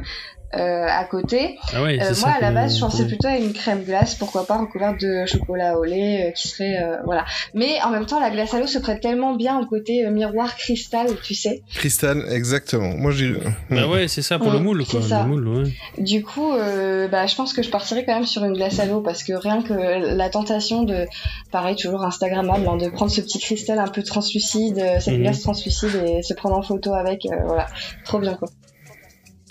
euh, 0.57 0.87
à 0.89 1.05
côté, 1.05 1.59
Ah 1.73 1.83
ouais, 1.83 1.99
euh, 2.01 2.05
c'est 2.09 2.15
ça 2.15 2.27
moi 2.29 2.37
à 2.39 2.41
la 2.41 2.51
base 2.51 2.75
je 2.77 2.81
pensais 2.81 3.07
plutôt 3.07 3.29
à 3.29 3.37
une 3.37 3.53
crème 3.53 3.85
glace, 3.85 4.15
pourquoi 4.17 4.47
pas 4.47 4.59
recouverte 4.59 5.01
de 5.01 5.25
chocolat 5.27 5.79
au 5.79 5.85
lait 5.85 6.29
euh, 6.29 6.31
qui 6.33 6.49
serait 6.49 6.83
euh, 6.83 6.97
voilà. 7.05 7.25
Mais 7.55 7.81
en 7.85 7.91
même 7.91 8.07
temps 8.07 8.19
la 8.21 8.31
glace 8.31 8.53
à 8.55 8.59
l'eau 8.59 8.67
se 8.67 8.79
prête 8.79 9.01
tellement 9.01 9.35
bien 9.35 9.61
au 9.61 9.67
côté 9.67 10.05
euh, 10.05 10.11
miroir 10.11 10.57
cristal, 10.57 11.07
tu 11.23 11.35
sais. 11.35 11.63
Cristal, 11.75 12.25
exactement. 12.31 12.95
Moi, 12.97 13.13
j'ai. 13.13 13.35
Bah 13.71 13.87
ouais, 13.87 14.09
c'est 14.09 14.23
ça 14.23 14.39
pour 14.39 14.51
le 14.51 14.59
moule, 14.59 14.85
quoi. 14.85 15.01
c'est 15.03 15.09
ça. 15.09 15.23
Le 15.23 15.29
moule, 15.29 15.49
ouais. 15.49 15.71
Du 15.99 16.23
coup, 16.25 16.53
euh, 16.53 17.07
bah, 17.09 17.27
je 17.27 17.35
pense 17.37 17.53
que 17.53 17.63
je 17.63 17.71
partirais 17.71 18.05
quand 18.05 18.15
même 18.15 18.27
sur 18.27 18.45
une 18.45 18.55
glace 18.55 18.79
à 18.81 18.87
l'eau 18.87 19.01
parce 19.01 19.23
que 19.23 19.33
rien 19.33 19.63
que 19.63 19.73
la 19.73 20.29
tentation 20.31 20.83
de, 20.83 21.07
pareil, 21.53 21.77
toujours 21.77 22.05
Instagrammable, 22.05 22.67
hein, 22.69 22.77
de 22.77 22.89
prendre 22.89 23.11
ce 23.11 23.21
petit 23.21 23.39
cristal 23.39 23.79
un 23.79 23.87
peu 23.89 24.03
translucide, 24.03 24.79
euh, 24.79 24.99
cette 25.01 25.15
Mhm. 25.15 25.23
glace 25.23 25.41
translucide 25.43 25.95
et 26.07 26.23
se 26.23 26.35
prendre 26.35 26.57
en 26.59 26.63
photo 26.63 26.95
avec, 26.95 27.25
euh, 27.27 27.37
voilà, 27.47 27.67
trop 28.05 28.19
bien 28.19 28.35
quoi. 28.35 28.49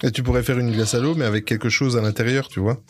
Et 0.02 0.12
tu 0.12 0.24
pourrais 0.24 0.44
faire 0.44 0.58
une 0.58 0.72
glace 0.72 0.94
à 0.94 1.00
l'eau, 1.00 1.14
mais 1.14 1.26
avec 1.26 1.44
quelque 1.44 1.68
chose 1.68 1.98
à 1.98 2.02
l'intérieur, 2.02 2.48
tu 2.48 2.62
vois. 2.62 2.82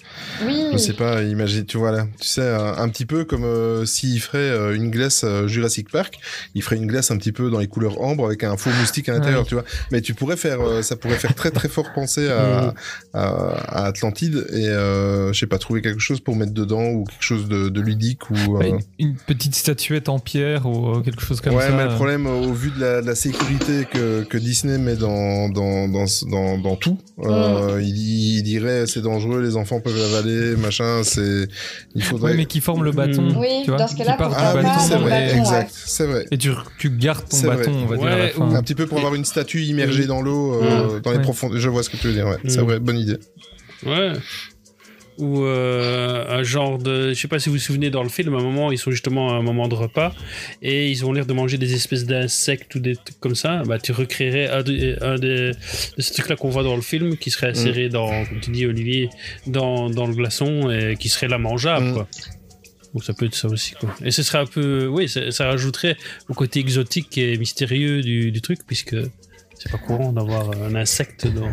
Oui. 0.45 0.65
Je 0.71 0.77
sais 0.77 0.93
pas, 0.93 1.23
imagine, 1.23 1.65
tu 1.65 1.77
vois 1.77 1.91
là, 1.91 2.05
tu 2.21 2.27
sais, 2.27 2.47
un, 2.47 2.77
un 2.77 2.87
petit 2.89 3.07
peu 3.07 3.25
comme 3.25 3.43
euh, 3.45 3.83
s'il 3.85 4.21
ferait 4.21 4.37
euh, 4.37 4.75
une 4.75 4.91
glace 4.91 5.23
euh, 5.23 5.47
Jurassic 5.47 5.89
Park, 5.89 6.19
il 6.53 6.61
ferait 6.61 6.75
une 6.75 6.85
glace 6.85 7.09
un 7.09 7.17
petit 7.17 7.31
peu 7.31 7.49
dans 7.49 7.57
les 7.57 7.67
couleurs 7.67 7.99
ambre 8.01 8.27
avec 8.27 8.43
un 8.43 8.55
faux 8.57 8.69
moustique 8.79 9.09
à 9.09 9.13
l'intérieur, 9.13 9.39
Ouais. 9.41 9.47
tu 9.47 9.55
vois. 9.55 9.63
Mais 9.91 10.01
tu 10.01 10.13
pourrais 10.13 10.37
faire, 10.37 10.59
ça 10.83 10.95
pourrait 10.95 11.15
faire 11.17 11.33
très 11.33 11.49
très 11.49 11.67
fort 11.67 11.91
penser 11.95 12.29
à, 12.29 12.75
à, 13.13 13.23
à 13.23 13.85
Atlantide 13.85 14.45
et 14.53 14.65
je 14.67 15.31
sais 15.33 15.47
pas, 15.47 15.57
trouver 15.57 15.81
quelque 15.81 15.99
chose 16.01 16.19
pour 16.19 16.35
mettre 16.35 16.53
dedans 16.53 16.85
ou 16.89 17.05
quelque 17.05 17.23
chose 17.23 17.47
de, 17.47 17.69
de 17.69 17.81
ludique 17.81 18.29
ou. 18.29 18.59
Bah, 18.59 18.67
une, 18.67 18.79
une 18.99 19.15
petite 19.15 19.55
statuette 19.55 20.09
en 20.09 20.19
pierre 20.19 20.67
ou 20.67 21.01
quelque 21.01 21.21
chose 21.23 21.41
comme 21.41 21.55
ouais, 21.55 21.67
ça. 21.67 21.71
mais 21.75 21.85
le 21.85 21.95
problème, 21.95 22.27
au 22.27 22.53
vu 22.53 22.69
de 22.69 22.79
la, 22.79 23.01
de 23.01 23.07
la 23.07 23.15
sécurité 23.15 23.87
que, 23.91 24.23
que 24.23 24.37
Disney 24.37 24.77
met 24.77 24.95
dans, 24.95 25.49
dans, 25.49 25.87
dans, 25.87 26.05
dans, 26.27 26.57
dans 26.59 26.75
tout, 26.75 26.98
euh, 27.19 27.79
il, 27.81 28.37
il 28.37 28.43
dirait 28.43 28.85
c'est 28.87 29.01
dangereux, 29.01 29.41
les 29.41 29.55
enfants 29.57 29.79
peuvent 29.81 29.97
l'avaler, 29.97 30.55
machin, 30.55 31.01
c'est. 31.03 31.47
Il 31.95 32.03
faudrait. 32.03 32.31
Ouais, 32.31 32.37
mais 32.37 32.45
qui 32.45 32.61
forme 32.61 32.83
le 32.83 32.91
bâton. 32.91 33.27
Oui, 33.37 33.47
tu 33.63 33.71
vois, 33.71 33.79
dans 33.79 33.87
ce 33.87 33.95
cas-là, 33.95 34.13
qui 34.13 34.17
part 34.17 34.29
pourquoi 34.29 34.61
du 34.61 34.67
Ah 34.69 34.75
oui, 34.77 34.83
c'est 34.87 34.95
vrai, 34.97 35.25
bâton, 35.27 35.39
exact, 35.39 35.69
ouais. 35.71 35.81
c'est 35.85 36.05
vrai. 36.05 36.25
Et 36.31 36.37
tu, 36.37 36.51
tu 36.77 36.89
gardes 36.89 37.27
ton 37.27 37.37
C'est 37.37 37.45
vrai. 37.47 37.57
bâton, 37.57 37.73
on 37.73 37.85
va 37.87 37.97
dire, 37.97 38.05
à 38.07 38.17
la 38.17 38.27
fin. 38.29 38.55
Un 38.55 38.61
petit 38.63 38.75
peu 38.75 38.85
pour 38.87 38.97
avoir 38.99 39.15
une 39.15 39.25
statue 39.25 39.63
immergée 39.63 40.05
dans 40.05 40.21
l'eau, 40.21 40.61
euh, 40.63 40.99
dans 41.01 41.11
les 41.11 41.17
Ouais. 41.17 41.23
profondeurs. 41.23 41.59
Je 41.59 41.69
vois 41.69 41.83
ce 41.83 41.89
que 41.89 41.97
tu 41.97 42.07
veux 42.07 42.13
dire, 42.13 42.27
ouais. 42.27 42.37
C'est 42.47 42.61
vrai, 42.61 42.79
bonne 42.79 42.97
idée. 42.99 43.17
Ouais. 43.85 44.13
Ou 45.19 45.43
euh, 45.43 46.25
un 46.29 46.43
genre 46.43 46.77
de. 46.77 47.09
Je 47.13 47.19
sais 47.19 47.27
pas 47.27 47.39
si 47.39 47.49
vous 47.49 47.55
vous 47.55 47.61
souvenez 47.61 47.89
dans 47.89 48.03
le 48.03 48.09
film, 48.09 48.33
à 48.35 48.37
un 48.37 48.41
moment, 48.41 48.71
ils 48.71 48.77
sont 48.77 48.89
justement 48.89 49.31
à 49.31 49.33
un 49.33 49.41
moment 49.41 49.67
de 49.67 49.75
repas 49.75 50.13
et 50.61 50.89
ils 50.89 51.05
ont 51.05 51.11
l'air 51.11 51.25
de 51.25 51.33
manger 51.33 51.57
des 51.57 51.73
espèces 51.73 52.05
d'insectes 52.05 52.73
ou 52.75 52.79
des 52.79 52.95
trucs 52.95 53.19
comme 53.19 53.35
ça. 53.35 53.63
Bah, 53.65 53.79
tu 53.79 53.91
recréerais 53.91 54.47
un, 54.49 54.63
de, 54.63 54.97
un 55.03 55.15
des- 55.19 55.51
de 55.51 56.01
ces 56.01 56.13
trucs-là 56.13 56.37
qu'on 56.37 56.49
voit 56.49 56.63
dans 56.63 56.75
le 56.77 56.81
film 56.81 57.17
qui 57.17 57.31
serait 57.31 57.47
inséré 57.49 57.89
dans, 57.89 58.07
comme 58.25 58.39
tu 58.39 58.51
dis, 58.51 58.65
Olivier, 58.65 59.09
dans, 59.45 59.89
dans 59.89 60.07
le 60.07 60.13
glaçon 60.15 60.71
et 60.71 60.95
qui 60.97 61.09
serait 61.09 61.27
là 61.27 61.37
mangeable, 61.37 61.87
Mm. 61.87 61.93
quoi. 61.93 62.07
Donc 62.93 63.03
ça 63.03 63.13
peut 63.13 63.25
être 63.25 63.35
ça 63.35 63.47
aussi, 63.49 63.73
quoi. 63.73 63.93
Et 64.03 64.09
ce 64.11 64.23
serait 64.23 64.39
un 64.39 64.45
peu. 64.47 64.87
Oui, 64.87 65.07
ça, 65.07 65.29
ça 65.31 65.45
rajouterait 65.47 65.95
au 66.27 66.33
côté 66.33 66.59
exotique 66.59 67.17
et 67.19 67.37
mystérieux 67.37 68.01
du, 68.01 68.31
du 68.31 68.41
truc, 68.41 68.59
puisque. 68.65 68.95
C'est 69.61 69.71
pas 69.73 69.77
courant 69.77 70.13
d'avoir 70.13 70.51
un 70.65 70.73
insecte 70.75 71.27
dans. 71.27 71.49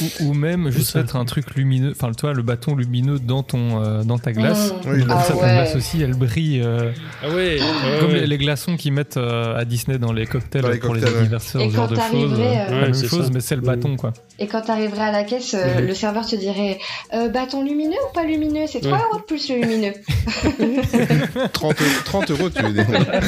Ou, 0.00 0.26
ou 0.28 0.32
même 0.34 0.70
juste 0.70 0.94
mettre 0.94 1.16
un 1.16 1.24
truc 1.24 1.54
lumineux, 1.56 1.90
enfin 1.90 2.12
toi 2.12 2.32
le 2.32 2.42
bâton 2.42 2.76
lumineux 2.76 3.18
dans 3.18 3.42
ton 3.42 3.82
euh, 3.82 4.04
dans 4.04 4.18
ta 4.18 4.32
glace. 4.32 4.72
Mmh. 4.84 4.90
Oui, 4.90 5.00
Comme 5.00 5.10
Ah 5.10 5.22
ça 5.24 5.32
ta 5.34 5.38
ouais. 5.40 5.52
glace 5.54 5.74
aussi 5.76 6.00
elle 6.02 6.14
brille 6.14 6.62
euh, 6.64 6.92
Ah 7.22 7.28
ouais, 7.34 7.58
comme 8.00 8.10
les, 8.12 8.26
les 8.28 8.38
glaçons 8.38 8.76
qu'ils 8.76 8.92
mettent 8.92 9.16
euh, 9.16 9.56
à 9.56 9.64
Disney 9.64 9.98
dans 9.98 10.12
les 10.12 10.24
cocktails 10.26 10.62
Dans 10.62 10.68
les 10.70 10.78
pour 10.78 10.94
les 10.94 11.00
cocktails, 11.00 11.14
ouais. 11.16 11.20
anniversaires, 11.22 11.60
Et 11.62 11.70
ce 11.70 11.74
genre 11.74 11.88
quand 11.88 11.94
de 11.96 12.00
choses. 12.28 12.38
euh, 12.38 12.42
euh, 12.44 12.54
la 12.70 12.76
Ouais, 12.76 12.80
même 12.82 12.94
chose 12.94 13.24
ça. 13.26 13.30
mais 13.34 13.40
c'est 13.40 13.56
le 13.56 13.62
bâton 13.62 13.96
quoi. 13.96 14.12
Et 14.42 14.46
quand 14.46 14.62
t'arriverais 14.62 15.04
à 15.04 15.12
la 15.12 15.22
caisse, 15.22 15.54
euh, 15.54 15.80
Mhm. 15.80 15.86
le 15.86 15.94
serveur 15.94 16.26
te 16.26 16.34
dirait 16.34 16.78
euh, 17.14 17.28
bâton 17.28 17.62
lumineux 17.62 17.96
ou 18.08 18.12
pas 18.14 18.24
lumineux? 18.24 18.64
C'est 18.66 18.80
3 18.80 18.92
Ouais. 18.96 19.04
euros 19.10 19.18
de 19.18 19.22
plus 19.24 19.48
le 19.50 19.56
lumineux. 19.56 19.92
30, 21.52 21.76
30 22.06 22.30
euros, 22.30 22.48
tu 22.50 22.62
veux 22.62 22.72
dire. 22.72 22.86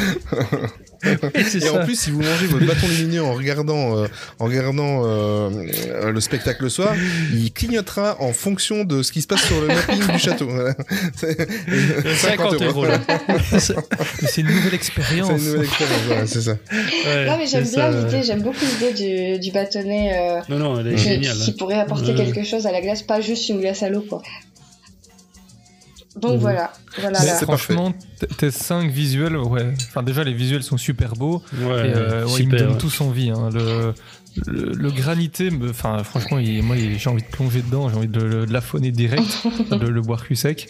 c'est 1.03 1.57
Et 1.57 1.61
ça. 1.61 1.75
en 1.75 1.85
plus, 1.85 1.99
si 1.99 2.11
vous 2.11 2.23
mangez 2.23 2.47
votre 2.47 2.65
bâton 2.65 2.87
lumineux 2.89 3.23
en 3.23 3.35
regardant, 3.35 3.99
euh, 3.99 4.07
en 4.39 4.47
regardant 4.47 5.03
le 5.03 6.21
spectacle 6.21 6.63
le 6.63 6.69
soir, 6.71 6.95
il 7.35 7.53
clignotera 7.53 8.17
en 8.21 8.33
fonction 8.33 8.85
de 8.85 9.03
ce 9.03 9.13
qui 9.13 9.21
se 9.23 9.27
passe 9.27 9.43
sur 9.43 9.61
le 9.61 9.67
mapping 9.69 10.07
du 10.07 10.19
château. 10.19 10.47
Voilà. 10.49 10.75
C'est 11.17 11.37
50 12.17 12.63
euros, 12.63 12.87
là. 12.87 12.99
Mais 13.29 13.59
c'est 13.59 14.41
une 14.41 14.47
nouvelle 14.47 14.63
C'est 14.71 14.75
expérience. 14.77 15.29
une 15.31 15.45
nouvelle 15.45 15.65
expérience, 15.65 16.01
voilà, 16.07 16.27
c'est 16.27 16.41
ça. 16.43 16.53
Ouais, 16.73 17.27
non 17.27 17.37
mais 17.39 17.47
j'aime 17.47 17.65
c'est 17.65 17.77
bien 17.77 17.91
l'idée, 17.91 18.17
ouais. 18.17 18.23
j'aime 18.23 18.43
beaucoup 18.43 18.65
l'idée 18.65 18.93
du, 18.93 19.39
du 19.41 19.53
bâtonnet 19.53 20.13
euh, 20.17 20.41
Non, 20.49 20.59
non, 20.59 20.81
elle 20.81 20.87
est 20.95 20.97
qui, 21.03 21.29
hein. 21.29 21.55
pourrait 21.59 21.79
apporter 21.81 22.13
Ouais. 22.13 22.17
quelque 22.17 22.45
chose 22.45 22.67
à 22.67 22.73
la 22.73 22.81
glace, 22.81 23.03
pas 23.03 23.21
juste 23.21 23.49
une 23.49 23.61
glace 23.61 23.83
à 23.83 23.89
l'eau 23.89 24.03
quoi. 24.09 24.23
Donc 26.17 26.33
Mhm. 26.33 26.39
voilà, 26.41 26.73
là. 27.11 27.21
franchement, 27.37 27.95
tes 28.37 28.51
5 28.51 28.91
visuels, 28.91 29.37
ouais. 29.37 29.73
Enfin, 29.89 30.03
déjà, 30.03 30.23
les 30.25 30.35
visuels 30.35 30.63
sont 30.63 30.77
super 30.77 31.15
beaux. 31.15 31.43
Ouais, 31.55 31.89
et 31.89 31.95
euh, 31.95 32.27
ouais, 32.27 32.33
ils 32.41 32.47
me 32.49 32.51
super. 32.53 32.59
donnent 32.59 32.73
ouais. 32.73 32.79
tous 32.79 33.01
envie. 33.01 33.31
hein. 33.31 33.49
Le, 33.53 33.95
le, 34.47 34.73
le 34.73 34.91
granité, 34.91 35.51
enfin, 35.69 36.03
franchement, 36.05 36.39
il- 36.39 36.63
moi, 36.63 36.77
il- 36.77 36.99
j'ai 36.99 37.11
envie 37.11 37.23
de 37.23 37.29
plonger 37.29 37.63
dedans. 37.63 37.89
J'ai 37.89 37.97
envie 37.97 38.09
de, 38.09 38.21
le- 38.21 38.47
de 38.47 38.53
l'affonner 38.53 38.91
direct, 38.91 39.47
de 39.71 39.87
le 39.87 40.01
boire 40.01 40.25
cul 40.27 40.37
sec. 40.37 40.69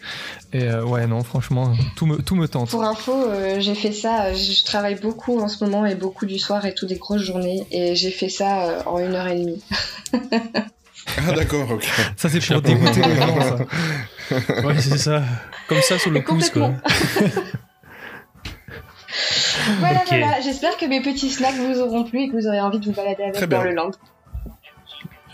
Et 0.52 0.64
euh, 0.64 0.84
ouais, 0.84 1.06
non, 1.06 1.22
franchement, 1.24 1.72
tout 1.96 2.06
me, 2.06 2.16
tout 2.22 2.34
me 2.34 2.48
tente. 2.48 2.70
Pour 2.70 2.84
info, 2.84 3.12
euh, 3.28 3.60
j'ai 3.60 3.74
fait 3.74 3.92
ça, 3.92 4.26
euh, 4.26 4.34
je 4.34 4.52
je 4.52 4.64
travaille 4.64 4.96
beaucoup 5.00 5.38
en 5.40 5.48
ce 5.48 5.62
moment 5.64 5.86
et 5.86 5.94
beaucoup 5.94 6.26
du 6.26 6.38
soir 6.38 6.64
et 6.66 6.74
tout 6.74 6.86
des 6.86 6.96
grosses 6.96 7.22
journées 7.22 7.66
et 7.70 7.94
j'ai 7.94 8.10
fait 8.10 8.28
ça 8.28 8.64
euh, 8.68 8.82
en 8.86 8.98
une 8.98 9.14
heure 9.14 9.28
et 9.28 9.38
demie. 9.38 9.62
Ah 11.18 11.32
d'accord, 11.32 11.70
ok. 11.70 11.84
Ça, 12.16 12.28
c'est 12.28 12.40
pour 12.46 12.62
dégoûter 12.62 13.02
les 13.02 13.16
gens, 13.16 13.40
ça. 13.40 13.56
Ouais, 14.64 14.80
c'est 14.80 14.96
ça. 14.98 15.22
Comme 15.68 15.82
ça 15.82 15.98
sur 15.98 16.10
le 16.10 16.22
pouce, 16.22 16.48
quoi. 16.50 16.70
Voilà, 19.78 20.02
voilà, 20.08 20.40
j'espère 20.40 20.76
que 20.76 20.86
mes 20.86 21.02
petits 21.02 21.30
snacks 21.30 21.54
vous 21.56 21.80
auront 21.80 22.04
plu 22.04 22.20
et 22.22 22.28
que 22.28 22.36
vous 22.36 22.46
aurez 22.46 22.60
envie 22.60 22.78
de 22.80 22.84
vous 22.86 22.92
balader 22.92 23.24
avec 23.24 23.48
dans 23.48 23.62
le 23.62 23.72
land. 23.74 23.90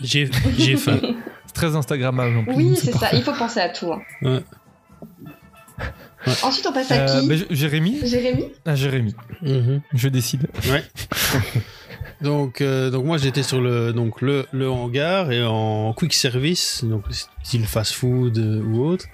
J'ai 0.01 0.29
j'ai 0.57 0.75
faim. 0.85 0.99
C'est 1.45 1.53
très 1.53 1.75
Instagrammable 1.75 2.37
en 2.37 2.43
plus. 2.43 2.55
Oui, 2.55 2.75
c'est 2.75 2.91
ça, 2.93 3.09
il 3.13 3.23
faut 3.23 3.33
penser 3.33 3.59
à 3.59 3.69
tout. 3.69 3.91
hein. 3.91 4.01
Ouais. 4.21 4.43
Ensuite, 6.43 6.67
on 6.67 6.73
passe 6.73 6.91
à 6.91 6.95
Euh, 6.95 7.21
qui 7.21 7.27
bah, 7.29 7.35
Jérémy 7.49 7.99
Jérémy 8.05 8.45
Ah, 8.65 8.75
Jérémy, 8.75 9.15
Mhm. 9.41 9.81
je 9.93 10.09
décide. 10.09 10.47
Ouais. 10.69 10.83
donc, 12.21 12.59
euh, 12.61 12.89
donc 12.89 13.05
moi 13.05 13.17
j'étais 13.17 13.43
sur 13.43 13.61
le 13.61 13.93
donc 13.93 14.21
le, 14.21 14.45
le 14.51 14.69
hangar 14.69 15.31
et 15.31 15.43
en 15.45 15.93
quick 15.93 16.13
service, 16.13 16.83
donc 16.83 17.03
style 17.43 17.65
fast 17.65 17.93
food 17.93 18.37
euh, 18.37 18.61
ou 18.61 18.83
autre. 18.85 19.05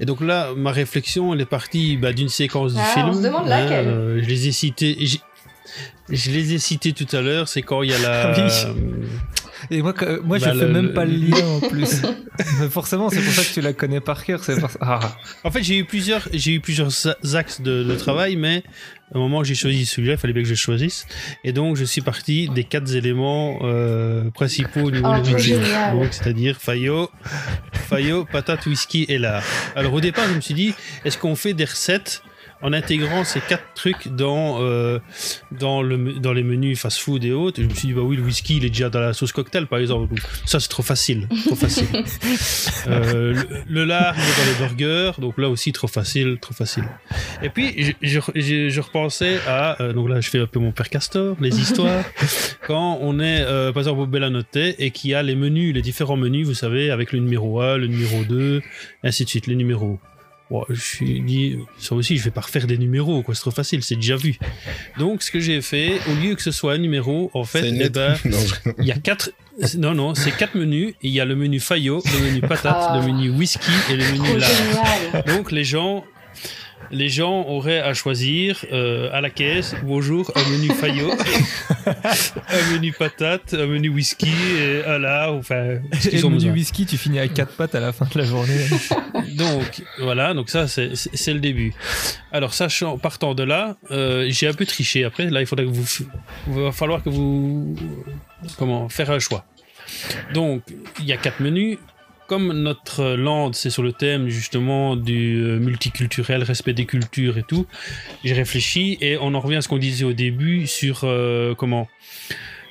Et 0.00 0.06
donc 0.06 0.20
là, 0.20 0.50
ma 0.56 0.72
réflexion 0.72 1.32
elle 1.34 1.40
est 1.40 1.46
partie 1.46 1.96
bah, 1.96 2.12
d'une 2.12 2.28
séquence 2.28 2.74
du 2.74 2.80
Ah, 2.82 2.92
film. 2.94 3.06
on 3.10 3.14
se 3.14 3.22
demande 3.22 3.46
laquelle. 3.48 3.86
euh, 3.88 4.22
je 4.22 4.28
les 4.28 4.48
ai 4.48 4.52
cités. 4.52 4.96
Je 6.10 6.30
les 6.30 6.52
ai 6.54 6.58
cités 6.58 6.92
tout 6.92 7.06
à 7.16 7.20
l'heure. 7.20 7.48
C'est 7.48 7.62
quand 7.62 7.82
il 7.82 7.90
y 7.90 7.94
a 7.94 7.98
la. 7.98 8.34
Oui. 8.36 8.52
Et 9.70 9.80
moi, 9.80 9.94
que- 9.94 10.20
moi 10.20 10.38
Bah, 10.38 10.52
je 10.52 10.58
fais 10.58 10.66
le- 10.66 10.72
même 10.72 10.86
le- 10.88 10.92
pas 10.92 11.04
le 11.06 11.12
lien 11.16 11.46
en 11.46 11.60
plus. 11.60 12.02
Mais 12.60 12.68
forcément, 12.68 13.08
c'est 13.08 13.22
pour 13.22 13.32
ça 13.32 13.42
que 13.42 13.54
tu 13.54 13.60
la 13.62 13.72
connais 13.72 14.00
par 14.00 14.22
cœur. 14.24 14.44
C'est 14.44 14.60
parce... 14.60 14.76
ah. 14.82 15.00
En 15.42 15.50
fait, 15.50 15.62
j'ai 15.62 15.78
eu 15.78 15.84
plusieurs, 15.86 16.28
j'ai 16.34 16.52
eu 16.52 16.60
plusieurs 16.60 16.90
axes 17.34 17.62
de, 17.62 17.82
de 17.82 17.94
travail, 17.94 18.36
mais 18.36 18.62
au 19.14 19.18
moment 19.18 19.38
où 19.38 19.44
j'ai 19.44 19.54
choisi 19.54 19.86
celui-là, 19.86 20.14
il 20.14 20.18
fallait 20.18 20.32
bien 20.32 20.42
que 20.42 20.48
je 20.48 20.54
choisisse. 20.54 21.06
Et 21.44 21.52
donc, 21.52 21.76
je 21.76 21.84
suis 21.84 22.00
parti 22.00 22.48
des 22.48 22.64
quatre 22.64 22.94
éléments 22.94 23.60
euh, 23.62 24.30
principaux 24.30 24.80
au 24.80 24.90
niveau 24.90 25.08
Oh, 25.08 25.20
de 25.22 25.30
l'origine. 25.30 25.60
Donc, 25.92 26.12
c'est-à-dire 26.12 26.56
Fayot, 26.60 27.10
Fayot, 27.72 28.24
patate, 28.24 28.66
whisky 28.66 29.06
et 29.08 29.18
lard. 29.18 29.42
Alors, 29.76 29.92
au 29.94 30.00
départ, 30.00 30.24
je 30.28 30.34
me 30.34 30.40
suis 30.40 30.54
dit, 30.54 30.74
est-ce 31.04 31.16
qu'on 31.18 31.36
fait 31.36 31.54
des 31.54 31.64
recettes 31.64 32.22
en 32.64 32.72
intégrant 32.72 33.22
ces 33.22 33.40
quatre 33.40 33.62
trucs 33.76 34.08
dans, 34.08 34.56
euh, 34.60 34.98
dans, 35.52 35.82
le, 35.82 36.14
dans 36.14 36.32
les 36.32 36.42
menus 36.42 36.80
fast-food 36.80 37.22
et 37.24 37.30
autres, 37.32 37.62
je 37.62 37.66
me 37.68 37.74
suis 37.74 37.88
dit, 37.88 37.94
bah 37.94 38.00
oui, 38.02 38.16
le 38.16 38.22
whisky, 38.22 38.56
il 38.56 38.64
est 38.64 38.70
déjà 38.70 38.90
dans 38.90 38.98
la 39.00 39.12
sauce 39.12 39.30
cocktail, 39.32 39.66
par 39.68 39.78
exemple. 39.78 40.08
Donc, 40.08 40.20
ça, 40.46 40.58
c'est 40.58 40.68
trop 40.68 40.82
facile. 40.82 41.28
Trop 41.46 41.54
facile. 41.54 41.86
Euh, 42.86 43.32
le, 43.32 43.46
le 43.66 43.84
lard, 43.84 44.14
il 44.16 44.22
est 44.22 44.58
dans 44.58 44.60
les 44.60 44.66
burgers, 44.68 45.12
donc 45.18 45.38
là 45.38 45.48
aussi, 45.48 45.72
trop 45.72 45.86
facile, 45.86 46.36
trop 46.40 46.52
facile. 46.52 46.84
Et 47.42 47.48
puis, 47.48 47.72
je, 47.78 47.92
je, 48.02 48.20
je- 48.34 48.68
je 48.68 48.80
repensais 48.80 49.38
à, 49.46 49.80
euh, 49.82 49.92
donc 49.94 50.08
là, 50.10 50.20
je 50.20 50.28
fais 50.28 50.38
un 50.40 50.46
peu 50.46 50.58
mon 50.60 50.72
père 50.72 50.90
Castor, 50.90 51.36
les 51.40 51.58
histoires, 51.60 52.04
quand 52.66 52.98
on 53.00 53.20
est, 53.20 53.44
par 53.72 53.78
exemple, 53.78 54.00
au 54.00 54.06
Bellanotte 54.06 54.56
et 54.56 54.90
qu'il 54.90 55.10
y 55.10 55.14
a 55.14 55.22
les 55.22 55.34
menus, 55.34 55.74
les 55.74 55.82
différents 55.82 56.16
menus, 56.16 56.46
vous 56.46 56.54
savez, 56.54 56.90
avec 56.90 57.12
le 57.12 57.20
numéro 57.20 57.60
1, 57.60 57.78
le 57.78 57.86
numéro 57.86 58.24
2, 58.24 58.58
et 58.58 58.62
ainsi 59.06 59.24
de 59.24 59.28
suite, 59.30 59.46
les 59.46 59.56
numéros. 59.56 59.98
Bon, 60.50 60.64
je 60.68 60.74
me 60.74 60.78
suis 60.78 61.20
dit, 61.22 61.56
ça 61.78 61.94
aussi, 61.94 62.18
je 62.18 62.24
vais 62.24 62.30
pas 62.30 62.42
refaire 62.42 62.66
des 62.66 62.76
numéros, 62.76 63.22
quoi, 63.22 63.34
c'est 63.34 63.40
trop 63.40 63.50
facile, 63.50 63.82
c'est 63.82 63.96
déjà 63.96 64.16
vu. 64.16 64.38
Donc, 64.98 65.22
ce 65.22 65.30
que 65.30 65.40
j'ai 65.40 65.60
fait, 65.62 65.98
au 66.10 66.14
lieu 66.22 66.34
que 66.34 66.42
ce 66.42 66.50
soit 66.50 66.74
un 66.74 66.78
numéro, 66.78 67.30
en 67.34 67.44
fait, 67.44 67.66
eh 67.66 67.88
ben, 67.88 68.14
Non, 68.26 68.38
je- 68.38 68.70
il 68.78 68.84
y 68.86 68.92
a 68.92 68.96
quatre. 68.98 69.30
Non, 69.78 69.94
non, 69.94 70.14
c'est 70.14 70.32
quatre 70.36 70.54
menus. 70.56 70.94
Il 71.00 71.10
y 71.10 71.20
a 71.20 71.24
le 71.24 71.34
menu 71.34 71.60
Fayot, 71.60 72.02
le 72.04 72.26
menu 72.26 72.40
patate, 72.42 72.76
Ah. 72.90 73.00
le 73.00 73.06
menu 73.06 73.30
whisky 73.30 73.70
et 73.90 73.96
le 73.96 74.04
menu 74.12 74.36
lard. 74.38 75.24
Donc 75.26 75.50
les 75.50 75.64
gens, 75.64 76.04
les 76.90 77.08
gens 77.08 77.46
auraient 77.46 77.80
à 77.80 77.94
choisir 77.94 78.64
euh, 78.72 79.10
à 79.12 79.20
la 79.20 79.30
caisse, 79.30 79.74
bonjour, 79.82 80.30
un 80.34 80.50
menu 80.50 80.68
Fayot, 80.68 81.12
un 81.86 82.72
menu 82.72 82.92
patate, 82.92 83.54
un 83.54 83.66
menu 83.66 83.88
whisky 83.88 84.32
et 84.58 84.98
lard. 84.98 85.34
Enfin, 85.34 85.78
ce 86.00 86.08
Et 86.08 86.20
le 86.20 86.28
menu 86.28 86.50
whisky, 86.50 86.86
tu 86.86 86.96
finis 86.96 87.18
à 87.18 87.28
quatre 87.28 87.54
pattes 87.54 87.74
à 87.74 87.80
la 87.80 87.92
fin 87.92 88.06
de 88.12 88.18
la 88.18 88.24
journée. 88.24 88.66
Donc 89.36 89.82
voilà, 90.00 90.32
donc 90.34 90.48
ça 90.48 90.68
c'est 90.68 91.32
le 91.32 91.40
début. 91.40 91.74
Alors 92.32 92.54
sachant, 92.54 92.98
partant 92.98 93.34
de 93.34 93.42
là, 93.42 93.76
euh, 93.90 94.26
j'ai 94.28 94.46
un 94.46 94.52
peu 94.52 94.64
triché. 94.64 95.04
Après, 95.04 95.28
là 95.28 95.40
il 95.40 95.46
faudra 95.46 95.64
que 95.64 95.70
vous, 95.70 95.86
il 96.48 96.54
va 96.54 96.72
falloir 96.72 97.02
que 97.02 97.10
vous, 97.10 97.74
comment, 98.56 98.88
faire 98.88 99.10
un 99.10 99.18
choix. 99.18 99.44
Donc 100.32 100.62
il 101.00 101.06
y 101.06 101.12
a 101.12 101.16
quatre 101.16 101.40
menus. 101.40 101.78
Comme 102.26 102.52
notre 102.62 103.14
land, 103.16 103.52
c'est 103.52 103.68
sur 103.68 103.82
le 103.82 103.92
thème 103.92 104.28
justement 104.28 104.96
du 104.96 105.42
euh, 105.42 105.58
multiculturel, 105.58 106.42
respect 106.42 106.72
des 106.72 106.86
cultures 106.86 107.36
et 107.36 107.42
tout, 107.42 107.66
j'ai 108.24 108.32
réfléchi 108.32 108.96
et 109.02 109.18
on 109.18 109.34
en 109.34 109.40
revient 109.40 109.56
à 109.56 109.60
ce 109.60 109.68
qu'on 109.68 109.76
disait 109.78 110.06
au 110.06 110.14
début 110.14 110.66
sur 110.66 111.00
euh, 111.04 111.54
comment? 111.54 111.86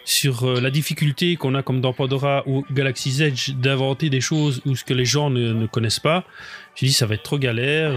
Sur 0.05 0.43
euh, 0.43 0.59
la 0.59 0.71
difficulté 0.71 1.35
qu'on 1.35 1.53
a 1.53 1.61
comme 1.61 1.81
dans 1.81 1.93
Pandora 1.93 2.43
ou 2.47 2.65
Galaxy's 2.71 3.19
Edge 3.21 3.51
d'inventer 3.51 4.09
des 4.09 4.21
choses 4.21 4.59
ou 4.65 4.75
ce 4.75 4.83
que 4.83 4.93
les 4.95 5.05
gens 5.05 5.29
ne, 5.29 5.67
connaissent 5.67 5.99
pas. 5.99 6.25
J'ai 6.75 6.87
dit 6.87 6.93
ça 6.93 7.05
va 7.05 7.13
être 7.13 7.23
trop 7.23 7.37
galère, 7.37 7.91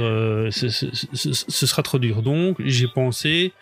ce- 0.53 0.69
ce 0.69 1.67
sera 1.67 1.83
trop 1.83 1.99
dur. 1.99 2.21
Donc 2.23 2.59
j'ai 2.65 2.87
pensé, 2.87 3.53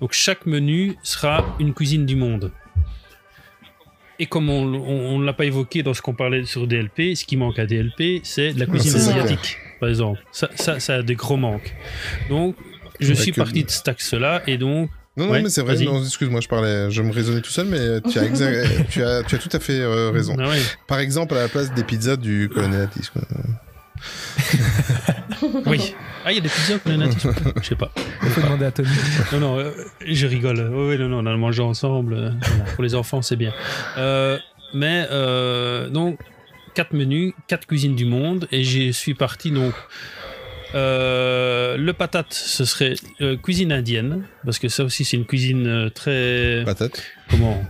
donc 0.00 0.12
chaque 0.12 0.44
menu 0.44 0.96
sera 1.04 1.56
une 1.60 1.72
cuisine 1.72 2.04
du 2.04 2.16
monde. 2.16 2.50
Et 4.20 4.26
comme 4.26 4.50
on 4.50 5.18
ne 5.18 5.24
l'a 5.24 5.32
pas 5.32 5.44
évoqué 5.44 5.82
dans 5.82 5.94
ce 5.94 6.02
qu'on 6.02 6.14
parlait 6.14 6.44
sur 6.44 6.66
DLP, 6.66 7.14
ce 7.14 7.24
qui 7.24 7.36
manque 7.36 7.58
à 7.58 7.66
DLP, 7.66 8.20
c'est 8.24 8.52
de 8.52 8.58
la 8.58 8.66
cuisine 8.66 8.96
asiatique, 8.96 9.58
par 9.78 9.88
exemple. 9.88 10.20
Ça, 10.32 10.50
ça, 10.56 10.80
ça 10.80 10.96
a 10.96 11.02
des 11.02 11.14
gros 11.14 11.36
manques. 11.36 11.74
Donc 12.28 12.56
je 13.00 13.12
suis 13.12 13.32
parti 13.32 13.62
de 13.64 13.70
cet 13.70 13.86
axe-là 13.88 14.42
et 14.46 14.58
donc 14.58 14.90
Non, 15.16 15.26
non, 15.26 15.32
Ouais, 15.32 15.42
mais 15.42 15.50
c'est 15.50 15.62
vrai. 15.62 15.76
Excuse-moi, 15.80 16.40
je 16.40 16.48
parlais, 16.48 16.90
je 16.90 17.02
me 17.02 17.12
raisonnais 17.12 17.40
tout 17.42 17.50
seul, 17.50 17.66
mais 17.66 18.00
tu 18.10 18.18
as, 18.18 18.28
tu 18.90 19.02
as, 19.02 19.22
tu 19.22 19.34
as 19.34 19.38
tout 19.38 19.50
à 19.52 19.60
fait 19.60 19.80
euh, 19.80 20.10
raison. 20.10 20.36
Ah 20.38 20.48
ouais. 20.48 20.60
Par 20.86 20.98
exemple, 20.98 21.34
à 21.36 21.42
la 21.42 21.48
place 21.48 21.72
des 21.74 21.84
pizzas 21.84 22.16
du 22.16 22.48
colonel 22.52 22.82
Atis. 22.82 23.10
Oui. 25.66 25.94
Ah, 26.24 26.32
il 26.32 26.36
y 26.36 26.38
a 26.38 26.40
des 26.40 26.48
pizzas 26.48 26.78
qu'on 26.80 27.00
a. 27.00 27.06
Je 27.62 27.66
sais 27.68 27.76
pas. 27.76 27.92
Il 28.24 28.28
faut 28.30 28.40
demander 28.40 28.64
à 28.66 28.70
Tony. 28.72 28.88
Non, 29.32 29.38
non, 29.40 29.58
euh, 29.58 29.70
je 30.04 30.26
rigole. 30.26 30.68
Oui, 30.72 30.88
oui, 30.90 30.98
non, 30.98 31.08
non, 31.08 31.18
on 31.18 31.26
a 31.26 31.36
mangé 31.36 31.62
ensemble. 31.62 32.14
euh, 32.14 32.30
voilà. 32.42 32.64
Pour 32.74 32.82
les 32.82 32.94
enfants, 32.96 33.22
c'est 33.22 33.36
bien. 33.36 33.52
Euh, 33.98 34.36
mais, 34.74 35.06
euh, 35.12 35.88
donc, 35.90 36.18
quatre 36.74 36.92
menus, 36.92 37.34
quatre 37.46 37.66
cuisines 37.66 37.94
du 37.94 38.04
monde. 38.04 38.48
Et 38.50 38.64
j'y 38.64 38.92
suis 38.92 39.14
parti, 39.14 39.50
donc. 39.52 39.74
euh, 40.74 41.76
le 41.76 41.92
patate, 41.92 42.32
ce 42.34 42.64
serait 42.64 42.94
euh, 43.20 43.36
cuisine 43.36 43.72
indienne, 43.72 44.24
parce 44.44 44.58
que 44.58 44.68
ça 44.68 44.84
aussi 44.84 45.04
c'est 45.04 45.16
une 45.16 45.24
cuisine 45.24 45.66
euh, 45.66 45.88
très 45.88 46.62
Patate. 46.66 47.02
comment 47.30 47.62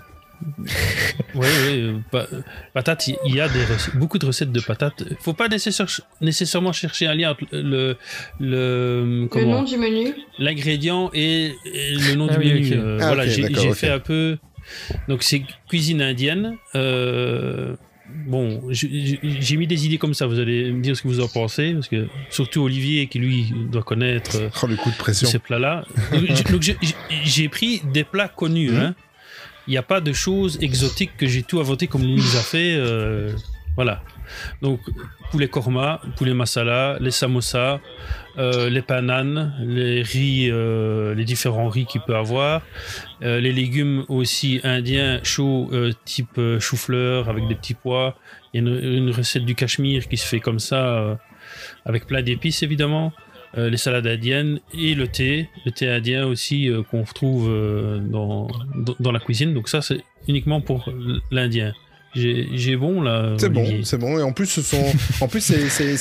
Oui, 1.34 1.47
oui, 1.66 1.93
pa- 2.11 2.26
patate, 2.72 3.09
il 3.09 3.34
y 3.34 3.41
a 3.41 3.49
des 3.49 3.64
recettes- 3.64 3.97
beaucoup 3.97 4.18
de 4.18 4.26
recettes 4.26 4.53
de 4.53 4.61
patates. 4.61 5.05
Faut 5.20 5.32
pas 5.34 5.49
nécessaire- 5.49 5.86
nécessairement 6.20 6.72
chercher 6.72 7.07
un 7.07 7.14
lien 7.14 7.30
entre 7.32 7.45
le 7.53 7.97
le 8.41 9.20
Le 9.22 9.26
comment 9.28 9.59
nom 9.59 9.62
du 9.62 9.76
menu 9.76 10.14
l'ingrédient 10.39 11.11
et, 11.14 11.53
et 11.64 11.95
le 11.95 12.14
nom 12.14 12.28
Ah 12.30 12.36
du 12.36 12.41
oui, 12.41 12.53
menu. 12.55 12.72
Euh, 12.74 12.99
Ah, 13.01 13.07
voilà, 13.09 13.26
j'ai 13.26 13.72
fait 13.72 13.91
un 13.91 13.99
peu. 14.01 14.39
Donc 15.09 15.22
c'est 15.22 15.43
cuisine 15.68 16.03
indienne. 16.03 16.57
Euh, 16.74 17.74
bon, 18.26 18.62
j'ai 18.70 19.57
mis 19.57 19.66
des 19.66 19.86
idées 19.86 19.99
comme 19.99 20.14
ça. 20.14 20.26
Vous 20.26 20.39
allez 20.39 20.70
me 20.72 20.82
dire 20.82 20.97
ce 20.97 21.03
que 21.03 21.09
vous 21.09 21.20
en 21.20 21.28
pensez, 21.28 21.72
parce 21.74 21.89
que 21.89 22.07
surtout 22.30 22.62
Olivier 22.62 23.07
qui 23.07 23.18
lui 23.18 23.53
doit 23.70 23.82
connaître 23.82 24.36
euh, 24.36 24.49
Oh, 24.62 24.66
le 24.66 24.76
coup 24.76 24.91
de 24.91 24.97
pression. 24.97 25.28
ces 25.28 25.39
plats-là. 25.39 25.84
Donc, 26.51 26.62
j'ai- 27.24 27.49
pris 27.49 27.82
des 27.93 28.05
plats 28.05 28.28
connus. 28.28 28.70
Mhm. 28.70 28.78
hein. 28.78 28.95
Il 29.68 29.72
n'y 29.72 29.76
a 29.76 29.82
pas 29.82 30.00
de 30.00 30.14
choses 30.14 30.56
exotiques 30.62 31.14
que 31.18 31.26
j'ai 31.26 31.42
tout 31.42 31.60
inventé 31.60 31.88
comme 31.88 32.02
nous 32.02 32.36
a 32.36 32.40
fait. 32.40 32.74
euh, 32.74 33.30
voilà. 33.76 34.02
Donc, 34.62 34.80
poulet 35.30 35.46
korma, 35.46 36.00
poulet 36.16 36.32
masala, 36.32 36.96
les 37.00 37.10
samosas, 37.10 37.78
euh, 38.38 38.70
les 38.70 38.80
pananes, 38.80 39.54
les 39.60 40.00
riz, 40.00 40.48
euh, 40.50 41.14
les 41.14 41.24
différents 41.24 41.68
riz 41.68 41.84
qu'il 41.84 42.00
peut 42.00 42.16
avoir, 42.16 42.62
les 43.20 43.52
légumes 43.52 44.06
aussi 44.08 44.60
indiens 44.64 45.20
chauds, 45.22 45.70
type 46.06 46.40
chou-fleur 46.58 47.28
avec 47.28 47.46
des 47.46 47.54
petits 47.54 47.74
pois. 47.74 48.16
Il 48.54 48.64
y 48.64 48.66
a 48.66 48.70
une, 48.70 48.94
une 49.08 49.10
recette 49.10 49.44
du 49.44 49.54
Cachemire 49.54 50.08
qui 50.08 50.16
se 50.16 50.26
fait 50.26 50.40
comme 50.40 50.60
ça, 50.60 51.18
avec 51.84 52.06
plein 52.06 52.22
d'épices 52.22 52.62
évidemment. 52.62 53.12
Euh, 53.57 53.70
les 53.70 53.78
salades 53.78 54.07
indiennes 54.07 54.61
et 54.78 54.94
le 54.94 55.09
thé, 55.09 55.49
le 55.64 55.70
thé 55.70 55.88
indien 55.88 56.26
aussi 56.26 56.68
euh, 56.68 56.82
qu'on 56.82 57.03
retrouve 57.03 57.49
euh, 57.49 57.99
dans, 57.99 58.46
dans, 58.74 58.94
dans 59.01 59.12
la 59.12 59.20
cuisine. 59.20 59.55
Donc 59.55 59.68
ça, 59.70 59.80
c'est 59.80 60.03
uniquement 60.28 60.61
pour 60.61 60.92
l'Indien. 61.30 61.72
J'ai 62.14 62.76
bon 62.76 63.00
là. 63.02 63.34
C'est 63.38 63.48
bon, 63.48 63.66
c'est 63.84 63.98
bon. 63.98 64.18
Et 64.18 64.22
en 64.22 64.32
plus, 64.32 64.46
ce 64.46 64.62
sont, 64.62 64.82
en 65.20 65.28
plus, 65.28 65.40
c'est, 65.40 65.61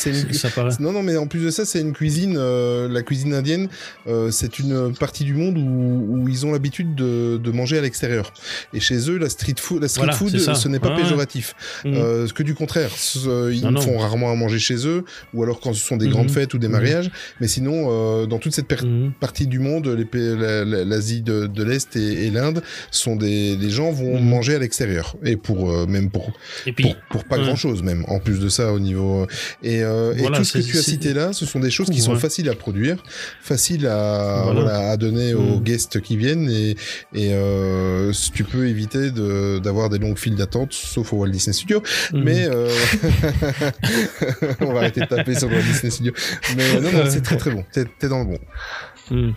une, 0.10 0.34
Ça. 0.34 0.49
Non, 0.80 0.91
non, 0.91 1.03
mais 1.03 1.18
en 1.18 1.28
plus 1.28 1.43
de 1.43 1.49
ça, 1.51 1.66
c'est 1.66 1.82
une 1.82 1.93
cuisine, 1.93 2.36
euh, 2.38 2.88
la 2.89 3.03
cuisine 3.03 3.34
indienne, 3.34 3.68
euh, 4.08 4.32
c'est 4.32 4.60
une 4.60 4.93
partie 4.95 5.24
du 5.26 5.34
monde 5.34 5.58
où, 5.58 6.08
où 6.24 6.30
ils 6.30 6.45
ont 6.45 6.51
l'habitude 6.51 6.95
de, 6.95 7.38
de 7.38 7.51
manger 7.51 7.78
à 7.78 7.82
l'extérieur. 7.82 8.34
Et 8.74 8.80
chez 8.80 9.10
eux, 9.10 9.18
la 9.18 9.30
street 9.30 9.55
food, 9.60 9.82
la 9.82 9.88
street 9.88 10.01
Voilà, 10.05 10.14
food 10.18 10.30
ce 10.38 10.68
n'est 10.68 10.80
pas 10.80 10.88
Ouais, 10.89 10.95
ouais. 10.95 11.01
péjoratif. 11.03 11.53
Mhm. 11.86 11.93
Euh, 11.95 12.28
que 12.28 12.43
du 12.43 12.53
contraire. 12.55 12.89
Ce- 12.95 13.51
ils 13.51 13.62
Non, 13.62 13.72
non. 13.72 13.82
font 13.82 13.97
rarement 13.97 14.32
à 14.32 14.36
manger 14.36 14.60
chez 14.60 14.88
eux, 14.88 15.03
ou 15.34 15.43
alors 15.43 15.60
quand 15.60 15.74
ce 15.74 15.86
sont 15.86 15.97
des 15.97 16.08
grandes 16.08 16.32
fêtes 16.32 16.53
ou 16.53 16.58
des 16.58 16.68
Mhm. 16.68 16.74
mariages. 16.74 17.12
Mais 17.41 17.47
sinon, 17.47 17.88
euh, 17.89 18.26
dans 18.26 18.39
toute 18.39 18.53
cette 18.53 18.68
Mhm. 18.84 19.12
partie 19.20 19.47
du 19.47 19.60
monde, 19.60 19.88
l'Asie 20.14 21.22
de, 21.22 21.47
de 21.47 21.64
l'Est 21.64 21.95
et, 21.95 22.26
et 22.28 22.32
l'Inde, 22.32 22.62
sont 22.91 23.16
des, 23.16 23.55
les 23.55 23.70
gens 23.70 23.91
vont 23.91 24.20
manger 24.20 24.55
à 24.55 24.60
l'extérieur. 24.60 25.16
Et 25.24 25.36
pour, 25.38 25.70
euh, 25.72 25.86
même 25.98 26.10
pour, 26.10 26.32
Et 26.66 26.72
puis, 26.72 26.84
pour, 26.84 26.95
pour 27.10 27.24
pas 27.26 27.38
ouais. 27.38 27.43
grand 27.45 27.56
chose 27.56 27.84
même 27.84 28.04
en 28.08 28.20
plus 28.20 28.39
de 28.39 28.50
ça 28.50 28.72
au 28.74 28.80
niveau 28.80 29.28
et, 29.64 29.82
euh, 29.84 30.14
et 30.16 30.24
tout 30.32 30.43
ce 30.43 30.58
que 30.60 30.64
tu 30.64 30.78
as 30.78 30.82
cité 30.82 31.14
là 31.14 31.34
ce 31.34 31.45
sont 31.45 31.60
des 31.60 31.70
choses 31.72 31.89
qui 31.89 32.02
sont 32.02 32.14
ouais. 32.14 32.20
faciles 32.20 32.50
à 32.50 32.56
produire 32.56 32.98
faciles 33.41 33.86
à 33.88 34.41
Voilà. 34.45 34.62
voilà, 34.62 34.89
à 34.91 34.98
donner 34.98 35.34
aux 35.34 35.58
Mm. 35.60 35.64
guests 35.64 36.02
qui 36.02 36.18
viennent 36.18 36.50
et, 36.50 36.72
et 37.14 37.32
euh, 37.34 38.12
tu 38.34 38.43
peux 38.43 38.68
éviter 38.68 39.12
de 39.12 39.60
d'avoir 39.60 39.89
des 39.89 39.98
longues 40.00 40.18
files 40.18 40.36
d'attente 40.36 40.74
sauf 40.74 41.14
au 41.14 41.18
Walt 41.18 41.30
Disney 41.32 41.54
Studio 41.54 41.82
Mhm. 42.14 42.24
mais 42.24 42.48
euh, 42.50 42.70
on 44.62 44.74
va 44.74 44.80
arrêter 44.80 45.02
de 45.02 45.06
taper 45.06 45.36
sur 45.36 45.50
le 45.50 45.56
Walt 45.56 45.64
Disney 45.64 45.91
Studio 45.91 46.14
mais 46.56 46.80
non 46.82 46.91
non 46.91 47.04
c'est 47.10 47.22
très 47.22 47.38
très 47.38 47.52
bon 47.52 47.64
t'es 47.72 48.10
dans 48.10 48.20
le 48.20 48.26
bon 48.26 48.39
Hmm. 49.10 49.32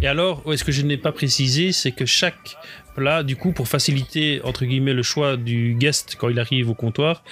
Et 0.00 0.06
alors, 0.06 0.46
ouais, 0.46 0.56
ce 0.56 0.62
que 0.62 0.70
je 0.70 0.80
n'ai 0.82 0.96
pas 0.96 1.10
précisé, 1.10 1.72
c'est 1.72 1.90
que 1.90 2.06
chaque 2.06 2.54
plat, 2.98 3.22
du 3.22 3.36
coup, 3.36 3.52
pour 3.52 3.68
faciliter 3.68 4.40
entre 4.42 4.64
guillemets 4.64 4.92
le 4.92 5.04
choix 5.04 5.36
du 5.36 5.76
guest 5.78 6.16
quand 6.18 6.28
il 6.28 6.40
arrive 6.40 6.68
au 6.68 6.74
comptoir, 6.74 7.22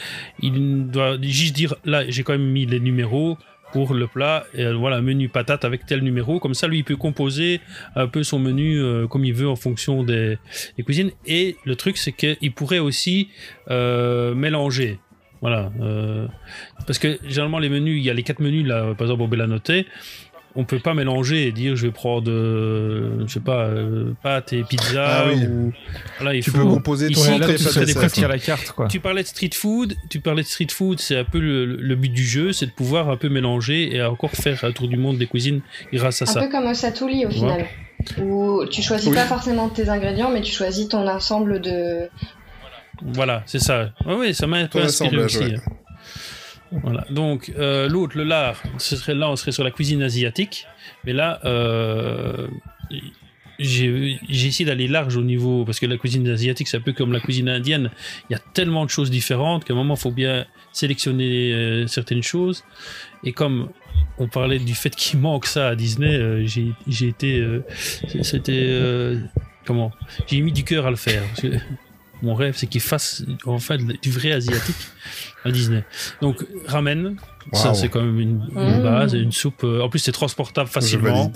il 0.40 0.86
doit 0.86 1.16
juste 1.20 1.56
dire 1.56 1.74
là, 1.84 2.08
j'ai 2.08 2.22
quand 2.22 2.32
même 2.32 2.50
mis 2.50 2.66
les 2.66 2.80
numéros 2.80 3.36
pour 3.72 3.94
le 3.94 4.06
plat, 4.06 4.46
et 4.54 4.64
euh, 4.64 4.74
voilà, 4.74 5.00
menu 5.00 5.28
patate 5.28 5.64
avec 5.64 5.86
tel 5.86 6.00
numéro, 6.00 6.38
comme 6.38 6.54
ça 6.54 6.68
lui 6.68 6.78
il 6.78 6.84
peut 6.84 6.96
composer 6.96 7.60
un 7.96 8.06
peu 8.06 8.22
son 8.22 8.38
menu 8.38 8.78
euh, 8.78 9.08
comme 9.08 9.24
il 9.24 9.34
veut 9.34 9.48
en 9.48 9.56
fonction 9.56 10.04
des, 10.04 10.38
cuisines. 10.84 11.10
Et 11.26 11.56
le 11.64 11.74
truc 11.74 11.96
c'est 11.96 12.12
qu'il 12.12 12.52
pourrait 12.52 12.78
aussi 12.78 13.28
euh, 13.70 14.34
mélanger. 14.34 15.00
Voilà, 15.42 15.70
parce 16.86 16.98
que 16.98 17.18
généralement 17.28 17.58
les 17.58 17.68
menus, 17.68 17.98
il 17.98 18.04
y 18.04 18.10
a 18.10 18.14
les 18.14 18.22
quatre 18.22 18.40
menus 18.40 18.66
là, 18.66 18.94
par 18.94 19.02
exemple 19.02 19.22
au 19.22 19.28
Bellanoté, 19.28 19.86
on 20.56 20.64
peut 20.64 20.78
pas 20.78 20.94
mélanger 20.94 21.46
et 21.46 21.52
dire 21.52 21.76
je 21.76 21.86
vais 21.86 21.92
prendre 21.92 22.30
euh, 22.30 23.24
je 23.26 23.32
sais 23.34 23.40
pas 23.40 23.64
euh, 23.66 24.12
pâtes 24.22 24.52
et 24.52 24.62
pizza 24.64 25.04
Ah 25.06 25.24
oui. 25.28 25.44
ou 25.46 25.72
voilà 26.18 26.34
il 26.34 26.42
tu 26.42 26.50
faut 26.50 26.58
peux 26.58 26.64
composer 26.64 27.10
ton 27.10 27.20
Ici, 27.20 27.38
là, 27.38 27.46
tu 27.46 27.58
fais 27.58 27.84
des 27.84 28.24
à 28.24 28.28
la 28.28 28.38
carte, 28.38 28.72
quoi. 28.72 28.88
tu 28.88 29.00
parlais 29.00 29.22
de 29.22 29.28
street 29.28 29.50
food, 29.54 29.94
tu 30.10 30.20
parlais 30.20 30.42
de 30.42 30.46
street 30.48 30.68
food, 30.70 30.98
c'est 31.00 31.16
un 31.18 31.24
peu 31.24 31.38
le, 31.40 31.64
le 31.66 31.94
but 31.96 32.08
du 32.12 32.24
jeu, 32.24 32.52
c'est 32.52 32.66
de 32.66 32.70
pouvoir 32.72 33.10
un 33.10 33.16
peu 33.16 33.28
mélanger 33.28 33.94
et 33.94 34.02
encore 34.02 34.30
faire 34.32 34.64
un 34.64 34.72
tour 34.72 34.88
du 34.88 34.96
monde 34.96 35.18
des 35.18 35.26
cuisines 35.26 35.60
grâce 35.92 36.22
à 36.22 36.24
Un 36.24 36.28
ça. 36.32 36.40
peu 36.40 36.48
comme 36.50 36.66
au 36.66 36.74
Satuli 36.74 37.26
au 37.26 37.30
final. 37.30 37.66
Où 38.22 38.64
tu 38.70 38.82
choisis 38.82 39.08
Oui. 39.08 39.14
pas 39.14 39.24
forcément 39.24 39.68
tes 39.68 39.88
ingrédients, 39.88 40.30
mais 40.30 40.40
tu 40.42 40.52
choisis 40.52 40.88
ton 40.88 41.06
ensemble 41.08 41.60
de. 41.60 42.08
Voilà, 43.02 43.42
c'est 43.46 43.58
ça. 43.58 43.90
Ouais, 44.06 44.14
ouais, 44.14 44.32
ça 44.32 44.46
m'a 44.46 44.58
un 44.58 44.68
inspiré 44.74 45.16
aussi. 45.24 45.38
ouais. 45.38 45.54
hein. 45.56 45.72
Voilà. 46.72 47.04
Donc 47.10 47.52
euh, 47.58 47.88
l'autre, 47.88 48.16
le 48.16 48.24
lard, 48.24 48.62
ce 48.78 48.96
serait 48.96 49.14
là, 49.14 49.30
on 49.30 49.36
serait 49.36 49.52
sur 49.52 49.64
la 49.64 49.70
cuisine 49.70 50.02
asiatique, 50.02 50.66
mais 51.04 51.12
là, 51.12 51.40
euh, 51.44 52.48
j'ai 53.58 54.18
essayé 54.30 54.64
d'aller 54.64 54.88
large 54.88 55.16
au 55.16 55.22
niveau 55.22 55.64
parce 55.64 55.80
que 55.80 55.86
la 55.86 55.96
cuisine 55.96 56.28
asiatique, 56.28 56.68
c'est 56.68 56.76
un 56.76 56.80
peu 56.80 56.92
comme 56.92 57.12
la 57.12 57.20
cuisine 57.20 57.48
indienne. 57.48 57.90
Il 58.28 58.34
y 58.34 58.36
a 58.36 58.40
tellement 58.52 58.84
de 58.84 58.90
choses 58.90 59.10
différentes 59.10 59.64
qu'à 59.64 59.72
un 59.72 59.76
moment, 59.76 59.94
il 59.94 60.00
faut 60.00 60.10
bien 60.10 60.44
sélectionner 60.72 61.52
euh, 61.52 61.86
certaines 61.86 62.22
choses. 62.22 62.64
Et 63.24 63.32
comme 63.32 63.70
on 64.18 64.28
parlait 64.28 64.58
du 64.58 64.74
fait 64.74 64.94
qu'il 64.94 65.20
manque 65.20 65.46
ça 65.46 65.68
à 65.68 65.74
Disney, 65.74 66.46
j'ai 66.46 67.08
été, 67.08 67.46
c'était 68.22 69.18
comment? 69.66 69.92
J'ai 70.26 70.40
mis 70.40 70.52
du 70.52 70.64
cœur 70.64 70.86
à 70.86 70.90
le 70.90 70.96
faire. 70.96 71.22
Mon 72.22 72.34
rêve, 72.34 72.54
c'est 72.56 72.66
qu'ils 72.66 72.80
fassent 72.80 73.24
enfin 73.44 73.76
du 73.76 74.10
vrai 74.10 74.32
asiatique 74.32 74.76
à 75.44 75.50
Disney. 75.50 75.84
Donc 76.20 76.44
ramen, 76.66 77.16
ça 77.52 77.74
c'est 77.74 77.88
quand 77.88 78.02
même 78.02 78.18
une, 78.20 78.48
une 78.56 78.80
Mmh. 78.80 78.82
base, 78.82 79.14
une 79.14 79.32
soupe. 79.32 79.62
euh, 79.64 79.82
en 79.82 79.88
plus, 79.88 79.98
c'est 80.00 80.12
transportable 80.12 80.68
facilement. 80.68 81.32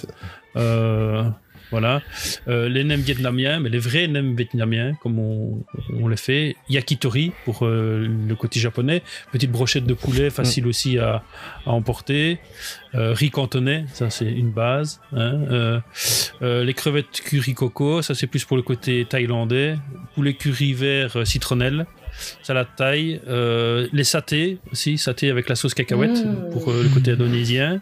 Euh, 0.57 1.25
voilà. 1.71 2.03
Euh, 2.49 2.69
les 2.69 2.85
nems 2.85 3.01
vietnamiens, 3.01 3.61
mais 3.61 3.69
les 3.69 3.79
vrais 3.79 4.07
nems 4.09 4.35
vietnamiens, 4.37 4.95
comme 5.03 5.19
on, 5.19 5.63
on 6.01 6.09
les 6.09 6.17
fait. 6.17 6.57
Yakitori 6.69 7.33
pour 7.45 7.65
euh, 7.67 8.07
le 8.29 8.35
côté 8.35 8.61
japonais. 8.61 9.03
Petite 9.33 9.51
brochette 9.51 9.85
de 9.85 9.95
poulet, 9.95 10.31
facile 10.31 10.67
aussi 10.67 10.99
à, 10.99 11.23
à 11.67 11.71
emporter. 11.71 12.39
Euh, 12.95 13.13
riz 13.13 13.31
cantonais, 13.31 13.85
ça 13.93 14.11
c'est 14.11 14.31
une 14.31 14.51
base. 14.51 15.01
hein. 15.13 15.43
Euh, 15.51 15.81
euh, 16.43 16.65
les 16.65 16.75
crevettes 16.75 17.21
curry 17.25 17.55
coco, 17.55 18.03
ça 18.03 18.15
c'est 18.17 18.27
plus 18.27 18.45
pour 18.45 18.57
le 18.57 18.63
côté 18.65 19.05
thaïlandais. 19.09 19.77
Poulet 20.15 20.35
curry 20.35 20.73
vert 20.73 21.17
euh, 21.17 21.25
citronnelle. 21.25 21.87
Salade 22.43 22.67
thaï. 22.77 23.21
Euh, 23.29 23.87
les 23.93 24.05
satés 24.05 24.59
aussi, 24.73 24.99
saté 24.99 25.31
avec 25.31 25.49
la 25.49 25.55
sauce 25.55 25.75
cacahuète 25.75 26.11
Mmh. 26.25 26.51
pour 26.51 26.71
euh, 26.71 26.83
le 26.83 26.89
côté 26.89 27.13
indonésien. 27.13 27.81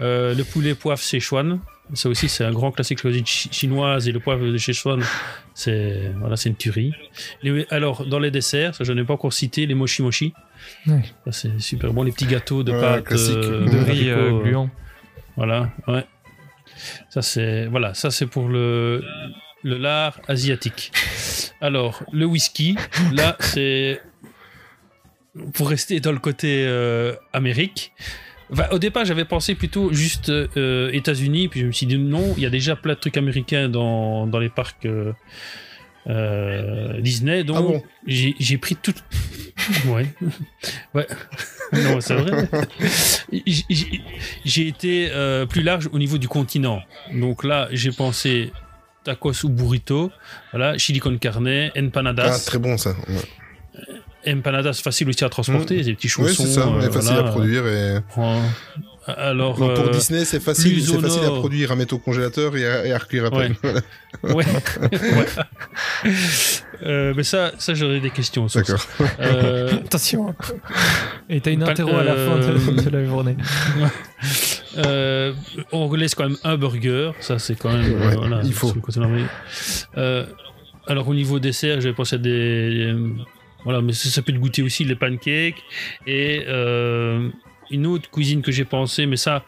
Euh, 0.00 0.34
le 0.34 0.44
poulet 0.44 0.74
poivre 0.74 1.00
Sichuan 1.00 1.58
Ça 1.94 2.08
aussi, 2.08 2.28
c'est 2.28 2.44
un 2.44 2.52
grand 2.52 2.70
classique 2.70 2.98
cuisine 3.00 3.26
chi- 3.26 3.48
chinoise 3.52 4.06
et 4.08 4.12
le 4.12 4.20
poivre 4.20 4.44
de 4.46 4.56
Szechuan, 4.56 5.02
c'est 5.54 6.12
voilà, 6.18 6.36
c'est 6.36 6.48
une 6.48 6.54
tuerie. 6.56 6.92
Les- 7.42 7.66
alors, 7.70 8.06
dans 8.06 8.18
les 8.20 8.30
desserts, 8.30 8.74
ça 8.76 8.84
je 8.84 8.92
n'ai 8.92 9.02
pas 9.04 9.14
encore 9.14 9.32
cité, 9.32 9.66
les 9.66 9.74
mochi 9.74 10.02
mochi. 10.02 10.32
Ouais. 10.86 11.02
C'est 11.32 11.60
super 11.60 11.92
bon. 11.92 12.02
Les 12.04 12.12
petits 12.12 12.26
gâteaux 12.26 12.62
de 12.62 12.72
Ouais, 12.72 12.80
pâte 12.80 13.04
classique. 13.04 13.36
euh, 13.36 13.64
De 13.68 13.78
riz 13.78 14.08
euh, 14.10 14.40
gluant. 14.42 14.70
Voilà, 15.36 15.70
ouais. 15.88 16.04
Ça 17.08 17.22
c'est 17.22 17.66
voilà, 17.66 17.94
ça 17.94 18.10
c'est 18.10 18.26
pour 18.26 18.48
le 18.48 19.02
le 19.62 19.76
lard 19.76 20.20
asiatique. 20.28 20.92
Alors 21.60 22.02
le 22.12 22.24
whisky, 22.24 22.76
là 23.12 23.36
c'est 23.40 24.00
pour 25.54 25.68
rester 25.68 26.00
dans 26.00 26.12
le 26.12 26.18
côté 26.18 26.64
euh, 26.66 27.14
Amérique. 27.32 27.92
Enfin, 28.52 28.66
au 28.72 28.78
départ, 28.78 29.04
j'avais 29.04 29.24
pensé 29.24 29.54
plutôt 29.54 29.92
juste 29.92 30.28
euh, 30.30 30.90
États-Unis, 30.92 31.48
puis 31.48 31.60
je 31.60 31.66
me 31.66 31.72
suis 31.72 31.86
dit 31.86 31.98
non, 31.98 32.34
il 32.36 32.42
y 32.42 32.46
a 32.46 32.50
déjà 32.50 32.74
plein 32.76 32.94
de 32.94 32.98
trucs 32.98 33.16
américains 33.16 33.68
dans, 33.68 34.26
dans 34.26 34.38
les 34.38 34.48
parcs 34.48 34.86
euh, 34.86 35.12
euh, 36.08 37.00
Disney, 37.00 37.44
donc 37.44 37.56
Ah 37.58 37.62
bon? 37.62 37.82
j'ai 38.06 38.58
pris 38.58 38.74
tout. 38.76 38.94
ouais. 39.88 40.06
ouais. 40.94 41.06
non, 41.72 42.00
c'est 42.00 42.14
vrai. 42.14 42.48
J'ai 44.44 44.66
été 44.66 45.10
euh, 45.12 45.46
plus 45.46 45.62
large 45.62 45.88
au 45.92 45.98
niveau 45.98 46.18
du 46.18 46.26
continent. 46.28 46.80
Donc 47.14 47.44
là, 47.44 47.68
j'ai 47.70 47.92
pensé 47.92 48.52
tacos 49.04 49.44
ou 49.44 49.48
burrito, 49.48 50.10
voilà, 50.52 50.76
chili 50.78 50.98
con 50.98 51.16
carne, 51.18 51.70
empanadas. 51.76 52.34
Ah, 52.34 52.38
très 52.44 52.58
bon 52.58 52.76
ça. 52.76 52.90
Ouais. 53.08 53.84
Empanadas 54.26 54.80
facile 54.82 55.08
aussi 55.08 55.24
à 55.24 55.28
transporter, 55.28 55.78
Mm. 55.78 55.82
des 55.82 55.94
petits 55.94 56.06
Oui, 56.18 56.28
chaussons. 56.28 56.44
c'est 56.44 56.52
ça, 56.52 56.66
euh, 56.68 56.80
et 56.80 56.92
facile 56.92 57.12
voilà. 57.14 57.28
à 57.28 57.32
produire. 57.32 57.66
Et... 57.66 57.94
Ouais. 58.16 58.38
Alors, 59.06 59.58
Non, 59.58 59.74
pour 59.74 59.86
euh, 59.86 59.90
Disney, 59.90 60.24
c'est 60.24 60.40
facile, 60.40 60.80
c'est 60.84 61.00
facile 61.00 61.24
à 61.24 61.30
produire, 61.30 61.72
à 61.72 61.76
mettre 61.76 61.94
au 61.94 61.98
congélateur 61.98 62.56
et 62.56 62.66
à, 62.66 62.86
et 62.86 62.92
à 62.92 62.98
recueillir 62.98 63.26
après. 63.26 63.48
Ouais. 63.48 63.56
Voilà. 63.62 63.80
Ouais. 64.36 64.44
ouais. 64.92 65.26
Euh, 66.84 67.12
mais 67.16 67.24
ça, 67.24 67.52
ça 67.58 67.74
j'aurais 67.74 68.00
des 68.00 68.10
questions. 68.10 68.46
D'accord. 68.54 68.84
Euh, 69.20 69.70
Attention. 69.86 70.34
Et 71.28 71.40
t'as 71.40 71.50
une 71.50 71.62
interro 71.62 71.96
à 71.96 72.04
la 72.04 72.14
fin 72.14 72.36
de, 72.38 72.82
de 72.82 72.90
la 72.90 73.04
journée. 73.04 73.36
Euh, 74.78 75.32
on 75.72 75.92
laisse 75.94 76.14
quand 76.14 76.28
même 76.28 76.36
un 76.44 76.56
burger, 76.56 77.10
ça 77.18 77.40
c'est 77.40 77.56
quand 77.56 77.72
même 77.72 77.92
Ouais, 78.00 78.06
euh, 78.06 78.16
voilà, 78.16 78.40
il 78.44 78.52
faut. 78.52 78.68
sur 78.68 78.76
le 78.76 78.80
côté 78.80 79.00
normal. 79.00 79.24
Euh, 79.96 80.24
alors 80.86 81.08
au 81.08 81.14
niveau 81.14 81.40
dessert, 81.40 81.80
j'ai 81.80 81.92
pensé 81.92 82.14
à 82.14 82.18
des 82.20 82.94
voilà, 83.64 83.80
mais 83.80 83.92
ça, 83.92 84.08
ça 84.08 84.22
peut 84.22 84.32
être 84.32 84.40
goûter 84.40 84.62
aussi 84.62 84.84
les 84.84 84.94
pancakes 84.94 85.62
et 86.06 86.44
euh, 86.48 87.28
une 87.70 87.86
autre 87.86 88.10
cuisine 88.10 88.42
que 88.42 88.52
j'ai 88.52 88.64
pensé, 88.64 89.06
mais 89.06 89.16
ça, 89.16 89.44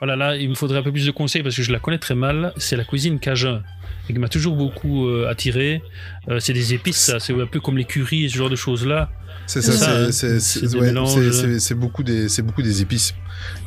voilà 0.00 0.16
là, 0.16 0.36
il 0.36 0.48
me 0.48 0.54
faudrait 0.54 0.78
un 0.78 0.82
peu 0.82 0.92
plus 0.92 1.06
de 1.06 1.10
conseils 1.10 1.42
parce 1.42 1.56
que 1.56 1.62
je 1.62 1.72
la 1.72 1.78
connais 1.78 1.98
très 1.98 2.14
mal. 2.14 2.52
C'est 2.56 2.76
la 2.76 2.84
cuisine 2.84 3.18
cajun. 3.18 3.62
Et 4.08 4.12
qui 4.12 4.18
m'a 4.18 4.28
toujours 4.28 4.54
beaucoup 4.54 5.08
euh, 5.08 5.28
attiré. 5.30 5.82
Euh, 6.28 6.38
c'est 6.38 6.52
des 6.52 6.74
épices, 6.74 6.98
ça. 6.98 7.20
C'est 7.20 7.32
un 7.32 7.46
peu 7.46 7.60
comme 7.60 7.78
les 7.78 7.84
currys 7.84 8.24
et 8.24 8.28
ce 8.28 8.36
genre 8.36 8.50
de 8.50 8.56
choses 8.56 8.86
là. 8.86 9.10
C'est 9.46 9.60
ça, 9.60 10.06
ouais, 10.78 10.92
beaucoup 11.74 12.02
des 12.02 12.28
c'est 12.28 12.42
beaucoup 12.42 12.62
des 12.62 12.80
épices 12.80 13.14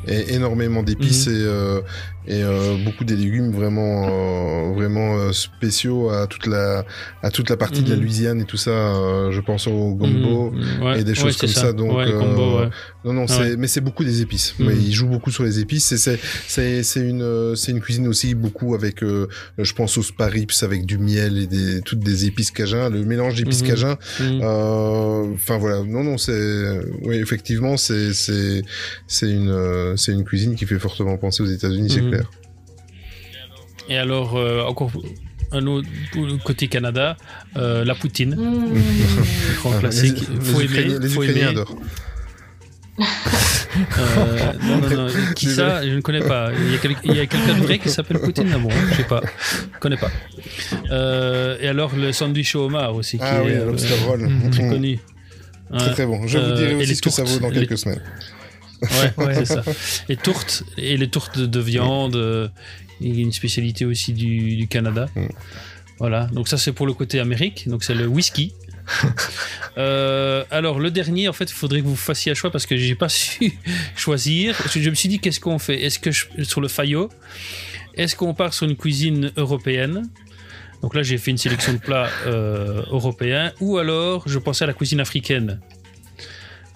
et 0.07 0.33
énormément 0.35 0.83
d'épices 0.83 1.27
Mhm. 1.27 1.33
et 1.33 1.37
euh, 1.45 1.81
et 2.29 2.43
euh, 2.43 2.75
beaucoup 2.83 3.05
des 3.05 3.15
légumes 3.15 3.51
vraiment 3.51 4.05
euh, 4.09 4.73
vraiment 4.73 5.17
euh, 5.17 5.31
spéciaux 5.31 6.09
à 6.09 6.27
toute 6.27 6.45
la 6.45 6.83
à 7.23 7.31
toute 7.31 7.49
la 7.49 7.55
partie 7.55 7.81
de 7.83 7.89
la 7.89 7.95
Mhm. 7.95 8.01
Louisiane 8.01 8.41
et 8.41 8.45
tout 8.45 8.57
ça. 8.57 8.71
euh, 8.71 9.31
je 9.31 9.39
pense 9.41 9.65
au 9.67 9.93
gombo 9.95 10.51
Mhm. 10.51 10.83
Ouais, 10.83 10.99
et 10.99 11.03
des 11.05 11.15
choses 11.15 11.37
comme 11.37 11.49
ça. 11.49 11.71
Donc 11.73 11.95
ouais, 11.97 12.07
euh, 12.07 12.19
combo, 12.19 12.59
ouais. 12.59 12.69
non 13.05 13.13
non 13.13 13.25
Ah 13.29 13.43
mais 13.57 13.67
c'est 13.67 13.79
beaucoup 13.81 14.03
des 14.03 14.21
épices. 14.21 14.55
Mhm. 14.59 14.67
Ouais, 14.67 14.75
il 14.75 14.91
joue 14.93 15.07
beaucoup 15.07 15.31
sur 15.31 15.43
les 15.45 15.59
épices. 15.59 15.95
C'est 15.95 16.19
c'est 16.47 16.83
c'est 16.83 16.99
une 16.99 17.21
euh, 17.21 17.55
c'est 17.55 17.71
une 17.71 17.79
cuisine 17.79 18.07
aussi 18.09 18.35
beaucoup 18.35 18.75
avec 18.75 19.03
euh, 19.03 19.27
je 19.57 19.73
pense 19.73 19.97
aux 19.97 20.03
sparips 20.03 20.51
avec 20.63 20.85
du 20.85 20.97
miel 20.97 21.37
et 21.37 21.47
des 21.47 21.81
toutes 21.81 21.99
des 22.01 22.25
épices 22.25 22.51
cajun. 22.51 22.89
Le 22.89 23.03
mélange 23.05 23.35
d'épices 23.35 23.61
cajun 23.61 23.95
euh, 24.21 25.33
Enfin 25.33 25.57
voilà, 25.57 25.83
non 25.83 26.03
non 26.03 26.17
c'est, 26.17 26.79
oui 27.03 27.15
effectivement 27.17 27.77
c'est 27.77 28.13
c'est 28.13 28.61
c'est 29.07 29.29
une 29.31 29.49
euh, 29.49 29.95
c'est 29.97 30.11
une 30.13 30.23
cuisine 30.23 30.55
qui 30.55 30.65
fait 30.65 30.79
fortement 30.79 31.17
penser 31.17 31.43
aux 31.43 31.47
États-Unis, 31.47 31.89
c'est 31.89 32.01
Mhm. 32.01 32.09
clair. 32.11 32.31
Et 33.89 33.97
alors, 33.97 34.35
euh, 34.37 34.61
encore 34.63 34.91
un 35.51 35.65
autre 35.67 35.87
côté 36.43 36.67
Canada, 36.67 37.15
euh, 37.55 37.85
la 37.85 37.95
poutine, 37.95 38.35
Mmh. 38.35 39.55
grand 39.59 39.71
Ah, 39.75 39.79
classique. 39.79 40.17
Les, 40.29 40.39
faut 40.41 40.59
les 40.59 40.65
aimer, 40.65 40.73
Ukrainiens, 40.79 40.99
les 40.99 41.07
faut 41.09 41.23
Ukrainiens 41.23 41.41
aimer. 41.51 41.61
adorent. 41.61 41.77
Euh, 42.99 44.53
non, 44.63 44.77
non, 44.77 44.89
non. 44.89 45.07
Qui 45.35 45.45
ça 45.55 45.83
Je 45.87 45.93
ne 45.95 46.01
connais 46.01 46.21
pas. 46.21 46.49
Il 46.53 46.71
y 47.15 47.19
a, 47.19 47.25
quelqu'un 47.27 47.55
de 47.59 47.63
vrai 47.63 47.79
qui 47.79 47.89
s'appelle 47.89 48.19
Poutine 48.19 48.51
Ah 48.53 48.57
bon, 48.57 48.69
je 48.89 48.95
sais 48.95 49.03
pas. 49.03 49.21
Je 49.73 49.79
connais 49.79 49.97
pas. 49.97 50.11
Euh, 50.91 51.57
et 51.61 51.67
alors, 51.67 51.95
le 51.95 52.11
sandwich 52.11 52.55
au 52.55 52.65
homard 52.65 52.95
aussi, 52.95 53.17
qui 53.17 53.23
Ah 53.25 53.41
oui, 53.45 53.51
est 53.51 53.65
lobster 53.65 53.93
euh, 54.09 54.49
très 54.51 54.63
Mhm. 54.63 54.71
connu. 54.71 54.99
Très 55.77 55.87
Ouais. 55.87 55.93
très 55.93 56.05
bon. 56.05 56.25
Je 56.27 56.37
vous 56.39 56.53
dirai 56.55 56.75
aussi 56.75 56.95
ce 56.95 57.01
que 57.01 57.09
ça 57.09 57.23
vaut 57.23 57.39
dans 57.39 57.49
les- 57.49 57.59
quelques 57.67 57.77
semaines. 57.77 58.01
Ouais, 58.81 59.25
Ouais. 59.25 59.33
c'est 59.35 59.45
ça. 59.45 59.63
Les 60.09 60.17
tourtes 60.17 60.63
et 60.77 60.97
les 60.97 61.09
tourtes 61.09 61.37
de, 61.39 61.45
de 61.45 61.59
viande, 61.59 62.15
euh, 62.15 62.47
il 63.01 63.15
y 63.15 63.19
a 63.19 63.21
une 63.23 63.31
spécialité 63.31 63.85
aussi 63.85 64.13
du, 64.13 64.55
du 64.55 64.67
Canada. 64.67 65.07
Mm. 65.15 65.25
Voilà, 65.99 66.25
donc 66.27 66.47
ça 66.47 66.57
c'est 66.57 66.73
pour 66.73 66.85
le 66.85 66.93
côté 66.93 67.19
Amérique, 67.19 67.67
donc 67.67 67.83
c'est 67.83 67.95
le 67.95 68.05
whisky. 68.07 68.53
Euh, 69.77 70.43
alors 70.49 70.79
le 70.79 70.89
dernier, 70.89 71.27
en 71.27 71.33
fait, 71.33 71.45
il 71.51 71.53
faudrait 71.53 71.81
que 71.81 71.85
vous 71.85 71.95
fassiez 71.95 72.31
un 72.31 72.35
choix 72.35 72.49
parce 72.51 72.65
que 72.65 72.75
j'ai 72.77 72.95
pas 72.95 73.09
su 73.21 73.53
choisir. 73.95 74.55
Parce 74.57 74.73
que 74.73 74.81
je 74.81 74.89
me 74.89 74.95
suis 74.95 75.07
dit, 75.09 75.19
qu'est-ce 75.19 75.39
qu'on 75.39 75.59
fait? 75.59 75.83
Est-ce 75.83 75.99
que 75.99 76.09
je- 76.11 76.25
sur 76.43 76.61
le 76.61 76.67
Fayot, 76.67 77.09
est-ce 77.95 78.15
qu'on 78.15 78.33
part 78.33 78.53
sur 78.55 78.67
une 78.67 78.75
cuisine 78.75 79.31
européenne? 79.37 80.09
Donc 80.81 80.95
là, 80.95 81.03
j'ai 81.03 81.17
fait 81.17 81.31
une 81.31 81.37
sélection 81.37 81.73
de 81.73 81.77
plats 81.79 82.09
euh, 82.25 82.81
européens, 82.89 83.51
ou 83.59 83.77
alors 83.77 84.23
je 84.27 84.39
pensais 84.39 84.63
à 84.63 84.67
la 84.67 84.73
cuisine 84.73 84.99
africaine. 84.99 85.59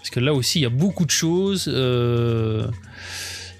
Parce 0.01 0.09
que 0.09 0.19
là 0.19 0.33
aussi, 0.33 0.59
il 0.59 0.63
y 0.63 0.65
a 0.65 0.69
beaucoup 0.69 1.05
de 1.05 1.11
choses. 1.11 1.65
euh, 1.71 2.67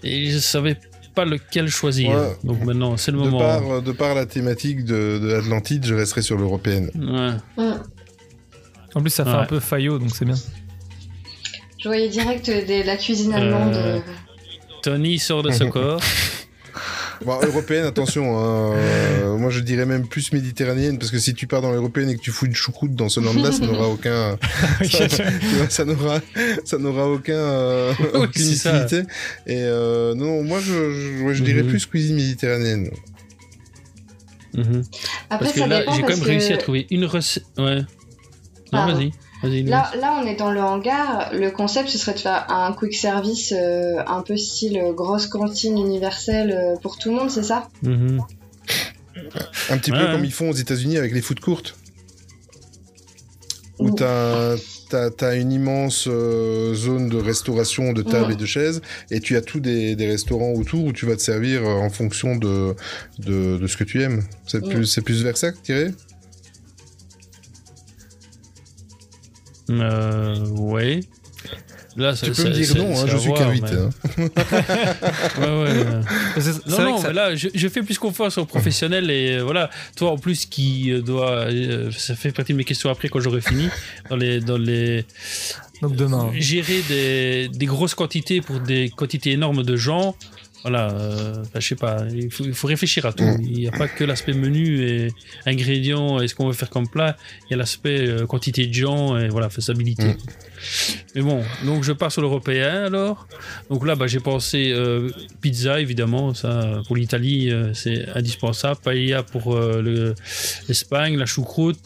et 0.04 0.32
je 0.32 0.40
savais 0.40 0.78
pas 1.14 1.26
lequel 1.26 1.68
choisir. 1.70 2.12
Ouais. 2.12 2.38
Donc 2.44 2.64
maintenant, 2.64 2.98
c'est 2.98 3.12
le 3.12 3.18
De 3.20 3.24
moment. 3.24 3.40
par, 3.40 3.82
de 3.82 3.92
par 3.92 4.16
la 4.16 4.26
thématique 4.26 4.84
de, 4.86 5.20
de 5.20 5.28
l'Atlantide, 5.28 5.86
je 5.86 5.94
resterai 5.94 6.22
sur 6.22 6.38
l'européenne. 6.38 6.90
Ouais. 6.96 7.64
Mmh. 7.64 7.74
En 8.96 9.02
plus, 9.02 9.10
ça 9.12 9.24
fait 9.24 9.32
Ouais. 9.32 9.38
un 9.38 9.46
peu 9.46 9.60
faillot, 9.60 10.00
donc 10.00 10.16
c'est 10.16 10.26
bien. 10.26 10.36
Je 11.80 11.88
voyais 11.88 12.10
direct 12.10 12.52
la 12.86 12.98
cuisine 12.98 13.34
allemande. 13.34 13.74
Euh, 13.76 13.98
euh, 13.98 14.00
Tony 14.84 15.20
sort 15.20 15.44
de 15.44 15.52
ce 15.52 15.64
corps. 15.76 16.02
Bon, 17.26 17.40
européenne, 17.44 17.86
attention. 17.86 18.36
hein, 18.38 18.74
euh, 18.76 19.38
moi, 19.38 19.52
je 19.52 19.60
dirais 19.60 19.86
même 19.86 20.08
plus 20.08 20.32
méditerranéenne, 20.34 20.98
parce 20.98 21.12
que 21.12 21.20
si 21.20 21.34
tu 21.36 21.46
pars 21.46 21.62
dans 21.62 21.72
l'européenne 21.72 22.10
et 22.10 22.16
que 22.16 22.22
tu 22.22 22.32
fous 22.32 22.48
une 22.48 22.56
choucroute 22.56 22.96
dans 22.96 23.10
ce 23.10 23.20
land-là, 23.20 23.52
ça 23.52 23.66
n'aura 23.68 23.88
aucun, 23.90 24.38
ça, 25.70 25.86
n'aura, 25.86 26.20
ça 26.66 26.78
n'aura 26.80 27.08
aucun, 27.08 27.34
euh, 27.34 27.94
aucune 28.16 28.52
utilité. 28.52 29.02
Et 29.46 29.58
euh, 29.58 30.16
non, 30.16 30.44
moi, 30.44 30.60
je, 30.60 30.74
je, 30.74 31.24
ouais, 31.24 31.36
je 31.36 31.44
dirais 31.44 31.62
Mhm. 31.64 31.70
plus 31.70 31.86
cuisine 31.86 32.16
méditerranéenne. 32.16 32.90
Mhm. 34.56 34.82
Après, 35.30 35.46
Parce 35.46 35.54
que 35.54 35.60
ça 35.60 35.68
là, 35.68 35.84
j'ai 35.96 36.02
quand 36.02 36.10
même 36.10 36.22
réussi 36.24 36.50
que 36.50 36.54
à 36.56 36.58
trouver 36.58 36.88
une 36.90 37.06
recette. 37.06 37.46
Ouais. 37.58 37.82
Non, 38.74 38.86
vas-y. 38.88 39.12
Là, 39.44 39.92
là, 40.00 40.20
on 40.22 40.26
est 40.28 40.36
dans 40.36 40.52
le 40.52 40.62
hangar. 40.62 41.32
Le 41.34 41.50
concept, 41.52 41.90
ce 41.90 41.98
serait 41.98 42.14
de 42.14 42.20
faire 42.20 42.46
un 42.50 42.74
quick 42.74 42.94
service 42.94 43.54
euh, 43.58 44.04
un 44.06 44.22
peu 44.22 44.38
style 44.38 44.78
euh, 44.78 44.94
grosse 44.94 45.28
cantine 45.28 45.78
universelle 45.78 46.52
euh, 46.52 46.76
pour 46.82 46.98
tout 46.98 47.10
le 47.10 47.16
monde, 47.16 47.32
c'est 47.32 47.44
ça? 47.44 47.68
Mhm. 47.82 48.22
Un 49.70 49.78
petit 49.78 49.92
Ouais, 49.92 50.00
peu 50.06 50.12
comme 50.12 50.26
ils 50.26 50.32
font 50.32 50.50
aux 50.50 50.54
États-Unis 50.54 50.98
avec 50.98 51.12
les 51.14 51.22
food 51.22 51.40
courtes. 51.40 51.76
Où 53.80 53.90
t'as 53.92 54.56
t'as 54.90 55.10
t'as 55.10 55.36
une 55.38 55.52
immense 55.52 56.08
euh, 56.08 56.76
zone 56.76 57.10
de 57.10 57.18
restauration 57.18 57.94
de 57.94 58.04
tables 58.04 58.28
Mm. 58.30 58.32
et 58.34 58.36
de 58.36 58.46
chaises 58.46 58.82
et 59.10 59.20
tu 59.22 59.36
as 59.38 59.42
tous 59.42 59.60
des, 59.60 59.96
des 59.96 60.06
restaurants 60.08 60.52
autour 60.52 60.84
où 60.86 60.92
tu 60.94 61.06
vas 61.08 61.16
te 61.16 61.22
servir 61.22 61.66
en 61.66 61.90
fonction 61.90 62.36
de, 62.36 62.76
de, 63.20 63.58
de 63.58 63.68
ce 63.68 63.78
que 63.78 63.84
tu 63.84 64.04
aimes. 64.04 64.22
C'est 64.46 64.64
Mm. 64.64 64.70
plus, 64.70 64.86
c'est 64.86 65.02
plus 65.02 65.24
vers 65.24 65.36
ça 65.38 65.52
que 65.52 65.92
Euh, 69.80 70.36
ouais. 70.58 71.00
Là, 71.98 72.16
ça- 72.16 72.26
Tu 72.26 72.32
peux 72.32 72.44
me 72.46 72.50
dire 72.54 72.76
non, 72.78 72.98
hein, 72.98 73.06
je 73.06 73.18
suis 73.18 73.32
mais- 73.32 73.72
hein. 73.74 73.90
Ouais, 75.40 75.46
ouais, 75.46 75.84
ouais. 75.84 76.02
C'est- 76.36 76.54
c'est 76.54 76.68
Non, 76.70 76.76
vrai 76.78 76.84
non, 76.86 76.96
que 76.96 77.02
ça- 77.02 77.08
mais 77.10 77.14
là, 77.14 77.36
je, 77.36 77.50
je 77.54 77.68
fais 77.68 77.84
plus 77.84 77.98
confiance 77.98 78.38
aux 78.38 78.46
professionnels 78.46 79.10
et 79.12 79.36
euh, 79.38 79.44
voilà, 79.44 79.70
toi 79.98 80.12
en 80.12 80.18
plus 80.18 80.46
qui 80.46 80.92
euh, 80.92 81.02
doit, 81.02 81.32
euh, 81.50 81.92
ça 81.92 82.16
fait 82.16 82.32
partie 82.32 82.54
de 82.54 82.58
mes 82.58 82.64
questions 82.64 82.90
après 82.90 83.10
quand 83.10 83.20
j'aurai 83.20 83.42
fini, 83.42 83.68
dans 84.10 84.16
les, 84.16 84.40
dans 84.40 84.58
les, 84.58 85.06
Donc 85.82 85.96
demain. 85.98 86.32
gérer 86.36 86.82
des, 86.88 87.50
des 87.50 87.66
grosses 87.66 87.96
quantités 87.96 88.40
pour 88.42 88.60
des 88.62 88.90
quantités 88.96 89.32
énormes 89.32 89.64
de 89.64 89.76
gens, 89.76 90.16
voilà, 90.64 90.92
euh, 90.92 91.42
enfin, 91.42 91.60
je 91.60 91.68
sais 91.68 91.76
pas, 91.76 92.04
il 92.14 92.32
faut, 92.32 92.44
il 92.44 92.54
faut 92.54 92.68
réfléchir 92.68 93.06
à 93.06 93.14
tout. 93.14 93.24
Mm. 93.24 93.42
Il 93.42 93.60
n'y 93.60 93.68
a 93.68 93.72
pas 93.72 93.88
que 93.88 94.04
l'aspect 94.04 94.34
menu 94.34 94.82
et 94.84 95.08
ingrédients 95.46 96.22
et 96.22 96.28
ce 96.28 96.36
qu'on 96.36 96.48
veut 96.48 96.54
faire 96.54 96.70
comme 96.70 96.88
plat. 96.88 97.18
Il 97.48 97.52
y 97.52 97.54
a 97.56 97.58
l'aspect 97.58 98.08
euh, 98.08 98.26
quantité 98.28 98.68
de 98.68 98.74
gens 98.74 99.18
et 99.18 99.28
voilà, 99.30 99.50
faisabilité. 99.50 100.06
Mm. 100.06 100.18
Mais 101.16 101.22
bon, 101.22 101.44
donc 101.66 101.84
je 101.84 101.92
pars 101.92 102.12
sur 102.12 102.22
l'européen 102.22 102.86
alors. 102.86 103.28
Donc 103.72 103.88
là, 103.88 103.96
bah, 103.96 104.06
j'ai 104.06 104.20
pensé 104.20 104.72
euh, 104.72 105.10
pizza 105.42 105.80
évidemment, 105.80 106.36
ça 106.36 106.82
pour 106.86 106.96
l'Italie 106.96 107.50
euh, 107.50 107.74
c'est 107.74 108.08
indispensable. 108.14 108.80
Paella 108.84 109.24
pour 109.24 109.56
le- 109.60 110.14
l'Espagne, 110.68 111.18
la 111.18 111.26
choucroute, 111.26 111.80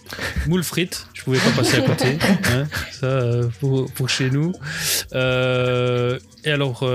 moule 0.47 0.63
frites, 0.63 1.07
je 1.13 1.23
pouvais 1.23 1.39
pas 1.39 1.51
passer 1.51 1.77
à 1.77 1.81
côté. 1.81 2.17
hein, 2.51 2.67
ça 2.91 3.21
pour, 3.61 3.89
pour 3.93 4.09
chez 4.09 4.29
nous. 4.29 4.51
Et 5.13 6.51
alors 6.51 6.85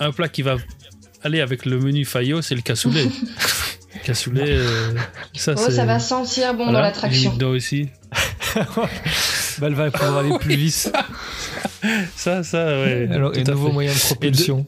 un 0.00 0.12
plat 0.12 0.28
qui 0.28 0.42
va 0.42 0.56
aller 1.24 1.40
avec 1.40 1.66
le 1.66 1.78
menu 1.78 2.04
Fayot, 2.04 2.42
c'est 2.42 2.54
le 2.54 2.60
cassoulet. 2.62 3.06
cassoulet, 4.04 4.56
euh, 4.56 4.94
ça 5.34 5.54
Oh, 5.56 5.60
c'est. 5.64 5.72
ça 5.72 5.84
va 5.84 5.98
sentir 6.00 6.52
bon 6.54 6.64
voilà, 6.64 6.72
dans 6.78 6.84
l'attraction. 6.84 7.32
dedans 7.34 7.50
aussi. 7.50 7.88
Bah, 9.58 9.66
elle 9.66 9.74
va 9.74 9.90
pouvoir 9.90 10.18
aller 10.18 10.36
plus 10.40 10.56
vite. 10.56 10.92
Ça, 12.16 12.42
ça, 12.42 12.64
ouais. 12.64 13.06
Alors, 13.12 13.36
et 13.36 13.44
nouveau 13.44 13.66
fait. 13.68 13.72
moyen 13.72 13.92
de 13.92 13.98
propulsion. 13.98 14.66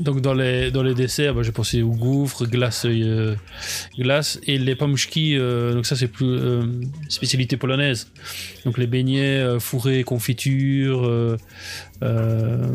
Donc 0.00 0.20
dans 0.20 0.34
les, 0.34 0.70
dans 0.72 0.82
les 0.82 0.94
desserts, 0.94 1.34
bah, 1.34 1.42
j'ai 1.44 1.52
pensé 1.52 1.82
aux 1.82 1.90
gouffres, 1.92 2.46
glace, 2.46 2.84
euh, 2.86 3.36
glace 3.98 4.40
et 4.46 4.58
les 4.58 4.74
pamouchki. 4.74 5.36
euh, 5.38 5.72
donc 5.72 5.86
ça 5.86 5.94
c'est 5.94 6.08
plus 6.08 6.26
euh, 6.26 6.62
spécialité 7.08 7.56
polonaise. 7.56 8.08
Donc 8.64 8.76
les 8.78 8.86
beignets 8.88 9.38
euh, 9.38 9.60
fourrés, 9.60 10.02
confiture. 10.02 11.04
euh, 11.06 11.36
euh, 12.02 12.66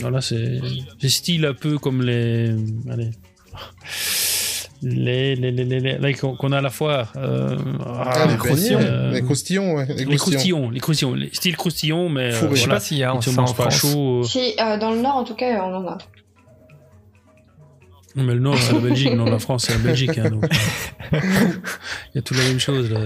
voilà 0.00 0.20
c'est 0.20 0.60
c'est 1.00 1.08
style 1.08 1.46
un 1.46 1.54
peu 1.54 1.78
comme 1.78 2.02
les 2.02 2.50
allez 2.90 3.10
les 4.82 5.34
les 5.36 5.50
les, 5.50 5.98
les, 5.98 6.14
qu'on 6.14 6.52
a 6.52 6.58
à 6.58 6.60
la 6.60 6.70
foire. 6.70 7.12
Euh, 7.16 7.56
Ah, 7.84 8.26
les 8.28 8.36
croustillons, 8.36 8.78
euh, 8.80 9.12
les 9.12 9.22
croustillons, 9.22 9.74
ouais. 9.76 9.86
Les 9.88 10.04
les 10.04 10.16
croustillons. 10.16 10.70
les 10.70 10.80
croustillons, 10.80 11.14
les 11.14 11.30
styles 11.32 11.56
croustillons, 11.56 12.08
mais 12.08 12.24
euh. 12.24 12.30
Je 12.32 12.34
sais 12.40 12.46
voilà, 12.64 12.74
pas 12.74 12.80
s'il 12.80 12.98
y 12.98 13.04
a 13.04 13.18
ça 13.20 13.30
en 13.40 13.44
pas 13.54 13.70
France. 13.70 13.74
chaud. 13.80 14.20
euh. 14.20 14.22
Si, 14.24 14.54
euh, 14.60 14.76
dans 14.78 14.90
le 14.92 15.00
nord, 15.00 15.16
en 15.16 15.24
tout 15.24 15.34
cas, 15.34 15.62
on 15.64 15.74
en 15.76 15.86
a. 15.88 15.98
Non, 18.16 18.24
Mais 18.24 18.34
le 18.34 18.40
Nord, 18.40 18.58
c'est 18.58 18.72
la 18.72 18.80
Belgique. 18.88 19.12
Non, 19.14 19.26
la 19.26 19.38
France, 19.38 19.66
c'est 19.66 19.72
la 19.74 19.78
Belgique. 19.78 20.18
hein, 20.18 20.30
donc, 20.30 20.44
euh, 20.44 21.18
Il 22.14 22.16
y 22.16 22.18
a 22.18 22.22
tout 22.22 22.34
la 22.34 22.42
même 22.44 22.58
chose. 22.58 22.90
Là. 22.90 23.00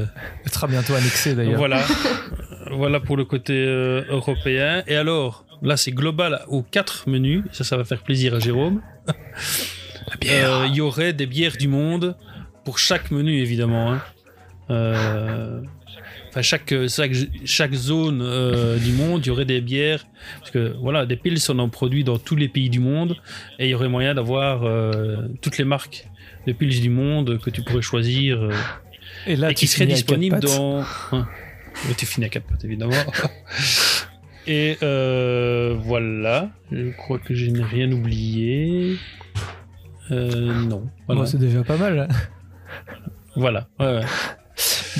Elle 0.45 0.53
sera 0.53 0.67
bientôt 0.69 0.95
annexée 0.95 1.35
d'ailleurs. 1.35 1.59
Voilà. 1.59 1.83
voilà 2.71 3.01
pour 3.01 3.17
le 3.17 3.25
côté 3.25 3.55
euh, 3.55 4.03
européen. 4.09 4.83
Et 4.87 4.97
alors, 4.97 5.45
là, 5.63 5.77
c'est 5.77 5.91
global 5.93 6.43
aux 6.49 6.63
quatre 6.63 7.09
menus. 7.09 7.45
Ça, 7.53 7.65
ça 7.65 7.77
va 7.77 7.85
faire 7.85 8.03
plaisir 8.03 8.35
à 8.35 8.39
Jérôme. 8.39 8.81
Euh, 10.25 10.65
Il 10.69 10.75
y 10.75 10.81
aurait 10.81 11.13
des 11.13 11.27
bières 11.27 11.57
du 11.59 11.69
monde 11.69 12.17
pour 12.65 12.79
chaque 12.79 13.11
menu, 13.11 13.41
évidemment. 13.41 13.93
hein. 13.93 14.03
Enfin, 16.31 16.43
chaque, 16.43 16.73
chaque, 16.89 17.13
chaque 17.45 17.75
zone 17.75 18.21
euh, 18.23 18.79
du 18.79 18.93
monde, 18.93 19.23
il 19.25 19.29
y 19.29 19.31
aurait 19.31 19.45
des 19.45 19.61
bières. 19.61 20.07
Parce 20.39 20.53
que 20.53 20.75
voilà, 20.81 21.05
des 21.05 21.17
pils, 21.17 21.39
on 21.49 21.59
en 21.59 21.69
produit 21.69 22.05
dans 22.05 22.19
tous 22.19 22.37
les 22.37 22.49
pays 22.49 22.71
du 22.71 22.79
monde. 22.81 23.17
Et 23.59 23.67
il 23.67 23.71
y 23.71 23.75
aurait 23.75 23.89
moyen 23.89 24.15
d'avoir 24.15 24.63
euh, 24.65 25.17
toutes 25.43 25.59
les 25.59 25.65
marques 25.65 26.07
de 26.47 26.53
pils 26.53 26.81
du 26.81 26.89
monde 26.89 27.41
que 27.41 27.51
tu 27.51 27.63
pourrais 27.63 27.83
choisir. 27.83 28.41
euh, 28.43 28.53
Et 29.27 29.35
là, 29.35 29.51
et 29.51 29.55
tu 29.55 29.61
qui 29.61 29.67
serait 29.67 29.87
disponible 29.87 30.39
dans. 30.41 30.85
Hein. 31.13 31.27
Tu 31.97 32.07
finis 32.07 32.27
à 32.27 32.29
quatre 32.29 32.47
pattes, 32.47 32.65
évidemment. 32.65 32.93
et 34.47 34.77
voilà. 34.81 36.51
Je 36.71 36.91
crois 36.91 37.19
que 37.19 37.35
je 37.35 37.47
n'ai 37.47 37.63
rien 37.65 37.91
oublié. 37.91 38.97
Non. 40.11 40.89
Voilà. 41.07 41.23
Bon, 41.23 41.27
c'est 41.27 41.39
déjà 41.39 41.63
pas 41.65 41.77
mal. 41.77 42.09
voilà. 43.35 43.69
Ouais, 43.79 44.01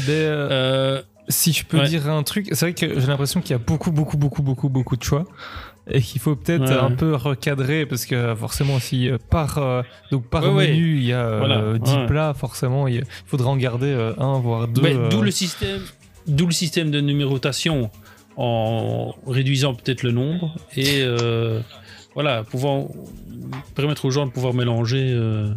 Euh, 0.09 1.03
si 1.31 1.53
je 1.53 1.65
peux 1.65 1.79
ouais. 1.79 1.89
dire 1.89 2.09
un 2.11 2.23
truc, 2.23 2.49
c'est 2.51 2.61
vrai 2.61 2.75
que 2.75 3.01
j'ai 3.01 3.07
l'impression 3.07 3.41
qu'il 3.41 3.53
y 3.53 3.55
a 3.55 3.59
beaucoup, 3.59 3.91
beaucoup, 3.91 4.17
beaucoup, 4.19 4.43
beaucoup, 4.43 4.69
beaucoup 4.69 4.97
de 4.97 5.03
choix. 5.03 5.25
Et 5.93 6.01
qu'il 6.03 6.21
faut 6.21 6.37
peut-être 6.37 6.63
Ouais. 6.71 6.73
un 6.77 6.91
peu 6.93 7.15
recadrer 7.17 7.85
parce 7.87 8.05
que 8.07 8.35
forcément, 8.37 8.79
si 8.79 9.09
euh, 9.09 9.17
par, 9.31 9.59
euh, 9.59 9.83
donc 10.13 10.25
par 10.27 10.43
Ouais, 10.55 10.69
menu 10.69 10.97
il 10.99 11.05
y 11.05 11.13
a 11.13 11.21
euh, 11.21 11.39
Voilà, 11.39 11.79
10 11.79 11.93
ouais. 11.93 12.07
plats, 12.07 12.35
forcément 12.35 12.87
il 12.87 13.03
faudra 13.27 13.49
en 13.51 13.57
garder 13.57 13.89
euh, 13.89 14.13
un 14.19 14.39
voire 14.39 14.69
deux. 14.69 14.85
Euh, 14.85 15.09
D'où 15.09 15.23
le 15.23 15.31
système, 15.33 15.81
d'où 16.29 16.47
le 16.47 16.53
système 16.53 16.91
de 16.93 17.01
numérotation 17.01 17.91
en 18.37 19.15
réduisant 19.27 19.75
peut-être 19.75 20.03
le 20.05 20.13
nombre 20.13 20.55
et 20.77 21.01
euh, 21.03 21.61
voilà, 22.15 22.45
pouvoir 22.45 22.85
permettre 23.75 24.05
aux 24.05 24.11
gens 24.11 24.27
de 24.27 24.31
pouvoir 24.31 24.55
mélanger. 24.55 25.11
euh, 25.13 25.53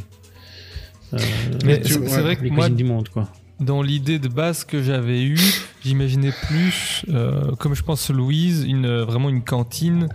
euh, 1.14 1.18
Mais 1.66 1.82
c'est 1.84 1.98
ouais, 2.00 2.22
vrai 2.22 2.36
que 2.38 2.44
les 2.44 2.50
moi, 2.50 2.70
du 2.70 2.84
monde, 2.86 3.10
quoi. 3.10 3.28
Dans 3.64 3.82
l'idée 3.82 4.20
de 4.20 4.28
base 4.28 4.64
que 4.64 4.82
j'avais 4.82 5.24
eue, 5.24 5.40
j'imaginais 5.84 6.32
plus, 6.48 7.06
euh, 7.10 7.52
comme 7.58 7.76
je 7.76 7.84
pense 7.84 8.10
Louise, 8.10 8.66
une, 8.68 8.86
euh, 8.86 9.06
vraiment 9.06 9.30
une 9.30 9.44
cantine 9.44 10.08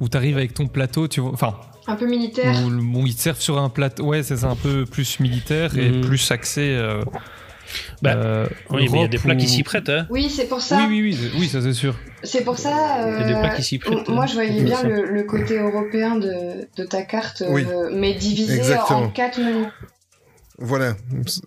où 0.00 0.08
tu 0.08 0.16
arrives 0.16 0.36
avec 0.36 0.54
ton 0.54 0.66
plateau, 0.68 1.08
tu 1.08 1.20
vois, 1.20 1.32
enfin, 1.32 1.54
Un 1.86 1.96
peu 1.96 2.06
militaire. 2.06 2.54
où, 2.64 2.70
où 2.70 3.06
ils 3.06 3.14
te 3.14 3.20
servent 3.20 3.40
sur 3.40 3.58
un 3.58 3.68
plateau, 3.68 4.04
ouais, 4.06 4.22
c'est 4.22 4.44
un 4.44 4.56
peu 4.56 4.84
plus 4.86 5.20
militaire 5.20 5.76
et 5.76 5.90
Mhm. 5.90 6.00
plus 6.02 6.30
axé. 6.30 6.74
Euh, 6.76 7.02
Bah, 8.02 8.12
euh, 8.16 8.46
Oui, 8.68 8.86
mais 8.92 8.98
il 8.98 9.00
y 9.02 9.04
a 9.04 9.08
des 9.08 9.16
plats 9.18 9.32
ou- 9.34 9.38
qui 9.38 9.48
s'y 9.48 9.62
prêtent. 9.62 9.88
Hein. 9.88 10.06
Oui, 10.10 10.28
c'est 10.28 10.46
pour 10.46 10.60
ça. 10.60 10.76
Oui, 10.88 11.00
oui, 11.00 11.16
oui, 11.18 11.30
oui, 11.40 11.48
ça 11.48 11.62
c'est 11.62 11.72
sûr. 11.72 11.94
C'est 12.22 12.44
pour 12.44 12.58
ça. 12.58 12.70
Il 13.16 13.20
y 13.22 13.24
a 13.24 13.26
des 13.28 13.32
plats 13.32 13.48
qui 13.54 13.62
s'y 13.62 13.78
prêtent. 13.78 14.08
Moi, 14.10 14.24
hein. 14.24 14.26
je 14.26 14.34
voyais 14.34 14.58
C'est 14.58 14.64
bien 14.64 14.82
le, 14.82 15.06
le 15.10 15.22
côté 15.22 15.58
européen 15.58 16.16
de, 16.16 16.68
de 16.76 16.84
ta 16.84 17.00
carte, 17.02 17.42
Oui. 17.48 17.64
euh, 17.66 17.88
mais 17.94 18.12
divisé 18.12 18.56
Exactement. 18.58 19.04
en 19.04 19.08
quatre 19.08 19.38
menus. 19.40 19.68
Voilà, 20.58 20.96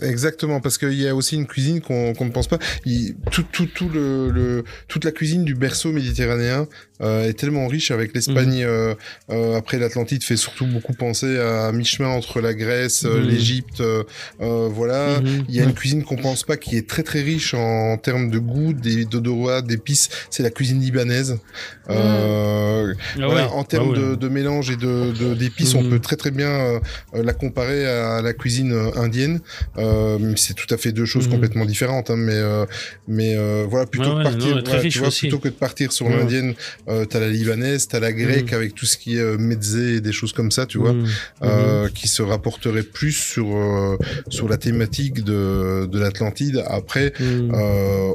exactement, 0.02 0.60
parce 0.60 0.77
qu'il 0.77 0.94
y 0.99 1.07
a 1.07 1.15
aussi 1.15 1.36
une 1.36 1.45
cuisine 1.45 1.80
qu'on 1.80 2.14
ne 2.19 2.32
pense 2.32 2.48
pas. 2.48 2.57
Il- 2.86 3.15
tout, 3.32 3.44
tout, 3.52 3.68
tout 3.68 3.88
le, 3.90 4.30
le- 4.32 4.64
toute 4.88 5.06
la 5.06 5.11
cuisine 5.11 5.45
du 5.45 5.53
berceau 5.56 5.91
méditerranéen 5.91 6.68
euh, 7.02 7.27
est 7.27 7.34
tellement 7.34 7.68
riche 7.68 7.91
avec 7.91 8.14
l'Espagne. 8.15 8.61
Mhm. 8.61 8.68
euh, 8.68 8.95
euh, 9.30 9.57
après, 9.57 9.77
l'Atlantide 9.80 10.23
fait 10.23 10.38
surtout 10.38 10.65
beaucoup 10.65 10.94
penser 10.94 11.38
à 11.38 11.72
mi-chemin 11.72 12.07
entre 12.10 12.40
la 12.41 12.53
Grèce, 12.53 13.03
Mhm. 13.03 13.27
l'Égypte. 13.27 13.82
euh, 13.82 14.03
euh, 14.41 14.69
voilà, 14.72 15.19
Mhm. 15.19 15.45
il 15.49 15.56
y 15.56 15.60
a 15.60 15.64
une 15.65 15.73
cuisine 15.73 16.03
qu'on 16.03 16.15
pense 16.15 16.44
pas 16.44 16.57
qui 16.57 16.76
est 16.77 16.88
très 16.88 17.03
très 17.03 17.22
riche 17.22 17.53
en, 17.53 17.98
termes 17.98 18.30
de 18.32 18.40
goût, 18.40 18.73
des 18.73 19.06
d'odorat, 19.06 19.61
d'épices. 19.61 20.10
C'est 20.30 20.41
la 20.44 20.49
cuisine 20.49 20.80
libanaise. 20.82 21.38
Euh, 21.90 22.94
Ah 23.15 23.26
voilà, 23.26 23.45
ouais. 23.48 23.52
en 23.53 23.64
termes 23.64 23.94
Ah 23.95 23.99
ouais. 23.99 24.10
de, 24.11 24.15
de 24.15 24.27
mélange 24.30 24.69
et 24.72 24.76
de 24.77 25.11
de- 25.11 25.34
d'épices, 25.36 25.76
on 25.76 25.84
Mhm. 25.84 25.90
peut 25.91 25.99
très 25.99 26.15
très 26.15 26.32
bien 26.32 26.80
la 27.14 27.34
comparer 27.34 27.86
à 27.86 28.22
la 28.22 28.34
cuisine 28.34 28.73
indienne. 28.97 29.39
Euh, 29.77 30.34
c'est 30.35 30.53
tout 30.55 30.72
à 30.73 30.77
fait 30.77 30.91
deux 30.91 31.05
choses 31.05 31.26
Mhm. 31.27 31.31
complètement 31.34 31.65
différentes, 31.65 32.09
hein, 32.09 32.15
mais 32.17 32.41
mais 33.07 33.35
voilà, 33.65 33.85
plutôt 33.85 34.09
Ouais, 34.09 34.11
que 34.13 34.17
ouais, 34.17 34.23
partir, 34.23 34.49
non, 34.49 34.55
mais 34.55 34.61
très 34.63 34.72
voilà, 34.72 34.81
riche 34.84 34.93
tu 34.93 34.99
vois, 34.99 35.07
aussi. 35.09 35.19
plutôt 35.22 35.39
que 35.39 35.49
de 35.49 35.53
partir 35.53 35.91
sur 35.91 36.07
Ouais. 36.07 36.17
l'indienne, 36.17 36.53
euh, 36.89 37.05
t'as 37.05 37.19
la 37.19 37.30
libanaise, 37.30 37.88
t'as 37.88 37.99
la 37.99 38.13
grecque 38.13 38.51
Mhm. 38.51 38.57
avec 38.57 38.76
tout 38.76 38.85
ce 38.85 38.97
qui 38.97 39.17
est 39.17 39.22
euh, 39.22 39.38
mezzé 39.38 39.95
et 39.95 40.01
des 40.01 40.11
choses 40.11 40.34
comme 40.34 40.51
ça, 40.51 40.65
tu 40.65 40.77
vois, 40.77 40.93
Mhm. 40.93 41.89
qui 41.93 42.07
se 42.07 42.22
rapporterait 42.22 42.84
plus 42.84 43.11
sur 43.13 43.45
sur 44.30 44.47
la 44.49 44.57
thématique 44.57 45.23
de 45.23 45.88
de 45.91 45.99
l'Atlantide. 45.99 46.63
Après, 46.67 47.13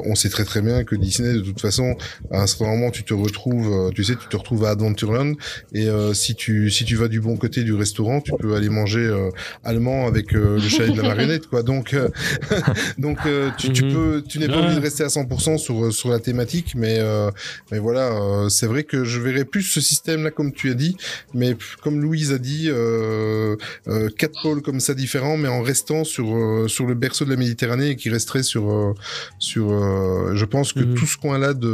on 0.05 0.15
sait 0.15 0.29
très 0.29 0.45
très 0.45 0.61
bien 0.61 0.83
que 0.83 0.95
Disney, 0.95 1.33
de 1.33 1.41
toute 1.41 1.61
façon, 1.61 1.95
à 2.31 2.41
un 2.43 2.47
certain 2.47 2.67
moment, 2.67 2.91
tu 2.91 3.03
te 3.03 3.13
retrouves, 3.13 3.91
tu 3.93 4.03
sais, 4.03 4.15
tu 4.15 4.27
te 4.27 4.35
retrouves 4.37 4.65
à 4.65 4.71
Adventureland, 4.71 5.33
et 5.73 5.87
euh, 5.87 6.13
si 6.13 6.35
tu 6.35 6.69
si 6.69 6.85
tu 6.85 6.95
vas 6.95 7.07
du 7.07 7.19
bon 7.19 7.37
côté 7.37 7.63
du 7.63 7.73
restaurant, 7.73 8.21
tu 8.21 8.31
peux 8.39 8.55
aller 8.55 8.69
manger 8.69 8.99
euh, 9.05 9.29
allemand 9.63 10.07
avec 10.07 10.35
euh, 10.35 10.55
le 10.59 10.69
chalet 10.77 10.91
de 10.91 11.01
la 11.01 11.07
marionnette, 11.09 11.47
quoi. 11.47 11.63
Donc 11.63 11.93
euh, 11.93 12.09
donc 12.97 13.25
euh, 13.25 13.51
tu, 13.55 13.71
tu 13.71 13.83
Mhm. 13.83 13.91
peux, 13.93 14.23
tu 14.27 14.39
n'es 14.39 14.47
pas 14.47 14.57
obligé 14.59 14.75
de 14.77 14.81
rester 14.81 15.03
à 15.03 15.07
100% 15.07 15.57
sur 15.57 15.85
euh, 15.85 15.91
sur 15.91 16.09
la 16.09 16.19
thématique, 16.19 16.73
mais 16.75 16.97
euh, 16.99 17.29
mais 17.71 17.79
voilà, 17.79 18.11
euh, 18.13 18.49
c'est 18.49 18.67
vrai 18.67 18.83
que 18.83 19.03
je 19.03 19.19
verrais 19.19 19.45
plus 19.45 19.63
ce 19.63 19.81
système-là 19.81 20.31
comme 20.31 20.51
tu 20.53 20.69
as 20.69 20.73
dit, 20.73 20.97
mais 21.33 21.55
comme 21.81 22.01
Louise 22.01 22.31
a 22.31 22.37
dit, 22.37 22.67
euh, 22.69 23.55
euh, 23.87 24.09
quatre 24.17 24.41
pôles 24.41 24.61
comme 24.61 24.79
ça 24.79 24.93
différents, 24.93 25.37
mais 25.37 25.47
en 25.49 25.61
restant 25.61 26.03
sur 26.03 26.35
euh, 26.35 26.67
sur 26.67 26.85
le 26.85 26.95
berceau 26.95 27.25
de 27.25 27.29
la 27.29 27.35
Méditerranée 27.37 27.89
et 27.91 27.95
qui 27.95 28.09
resterait 28.09 28.43
sur 28.43 28.95
sur. 29.39 29.71
euh, 29.71 30.35
je 30.35 30.45
pense 30.45 30.73
que 30.73 30.79
Mhm. 30.81 30.95
tout 30.95 31.05
ce 31.05 31.17
coin-là 31.17 31.53
de 31.53 31.67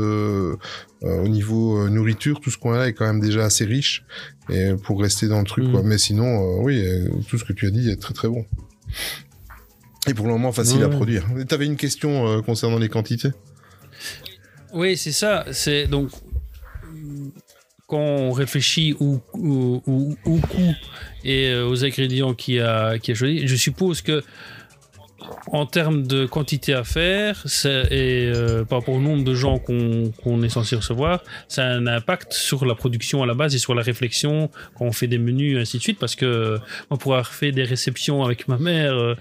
euh, 1.03 1.22
au 1.24 1.28
niveau 1.28 1.78
euh, 1.80 1.90
nourriture, 1.90 2.40
tout 2.40 2.49
ce 2.52 2.57
coin-là 2.57 2.88
est 2.88 2.94
quand 2.94 3.06
même 3.06 3.19
déjà 3.19 3.45
assez 3.45 3.65
riche 3.65 4.03
et 4.49 4.72
pour 4.84 5.02
rester 5.02 5.28
dans 5.28 5.40
le 5.40 5.45
truc, 5.45 5.65
Mhm. 5.65 5.72
quoi. 5.72 5.82
Mais 5.84 5.98
sinon, 5.98 6.26
euh, 6.60 6.64
oui, 6.64 6.84
tout 7.30 7.38
ce 7.38 7.44
que 7.44 7.53
tu 7.53 7.68
as 7.68 7.69
dit 7.69 7.90
est 7.90 7.98
très 8.02 8.14
très 8.14 8.28
bon. 8.30 8.45
Et 10.07 10.14
pour 10.14 10.26
le 10.28 10.32
moment 10.34 10.52
facile 10.52 10.84
à 10.84 10.90
produire. 10.90 11.26
Tu 11.48 11.53
avais 11.53 11.65
une 11.65 11.76
question 11.76 12.28
euh, 12.28 12.41
concernant 12.41 12.78
les 12.80 12.88
quantités? 12.90 13.30
Oui, 14.74 14.95
c'est 14.98 15.11
ça. 15.11 15.45
C'est 15.52 15.88
donc 15.88 16.10
quand 17.88 17.98
on 17.99 18.32
réfléchit 18.32 18.95
au, 18.99 19.22
au, 19.34 19.82
au- 19.86 20.15
au 20.26 20.38
coût 20.40 20.74
et 21.24 21.48
euh, 21.48 21.68
aux 21.68 21.84
ingrédients 21.86 22.34
qui 22.34 22.60
a 22.60 22.98
qui 22.99 23.11
a 23.11 23.15
choisi, 23.15 23.48
je 23.48 23.56
suppose 23.56 24.02
que 24.02 24.24
en 25.52 25.66
termes 25.66 26.06
de 26.08 26.26
quantité 26.26 26.74
à 26.74 26.84
faire 26.84 27.44
et 27.91 28.30
euh, 28.34 28.64
par 28.66 28.80
rapport 28.80 28.95
au 28.95 28.99
nombre 28.99 29.24
de 29.24 29.34
gens 29.34 29.60
qu'on 29.60 30.44
est 30.44 30.49
censé 30.49 30.76
recevoir, 30.76 31.24
ça 31.48 31.64
a 31.66 31.70
un 31.70 31.88
impact 31.88 32.34
sur 32.34 32.66
la 32.66 32.76
production 32.76 33.24
à 33.24 33.26
la 33.26 33.34
base 33.34 33.56
et 33.56 33.60
sur 33.60 33.74
la 33.76 33.82
réflexion 33.82 34.49
quand 34.76 34.86
on 34.86 34.91
fait 34.91 35.08
des 35.08 35.18
menus, 35.18 35.58
ainsi 35.58 35.78
de 35.78 35.82
suite. 35.84 35.99
Parce 35.99 36.16
que 36.16 36.60
moi, 36.90 36.98
pour 36.99 37.14
avoir 37.14 37.34
fait 37.34 37.52
des 37.52 37.64
réceptions 37.64 38.24
avec 38.24 38.48
ma 38.48 38.58
mère 38.58 38.94
euh, 38.94 39.16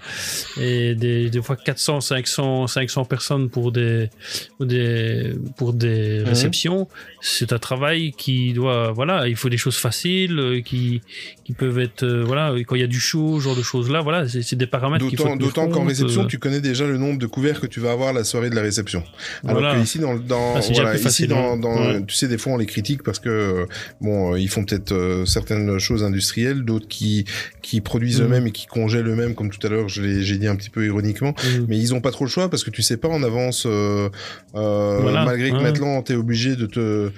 et 0.59 0.95
des, 0.95 1.29
des 1.29 1.41
fois 1.41 1.55
400, 1.55 2.01
500, 2.01 2.67
500 2.67 3.05
personnes 3.05 3.49
pour 3.49 3.71
des, 3.71 4.09
pour 4.57 4.65
des, 4.65 5.33
pour 5.57 5.73
des 5.73 6.19
Mhm. 6.19 6.23
réceptions, 6.29 6.87
c'est 7.21 7.53
un 7.53 7.59
travail 7.59 8.11
qui 8.11 8.53
doit, 8.53 8.91
voilà, 8.91 9.27
il 9.27 9.35
faut 9.35 9.49
des 9.49 9.57
choses 9.57 9.77
faciles, 9.77 10.39
euh, 10.39 10.61
qui, 10.61 11.01
qui 11.43 11.53
peuvent 11.53 11.79
être, 11.79 12.03
euh, 12.03 12.23
voilà, 12.23 12.53
quand 12.65 12.75
il 12.75 12.81
y 12.81 12.83
a 12.83 12.87
du 12.87 12.99
chaud, 12.99 13.39
ce 13.39 13.43
genre 13.45 13.55
de 13.55 13.61
choses-là, 13.61 14.01
voilà, 14.01 14.27
c'est 14.27 14.55
des 14.55 14.67
paramètres 14.67 15.07
qu'il 15.07 15.17
faut 15.17 15.35
D'autant 15.37 15.67
qu'en 15.69 15.83
réception, 16.03 16.23
euh, 16.23 16.27
tu 16.27 16.39
connais 16.39 16.61
déjà 16.61 16.85
le 16.85 16.97
nombre 16.97 17.19
de 17.19 17.25
couverts 17.27 17.59
que 17.61 17.67
tu 17.67 17.79
vas 17.79 17.91
avoir 17.91 18.13
la 18.13 18.23
soirée 18.23 18.49
de 18.49 18.55
la 18.55 18.61
réception. 18.61 19.03
Alors 19.43 19.59
Voilà. 19.59 19.75
que 19.75 19.83
ici, 19.83 19.99
dans, 19.99 20.15
dans 20.15 20.55
Ah, 20.55 20.61
voilà, 20.73 20.95
ici 20.97 21.27
dans, 21.27 21.53
hein. 21.53 21.57
dans- 21.57 21.75
Ouais. 21.77 22.03
tu 22.05 22.15
sais, 22.15 22.27
des 22.27 22.37
fois 22.37 22.53
on 22.53 22.57
les 22.57 22.65
critique 22.65 23.03
parce 23.03 23.19
que 23.19 23.29
euh, 23.29 23.65
bon, 24.01 24.33
euh, 24.33 24.39
ils 24.39 24.49
font 24.49 24.63
peut-être 24.63 24.91
euh, 24.91 25.25
certaines 25.25 25.79
choses 25.79 26.03
industrielles, 26.03 26.63
d'autres 26.63 26.87
qui 26.87 27.25
qui 27.61 27.81
produisent 27.81 28.19
Mhm. 28.21 28.25
eux-mêmes 28.27 28.47
et 28.47 28.51
qui 28.51 28.65
congèlent 28.65 29.07
eux-mêmes, 29.07 29.35
comme 29.35 29.49
tout 29.49 29.65
à 29.65 29.69
l'heure, 29.69 29.89
j'ai 29.89 30.37
dit 30.37 30.47
un 30.47 30.55
petit 30.55 30.69
peu 30.69 30.85
ironiquement. 30.85 31.33
Mhm. 31.57 31.65
Mais 31.67 31.77
ils 31.77 31.93
ont 31.93 32.01
pas 32.01 32.11
trop 32.11 32.25
le 32.25 32.29
choix 32.29 32.49
parce 32.49 32.63
que 32.63 32.69
tu 32.69 32.81
sais 32.81 32.97
pas 32.97 33.09
en 33.09 33.23
avance. 33.23 33.63
euh, 33.65 34.09
euh, 34.55 34.99
Voilà, 35.01 35.25
malgré 35.25 35.49
que 35.49 35.55
ouais. 35.55 35.63
maintenant 35.63 36.01
t'es 36.01 36.15
obligé 36.15 36.55
de 36.55 36.65
te. 36.65 37.11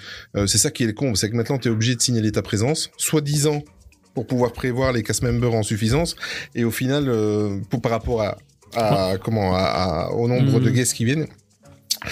c'est 0.47 0.57
ça 0.57 0.71
qui 0.71 0.83
est 0.83 0.87
le 0.87 0.93
con, 0.93 1.15
c'est 1.15 1.29
que 1.29 1.35
maintenant 1.35 1.57
t'es 1.57 1.69
obligé 1.69 1.95
de 1.95 2.01
signaler 2.01 2.31
ta 2.31 2.41
présence, 2.41 2.89
soi-disant 2.97 3.63
pour 4.15 4.25
pouvoir 4.25 4.51
prévoir 4.53 4.91
les 4.91 5.03
cast 5.03 5.21
members 5.23 5.53
en 5.53 5.63
suffisance 5.63 6.15
et 6.55 6.63
au 6.63 6.71
final 6.71 7.05
euh, 7.07 7.57
pour 7.69 7.81
par 7.81 7.91
rapport 7.91 8.21
à, 8.21 8.37
à 8.75 9.13
comment 9.23 9.55
à, 9.55 9.59
à- 9.59 10.09
au 10.11 10.27
nombre 10.27 10.59
de 10.59 10.69
guests 10.69 10.93
qui 10.93 11.05
viennent 11.05 11.27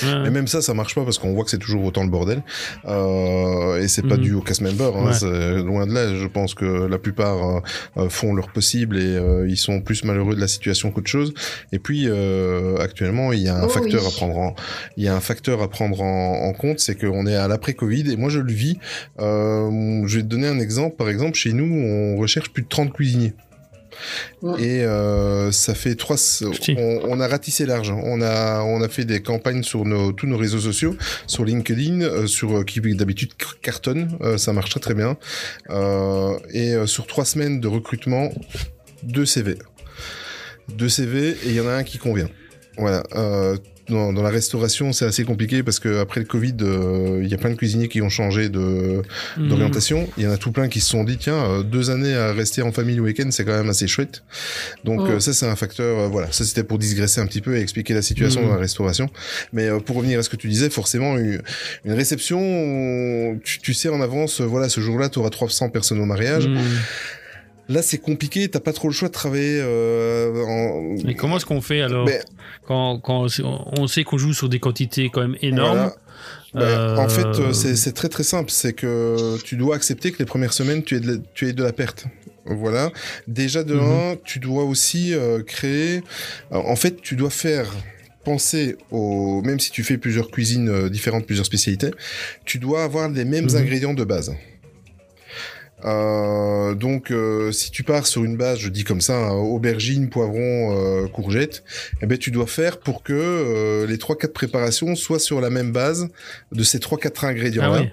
Ouais. 0.03 0.19
mais 0.23 0.31
même 0.31 0.47
ça 0.47 0.61
ça 0.61 0.73
marche 0.73 0.95
pas 0.95 1.05
parce 1.05 1.17
qu'on 1.17 1.31
voit 1.33 1.45
que 1.45 1.49
c'est 1.49 1.57
toujours 1.59 1.85
autant 1.85 2.03
le 2.03 2.09
bordel 2.09 2.43
euh, 2.89 3.81
et 3.81 3.87
c'est 3.87 4.01
pas 4.01 4.17
Mhm. 4.17 4.21
dû 4.21 4.33
au 4.33 4.41
cast 4.41 4.59
member 4.61 4.91
hein, 4.97 5.05
Ouais. 5.07 5.13
c'est 5.13 5.63
loin 5.63 5.87
de 5.87 5.93
là 5.93 6.13
je 6.13 6.25
pense 6.27 6.53
que 6.55 6.65
la 6.65 6.97
plupart 6.97 7.37
euh, 7.57 7.59
euh, 7.97 8.09
font 8.09 8.33
leur 8.33 8.49
possible 8.51 8.97
et 8.97 9.15
euh, 9.15 9.47
ils 9.47 9.55
sont 9.55 9.79
plus 9.79 10.03
malheureux 10.03 10.35
de 10.35 10.41
la 10.41 10.49
situation 10.49 10.91
qu'autre 10.91 11.07
chose 11.09 11.33
et 11.71 11.79
puis 11.79 12.03
euh, 12.07 12.75
actuellement 12.79 13.31
il 13.31 13.39
y 13.43 13.47
a 13.47 13.55
un 13.55 13.63
Oh 13.63 13.69
facteur 13.69 14.01
oui. 14.01 14.07
à 14.07 14.11
prendre 14.11 14.37
en 14.37 14.55
il 14.97 15.03
y 15.05 15.07
a 15.07 15.15
un 15.15 15.21
facteur 15.21 15.61
à 15.61 15.69
prendre 15.69 16.01
en, 16.01 16.47
en 16.49 16.53
compte 16.53 16.79
c'est 16.79 16.95
qu'on 16.95 17.25
est 17.25 17.35
à 17.35 17.47
l'après 17.47 17.73
Covid 17.73 18.11
et 18.11 18.17
moi 18.17 18.29
je 18.29 18.39
le 18.39 18.51
vis 18.51 18.77
euh, 19.21 20.01
je 20.05 20.17
vais 20.17 20.23
te 20.23 20.27
donner 20.27 20.47
un 20.47 20.59
exemple 20.59 20.97
par 20.97 21.07
exemple 21.07 21.35
chez 21.35 21.53
nous 21.53 21.63
on 21.73 22.17
recherche 22.17 22.49
plus 22.51 22.63
de 22.63 22.67
30 22.67 22.91
cuisiniers 22.91 23.33
Et 24.59 24.83
euh, 24.83 25.51
ça 25.51 25.73
fait 25.75 25.95
trois. 25.95 26.17
On, 26.77 26.99
on 27.03 27.19
a 27.19 27.27
ratissé 27.27 27.65
large. 27.65 27.91
On 27.91 28.21
a 28.21 28.61
on 28.63 28.81
a 28.81 28.89
fait 28.89 29.05
des 29.05 29.21
campagnes 29.21 29.63
sur 29.63 29.85
nos 29.85 30.11
tous 30.11 30.27
nos 30.27 30.37
réseaux 30.37 30.59
sociaux, 30.59 30.95
sur 31.27 31.45
LinkedIn, 31.45 32.01
euh, 32.01 32.27
sur 32.27 32.59
euh, 32.59 32.63
qui 32.63 32.79
d'habitude 32.81 33.31
cartonne. 33.61 34.17
euh, 34.21 34.37
ça 34.37 34.53
marche 34.53 34.69
très 34.69 34.79
très 34.79 34.93
bien. 34.93 35.17
Euh, 35.69 36.37
et 36.51 36.73
euh, 36.73 36.85
sur 36.85 37.07
trois 37.07 37.25
semaines 37.25 37.59
de 37.59 37.67
recrutement, 37.67 38.31
deux 39.03 39.25
CV, 39.25 39.57
deux 40.69 40.89
CV 40.89 41.29
et 41.29 41.37
il 41.47 41.53
y 41.53 41.59
en 41.61 41.67
a 41.67 41.73
un 41.73 41.83
qui 41.83 41.97
convient. 41.97 42.29
Voilà. 42.77 43.03
Dans, 43.89 44.11
dans 44.11 44.21
la 44.21 44.29
restauration, 44.29 44.91
c'est 44.91 45.05
assez 45.05 45.23
compliqué 45.23 45.63
parce 45.63 45.79
que 45.79 45.99
après 45.99 46.19
le 46.19 46.25
Covid, 46.25 46.55
euh, 46.61 47.21
il 47.23 47.29
y 47.29 47.33
a 47.33 47.37
plein 47.37 47.51
de 47.51 47.55
cuisiniers 47.55 47.87
qui 47.87 48.01
ont 48.01 48.09
changé 48.09 48.49
de 48.49 49.01
Mhm. 49.37 49.47
d'orientation. 49.47 50.09
Il 50.17 50.23
y 50.23 50.27
en 50.27 50.31
a 50.31 50.37
tout 50.37 50.51
plein 50.51 50.67
qui 50.67 50.81
se 50.81 50.89
sont 50.89 51.05
dit 51.05 51.17
tiens, 51.17 51.35
euh, 51.45 51.63
deux 51.63 51.89
années 51.89 52.13
à 52.13 52.33
rester 52.33 52.61
en 52.61 52.71
famille 52.73 52.95
le 52.97 53.01
week-end, 53.03 53.29
c'est 53.31 53.45
quand 53.45 53.55
même 53.57 53.69
assez 53.69 53.87
chouette. 53.87 54.23
Donc 54.83 54.99
Mhm. 55.01 55.11
euh, 55.15 55.19
ça, 55.21 55.31
c'est 55.33 55.45
un 55.47 55.55
facteur. 55.55 56.09
voilà, 56.09 56.29
ça 56.31 56.43
c'était 56.43 56.63
pour 56.63 56.77
digresser 56.79 57.21
un 57.21 57.27
petit 57.27 57.39
peu 57.41 57.55
et 57.57 57.61
expliquer 57.61 57.93
la 57.93 58.01
situation 58.01 58.41
Mhm. 58.41 58.47
dans 58.47 58.53
la 58.55 58.59
restauration. 58.59 59.09
Mais 59.53 59.67
euh, 59.67 59.79
pour 59.79 59.95
revenir 59.95 60.19
à 60.19 60.23
ce 60.23 60.29
que 60.29 60.35
tu 60.35 60.47
disais, 60.49 60.69
forcément 60.69 61.17
une, 61.17 61.41
une 61.85 61.93
réception, 61.93 63.39
tu, 63.43 63.59
tu 63.59 63.73
sais 63.73 63.89
en 63.89 64.01
avance, 64.01 64.41
voilà, 64.41 64.69
ce 64.69 64.81
jour-là, 64.81 65.09
tu 65.09 65.19
auras 65.19 65.29
300 65.29 65.69
personnes 65.69 65.99
au 66.01 66.05
mariage. 66.05 66.47
Mhm. 66.47 66.57
Là, 67.69 67.81
c'est 67.81 67.97
compliqué. 67.97 68.47
T'as 68.47 68.59
pas 68.61 68.73
trop 68.73 68.87
le 68.87 68.93
choix 68.93 69.09
de 69.09 69.13
travailler 69.13 69.59
euh, 69.61 70.43
en. 70.45 70.95
Mais 71.05 71.15
comment 71.15 71.37
est-ce 71.37 71.45
qu'on 71.45 71.61
fait 71.61 71.81
alors 71.81 72.05
Mais- 72.05 72.21
quand, 72.65 72.99
quand 72.99 73.27
on 73.77 73.87
sait 73.87 74.03
qu'on 74.03 74.17
joue 74.17 74.33
sur 74.33 74.49
des 74.49 74.59
quantités 74.59 75.09
quand 75.11 75.21
même 75.21 75.37
énormes 75.41 75.91
Voilà. 76.53 76.95
Ben, 76.95 76.97
En 77.03 77.09
fait, 77.09 77.25
Euh, 77.25 77.49
euh, 77.49 77.53
c'est 77.53 77.91
très 77.93 78.09
très 78.09 78.23
simple. 78.23 78.49
C'est 78.51 78.73
que 78.73 79.37
tu 79.43 79.55
dois 79.57 79.75
accepter 79.75 80.11
que 80.11 80.19
les 80.19 80.25
premières 80.25 80.53
semaines, 80.53 80.83
tu 80.83 80.95
aies 80.95 80.99
de 81.01 81.11
la, 81.11 81.17
tu 81.33 81.47
aies 81.47 81.53
de 81.53 81.63
la 81.63 81.73
perte. 81.73 82.05
Voilà. 82.45 82.91
Déjà 83.27 83.63
de 83.63 83.75
un, 83.77 84.15
tu 84.23 84.39
dois 84.39 84.63
aussi 84.63 85.13
euh, 85.13 85.43
créer. 85.43 85.97
euh, 86.53 86.55
en 86.55 86.75
fait, 86.77 87.01
tu 87.01 87.15
dois 87.17 87.29
faire 87.29 87.67
penser 88.23 88.77
au. 88.91 89.41
Même 89.41 89.59
si 89.59 89.71
tu 89.71 89.83
fais 89.83 89.97
plusieurs 89.97 90.29
cuisines 90.31 90.69
euh, 90.69 90.89
différentes, 90.89 91.25
plusieurs 91.25 91.45
spécialités, 91.45 91.91
tu 92.45 92.59
dois 92.59 92.83
avoir 92.83 93.09
les 93.09 93.25
mêmes 93.25 93.45
Mhm. 93.51 93.55
ingrédients 93.57 93.93
de 93.93 94.03
base. 94.05 94.33
Euh, 95.85 96.73
donc, 96.73 97.11
euh, 97.11 97.51
si 97.51 97.69
tu 97.69 97.83
pars 97.83 98.07
sur 98.07 98.23
une 98.23 98.35
base, 98.35 98.59
je 98.59 98.69
dis 98.69 98.83
comme 98.83 99.01
ça, 99.01 99.15
hein, 99.15 99.31
aubergine, 99.31 100.09
poivron, 100.09 100.75
euh, 100.75 101.07
courgette, 101.07 101.63
eh 102.01 102.07
ben 102.07 102.17
tu 102.17 102.31
dois 102.31 102.47
faire 102.47 102.79
pour 102.79 103.03
que 103.03 103.13
euh, 103.13 103.85
les 103.85 103.97
trois 103.97 104.17
quatre 104.17 104.33
préparations 104.33 104.95
soient 104.95 105.19
sur 105.19 105.39
la 105.39 105.49
même 105.49 105.71
base 105.71 106.09
de 106.51 106.63
ces 106.63 106.79
trois 106.79 106.97
quatre 106.97 107.25
ingrédients 107.25 107.73
Ah. 107.73 107.83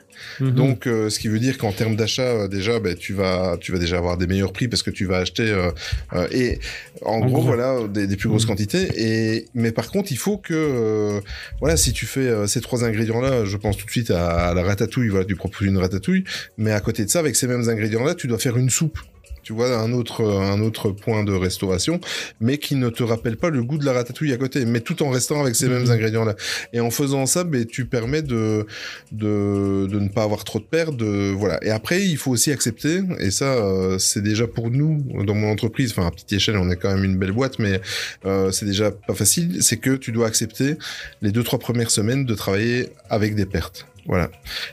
Mhm. 0.40 0.50
Donc, 0.54 0.86
euh, 0.86 1.10
ce 1.10 1.18
qui 1.18 1.28
veut 1.28 1.38
dire 1.38 1.58
qu'en 1.58 1.72
termes 1.72 1.96
d'achat, 1.96 2.22
euh, 2.22 2.48
déjà, 2.48 2.80
ben, 2.80 2.94
tu 2.94 3.12
vas, 3.12 3.56
tu 3.60 3.72
vas 3.72 3.78
déjà 3.78 3.98
avoir 3.98 4.16
des 4.16 4.26
meilleurs 4.26 4.52
prix 4.52 4.68
parce 4.68 4.82
que 4.82 4.90
tu 4.90 5.04
vas 5.06 5.18
acheter 5.18 5.48
euh, 5.50 6.26
et 6.30 6.58
en, 7.02 7.14
En 7.14 7.20
gros, 7.20 7.28
gros. 7.38 7.42
voilà, 7.42 7.86
des, 7.88 8.06
des 8.06 8.16
plus 8.16 8.28
grosses 8.28 8.42
Mhm. 8.44 8.48
quantités. 8.48 8.88
Et 8.96 9.46
mais 9.54 9.72
par 9.72 9.90
contre, 9.90 10.12
il 10.12 10.18
faut 10.18 10.38
que, 10.38 11.20
voilà, 11.60 11.76
si 11.76 11.92
tu 11.92 12.06
fais 12.06 12.46
ces 12.46 12.60
trois 12.60 12.84
ingrédients-là, 12.84 13.44
je 13.44 13.56
pense 13.56 13.76
tout 13.76 13.86
de 13.86 13.90
suite 13.90 14.10
à, 14.10 14.48
à 14.48 14.54
la 14.54 14.62
ratatouille. 14.62 15.08
Voilà, 15.08 15.24
tu 15.24 15.36
proposes 15.36 15.66
une 15.66 15.78
ratatouille, 15.78 16.24
mais 16.58 16.72
à 16.72 16.80
côté 16.80 17.04
de 17.04 17.10
ça, 17.10 17.18
avec 17.20 17.36
ces 17.36 17.46
mêmes 17.46 17.68
ingrédients-là, 17.68 18.14
tu 18.14 18.26
dois 18.26 18.38
faire 18.38 18.56
une 18.56 18.70
soupe. 18.70 18.98
Tu 19.44 19.52
vois, 19.52 19.78
un 19.78 19.92
autre, 19.92 20.24
un 20.24 20.60
autre 20.62 20.90
point 20.90 21.22
de 21.22 21.32
restauration, 21.32 22.00
mais 22.40 22.58
qui 22.58 22.74
ne 22.74 22.88
te 22.88 23.02
rappelle 23.02 23.36
pas 23.36 23.50
le 23.50 23.62
goût 23.62 23.78
de 23.78 23.84
la 23.84 23.92
ratatouille 23.92 24.32
à 24.32 24.36
côté, 24.36 24.64
mais 24.64 24.80
tout 24.80 25.02
en 25.02 25.10
restant 25.10 25.40
avec 25.40 25.54
ces 25.54 25.68
Mhm. 25.68 25.72
mêmes 25.82 25.90
ingrédients-là. 25.90 26.34
Et 26.72 26.80
en 26.80 26.90
faisant 26.90 27.26
ça, 27.26 27.44
ben, 27.44 27.64
tu 27.66 27.84
permets 27.84 28.22
de, 28.22 28.66
de, 29.12 29.86
de 29.86 29.98
ne 30.00 30.08
pas 30.08 30.22
avoir 30.24 30.44
trop 30.44 30.58
de 30.58 30.64
pertes. 30.64 30.96
De, 30.96 31.30
voilà. 31.30 31.58
Et 31.62 31.70
après, 31.70 32.02
il 32.04 32.16
faut 32.16 32.30
aussi 32.32 32.50
accepter, 32.52 33.00
et 33.20 33.30
ça, 33.30 33.54
euh, 33.54 33.98
c'est 33.98 34.22
déjà 34.22 34.46
pour 34.46 34.70
nous, 34.70 35.04
dans 35.26 35.34
mon 35.34 35.50
entreprise, 35.50 35.90
enfin, 35.92 36.06
à 36.06 36.10
petite 36.10 36.32
échelle, 36.32 36.56
on 36.56 36.70
est 36.70 36.76
quand 36.76 36.92
même 36.94 37.04
une 37.04 37.16
belle 37.18 37.32
boîte, 37.32 37.58
mais 37.58 37.80
euh, 38.24 38.50
c'est 38.50 38.66
déjà 38.66 38.90
pas 38.90 39.14
facile, 39.14 39.62
c'est 39.62 39.76
que 39.76 39.90
tu 39.96 40.10
dois 40.12 40.26
accepter 40.26 40.76
les 41.22 41.30
deux, 41.32 41.42
trois 41.42 41.58
premières 41.58 41.90
semaines 41.90 42.24
de 42.24 42.34
travailler 42.34 42.88
avec 43.10 43.34
des 43.34 43.46
pertes. 43.46 43.86
Voilà. 44.06 44.31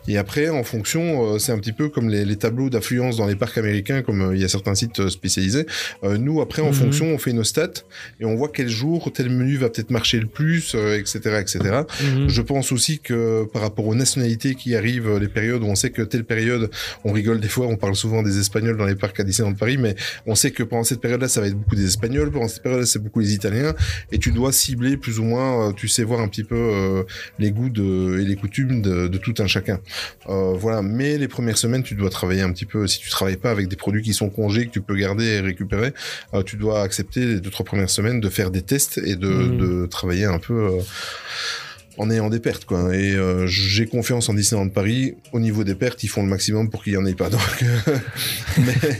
Et 0.07 0.17
après, 0.17 0.49
en 0.49 0.63
fonction, 0.63 1.35
euh, 1.35 1.39
c'est 1.39 1.51
un 1.51 1.57
petit 1.59 1.71
peu 1.71 1.89
comme 1.89 2.09
les, 2.09 2.25
les 2.25 2.35
tableaux 2.35 2.69
d'affluence 2.69 3.17
dans 3.17 3.27
les 3.27 3.35
parcs 3.35 3.57
américains, 3.57 4.01
comme 4.01 4.21
euh, 4.21 4.35
il 4.35 4.41
y 4.41 4.43
a 4.43 4.47
certains 4.49 4.75
sites 4.75 4.99
euh, 4.99 5.09
spécialisés. 5.09 5.65
Euh, 6.03 6.17
nous, 6.17 6.41
après, 6.41 6.61
en 6.61 6.67
Mhm. 6.67 6.73
fonction, 6.73 7.05
on 7.13 7.17
fait 7.17 7.33
nos 7.33 7.43
stats 7.43 7.83
et 8.19 8.25
on 8.25 8.35
voit 8.35 8.49
quel 8.53 8.67
jour 8.69 9.11
tel 9.13 9.29
menu 9.29 9.57
va 9.57 9.69
peut-être 9.69 9.89
marcher 9.91 10.19
le 10.19 10.27
plus, 10.27 10.73
euh, 10.75 10.97
etc., 10.99 11.19
etc. 11.41 11.59
Mhm. 12.03 12.27
Je 12.29 12.41
pense 12.41 12.71
aussi 12.71 12.99
que 12.99 13.45
par 13.53 13.61
rapport 13.61 13.87
aux 13.87 13.95
nationalités 13.95 14.55
qui 14.55 14.75
arrivent, 14.75 15.17
les 15.17 15.27
périodes 15.27 15.63
où 15.63 15.67
on 15.67 15.75
sait 15.75 15.89
que 15.91 16.01
telle 16.01 16.23
période, 16.25 16.69
on 17.03 17.11
rigole 17.11 17.39
des 17.39 17.47
fois, 17.47 17.67
on 17.67 17.77
parle 17.77 17.95
souvent 17.95 18.23
des 18.23 18.37
Espagnols 18.39 18.77
dans 18.77 18.85
les 18.85 18.95
parcs 18.95 19.19
à 19.19 19.23
Disneyland 19.23 19.51
de 19.53 19.57
Paris, 19.57 19.77
mais 19.77 19.95
on 20.25 20.35
sait 20.35 20.51
que 20.51 20.63
pendant 20.63 20.83
cette 20.83 21.01
période-là, 21.01 21.27
ça 21.27 21.41
va 21.41 21.47
être 21.47 21.55
beaucoup 21.57 21.75
des 21.75 21.85
Espagnols, 21.85 22.31
pendant 22.31 22.47
cette 22.47 22.63
période-là, 22.63 22.85
c'est 22.85 22.99
beaucoup 23.01 23.19
les 23.19 23.33
Italiens, 23.33 23.73
et 24.11 24.17
tu 24.19 24.31
dois 24.31 24.51
cibler 24.51 24.97
plus 24.97 25.19
ou 25.19 25.23
moins, 25.23 25.71
tu 25.73 25.87
sais 25.87 26.03
voir 26.03 26.21
un 26.21 26.27
petit 26.27 26.43
peu 26.43 26.55
euh, 26.55 27.03
les 27.39 27.51
goûts 27.51 27.69
de, 27.69 28.19
et 28.19 28.25
les 28.25 28.35
coutumes 28.35 28.81
de, 28.81 29.07
de 29.07 29.17
tout 29.21 29.33
un 29.39 29.47
chacun. 29.47 29.79
Euh, 30.29 30.53
voilà, 30.57 30.81
mais 30.81 31.17
les 31.17 31.27
premières 31.27 31.57
semaines, 31.57 31.83
tu 31.83 31.95
dois 31.95 32.09
travailler 32.09 32.41
un 32.41 32.51
petit 32.51 32.65
peu. 32.65 32.87
Si 32.87 32.99
tu 32.99 33.09
travailles 33.09 33.37
pas 33.37 33.51
avec 33.51 33.67
des 33.67 33.75
produits 33.75 34.01
qui 34.01 34.13
sont 34.13 34.29
congés, 34.29 34.65
que 34.65 34.71
tu 34.71 34.81
peux 34.81 34.95
garder 34.95 35.25
et 35.25 35.39
récupérer, 35.39 35.93
euh, 36.33 36.43
tu 36.43 36.57
dois 36.57 36.81
accepter 36.81 37.21
les 37.25 37.39
deux 37.39 37.49
trois 37.49 37.65
premières 37.65 37.89
semaines 37.89 38.19
de 38.19 38.29
faire 38.29 38.51
des 38.51 38.61
tests 38.61 38.97
et 38.97 39.15
de, 39.15 39.47
de 39.47 39.85
travailler 39.85 40.25
un 40.25 40.39
peu. 40.39 40.53
euh, 40.53 40.81
en 41.97 42.09
ayant 42.09 42.29
des 42.29 42.39
pertes 42.39 42.65
quoi. 42.65 42.95
Et 42.95 43.15
euh, 43.15 43.47
j'ai 43.47 43.85
confiance 43.85 44.29
en 44.29 44.33
Disneyland 44.33 44.69
Paris. 44.69 45.15
Au 45.33 45.39
niveau 45.39 45.63
des 45.63 45.75
pertes 45.75 46.03
ils 46.03 46.07
font 46.07 46.23
le 46.23 46.29
maximum 46.29 46.69
pour 46.69 46.83
qu'il 46.83 46.93
y 46.93 46.97
en 46.97 47.05
ait 47.05 47.13
pas 47.13 47.29
donc 47.29 47.41
euh, 47.63 47.97
mais 48.57 48.99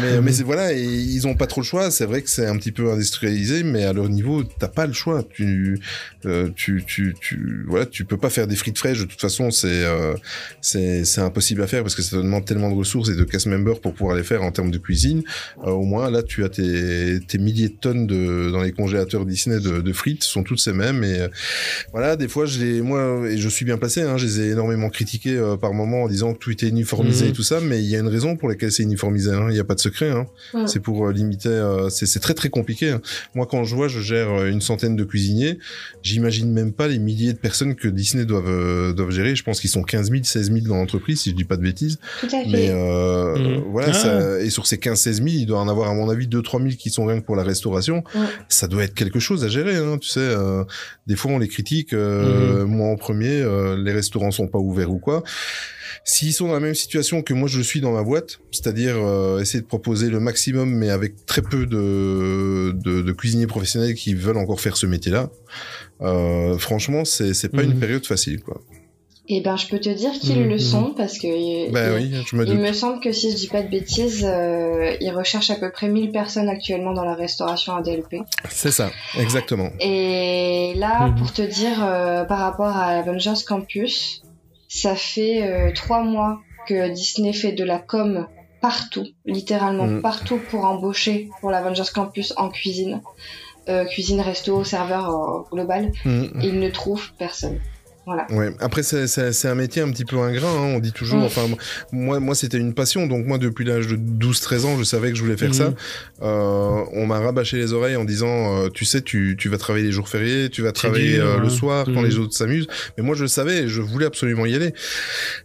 mais, 0.00 0.20
mais 0.20 0.32
voilà 0.44 0.72
et 0.72 0.82
ils 0.82 1.26
ont 1.26 1.34
pas 1.34 1.46
trop 1.46 1.60
le 1.60 1.66
choix. 1.66 1.90
C'est 1.90 2.06
vrai 2.06 2.22
que 2.22 2.30
c'est 2.30 2.46
un 2.46 2.56
petit 2.56 2.72
peu 2.72 2.90
industrialisé 2.90 3.62
mais 3.62 3.84
à 3.84 3.92
leur 3.92 4.08
niveau 4.08 4.42
t'as 4.44 4.68
pas 4.68 4.86
le 4.86 4.92
choix. 4.92 5.22
Tu 5.22 5.78
euh, 6.26 6.48
tu 6.54 6.84
tu 6.86 7.14
tu 7.20 7.64
voilà 7.68 7.86
tu 7.86 8.04
peux 8.04 8.16
pas 8.16 8.30
faire 8.30 8.46
des 8.46 8.56
frites 8.56 8.78
fraîches. 8.78 9.00
De 9.00 9.04
toute 9.04 9.20
façon 9.20 9.50
c'est 9.50 9.84
euh, 9.84 10.14
c'est 10.60 11.04
c'est 11.04 11.20
impossible 11.20 11.62
à 11.62 11.66
faire 11.66 11.82
parce 11.82 11.94
que 11.94 12.02
ça 12.02 12.16
te 12.16 12.22
demande 12.22 12.44
tellement 12.44 12.70
de 12.70 12.76
ressources 12.76 13.08
et 13.08 13.16
de 13.16 13.24
cast 13.24 13.46
members 13.46 13.80
pour 13.80 13.94
pouvoir 13.94 14.16
les 14.16 14.24
faire 14.24 14.42
en 14.42 14.50
termes 14.50 14.70
de 14.70 14.78
cuisine. 14.78 15.22
Euh, 15.64 15.70
au 15.70 15.84
moins 15.84 16.10
là 16.10 16.22
tu 16.22 16.44
as 16.44 16.48
tes 16.48 17.20
tes 17.26 17.38
milliers 17.38 17.68
de 17.68 17.74
tonnes 17.74 18.06
de 18.06 18.50
dans 18.50 18.62
les 18.62 18.72
congélateurs 18.72 19.26
Disney 19.26 19.60
de, 19.60 19.80
de 19.80 19.92
frites. 19.92 20.24
Sont 20.24 20.42
toutes 20.42 20.60
ces 20.60 20.72
mêmes 20.72 21.02
et 21.04 21.20
euh, 21.20 21.28
voilà 21.92 22.16
fois, 22.30 22.46
je 22.46 22.58
les, 22.64 22.80
moi, 22.80 23.28
et 23.28 23.36
je 23.36 23.48
suis 23.50 23.66
bien 23.66 23.76
placé, 23.76 24.00
hein, 24.00 24.16
je 24.16 24.24
les 24.24 24.40
ai 24.40 24.50
énormément 24.52 24.88
critiqués 24.88 25.36
euh, 25.36 25.56
par 25.58 25.74
moments 25.74 26.04
en 26.04 26.08
disant 26.08 26.32
que 26.32 26.38
tout 26.38 26.50
était 26.50 26.68
uniformisé 26.68 27.26
Mhm. 27.26 27.30
et 27.30 27.34
tout 27.34 27.42
ça, 27.42 27.60
mais 27.60 27.80
il 27.82 27.90
y 27.90 27.94
a 27.96 27.98
une 27.98 28.08
raison 28.08 28.36
pour 28.36 28.48
laquelle 28.48 28.72
c'est 28.72 28.82
uniformisé. 28.84 29.30
hein. 29.32 29.46
Il 29.50 29.52
n'y 29.54 29.60
a 29.60 29.64
pas 29.64 29.74
de 29.74 29.80
secret. 29.80 30.10
Hein. 30.10 30.26
C'est 30.66 30.80
pour 30.80 31.06
euh, 31.06 31.12
limiter. 31.12 31.48
euh, 31.50 31.90
c'est 31.90 32.06
c'est 32.06 32.20
très 32.20 32.32
très 32.32 32.48
compliqué. 32.48 32.90
hein. 32.92 33.02
Moi, 33.34 33.46
quand 33.50 33.64
je 33.64 33.74
vois, 33.74 33.88
je 33.88 34.00
gère 34.00 34.30
euh, 34.30 34.48
une 34.50 34.62
centaine 34.62 34.96
de 34.96 35.04
cuisiniers. 35.04 35.58
J'imagine 36.02 36.50
même 36.52 36.72
pas 36.72 36.88
les 36.88 36.98
milliers 36.98 37.32
de 37.34 37.38
personnes 37.38 37.74
que 37.74 37.88
Disney 37.88 38.24
doivent 38.24 38.48
euh, 38.48 38.92
doivent 38.94 39.10
gérer. 39.10 39.34
Je 39.36 39.42
pense 39.44 39.60
qu'ils 39.60 39.70
sont 39.70 39.82
15 39.82 40.10
000, 40.10 40.22
16 40.24 40.52
000 40.52 40.66
dans 40.66 40.76
l'entreprise, 40.76 41.20
si 41.20 41.30
je 41.30 41.34
dis 41.34 41.44
pas 41.44 41.56
de 41.56 41.62
bêtises. 41.62 41.98
Tout 42.20 42.26
à 42.26 42.30
fait. 42.30 42.46
Mais 42.48 42.68
euh, 42.70 43.36
Mhm. 43.36 43.64
voilà, 43.70 43.88
Ah. 43.90 43.92
ça, 43.92 44.40
et 44.40 44.50
sur 44.50 44.66
ces 44.66 44.78
15-16 44.78 45.16
000, 45.16 45.28
il 45.28 45.46
doit 45.46 45.58
en 45.60 45.68
avoir 45.68 45.90
à 45.90 45.94
mon 45.94 46.08
avis 46.08 46.26
2-3 46.28 46.60
000 46.62 46.74
qui 46.78 46.90
sont 46.90 47.04
rien 47.04 47.20
que 47.20 47.24
pour 47.26 47.36
la 47.36 47.42
restauration. 47.42 48.02
Ça 48.48 48.66
doit 48.68 48.84
être 48.84 48.94
quelque 48.94 49.18
chose 49.18 49.44
à 49.44 49.48
gérer, 49.48 49.76
hein, 49.76 49.98
tu 50.00 50.08
sais. 50.08 50.20
euh, 50.20 50.64
des 51.06 51.16
fois, 51.16 51.32
on 51.32 51.38
les 51.38 51.48
critique. 51.48 51.92
euh, 51.92 52.19
Moi, 52.66 52.88
en 52.88 52.96
premier, 52.96 53.40
euh, 53.42 53.76
les 53.76 53.92
restaurants 53.92 54.30
sont 54.30 54.48
pas 54.48 54.58
ouverts 54.58 54.90
ou 54.90 54.98
quoi. 54.98 55.22
S'ils 56.04 56.32
sont 56.32 56.46
dans 56.48 56.54
la 56.54 56.60
même 56.60 56.74
situation 56.74 57.20
que 57.22 57.34
moi 57.34 57.46
je 57.46 57.60
suis 57.60 57.80
dans 57.82 57.92
ma 57.92 58.02
boîte, 58.02 58.38
c'est-à-dire 58.52 58.94
euh, 58.96 59.38
essayer 59.40 59.60
de 59.60 59.66
proposer 59.66 60.08
le 60.08 60.18
maximum, 60.18 60.70
mais 60.74 60.88
avec 60.88 61.26
très 61.26 61.42
peu 61.42 61.66
de, 61.66 62.72
de, 62.72 63.02
de 63.02 63.12
cuisiniers 63.12 63.46
professionnels 63.46 63.94
qui 63.94 64.14
veulent 64.14 64.38
encore 64.38 64.60
faire 64.62 64.78
ce 64.78 64.86
métier-là, 64.86 65.28
euh, 66.00 66.56
franchement, 66.56 67.04
c'est 67.04 67.48
pas 67.50 67.62
Mhm. 67.62 67.72
une 67.72 67.78
période 67.78 68.06
facile, 68.06 68.40
quoi. 68.42 68.62
Et 69.32 69.40
ben, 69.40 69.56
je 69.56 69.68
peux 69.68 69.78
te 69.78 69.88
dire 69.88 70.10
qu'ils 70.10 70.40
Mhm. 70.40 70.48
le 70.48 70.58
sont 70.58 70.92
parce 70.96 71.16
que. 71.16 71.70
Bah 71.70 71.86
il- 72.00 72.12
oui, 72.12 72.22
je 72.26 72.34
me 72.36 72.44
Il 72.48 72.58
me 72.58 72.72
semble 72.72 72.98
que 72.98 73.12
si 73.12 73.30
je 73.30 73.36
dis 73.36 73.46
pas 73.46 73.62
de 73.62 73.68
bêtises, 73.68 74.24
euh, 74.24 74.96
ils 75.00 75.12
recherchent 75.12 75.50
à 75.50 75.54
peu 75.54 75.70
près 75.70 75.88
1000 75.88 76.10
personnes 76.10 76.48
actuellement 76.48 76.92
dans 76.92 77.04
la 77.04 77.14
restauration 77.14 77.74
ADLP. 77.76 78.22
C'est 78.50 78.72
ça, 78.72 78.90
exactement. 79.16 79.70
Et 79.78 80.74
là, 80.76 81.06
Mhm. 81.06 81.14
pour 81.14 81.32
te 81.32 81.42
dire, 81.42 81.78
euh, 81.84 82.24
par 82.24 82.40
rapport 82.40 82.76
à 82.76 82.86
Avengers 82.98 83.44
Campus, 83.46 84.24
ça 84.66 84.96
fait 84.96 85.42
euh, 85.48 85.70
trois 85.74 86.02
mois 86.02 86.40
que 86.66 86.88
Disney 86.92 87.32
fait 87.32 87.52
de 87.52 87.62
la 87.62 87.78
com 87.78 88.26
partout, 88.60 89.06
littéralement 89.24 89.86
Mhm. 89.86 90.02
partout 90.02 90.40
pour 90.40 90.64
embaucher 90.64 91.30
pour 91.40 91.50
l'Avengers 91.52 91.90
Campus 91.94 92.34
en 92.36 92.48
cuisine, 92.50 93.00
euh, 93.68 93.84
cuisine, 93.84 94.20
resto, 94.20 94.64
serveur 94.64 95.08
euh, 95.08 95.42
global. 95.52 95.92
Mhm. 96.04 96.40
Et 96.42 96.48
ils 96.48 96.58
ne 96.58 96.68
trouvent 96.68 97.10
personne. 97.16 97.60
Voilà. 98.06 98.26
Ouais. 98.30 98.50
Après, 98.60 98.82
c'est- 98.82 99.44
un 99.46 99.54
métier 99.54 99.82
un 99.82 99.90
petit 99.90 100.04
peu 100.04 100.18
ingrat. 100.18 100.48
hein, 100.50 100.72
On 100.74 100.78
dit 100.78 100.92
toujours. 100.92 101.20
Mm. 101.20 101.24
Enfin, 101.24 101.46
moi, 101.92 102.18
moi, 102.20 102.34
c'était 102.34 102.58
une 102.58 102.74
passion. 102.74 103.06
Donc 103.06 103.26
moi, 103.26 103.38
depuis 103.38 103.64
l'âge 103.64 103.86
de 103.88 103.96
12-13 103.96 104.64
ans, 104.64 104.76
je 104.78 104.84
savais 104.84 105.10
que 105.10 105.16
je 105.16 105.22
voulais 105.22 105.36
faire 105.36 105.54
ça. 105.54 105.72
Euh, 106.22 106.84
on 106.92 107.06
m'a 107.06 107.18
rabâché 107.20 107.56
les 107.58 107.72
oreilles 107.72 107.96
en 107.96 108.04
disant, 108.04 108.56
euh, 108.64 108.68
tu 108.68 108.84
sais, 108.84 109.00
tu, 109.02 109.36
tu 109.38 109.48
vas 109.48 109.58
travailler 109.58 109.86
les 109.86 109.92
jours 109.92 110.08
fériés, 110.08 110.48
tu 110.50 110.62
vas 110.62 110.72
travailler 110.72 111.14
dur, 111.14 111.26
euh, 111.26 111.38
le 111.38 111.46
hein. 111.46 111.50
soir 111.50 111.84
quand 111.86 112.00
Mhm. 112.02 112.06
les 112.06 112.18
autres 112.18 112.34
s'amusent. 112.34 112.66
Mais 112.96 113.04
moi, 113.04 113.14
je 113.14 113.22
le 113.22 113.28
savais 113.28 113.68
je 113.68 113.80
voulais 113.80 114.06
absolument 114.06 114.46
y 114.46 114.54
aller. 114.54 114.72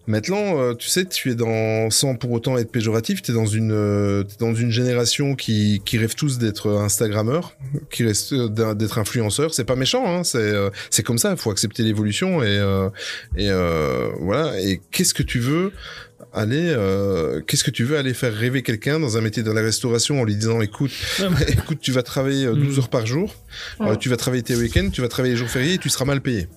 Maintenant, 0.07 0.73
tu 0.75 0.89
sais, 0.89 1.05
tu 1.05 1.31
es 1.31 1.35
dans, 1.35 1.89
sans 1.89 2.15
pour 2.15 2.31
autant 2.31 2.57
être 2.57 2.71
péjoratif, 2.71 3.21
tu 3.21 3.31
es 3.31 3.33
dans 3.33 3.45
une, 3.45 4.23
dans 4.39 4.53
une 4.53 4.71
génération 4.71 5.35
qui, 5.35 5.81
qui 5.85 5.97
rêve 5.97 6.15
tous 6.15 6.37
d'être 6.37 6.69
Instagrammeur, 6.71 7.55
qui 7.91 8.03
reste 8.05 8.33
d'être 8.33 8.97
influenceur. 8.97 9.53
C'est 9.53 9.63
pas 9.65 9.75
méchant, 9.75 10.03
hein, 10.07 10.23
c'est, 10.23 10.53
c'est 10.89 11.03
comme 11.03 11.17
ça. 11.17 11.31
Il 11.31 11.37
faut 11.37 11.51
accepter 11.51 11.83
l'évolution 11.83 12.41
et, 12.45 12.59
euh, 12.59 12.89
et 13.35 13.49
euh, 13.49 14.09
voilà. 14.21 14.59
Et 14.61 14.79
qu'est-ce 14.91 15.13
que 15.13 15.23
tu 15.23 15.39
veux 15.39 15.71
aller, 16.33 16.69
euh, 16.75 17.41
qu'est-ce 17.41 17.63
que 17.63 17.71
tu 17.71 17.83
veux 17.85 17.97
aller 17.97 18.13
faire 18.13 18.33
rêver 18.33 18.61
quelqu'un 18.61 18.99
dans 18.99 19.17
un 19.17 19.21
métier 19.21 19.41
de 19.41 19.51
la 19.51 19.61
restauration 19.61 20.19
en 20.21 20.25
lui 20.25 20.35
disant, 20.35 20.59
écoute, 20.61 20.91
écoute, 21.47 21.79
tu 21.81 21.91
vas 21.91 22.03
travailler 22.03 22.45
euh, 22.45 22.53
12 22.55 22.75
Mm. 22.75 22.79
heures 22.79 22.89
par 22.89 23.05
jour, 23.05 23.33
euh, 23.81 23.95
tu 23.95 24.09
vas 24.09 24.17
travailler 24.17 24.43
tes 24.43 24.55
week-ends, 24.55 24.89
tu 24.91 25.01
vas 25.01 25.07
travailler 25.07 25.33
les 25.33 25.39
jours 25.39 25.49
fériés 25.49 25.75
et 25.75 25.77
tu 25.77 25.89
seras 25.89 26.05
mal 26.05 26.19
payé. 26.21 26.47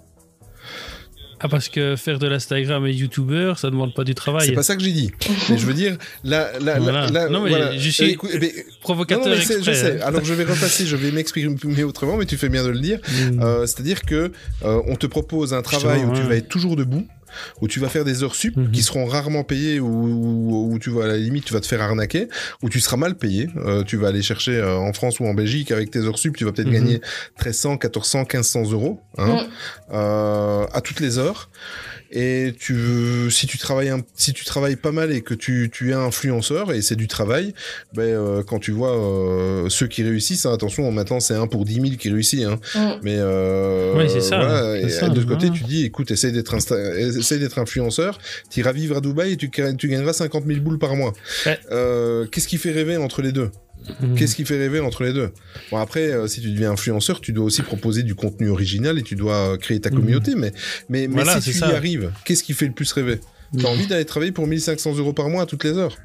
Ah, 1.40 1.48
parce 1.48 1.68
que 1.68 1.94
faire 1.96 2.18
de 2.18 2.26
l'Instagram 2.26 2.84
et 2.86 2.92
YouTuber, 2.92 3.54
ça 3.56 3.70
demande 3.70 3.94
pas 3.94 4.04
du 4.04 4.14
travail. 4.14 4.48
C'est 4.48 4.54
pas 4.54 4.62
ça 4.62 4.76
que 4.76 4.82
j'ai 4.82 4.92
dit. 4.92 5.10
Mais 5.50 5.56
je 5.58 5.66
veux 5.66 5.74
dire, 5.74 5.96
là, 6.24 6.50
là, 6.60 6.78
Voilà. 6.80 7.06
là, 7.08 7.28
Non, 7.28 7.42
mais 7.44 7.50
voilà. 7.50 7.76
je 7.76 7.90
suis 7.90 8.04
Euh, 8.04 8.08
écoute, 8.08 8.30
eh 8.32 8.38
ben, 8.38 8.50
Provocateur 8.80 9.24
non, 9.26 9.30
non, 9.32 9.36
mais 9.36 9.62
je 9.62 9.72
sais. 9.72 10.00
Alors 10.02 10.24
je 10.24 10.34
vais 10.34 10.44
repasser, 10.44 10.86
je 10.86 10.96
vais 10.96 11.10
m'exprimer 11.12 11.84
autrement, 11.84 12.16
mais 12.16 12.26
tu 12.26 12.36
fais 12.36 12.48
bien 12.48 12.64
de 12.64 12.68
le 12.70 12.80
dire. 12.80 12.98
Mm. 13.08 13.42
Euh, 13.42 13.66
C'est-à-dire 13.66 14.02
que 14.02 14.32
euh, 14.64 14.80
on 14.86 14.96
te 14.96 15.06
propose 15.06 15.54
un 15.54 15.62
travail 15.62 16.00
Justement, 16.00 16.12
où 16.12 16.16
tu 16.20 16.22
vas 16.28 16.36
être 16.36 16.48
toujours 16.48 16.74
debout, 16.76 17.06
où 17.60 17.68
tu 17.68 17.80
vas 17.80 17.88
faire 17.88 18.04
des 18.04 18.22
heures 18.22 18.34
sup 18.34 18.56
Mhm. 18.56 18.70
qui 18.70 18.82
seront 18.82 19.06
rarement 19.06 19.44
payées, 19.44 19.80
où, 19.80 20.70
où, 20.72 20.78
tu 20.78 20.90
vas 20.90 21.04
à 21.04 21.06
la 21.08 21.16
limite 21.16 21.44
tu 21.44 21.52
vas 21.54 21.60
te 21.60 21.66
faire 21.66 21.80
arnaquer, 21.82 22.28
où 22.62 22.68
tu 22.68 22.80
seras 22.80 22.96
mal 22.96 23.14
payé. 23.16 23.48
Euh, 23.56 23.82
tu 23.84 23.96
vas 23.96 24.08
aller 24.08 24.22
chercher 24.22 24.56
euh, 24.56 24.76
en 24.76 24.92
France 24.92 25.20
ou 25.20 25.26
en 25.26 25.34
Belgique 25.34 25.70
avec 25.70 25.90
tes 25.90 26.00
heures 26.00 26.18
sup, 26.18 26.36
tu 26.36 26.44
vas 26.44 26.52
peut-être 26.52 26.68
Mhm. 26.68 26.74
gagner 26.74 27.00
1300, 27.38 27.78
1400, 27.82 28.20
1500 28.24 28.70
euros 28.72 29.00
hein, 29.18 29.46
euh, 29.92 30.66
à 30.72 30.80
toutes 30.80 31.00
les 31.00 31.18
heures. 31.18 31.50
Et 32.10 32.54
tu, 32.58 32.72
veux- 32.72 33.30
si 33.30 33.46
tu 33.46 33.58
travailles 33.58 33.90
un, 33.90 34.00
si 34.14 34.32
tu 34.32 34.44
travailles 34.44 34.76
pas 34.76 34.92
mal 34.92 35.12
et 35.12 35.20
que 35.20 35.34
tu, 35.34 35.68
tu 35.72 35.90
es 35.90 35.94
influenceur 35.94 36.72
et 36.72 36.80
c'est 36.80 36.96
du 36.96 37.06
travail, 37.06 37.52
ben 37.92 38.02
euh, 38.02 38.42
quand 38.42 38.58
tu 38.58 38.70
vois 38.72 38.96
euh, 38.96 39.68
ceux 39.68 39.86
qui 39.88 40.02
réussissent, 40.02 40.46
hein, 40.46 40.52
attention, 40.54 40.90
maintenant 40.90 41.20
c'est 41.20 41.34
un 41.34 41.46
pour 41.46 41.64
10 41.66 41.74
000 41.74 41.86
qui 41.98 42.08
réussit, 42.10 42.44
hein, 42.44 42.58
Mm. 42.74 43.00
mais 43.02 43.16
euh, 43.18 43.94
Oui, 43.96 44.04
c'est 44.08 44.20
ça, 44.22 44.38
Voilà, 44.38 44.80
c'est 44.80 44.86
et 44.86 44.88
ça, 44.90 45.08
de 45.08 45.14
l'autre 45.16 45.28
côté, 45.28 45.46
voilà. 45.48 45.60
tu 45.60 45.64
dis, 45.64 45.84
écoute, 45.84 46.10
essaye 46.10 46.32
d'être 46.32 46.54
insta- 46.54 46.96
essaye 47.18 47.38
d'être 47.40 47.58
influenceur, 47.58 48.18
tu 48.50 48.60
iras 48.60 48.72
vivre 48.72 48.96
à 48.96 49.00
Dubaï 49.00 49.32
et 49.32 49.36
tu, 49.36 49.50
tu 49.50 49.88
gagneras 49.88 50.12
50 50.14 50.44
000 50.46 50.60
boules 50.60 50.78
par 50.78 50.96
mois. 50.96 51.12
Ouais. 51.46 51.58
Euh, 51.72 52.26
Qu'est-ce 52.26 52.48
qui 52.48 52.56
fait 52.58 52.72
rêver 52.72 52.96
entre 52.96 53.20
les 53.22 53.32
deux? 53.32 53.50
Mm. 54.00 54.14
Qu'est-ce 54.16 54.36
qui 54.36 54.44
fait 54.44 54.58
rêver 54.58 54.80
entre 54.80 55.04
les 55.04 55.12
deux? 55.12 55.30
Bon 55.70 55.78
après, 55.78 56.08
euh, 56.12 56.26
si 56.26 56.40
tu 56.40 56.50
deviens 56.50 56.72
influenceur, 56.72 57.20
tu 57.20 57.32
dois 57.32 57.44
aussi 57.44 57.62
proposer 57.62 58.02
du 58.02 58.14
contenu 58.14 58.48
original 58.50 58.98
et 58.98 59.02
tu 59.02 59.16
dois 59.16 59.54
euh, 59.54 59.56
créer 59.56 59.80
ta 59.80 59.90
Mhm. 59.90 59.96
communauté. 59.96 60.34
Mais 60.34 60.52
mais, 60.88 61.06
mais 61.08 61.14
Voilà, 61.22 61.40
si 61.40 61.50
tu 61.52 61.58
ça. 61.58 61.70
y 61.70 61.74
arrives, 61.74 62.12
qu'est-ce 62.24 62.42
qui 62.42 62.52
fait 62.52 62.66
le 62.66 62.72
plus 62.72 62.90
rêver? 62.92 63.20
T'as 63.58 63.68
envie 63.68 63.86
d'aller 63.86 64.04
travailler 64.04 64.32
pour 64.32 64.46
1500 64.46 64.96
euros 64.96 65.14
par 65.14 65.30
mois 65.30 65.42
à 65.42 65.46
toutes 65.46 65.64
les 65.64 65.72
heures? 65.78 65.96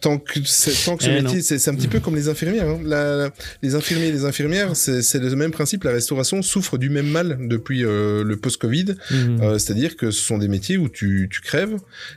Tant 0.00 0.18
que, 0.18 0.38
tant 0.84 0.96
que 0.96 1.04
ce 1.04 1.10
Eh 1.10 1.22
métier, 1.22 1.42
c'est 1.42 1.68
un 1.70 1.74
petit 1.74 1.88
peu 1.88 2.00
comme 2.00 2.16
les 2.16 2.28
infirmières. 2.28 2.68
hein. 2.68 2.80
La- 2.84 3.16
la- 3.16 3.30
les 3.62 3.74
infirmiers 3.74 4.06
et 4.08 4.12
les 4.12 4.24
infirmières, 4.24 4.74
c'est 4.76 5.14
le 5.18 5.36
même 5.36 5.50
principe. 5.50 5.84
La 5.84 5.92
restauration 5.92 6.40
souffre 6.42 6.78
du 6.78 6.88
même 6.90 7.08
mal 7.08 7.36
depuis 7.48 7.84
euh, 7.84 8.24
le 8.24 8.36
post-Covid. 8.36 8.94
Mm. 9.10 9.40
Euh, 9.42 9.58
C'est-à-dire 9.58 9.96
que 9.96 10.10
ce 10.10 10.20
sont 10.22 10.38
des 10.38 10.48
métiers 10.48 10.76
où 10.78 10.88
tu, 10.88 11.28
tu 11.30 11.40
crèves 11.40 11.76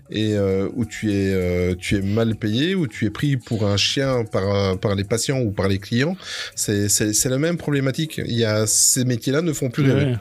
et 0.09 0.35
euh, 0.35 0.67
où 0.75 0.85
tu 0.85 1.11
es, 1.11 1.33
euh, 1.33 1.75
tu 1.77 1.95
es 1.97 2.01
mal 2.01 2.35
payé, 2.35 2.75
où 2.75 2.87
tu 2.87 3.05
es 3.05 3.09
pris 3.09 3.37
pour 3.37 3.67
un 3.67 3.77
chien 3.77 4.23
par, 4.25 4.77
par 4.79 4.95
les 4.95 5.03
patients 5.03 5.39
ou 5.39 5.51
par 5.51 5.67
les 5.67 5.79
clients. 5.79 6.15
C'est 6.55 7.25
la 7.29 7.37
même 7.37 7.57
problématique. 7.57 8.21
Il 8.25 8.35
y 8.37 8.45
a, 8.45 8.65
ces 8.67 9.05
métiers-là 9.05 9.41
ne 9.41 9.53
font 9.53 9.69
plus 9.69 9.83
rêver. 9.83 10.15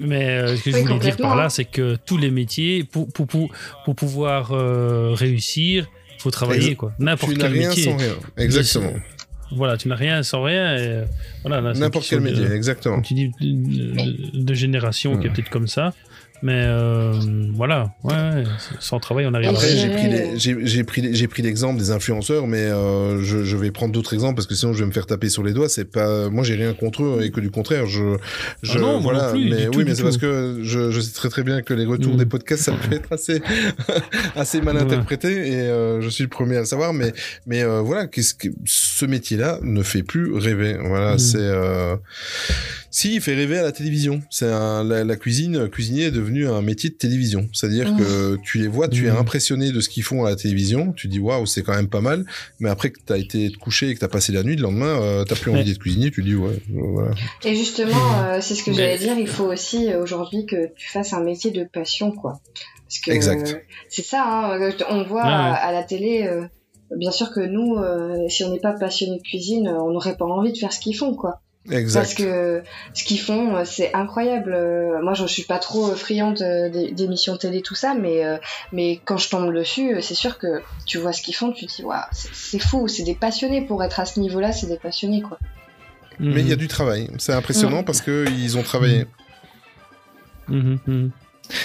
Mais 0.00 0.26
euh, 0.28 0.56
ce 0.56 0.62
que 0.64 0.70
je 0.72 0.76
voulais 0.78 0.98
dire 0.98 1.16
par 1.18 1.36
là, 1.36 1.50
c'est 1.50 1.66
que 1.66 1.96
tous 2.06 2.16
les 2.16 2.30
métiers, 2.30 2.84
pour, 2.84 3.06
pour, 3.12 3.26
pour, 3.26 3.50
pour 3.84 3.94
pouvoir 3.94 4.52
euh, 4.52 5.12
réussir, 5.12 5.86
il 6.16 6.22
faut 6.22 6.30
travailler. 6.30 6.74
Quoi. 6.74 6.92
N'importe 6.98 7.32
Tu 7.34 7.38
n'as 7.38 7.44
quel 7.48 7.52
rien 7.58 7.68
métier. 7.68 7.84
sans 7.84 7.96
rien. 7.96 8.14
Exactement. 8.38 8.92
Voilà, 9.52 9.76
tu 9.76 9.88
n'as 9.88 9.96
rien 9.96 10.22
sans 10.22 10.42
rien. 10.42 10.76
Et, 10.76 10.80
euh, 10.80 11.04
voilà, 11.42 11.60
là, 11.60 11.70
c'est 11.72 11.78
une 11.78 11.84
N'importe 11.84 12.06
quel 12.08 12.20
de- 12.20 12.24
métier, 12.24 12.46
exactement. 12.52 13.02
Tu 13.02 13.14
dis, 13.14 13.30
de, 13.40 14.38
de- 14.38 14.44
de 14.44 14.54
génération 14.54 15.16
qui 15.18 15.26
est 15.26 15.28
Ouais. 15.28 15.34
peut-être 15.34 15.50
comme 15.50 15.66
ça. 15.66 15.92
Mais 16.42 16.64
euh, 16.66 17.12
voilà, 17.54 17.92
ouais, 18.02 18.14
ouais, 18.14 18.44
sans 18.78 18.98
travail, 18.98 19.26
on 19.26 19.32
n'arrive 19.32 19.48
à 19.48 19.50
Après, 19.50 19.68
j'ai 20.36 20.84
pris, 21.28 21.42
l'exemple 21.42 21.78
des 21.78 21.90
influenceurs, 21.90 22.46
mais 22.46 22.58
euh, 22.58 23.22
je, 23.22 23.44
je 23.44 23.56
vais 23.56 23.70
prendre 23.70 23.92
d'autres 23.92 24.14
exemples 24.14 24.36
parce 24.36 24.46
que 24.46 24.54
sinon 24.54 24.72
je 24.72 24.80
vais 24.80 24.86
me 24.86 24.92
faire 24.92 25.06
taper 25.06 25.28
sur 25.28 25.42
les 25.42 25.52
doigts. 25.52 25.68
C'est 25.68 25.84
pas, 25.84 26.28
moi 26.30 26.44
j'ai 26.44 26.54
rien 26.54 26.72
contre 26.74 27.02
eux 27.04 27.20
et 27.22 27.30
que 27.30 27.40
du 27.40 27.50
contraire, 27.50 27.86
je, 27.86 28.16
je 28.62 28.78
Ah 28.78 28.80
non, 28.80 29.00
moi 29.00 29.12
voilà. 29.12 29.26
non 29.26 29.32
plus, 29.32 29.50
mais 29.50 29.66
oui, 29.68 29.70
tout, 29.70 29.82
mais 29.84 29.94
c'est 29.94 30.02
parce 30.02 30.16
que 30.18 30.60
je, 30.62 30.90
je 30.90 31.00
sais 31.00 31.12
très 31.12 31.28
très 31.28 31.42
bien 31.42 31.62
que 31.62 31.74
les 31.74 31.84
retours 31.86 32.14
Mm. 32.14 32.18
des 32.18 32.26
podcasts 32.26 32.62
ça 32.64 32.72
peut 32.72 32.94
être 32.96 33.12
assez, 33.12 33.40
assez 34.36 34.60
mal 34.60 34.76
Ouais. 34.76 34.82
interprété 34.82 35.28
et 35.48 35.60
euh, 35.68 36.00
je 36.00 36.08
suis 36.08 36.22
le 36.24 36.30
premier 36.30 36.56
à 36.56 36.60
le 36.60 36.64
savoir. 36.66 36.92
Mais, 36.94 37.12
mais 37.46 37.62
euh, 37.62 37.80
voilà, 37.80 38.06
qu'est-ce 38.06 38.34
que 38.34 38.48
ce 38.64 39.04
métier-là 39.04 39.58
ne 39.62 39.82
fait 39.82 40.02
plus 40.02 40.32
rêver. 40.34 40.76
Voilà, 40.82 41.14
Mm. 41.16 41.18
c'est. 41.18 41.36
Euh... 41.38 41.96
Si, 42.92 43.14
il 43.14 43.20
fait 43.20 43.34
rêver 43.36 43.56
à 43.58 43.62
la 43.62 43.70
télévision. 43.70 44.20
C'est 44.30 44.50
un, 44.50 44.82
la, 44.82 45.04
la 45.04 45.14
cuisine, 45.16 45.68
cuisinier 45.68 46.06
est 46.06 46.10
devenu 46.30 46.48
un 46.48 46.62
métier 46.62 46.90
de 46.90 46.94
télévision. 46.94 47.48
C'est-à-dire 47.52 47.92
Mmh. 47.92 47.96
que 47.98 48.36
tu 48.42 48.58
les 48.58 48.68
vois, 48.68 48.88
tu 48.88 49.06
es 49.06 49.10
Mmh. 49.12 49.16
impressionné 49.16 49.72
de 49.72 49.80
ce 49.80 49.88
qu'ils 49.88 50.02
font 50.02 50.24
à 50.24 50.30
la 50.30 50.36
télévision. 50.36 50.92
Tu 50.92 51.08
dis 51.08 51.18
waouh, 51.18 51.46
c'est 51.46 51.62
quand 51.62 51.74
même 51.74 51.88
pas 51.88 52.00
mal. 52.00 52.24
Mais 52.60 52.70
après 52.70 52.90
que 52.90 53.00
t'as 53.04 53.18
été 53.18 53.50
te 53.50 53.56
coucher 53.58 53.88
et 53.90 53.94
que 53.94 54.00
t'as 54.00 54.08
passé 54.08 54.32
la 54.32 54.42
nuit, 54.42 54.56
le 54.56 54.62
lendemain, 54.62 55.00
euh, 55.02 55.24
t'as 55.24 55.34
plus 55.36 55.50
envie 55.50 55.60
Ouais. 55.60 55.64
d'être 55.66 55.78
cuisinier. 55.78 56.10
Tu 56.10 56.22
dis 56.22 56.34
ouais, 56.34 56.50
euh, 56.74 56.80
voilà. 56.92 57.10
Et 57.44 57.54
justement, 57.54 57.90
euh, 58.24 58.38
c'est 58.40 58.54
ce 58.54 58.62
que 58.64 58.72
j'allais 58.72 58.98
dire, 58.98 59.18
il 59.18 59.26
faut 59.28 59.44
aussi 59.52 59.92
euh, 59.92 60.02
aujourd'hui 60.02 60.46
que 60.46 60.72
tu 60.76 60.88
fasses 60.90 61.12
un 61.12 61.22
métier 61.22 61.50
de 61.50 61.64
passion, 61.64 62.12
quoi. 62.12 62.40
Parce 62.86 63.00
que 63.00 63.10
Exact. 63.12 63.48
euh, 63.48 63.58
c'est 63.88 64.04
ça, 64.04 64.24
hein, 64.26 64.70
on 64.88 65.04
voit 65.04 65.22
Ouais, 65.22 65.28
ouais. 65.28 65.58
à, 65.60 65.70
la 65.72 65.82
télé, 65.84 66.24
euh, 66.26 66.44
bien 66.96 67.12
sûr 67.12 67.30
que 67.32 67.40
nous, 67.40 67.76
euh, 67.76 68.28
si 68.28 68.42
on 68.44 68.52
n'est 68.52 68.58
pas 68.60 68.72
passionné 68.72 69.16
de 69.18 69.22
cuisine, 69.22 69.68
on 69.68 69.92
n'aurait 69.92 70.16
pas 70.16 70.24
envie 70.24 70.52
de 70.52 70.58
faire 70.58 70.72
ce 70.72 70.80
qu'ils 70.80 70.96
font, 70.96 71.14
quoi. 71.14 71.40
Exact. 71.70 72.00
Parce 72.00 72.14
que 72.14 72.62
ce 72.94 73.04
qu'ils 73.04 73.20
font, 73.20 73.54
euh, 73.56 73.64
c'est 73.66 73.92
incroyable. 73.94 74.52
Euh, 74.54 75.02
Moi, 75.02 75.12
je 75.14 75.26
suis 75.26 75.42
pas 75.44 75.58
trop 75.58 75.90
euh, 75.90 75.94
friande 75.94 76.40
euh, 76.40 76.68
des- 76.70 76.92
d'émissions 76.92 77.36
télé, 77.36 77.60
tout 77.60 77.74
ça, 77.74 77.94
mais 77.94 78.24
euh, 78.24 78.38
mais 78.72 79.00
quand 79.04 79.18
je 79.18 79.28
tombe 79.28 79.52
dessus, 79.54 79.94
euh, 79.96 80.00
c'est 80.00 80.14
sûr 80.14 80.38
que 80.38 80.62
tu 80.86 80.96
vois 80.98 81.12
ce 81.12 81.20
qu'ils 81.22 81.34
font, 81.34 81.52
tu 81.52 81.66
te 81.66 81.74
dis 81.76 81.82
waouh, 81.84 82.00
c'est- 82.12 82.58
fou, 82.58 82.88
c'est 82.88 83.02
des 83.02 83.14
passionnés 83.14 83.60
pour 83.66 83.84
être 83.84 84.00
à 84.00 84.06
ce 84.06 84.20
niveau-là, 84.20 84.52
c'est 84.52 84.66
des 84.68 84.78
passionnés, 84.78 85.20
quoi. 85.20 85.38
Mais 86.18 86.40
il 86.40 86.48
y 86.48 86.52
a 86.52 86.54
Mhm. 86.54 86.60
du 86.60 86.68
travail. 86.68 87.10
C'est 87.18 87.32
impressionnant 87.34 87.82
parce 87.82 88.00
que 88.00 88.26
ils 88.30 88.56
ont 88.58 88.62
travaillé. 88.62 89.06
Mhm, 90.48 90.78
mhm. 90.86 91.10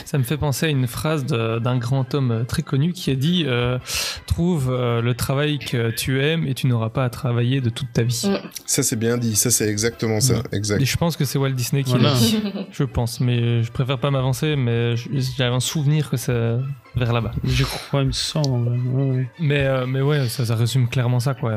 Ça 0.05 0.17
me 0.17 0.23
fait 0.23 0.37
penser 0.37 0.65
à 0.65 0.69
une 0.69 0.87
phrase 0.87 1.25
d'un 1.25 1.77
grand 1.77 2.13
homme 2.13 2.45
très 2.47 2.61
connu 2.63 2.93
qui 2.93 3.11
a 3.11 3.15
dit 3.15 3.43
euh, 3.47 3.77
Trouve 4.25 4.69
euh, 4.71 5.01
le 5.01 5.13
travail 5.13 5.59
que 5.59 5.91
tu 5.91 6.21
aimes 6.23 6.45
et 6.47 6.53
tu 6.53 6.67
n'auras 6.67 6.89
pas 6.89 7.03
à 7.05 7.09
travailler 7.09 7.61
de 7.61 7.69
toute 7.69 7.91
ta 7.93 8.03
vie. 8.03 8.23
Mm. 8.25 8.37
Ça, 8.65 8.83
c'est 8.83 8.95
bien 8.95 9.17
dit. 9.17 9.35
Ça, 9.35 9.51
c'est 9.51 9.67
exactement 9.69 10.19
ça. 10.19 10.43
Exact. 10.51 10.81
Et 10.81 10.85
je 10.85 10.97
pense 10.97 11.15
que 11.17 11.25
c'est 11.25 11.37
Walt 11.37 11.51
Disney 11.51 11.83
qui 11.83 11.91
Voilà. 11.91 12.09
l'a 12.13 12.15
dit. 12.15 12.41
Je 12.71 12.83
pense, 12.83 13.19
mais 13.19 13.63
je 13.63 13.71
préfère 13.71 13.99
pas 13.99 14.11
m'avancer, 14.11 14.55
mais 14.55 14.95
j'avais 14.97 15.55
un 15.55 15.59
souvenir 15.59 16.09
que 16.09 16.17
c'est 16.17 16.57
vers 16.95 17.13
là-bas. 17.13 17.31
Je 17.43 17.63
crois, 17.63 18.01
il 18.01 18.07
me 18.07 18.11
semble. 18.11 18.69
ouais, 18.69 19.03
ouais. 19.17 19.29
Mais, 19.39 19.65
euh, 19.65 19.85
mais 19.85 20.01
ouais, 20.01 20.27
ça, 20.29 20.45
ça 20.45 20.55
résume 20.55 20.87
clairement 20.89 21.19
ça, 21.19 21.33
quoi. 21.33 21.53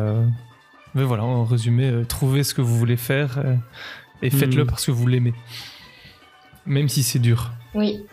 Mais 0.95 1.05
voilà, 1.05 1.25
en 1.25 1.45
résumé, 1.45 1.85
euh, 1.91 2.05
trouvez 2.05 2.43
ce 2.43 2.55
que 2.55 2.61
vous 2.63 2.77
voulez 2.77 2.97
faire 2.97 3.39
euh, 3.39 3.55
et 4.23 4.31
faites-le 4.31 4.65
Mm. 4.65 4.67
parce 4.67 4.87
que 4.87 4.91
vous 4.91 5.07
l'aimez. 5.07 5.35
Même 6.67 6.89
si 6.89 7.03
c'est 7.03 7.19
dur. 7.19 7.53
Oui. 7.75 8.05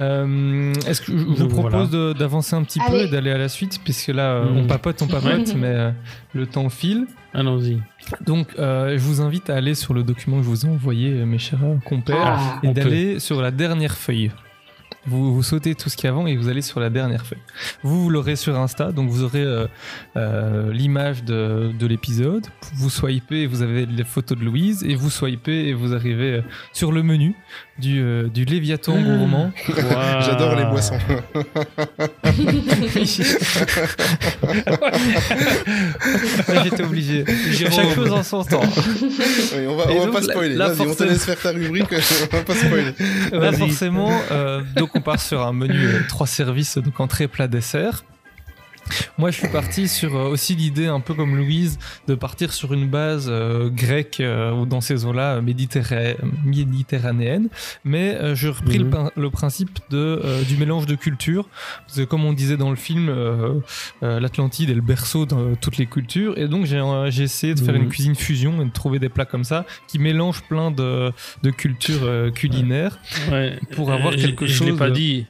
Euh, 0.00 0.72
Est-ce 0.86 1.02
que 1.02 1.12
je 1.16 1.22
vous 1.24 1.48
propose 1.48 1.90
voilà. 1.90 2.14
d'avancer 2.14 2.56
un 2.56 2.62
petit 2.64 2.80
peu 2.88 2.96
et 3.02 3.08
d'aller 3.08 3.30
à 3.30 3.38
la 3.38 3.48
suite, 3.48 3.80
puisque 3.84 4.08
là, 4.08 4.32
euh, 4.36 4.44
Mm. 4.50 4.56
on 4.58 4.66
papote, 4.66 5.02
on 5.02 5.06
papote, 5.06 5.54
mais 5.56 5.66
euh, 5.68 5.90
le 6.34 6.46
temps 6.46 6.68
file. 6.70 7.06
Allons-y. 7.34 7.78
Donc, 8.24 8.48
euh, 8.58 8.92
je 8.98 9.02
vous 9.02 9.20
invite 9.20 9.50
à 9.50 9.56
aller 9.56 9.74
sur 9.74 9.94
le 9.94 10.02
document 10.02 10.38
que 10.38 10.44
je 10.44 10.48
vous 10.48 10.66
ai 10.66 10.68
envoyé, 10.68 11.10
mes 11.24 11.38
chers 11.38 11.60
compères, 11.84 12.16
Ah. 12.24 12.60
et 12.62 12.72
d'aller 12.72 13.18
sur 13.20 13.40
la 13.42 13.50
dernière 13.50 13.96
feuille. 13.96 14.30
Vous, 15.04 15.34
vous 15.34 15.42
sautez 15.42 15.74
tout 15.74 15.88
ce 15.88 15.96
qu'il 15.96 16.04
y 16.04 16.06
a 16.08 16.12
avant 16.12 16.28
et 16.28 16.36
vous 16.36 16.46
allez 16.48 16.62
sur 16.62 16.78
la 16.78 16.88
dernière 16.88 17.26
feuille. 17.26 17.40
Vous, 17.82 18.04
vous 18.04 18.08
l'aurez 18.08 18.36
sur 18.36 18.56
Insta, 18.56 18.92
donc 18.92 19.08
vous 19.10 19.24
aurez 19.24 19.42
euh, 19.42 19.66
euh, 20.16 20.72
l'image 20.72 21.24
de, 21.24 21.72
de 21.76 21.86
l'épisode. 21.88 22.46
Vous 22.74 22.88
swipez 22.88 23.42
et 23.42 23.46
vous 23.48 23.62
avez 23.62 23.84
les 23.84 24.04
photos 24.04 24.38
de 24.38 24.44
Louise. 24.44 24.84
Et 24.84 24.94
vous 24.94 25.10
swipez 25.10 25.66
et 25.66 25.72
vous 25.74 25.92
arrivez 25.92 26.34
euh, 26.34 26.42
sur 26.72 26.92
le 26.92 27.02
menu 27.02 27.34
du, 27.78 28.00
euh, 28.00 28.28
du 28.28 28.44
Léviathan 28.44 29.00
gourmand. 29.00 29.50
J'adore 30.20 30.56
les 30.56 30.64
boissons. 30.64 30.98
J'étais 36.64 36.82
obligé. 36.82 37.24
Chaque 37.70 37.94
chose 37.94 38.12
en 38.12 38.22
son 38.22 38.44
temps. 38.44 38.62
Oui, 39.54 39.66
on 39.68 39.76
va, 39.76 39.84
on 39.90 39.98
va 39.98 40.04
donc, 40.06 40.12
pas 40.14 40.22
spoiler. 40.22 40.54
là, 40.54 40.70
on 40.78 40.94
te 40.94 41.04
laisse 41.04 41.24
faire 41.24 41.38
ta 41.38 41.50
rubrique. 41.50 41.86
on 41.92 42.36
va 42.36 42.42
pas 42.42 42.54
spoiler. 42.54 42.92
Là, 43.32 43.38
Vas-y. 43.50 43.58
forcément, 43.58 44.10
euh, 44.30 44.62
donc 44.76 44.90
on 44.94 45.00
part 45.00 45.20
sur 45.20 45.42
un 45.42 45.52
menu 45.52 45.84
euh, 45.84 46.00
trois 46.08 46.26
services, 46.26 46.78
donc 46.78 46.98
entrée, 47.00 47.28
plat, 47.28 47.48
dessert. 47.48 48.04
Moi, 49.18 49.30
je 49.30 49.38
suis 49.38 49.48
parti 49.48 49.88
sur 49.88 50.16
euh, 50.16 50.28
aussi 50.28 50.54
l'idée, 50.54 50.86
un 50.86 51.00
peu 51.00 51.14
comme 51.14 51.36
Louise, 51.36 51.78
de 52.08 52.14
partir 52.14 52.52
sur 52.52 52.72
une 52.72 52.88
base 52.88 53.26
euh, 53.28 53.68
grecque 53.70 54.18
euh, 54.20 54.52
ou 54.52 54.66
dans 54.66 54.80
ces 54.80 55.04
eaux-là 55.04 55.40
méditerra- 55.40 56.16
méditerranéenne. 56.44 57.48
Mais 57.84 58.18
j'ai 58.34 58.48
repris 58.48 58.78
le 58.78 58.84
Mhm. 58.84 59.10
le, 59.16 59.30
principe 59.30 59.78
de, 59.90 60.20
du 60.48 60.56
mélange 60.56 60.86
de 60.86 60.94
cultures. 60.94 61.48
Parce 61.86 61.98
que 61.98 62.04
comme 62.04 62.24
on 62.24 62.32
disait 62.32 62.56
dans 62.56 62.70
le 62.70 62.76
film, 62.76 63.10
l'Atlantide 64.02 64.70
est 64.70 64.74
le 64.74 64.80
berceau 64.82 65.26
de 65.26 65.54
toutes 65.60 65.76
les 65.78 65.86
cultures. 65.86 66.36
Et 66.38 66.48
donc, 66.48 66.66
j'ai 66.66 67.22
essayé 67.22 67.54
de 67.54 67.60
faire 67.60 67.74
Mhm. 67.74 67.82
une 67.82 67.88
cuisine 67.88 68.14
fusion 68.14 68.60
et 68.62 68.64
de 68.64 68.70
trouver 68.72 68.98
des 68.98 69.08
plats 69.08 69.24
comme 69.24 69.44
ça 69.44 69.64
qui 69.88 69.98
mélangent 69.98 70.42
plein 70.42 70.70
de, 70.70 71.12
de 71.42 71.50
cultures 71.50 72.32
culinaires. 72.34 72.98
Ouais. 73.30 73.58
Pour 73.74 73.92
avoir 73.92 74.14
quelque 74.14 74.46
je, 74.46 74.52
Je 74.54 74.64
l'ai 74.64 74.70
chose 74.70 74.78
pas 74.78 74.90
dit. 74.90 75.26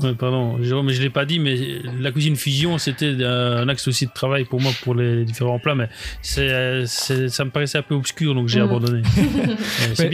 Ouais, 0.00 0.14
pardon, 0.14 0.56
Jérôme, 0.62 0.86
mais 0.86 0.94
je 0.94 1.02
l'ai 1.02 1.10
pas 1.10 1.26
dit, 1.26 1.38
mais 1.38 1.54
la 2.00 2.10
cuisine 2.12 2.34
fusion, 2.34 2.78
c'était 2.78 3.14
un 3.24 3.68
axe 3.68 3.86
aussi 3.88 4.06
de 4.06 4.10
travail 4.12 4.44
pour 4.46 4.60
moi 4.60 4.72
pour 4.82 4.94
les 4.94 5.24
différents 5.24 5.58
plats, 5.58 5.74
mais 5.74 5.88
c'est, 6.22 6.86
ça 6.86 7.44
me 7.44 7.50
paraissait 7.50 7.78
un 7.78 7.82
peu 7.82 7.94
obscur, 7.94 8.34
donc 8.34 8.48
j'ai 8.48 8.60
Mhm. 8.60 8.66
abandonné. 8.66 9.02
Euh, 9.82 9.94
c'est 9.96 10.08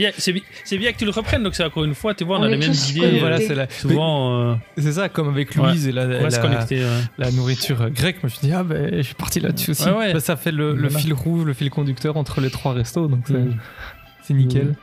bien, 0.77 0.91
que 0.91 0.97
tu 0.97 1.05
le 1.05 1.11
reprennes, 1.11 1.43
donc 1.43 1.55
c'est 1.55 1.63
encore 1.63 1.83
une 1.85 1.95
fois, 1.95 2.13
tu 2.13 2.23
vois, 2.25 2.37
on, 2.37 2.41
On 2.41 2.43
a 2.43 2.49
les 2.49 2.57
mêmes 2.57 2.73
idées. 2.89 3.19
Voilà, 3.19 3.39
c'est 3.39 3.55
la, 3.55 3.69
souvent, 3.69 4.51
euh, 4.51 4.55
c'est 4.77 4.93
ça, 4.93 5.07
comme 5.09 5.29
avec 5.29 5.55
Ouais. 5.55 5.69
Louise 5.69 5.87
et 5.87 5.91
la, 5.91 6.03
on 6.05 6.21
va 6.23 6.29
se 6.29 6.35
la- 6.37 6.41
connecter. 6.41 6.79
ouais. 6.83 6.89
la 7.17 7.31
nourriture 7.31 7.89
grecque. 7.89 8.17
Moi, 8.21 8.29
je 8.29 8.35
me 8.35 8.39
suis 8.39 8.47
dit, 8.47 8.53
ah 8.53 8.63
ben, 8.63 8.95
je 8.97 9.01
suis 9.01 9.15
parti 9.15 9.39
là-dessus 9.39 9.71
aussi. 9.71 9.85
Ouais, 9.85 9.95
ouais. 9.95 10.13
Bah, 10.13 10.19
ça 10.19 10.35
fait 10.35 10.51
le, 10.51 10.89
fil 10.89 11.13
rouge, 11.13 11.45
le 11.45 11.53
fil 11.53 11.69
conducteur 11.69 12.17
entre 12.17 12.41
les 12.41 12.49
trois 12.49 12.73
restos, 12.73 13.07
donc 13.07 13.21
c'est, 13.27 13.35
c'est 14.23 14.33
nickel. 14.33 14.65
Mhm. 14.65 14.75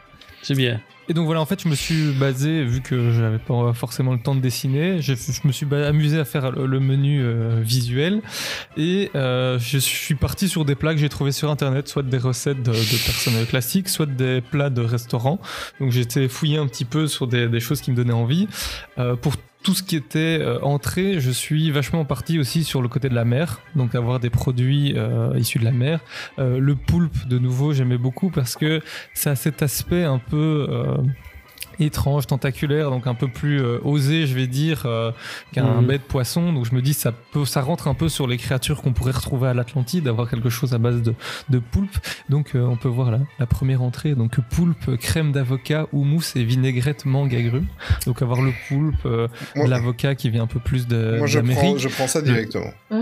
C'est 0.43 0.55
bien. 0.55 0.81
Et 1.09 1.15
donc 1.15 1.27
voilà, 1.27 1.41
en 1.41 1.47
fait, 1.47 1.63
je 1.63 1.69
me 1.69 1.75
suis 1.75 2.13
basé, 2.13 2.65
vu 2.65 2.81
que 2.81 3.13
j'avais 3.13 3.39
pas 3.39 3.73
forcément 3.73 4.13
le 4.13 4.19
temps 4.19 4.35
de 4.35 4.41
dessiner, 4.41 5.01
je, 5.01 5.15
je 5.15 5.47
me 5.47 5.53
suis 5.53 5.67
amusé 5.73 6.19
à 6.19 6.25
faire 6.25 6.51
le, 6.51 6.81
menu 6.81 7.23
euh, 7.23 7.61
visuel. 7.63 8.23
Et 8.77 9.11
euh, 9.15 9.59
je 9.59 9.79
suis 9.79 10.17
parti 10.17 10.49
sur 10.49 10.65
des 10.65 10.75
plats 10.75 10.95
que 10.95 11.01
j'ai 11.01 11.09
trouvés 11.09 11.33
sur 11.33 11.51
internet, 11.51 11.89
soit 11.89 12.03
des 12.03 12.19
recettes 12.19 12.63
de, 12.63 12.73
de 12.73 13.05
personnes 13.05 13.47
classiques, 13.47 13.89
soit 13.89 14.07
des 14.07 14.41
plats 14.41 14.71
de 14.71 14.83
restaurants. 14.83 15.39
Donc 15.81 15.93
j'étais 15.93 16.29
fouillé 16.29 16.59
un 16.59 16.67
petit 16.67 16.85
peu 16.85 17.07
sur 17.07 17.27
des, 17.27 17.49
des 17.49 17.61
choses 17.61 17.81
qui 17.81 17.91
me 17.93 17.97
donnaient 17.97 18.13
envie. 18.13 18.49
Euh, 18.99 19.15
pour 19.15 19.35
tout 19.67 19.75
ce 19.75 19.83
qui 19.83 19.97
était 19.97 20.39
euh, 20.41 20.61
entrée, 20.61 21.19
je 21.19 21.33
suis 21.33 21.73
vachement 21.73 22.05
parti 22.05 22.39
aussi 22.39 22.63
sur 22.63 22.83
le 22.83 22.87
côté 22.87 23.09
de 23.09 23.17
la 23.17 23.25
mer, 23.25 23.63
donc 23.75 23.97
avoir 23.97 24.21
des 24.21 24.31
produits 24.31 24.95
euh, 24.97 25.37
issus 25.37 25.59
de 25.59 25.65
la 25.65 25.73
mer. 25.73 25.99
Euh, 26.39 26.61
le 26.61 26.77
poulpe, 26.77 27.27
de 27.27 27.41
nouveau, 27.41 27.73
j'aimais 27.73 27.99
beaucoup 27.99 28.31
parce 28.31 28.55
que 28.55 28.81
ça 29.13 29.33
a 29.33 29.35
cet 29.35 29.63
aspect 29.63 30.05
un 30.05 30.19
peu 30.19 30.69
euh, 30.71 30.99
étrange, 31.81 32.27
tentaculaire, 32.27 32.91
donc 32.91 33.07
un 33.07 33.15
peu 33.15 33.29
plus 33.29 33.61
euh, 33.61 33.79
osé, 33.85 34.27
je 34.27 34.35
vais 34.35 34.47
dire, 34.47 34.83
euh, 34.87 35.11
qu'un 35.53 35.81
Mhm. 35.81 35.87
bête 35.87 36.03
poisson. 36.03 36.53
Donc 36.53 36.65
je 36.67 36.75
me 36.75 36.83
dis, 36.83 36.95
ça 36.95 37.13
peut, 37.13 37.45
ça 37.45 37.61
rentre 37.61 37.89
un 37.89 37.95
peu 37.95 38.09
sur 38.09 38.27
les 38.27 38.37
créatures 38.37 38.83
qu'on 38.83 38.93
pourrait 38.93 39.13
retrouver 39.13 39.49
à 39.49 39.55
l'Atlantide, 39.55 40.05
d'avoir 40.05 40.29
quelque 40.31 40.49
chose 40.49 40.75
à 40.75 40.79
base 40.79 41.03
de, 41.03 41.15
de 41.51 41.59
poulpe. 41.59 41.97
Donc 42.29 42.55
euh, 42.55 42.65
on 42.65 42.77
peut 42.77 42.89
voir 42.89 43.11
là 43.11 43.19
la 43.39 43.47
première 43.47 43.83
entrée, 43.83 44.15
donc 44.15 44.41
poulpe, 44.51 44.97
crème 44.97 45.33
d'avocat, 45.33 45.87
houmous 45.93 46.23
et 46.37 46.45
vinaigrette 46.45 47.05
mangue 47.05 47.35
agrumes. 47.35 47.67
Donc 48.07 48.23
avoir 48.23 48.41
le 48.43 48.53
poulpe, 48.69 49.07
l'avocat 49.55 50.15
qui 50.15 50.31
vient 50.31 50.43
un 50.45 50.47
peu 50.47 50.61
plus 50.61 50.87
de 50.87 51.17
Moi, 51.19 51.27
je 51.27 51.41
prends, 51.41 51.77
je 51.77 51.89
prends 51.89 52.07
ça 52.07 52.23
directement. 52.23 52.73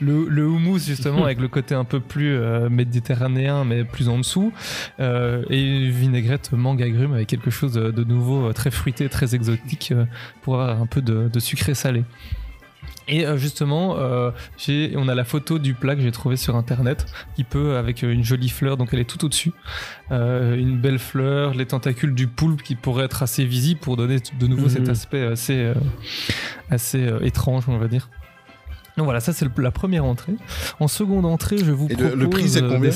Le, 0.00 0.26
le 0.28 0.46
houmous 0.46 0.78
justement 0.78 1.24
avec 1.24 1.40
le 1.40 1.48
côté 1.48 1.74
un 1.74 1.84
peu 1.84 2.00
plus 2.00 2.38
méditerranéen 2.70 3.64
mais 3.64 3.84
plus 3.84 4.08
en 4.08 4.18
dessous 4.18 4.52
et 4.98 5.88
vinaigrette 5.88 6.52
mangue 6.52 6.82
agrumes 6.82 7.14
avec 7.14 7.31
quelque 7.36 7.50
chose 7.50 7.72
de, 7.72 8.04
nouveau 8.04 8.48
euh, 8.48 8.52
très 8.52 8.70
fruité 8.70 9.08
très 9.08 9.34
exotique 9.34 9.92
euh, 9.92 10.04
pour 10.42 10.60
avoir 10.60 10.80
un 10.80 10.86
peu 10.86 11.00
de, 11.02 11.28
de 11.32 11.40
sucré 11.40 11.74
salé. 11.74 12.04
Et 13.08 13.26
euh, 13.26 13.36
justement 13.36 13.96
euh, 13.98 14.30
j'ai 14.58 14.94
on 14.96 15.08
a 15.08 15.14
la 15.14 15.24
photo 15.24 15.58
du 15.58 15.74
plat 15.74 15.96
que 15.96 16.02
j'ai 16.02 16.12
trouvé 16.12 16.36
sur 16.36 16.54
internet. 16.56 17.06
Qui 17.34 17.44
peut 17.44 17.76
avec 17.76 18.02
une 18.02 18.22
jolie 18.24 18.48
fleur 18.48 18.76
donc 18.76 18.90
elle 18.92 19.00
est 19.00 19.10
tout 19.10 19.24
au 19.24 19.28
dessus 19.28 19.52
une 20.10 20.78
belle 20.78 20.98
fleur 20.98 21.54
les 21.54 21.66
tentacules 21.66 22.14
du 22.14 22.26
poulpe 22.26 22.62
qui 22.62 22.74
pourraient 22.76 23.06
être 23.06 23.22
assez 23.22 23.44
visibles 23.44 23.80
pour 23.80 23.96
donner 23.96 24.18
de 24.38 24.46
nouveau 24.46 24.68
cet 24.68 24.82
Mhm. 24.82 24.90
aspect 24.90 25.24
assez 25.24 25.58
euh, 25.64 25.74
assez 26.70 27.08
étrange 27.22 27.64
on 27.68 27.78
va 27.78 27.88
dire 27.88 28.08
donc 28.96 29.04
voilà, 29.06 29.20
ça 29.20 29.32
c'est 29.32 29.46
la 29.58 29.70
première 29.70 30.04
entrée. 30.04 30.34
En 30.80 30.86
seconde 30.88 31.24
entrée, 31.24 31.56
je 31.58 31.70
vous 31.72 31.86
Et 31.88 31.94
propose 31.94 32.14
le- 32.14 32.28
prix, 32.30 32.48
c'est 32.48 32.62
euh, 32.62 32.68
combien 32.68 32.90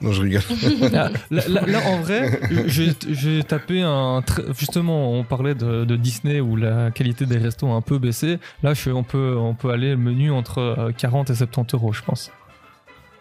Non, 0.00 0.12
je 0.12 0.22
rigole. 0.22 0.42
Ah, 0.94 1.10
là, 1.30 1.42
là- 1.48 1.62
là, 1.66 1.80
en 1.86 2.00
vrai, 2.00 2.40
j'ai 2.68 3.42
tapé 3.42 3.82
un. 3.82 4.22
Justement, 4.58 5.12
on 5.12 5.24
parlait 5.24 5.54
de, 5.54 5.84
de 5.84 5.96
Disney 5.96 6.40
où 6.40 6.54
la 6.56 6.90
qualité 6.92 7.26
des 7.26 7.38
restos 7.38 7.66
a 7.68 7.72
un 7.74 7.80
peu 7.80 7.98
baissé. 7.98 8.38
Là, 8.62 8.74
je, 8.74 8.90
on, 8.90 9.02
peut, 9.02 9.36
on 9.36 9.54
peut 9.54 9.70
aller 9.70 9.90
le 9.90 9.96
menu 9.96 10.30
entre 10.30 10.58
euh, 10.58 10.92
40 10.96 11.30
et 11.30 11.34
70 11.34 11.74
euros, 11.74 11.92
je 11.92 12.02
pense. 12.02 12.30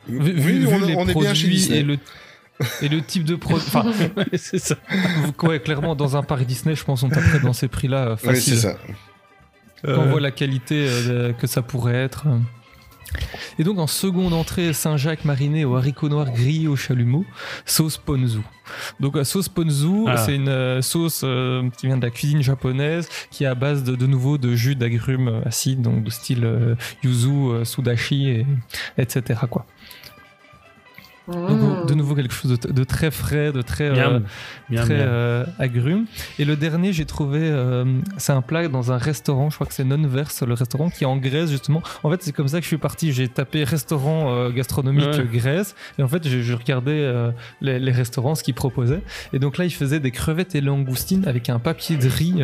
Vu, 0.08 0.18
oui, 0.20 0.32
vu 0.60 0.68
on, 0.68 0.80
les 0.86 0.96
on 0.96 1.08
est 1.08 1.14
bien 1.14 1.34
chez 1.34 1.48
produits 1.48 1.50
Disney. 1.50 1.80
et 1.80 1.84
le, 1.84 1.98
et 2.82 2.90
le 2.90 3.02
type 3.02 3.24
de 3.24 3.36
produit. 3.36 3.64
Enfin, 3.68 3.86
c'est 4.36 4.60
ça. 4.60 4.76
ouais, 5.44 5.60
clairement, 5.60 5.96
dans 5.96 6.18
un 6.18 6.24
parc 6.24 6.44
Disney, 6.46 6.76
je 6.76 6.84
pense 6.84 7.02
qu'on 7.02 7.10
taperait 7.10 7.40
dans 7.40 7.54
ces 7.54 7.68
prix-là 7.68 7.98
euh, 8.10 8.16
Oui, 8.24 8.30
facile. 8.36 8.54
c'est 8.56 8.68
ça. 8.68 8.78
Quand 9.84 10.02
on 10.02 10.10
voit 10.10 10.22
la 10.22 10.32
qualité 10.32 10.88
euh, 10.90 11.34
que 11.34 11.48
ça 11.48 11.62
pourrait 11.62 11.96
être. 11.96 12.26
euh. 12.28 12.38
Et 13.60 13.66
donc 13.66 13.78
en 13.78 13.88
seconde 13.88 14.32
entrée, 14.34 14.72
Saint-Jacques 14.72 15.26
mariné 15.26 15.66
au 15.66 15.76
haricot 15.76 16.08
noir 16.08 16.32
grillé 16.32 16.70
au 16.70 16.78
chalumeau, 16.78 17.26
sauce 17.66 17.98
ponzu. 17.98 18.40
Donc 19.02 19.18
la 19.18 19.26
sauce 19.26 19.50
ponzu, 19.50 20.06
Ah. 20.08 20.16
c'est 20.16 20.36
une 20.36 20.48
euh, 20.48 20.82
sauce 20.82 21.22
euh, 21.26 21.70
qui 21.78 21.88
vient 21.88 21.98
de 21.98 22.06
la 22.06 22.10
cuisine 22.10 22.42
japonaise, 22.42 23.10
qui 23.30 23.44
est 23.44 23.48
à 23.48 23.56
base 23.56 23.84
de, 23.84 23.98
de 23.98 24.06
nouveau 24.08 24.38
de 24.38 24.56
jus 24.56 24.76
d'agrumes 24.76 25.28
euh, 25.28 25.42
acides, 25.46 25.82
donc 25.82 26.06
de 26.06 26.10
style 26.10 26.46
euh, 26.46 26.76
yuzu, 27.04 27.28
euh, 27.30 27.66
sudashi, 27.66 28.30
et, 28.30 28.46
etc. 28.98 29.42
Quoi. 29.50 29.66
Donc, 31.32 31.88
de 31.88 31.94
nouveau 31.94 32.16
quelque 32.16 32.34
chose 32.34 32.60
de, 32.60 32.72
de 32.72 32.84
très 32.84 33.12
frais, 33.12 33.52
de 33.52 33.62
très, 33.62 33.86
euh, 33.86 33.96
Miam. 33.96 34.24
Très 34.84 34.98
miam. 34.98 35.08
euh, 35.08 35.46
agrume. 35.60 36.06
Et 36.40 36.46
le 36.46 36.56
dernier, 36.56 36.94
j'ai 36.94 37.06
trouvé, 37.06 37.40
euh, 37.42 37.86
c'est 38.18 38.32
un 38.34 38.42
plat 38.42 38.68
dans 38.68 38.92
un 38.92 38.98
restaurant, 38.98 39.50
je 39.50 39.56
crois 39.56 39.68
que 39.68 39.74
c'est 39.74 39.84
Nonverse, 39.84 40.44
le 40.44 40.54
restaurant 40.54 40.90
qui 40.90 41.04
est 41.04 41.08
en 41.08 41.18
Grèce 41.18 41.50
justement. 41.52 41.82
En 42.04 42.12
fait, 42.12 42.22
c'est 42.22 42.32
comme 42.32 42.48
ça 42.48 42.58
que 42.58 42.64
je 42.64 42.68
suis 42.68 42.78
parti. 42.78 43.12
J'ai 43.12 43.28
tapé 43.28 43.64
restaurant 43.64 44.50
gastronomique 44.50 45.06
Ouais. 45.06 45.26
Grèce 45.32 45.76
et 45.98 46.04
en 46.04 46.08
fait, 46.08 46.28
je, 46.28 46.42
je 46.42 46.54
regardais 46.54 47.12
les, 47.62 47.80
les 47.80 47.92
restaurants, 47.92 48.36
ce 48.36 48.44
qu'ils 48.44 48.54
proposaient. 48.54 49.02
Et 49.34 49.40
donc 49.40 49.58
là, 49.58 49.66
ils 49.66 49.74
faisaient 49.74 50.00
des 50.00 50.12
crevettes 50.12 50.56
et 50.56 50.62
langoustines 50.62 51.28
avec 51.28 51.50
un 51.50 51.60
papier 51.60 51.98
de 51.98 52.08
riz 52.08 52.36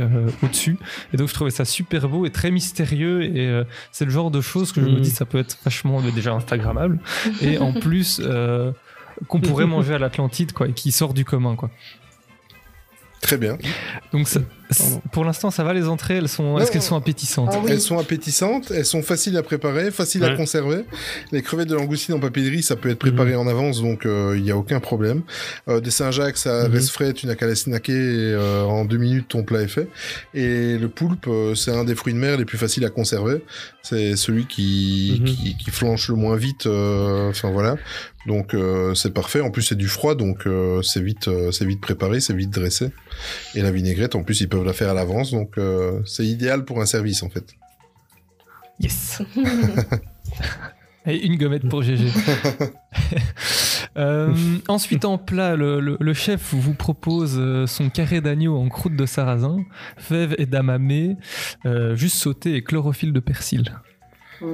au-dessus. 0.43 0.77
Et 1.13 1.17
donc, 1.17 1.27
je 1.29 1.33
trouvais 1.33 1.51
ça 1.51 1.65
super 1.65 2.07
beau 2.09 2.25
et 2.25 2.31
très 2.31 2.51
mystérieux. 2.51 3.23
Et 3.23 3.63
c'est 3.91 4.05
le 4.05 4.11
genre 4.11 4.31
de 4.31 4.41
choses 4.41 4.71
que 4.71 4.81
je 4.81 4.85
me 4.87 4.95
Mhm. 4.95 5.01
dis, 5.01 5.09
ça 5.11 5.25
peut 5.25 5.37
être 5.37 5.57
vachement 5.63 6.01
déjà 6.01 6.33
Instagrammable. 6.33 6.99
Et 7.41 7.57
en 7.59 7.73
plus, 7.79 8.21
qu'on 9.27 9.39
pourrait 9.41 9.65
manger 9.65 9.93
à 9.93 9.97
l'Atlantide, 9.99 10.51
quoi, 10.53 10.67
et 10.67 10.73
qui 10.73 10.91
sort 10.91 11.13
du 11.13 11.25
commun, 11.25 11.55
quoi. 11.55 11.69
Très 13.19 13.37
bien. 13.37 13.57
Donc, 14.13 14.27
ça- 14.27 14.39
pour 15.11 15.25
l'instant, 15.25 15.49
ça 15.49 15.63
va 15.63 15.73
les 15.73 15.87
entrées? 15.87 16.17
Elles 16.17 16.29
sont, 16.29 16.59
est-ce 16.59 16.71
qu'elles 16.71 16.83
sont 16.83 16.95
appétissantes? 16.95 17.49
Ah 17.51 17.59
oui. 17.63 17.71
Elles 17.71 17.81
sont 17.81 17.97
appétissantes, 17.97 18.69
elles 18.71 18.85
sont 18.85 19.01
faciles 19.01 19.35
à 19.37 19.43
préparer, 19.43 19.89
faciles 19.89 20.23
à 20.23 20.35
conserver. 20.35 20.85
Les 21.31 21.41
crevettes 21.41 21.67
de 21.67 21.73
langoustine 21.75 22.13
en 22.13 22.19
papier 22.19 22.43
de 22.43 22.49
riz, 22.51 22.61
ça 22.63 22.75
peut 22.75 22.89
être 22.89 22.99
préparé 22.99 23.31
Mhm. 23.33 23.39
en 23.39 23.47
avance, 23.47 23.81
donc 23.81 24.05
euh, 24.05 24.35
il 24.37 24.43
n'y 24.43 24.51
a 24.51 24.55
aucun 24.55 24.79
problème. 24.79 25.23
Euh, 25.67 25.79
des 25.81 25.89
Saint-Jacques, 25.89 26.37
ça 26.37 26.67
Mhm. 26.67 26.73
reste 26.73 26.89
frais, 26.91 27.11
tu 27.13 27.25
n'as 27.25 27.33
qu'à 27.35 27.47
les 27.47 27.55
snacker 27.55 27.91
et 27.91 28.33
euh, 28.35 28.63
en 28.65 28.85
deux 28.85 28.97
minutes 28.97 29.27
ton 29.29 29.43
plat 29.43 29.61
est 29.63 29.67
fait. 29.67 29.89
Et 30.35 30.77
le 30.77 30.87
poulpe, 30.87 31.25
euh, 31.27 31.55
c'est 31.55 31.71
un 31.71 31.85
des 31.85 31.95
fruits 31.95 32.13
de 32.13 32.19
mer 32.19 32.37
les 32.37 32.45
plus 32.45 32.59
faciles 32.59 32.85
à 32.85 32.89
conserver. 32.91 33.41
C'est 33.81 34.15
celui 34.15 34.45
qui, 34.45 35.17
Mhm. 35.19 35.25
qui, 35.25 35.57
qui 35.57 35.71
flanche 35.71 36.07
le 36.09 36.15
moins 36.15 36.35
vite. 36.35 36.67
euh, 36.67 37.29
Enfin 37.31 37.49
voilà. 37.49 37.77
Donc 38.27 38.53
euh, 38.53 38.93
c'est 38.93 39.13
parfait. 39.13 39.41
En 39.41 39.49
plus 39.51 39.61
c'est 39.63 39.75
du 39.77 39.87
froid, 39.87 40.13
donc 40.13 40.45
euh, 40.45 40.81
c'est 40.83 41.01
vite, 41.01 41.27
euh, 41.29 41.51
c'est 41.51 41.65
vite 41.65 41.81
préparé, 41.81 42.19
c'est 42.19 42.35
vite 42.35 42.49
dressé. 42.51 42.89
Et 43.55 43.61
la 43.61 43.71
vinaigrette, 43.71 44.13
en 44.15 44.23
plus 44.23 44.41
ils 44.41 44.49
peuvent 44.49 44.65
la 44.65 44.73
faire 44.73 44.89
à 44.89 44.93
l'avance, 44.93 45.31
donc 45.31 45.57
euh, 45.57 46.01
c'est 46.05 46.25
idéal 46.25 46.65
pour 46.65 46.81
un 46.81 46.85
service 46.85 47.23
en 47.23 47.29
fait. 47.29 47.45
Yes. 48.79 49.21
Et 51.09 51.25
une 51.25 51.37
gommette 51.37 51.67
pour 51.69 51.81
GG. 51.83 52.05
Euh, 53.95 54.31
ensuite, 54.67 55.05
en 55.05 55.17
plat, 55.17 55.55
le, 55.55 55.79
le- 55.79 55.97
le 55.99 56.13
chef 56.13 56.53
vous 56.53 56.75
propose 56.75 57.41
son 57.65 57.89
carré 57.89 58.21
d'agneau 58.21 58.55
en 58.55 58.69
croûte 58.69 58.95
de 58.95 59.07
sarrasin, 59.07 59.57
fèves 59.97 60.35
et 60.37 60.45
damamé, 60.45 61.15
euh, 61.65 61.95
juste 61.95 62.17
sauté 62.17 62.53
et 62.55 62.61
chlorophylle 62.63 63.11
de 63.11 63.19
persil. 63.19 63.73
Mmh. 64.41 64.45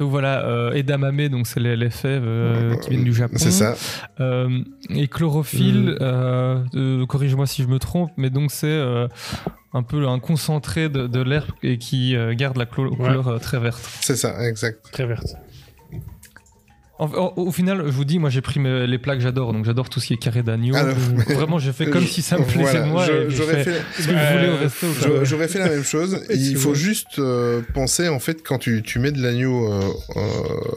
Donc 0.00 0.10
voilà, 0.10 0.46
euh, 0.46 0.72
edamame, 0.72 1.28
donc 1.28 1.46
c'est 1.46 1.60
les, 1.60 1.76
les 1.76 1.90
fèves 1.90 2.24
euh, 2.26 2.74
qui 2.76 2.90
viennent 2.90 3.04
du 3.04 3.12
Japon. 3.14 3.36
C'est 3.36 3.50
ça. 3.50 3.76
Euh, 4.18 4.60
et 4.88 5.06
chlorophylle, 5.08 5.90
Mm. 5.90 5.98
euh, 6.00 6.64
euh, 6.74 7.06
corrige-moi 7.06 7.46
si 7.46 7.62
je 7.62 7.68
me 7.68 7.78
trompe, 7.78 8.10
mais 8.16 8.30
donc 8.30 8.50
c'est 8.50 8.66
euh, 8.66 9.06
un 9.74 9.82
peu 9.82 10.08
un 10.08 10.18
concentré 10.18 10.88
de, 10.88 11.06
de 11.06 11.20
l'herbe 11.20 11.50
et 11.62 11.76
qui 11.78 12.16
euh, 12.16 12.34
garde 12.34 12.56
la 12.56 12.64
clo- 12.64 12.96
couleur 12.96 13.28
euh, 13.28 13.38
très 13.38 13.60
verte. 13.60 13.80
C'est 14.00 14.16
ça, 14.16 14.48
exact. 14.48 14.90
Très 14.90 15.06
verte. 15.06 15.36
En- 17.00 17.10
en- 17.14 17.32
au 17.36 17.50
final, 17.50 17.82
je 17.86 17.90
vous 17.92 18.04
dis, 18.04 18.18
moi 18.18 18.28
j'ai 18.30 18.42
pris 18.42 18.60
mes- 18.60 18.86
les 18.86 18.98
plats 18.98 19.16
que 19.16 19.22
j'adore, 19.22 19.52
donc 19.52 19.64
j'adore 19.64 19.88
tout 19.88 20.00
ce 20.00 20.06
qui 20.08 20.12
est 20.14 20.16
carré 20.18 20.42
d'agneau. 20.42 20.76
Alors, 20.76 20.94
Vraiment, 21.28 21.58
j'ai 21.58 21.72
fait 21.72 21.86
comme 21.86 22.02
je- 22.02 22.08
si 22.08 22.22
ça 22.22 22.38
me 22.38 22.44
plaisait 22.44 22.62
voilà, 22.62 22.86
moi. 22.86 23.06
J'aurais 23.28 23.64
fait 23.64 23.72
fait, 23.72 24.10
Euh, 25.58 25.64
la 25.64 25.68
même 25.70 25.82
chose. 25.84 26.20
Il 26.30 26.56
faut 26.56 26.74
juste 26.74 27.18
euh, 27.18 27.62
penser, 27.74 28.08
en 28.08 28.18
fait, 28.18 28.42
quand 28.42 28.58
tu, 28.58 28.82
tu 28.82 28.98
mets 28.98 29.12
de 29.12 29.22
l'agneau 29.22 29.72
euh, 29.72 29.80
euh, 30.16 30.20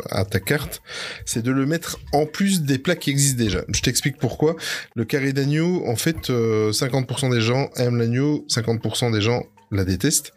à 0.09 0.25
ta 0.25 0.39
carte, 0.39 0.81
c'est 1.25 1.43
de 1.43 1.51
le 1.51 1.65
mettre 1.65 1.99
en 2.13 2.25
plus 2.25 2.61
des 2.63 2.77
plats 2.77 2.95
qui 2.95 3.09
existent 3.09 3.37
déjà. 3.43 3.61
Je 3.69 3.81
t'explique 3.81 4.17
pourquoi. 4.17 4.55
Le 4.95 5.05
carré 5.05 5.33
d'agneau, 5.33 5.83
en 5.87 5.95
fait, 5.95 6.29
euh, 6.29 6.71
50% 6.71 7.29
des 7.31 7.41
gens 7.41 7.69
aiment 7.75 7.97
l'agneau, 7.97 8.45
50% 8.49 9.11
des 9.11 9.21
gens 9.21 9.43
la 9.73 9.85
détestent. 9.85 10.33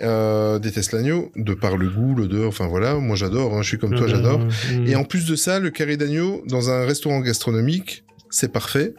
Euh, 0.00 0.58
détestent 0.58 0.92
l'agneau, 0.92 1.30
de 1.36 1.54
par 1.54 1.76
le 1.76 1.88
goût, 1.88 2.14
l'odeur, 2.14 2.48
enfin 2.48 2.66
voilà. 2.66 2.94
Moi 2.96 3.16
j'adore, 3.16 3.54
hein, 3.54 3.62
je 3.62 3.68
suis 3.68 3.78
comme 3.78 3.94
toi, 3.96 4.06
j'adore. 4.06 4.40
Mm. 4.40 4.86
Et 4.86 4.96
en 4.96 5.04
plus 5.04 5.26
de 5.26 5.36
ça, 5.36 5.58
le 5.58 5.70
carré 5.70 5.96
d'agneau, 5.96 6.42
dans 6.46 6.70
un 6.70 6.84
restaurant 6.84 7.20
gastronomique, 7.20 8.04
c'est 8.30 8.52
parfait. 8.52 8.94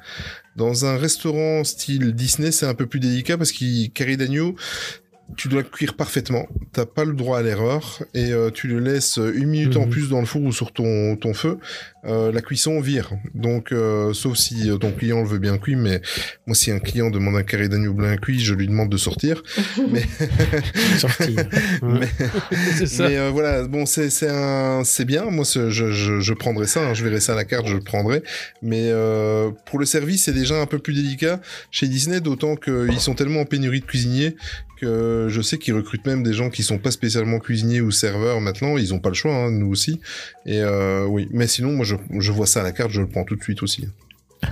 Dans 0.56 0.86
un 0.86 0.98
restaurant 0.98 1.64
style 1.64 2.14
Disney, 2.14 2.52
c'est 2.52 2.68
un 2.68 2.76
peu 2.76 2.86
plus 2.86 3.00
délicat 3.00 3.38
parce 3.38 3.52
qu'il 3.52 3.92
carré 3.92 4.18
d'agneau, 4.18 4.56
tu 5.38 5.48
dois 5.48 5.62
le 5.62 5.68
cuire 5.68 5.96
parfaitement. 5.96 6.48
T'as 6.74 6.86
pas 6.86 7.06
le 7.06 7.14
droit 7.14 7.40
à 7.40 7.42
l'erreur 7.42 8.04
et 8.14 8.32
euh, 8.32 8.50
tu 8.52 8.68
le 8.68 8.80
laisses 8.80 9.18
une 9.18 9.48
minute 9.48 9.78
en 9.78 9.86
Mhm. 9.86 9.90
plus 9.90 10.10
dans 10.10 10.20
le 10.20 10.26
four 10.26 10.44
ou 10.44 10.52
sur 10.54 10.72
ton, 10.72 11.16
ton 11.16 11.34
feu. 11.34 11.58
euh, 12.06 12.34
la 12.34 12.42
cuisson 12.42 12.82
vire. 12.82 13.12
Donc, 13.34 13.72
euh, 13.72 14.12
sauf 14.12 14.36
si 14.38 14.70
euh, 14.70 14.76
ton 14.76 14.92
client 14.92 15.22
le 15.22 15.26
veut 15.28 15.40
bien 15.40 15.58
cuit, 15.58 15.78
mais 15.78 16.02
moi, 16.46 16.54
si 16.54 16.70
un 16.70 16.80
client 16.80 17.10
demande 17.10 17.38
un 17.38 17.44
carré 17.44 17.70
d'agneau 17.70 17.94
bien 17.94 18.18
cuit, 18.18 18.42
je 18.42 18.54
lui 18.54 18.68
demande 18.68 18.90
de 18.90 18.98
sortir. 18.98 19.42
mais 19.90 20.04
Sorti. 20.98 21.38
Mais- 21.82 22.10
c'est 22.78 22.88
ça. 22.88 23.08
mais 23.08 23.18
euh, 23.18 23.30
voilà, 23.30 23.64
bon, 23.68 23.86
c'est 23.86 24.10
c'est 24.10 24.28
un, 24.30 24.84
c'est 24.84 25.06
bien. 25.06 25.26
Moi, 25.32 25.46
je, 25.46 25.70
je, 25.70 26.20
je 26.20 26.34
prendrais 26.34 26.68
ça. 26.68 26.90
hein, 26.90 26.94
je 26.94 27.06
verrai 27.06 27.22
ça 27.22 27.32
à 27.32 27.36
la 27.36 27.46
carte, 27.46 27.68
je 27.68 27.76
le 27.76 27.82
prendrai. 27.82 28.22
Mais 28.62 28.90
euh, 28.92 29.52
pour 29.66 29.80
le 29.80 29.86
service, 29.86 30.26
c'est 30.26 30.34
déjà 30.34 30.60
un 30.62 30.66
peu 30.66 30.80
plus 30.80 30.94
délicat 30.94 31.40
chez 31.72 31.88
Disney, 31.88 32.20
d'autant 32.20 32.58
qu'ils 32.58 33.00
sont 33.00 33.14
tellement 33.16 33.40
en 33.42 33.46
pénurie 33.46 33.80
de 33.80 33.86
cuisiniers 33.86 34.36
que 34.84 35.28
je 35.30 35.42
sais 35.42 35.58
qu'ils 35.58 35.74
recrutent 35.74 36.06
même 36.06 36.24
des 36.24 36.34
gens 36.34 36.50
qui 36.50 36.64
sont 36.64 36.78
pas 36.78 36.92
spécialement 36.92 37.40
cuisiniers 37.40 37.82
ou 37.82 37.92
serveurs 37.92 38.42
maintenant. 38.42 38.78
Ils 38.78 38.94
ont 38.94 39.00
pas 39.00 39.10
le 39.10 39.16
choix, 39.16 39.34
hein, 39.36 39.52
nous 39.52 39.68
aussi. 39.72 40.00
Et 40.46 40.60
euh, 40.62 41.06
oui, 41.06 41.28
mais 41.32 41.48
sinon, 41.48 41.72
moi, 41.74 41.86
je, 41.86 41.96
je 42.20 42.32
vois 42.32 42.46
ça 42.48 42.62
à 42.62 42.64
la 42.64 42.72
carte, 42.72 42.92
je 42.92 43.02
le 43.02 43.08
prends 43.08 43.24
tout 43.24 43.36
de 43.36 43.44
suite 43.44 43.64
aussi. 43.64 43.88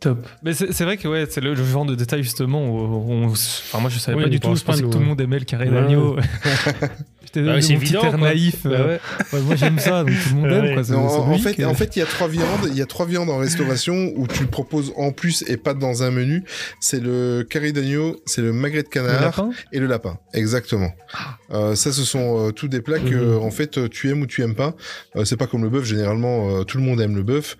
Top. 0.00 0.28
Mais 0.42 0.52
c'est 0.52 0.84
vrai 0.84 0.98
que 0.98 1.08
ouais, 1.08 1.26
c'est 1.28 1.40
le, 1.40 1.54
le 1.54 1.64
genre 1.64 1.86
de 1.86 1.94
détail 1.94 2.22
justement 2.22 2.68
où 2.68 2.76
on, 3.10 3.26
enfin 3.28 3.80
moi 3.80 3.88
je 3.88 3.98
savais 3.98 4.16
Oui, 4.18 4.24
pas 4.24 4.28
du 4.28 4.38
tout, 4.40 4.54
je 4.54 4.62
pensais 4.62 4.82
pas, 4.82 4.86
que 4.88 4.92
tout 4.92 4.98
le 4.98 5.06
monde 5.06 5.20
aimait 5.22 5.38
le 5.38 5.46
carré 5.46 5.68
Ouais. 5.70 5.74
d'agneau. 5.74 6.16
J'étais 7.26 7.42
Bah 7.42 7.58
évident, 7.58 8.02
air 8.02 8.18
naïf. 8.18 8.62
Bah 8.64 8.70
euh, 8.70 8.86
ouais. 8.86 9.00
ouais, 9.32 9.40
moi 9.42 9.56
j'aime 9.56 9.78
ça, 9.78 10.04
donc 10.04 10.12
tout 10.14 10.34
le 10.34 10.40
monde 10.40 10.52
aime 10.52 10.64
ouais. 10.64 10.74
quoi. 10.74 10.84
c'est- 10.84 10.92
Non, 10.92 11.08
c'est 11.08 11.16
en, 11.16 11.38
fait, 11.38 11.64
en 11.64 11.74
fait, 11.74 11.96
il 11.96 11.98
y 11.98 12.02
a 12.02 12.06
trois 12.06 12.28
viandes. 12.28 12.68
Il 12.70 12.76
y 12.76 12.82
a 12.82 12.86
trois 12.86 13.04
viandes 13.06 13.28
en 13.30 13.38
restauration 13.38 14.12
où 14.16 14.26
tu 14.26 14.42
le 14.42 14.48
proposes 14.48 14.92
en 14.96 15.12
plus 15.12 15.44
et 15.48 15.56
pas 15.56 15.74
dans 15.74 16.02
un 16.02 16.10
menu. 16.10 16.44
C'est 16.80 17.02
le 17.02 17.46
carré 17.48 17.72
d'agneau, 17.72 18.16
c'est 18.26 18.42
le 18.42 18.52
magret 18.52 18.82
de 18.84 18.88
canard 18.88 19.44
et 19.72 19.78
le 19.78 19.86
lapin. 19.86 20.18
Exactement. 20.32 20.90
Euh, 21.52 21.74
ça, 21.74 21.92
ce 21.92 22.04
sont 22.04 22.48
euh, 22.48 22.50
tous 22.52 22.68
des 22.68 22.80
plats 22.80 22.98
que, 22.98 23.14
Mhm. 23.14 23.42
en 23.42 23.50
fait, 23.50 23.88
tu 23.90 24.10
aimes 24.10 24.22
ou 24.22 24.26
tu 24.26 24.42
aimes 24.42 24.54
pas. 24.54 24.74
Euh, 25.16 25.24
c'est 25.24 25.36
pas 25.36 25.46
comme 25.46 25.62
le 25.62 25.68
bœuf. 25.70 25.84
Généralement, 25.84 26.50
euh, 26.60 26.64
tout 26.64 26.78
le 26.78 26.84
monde 26.84 27.00
aime 27.00 27.16
le 27.16 27.22
bœuf. 27.22 27.56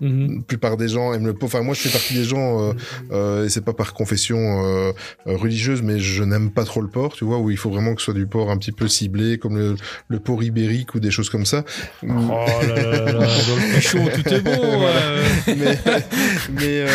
Mhm. 0.00 0.36
la 0.36 0.42
plupart 0.42 0.76
des 0.76 0.88
gens 0.88 1.12
aiment 1.14 1.26
le 1.26 1.34
porc. 1.34 1.46
Enfin, 1.48 1.62
moi, 1.62 1.74
je 1.74 1.80
fais 1.80 1.88
partie 1.88 2.14
des 2.14 2.24
gens, 2.24 2.60
euh, 2.60 2.72
euh, 3.12 3.44
et 3.46 3.48
c'est 3.48 3.64
pas 3.64 3.72
par 3.72 3.94
confession 3.94 4.36
euh, 4.36 4.92
euh, 5.26 5.36
religieuse, 5.36 5.82
mais 5.82 5.98
je 5.98 6.22
n'aime 6.22 6.50
pas 6.50 6.64
trop 6.64 6.80
le 6.80 6.88
porc, 6.88 7.14
tu 7.14 7.24
vois, 7.24 7.38
où 7.38 7.50
il 7.50 7.56
faut 7.56 7.70
vraiment 7.70 7.94
que 7.94 8.00
ce 8.00 8.06
soit 8.06 8.14
du 8.14 8.26
porc 8.26 8.50
un 8.50 8.58
petit 8.58 8.72
peu 8.72 8.88
ciblé, 8.88 9.38
comme 9.38 9.56
le, 9.56 9.76
le 10.08 10.20
porc 10.20 10.42
ibérique 10.42 10.94
ou 10.94 11.00
des 11.00 11.10
choses 11.10 11.30
comme 11.30 11.46
ça. 11.46 11.64
Oh 12.02 12.06
là 12.06 12.92
là 12.92 13.12
dans 13.12 13.20
le 13.20 13.74
pécho, 13.74 13.98
tout 14.14 14.28
est 14.28 14.40
bon. 14.40 14.50
euh. 14.62 15.24
mais, 15.46 15.78
mais 16.50 16.86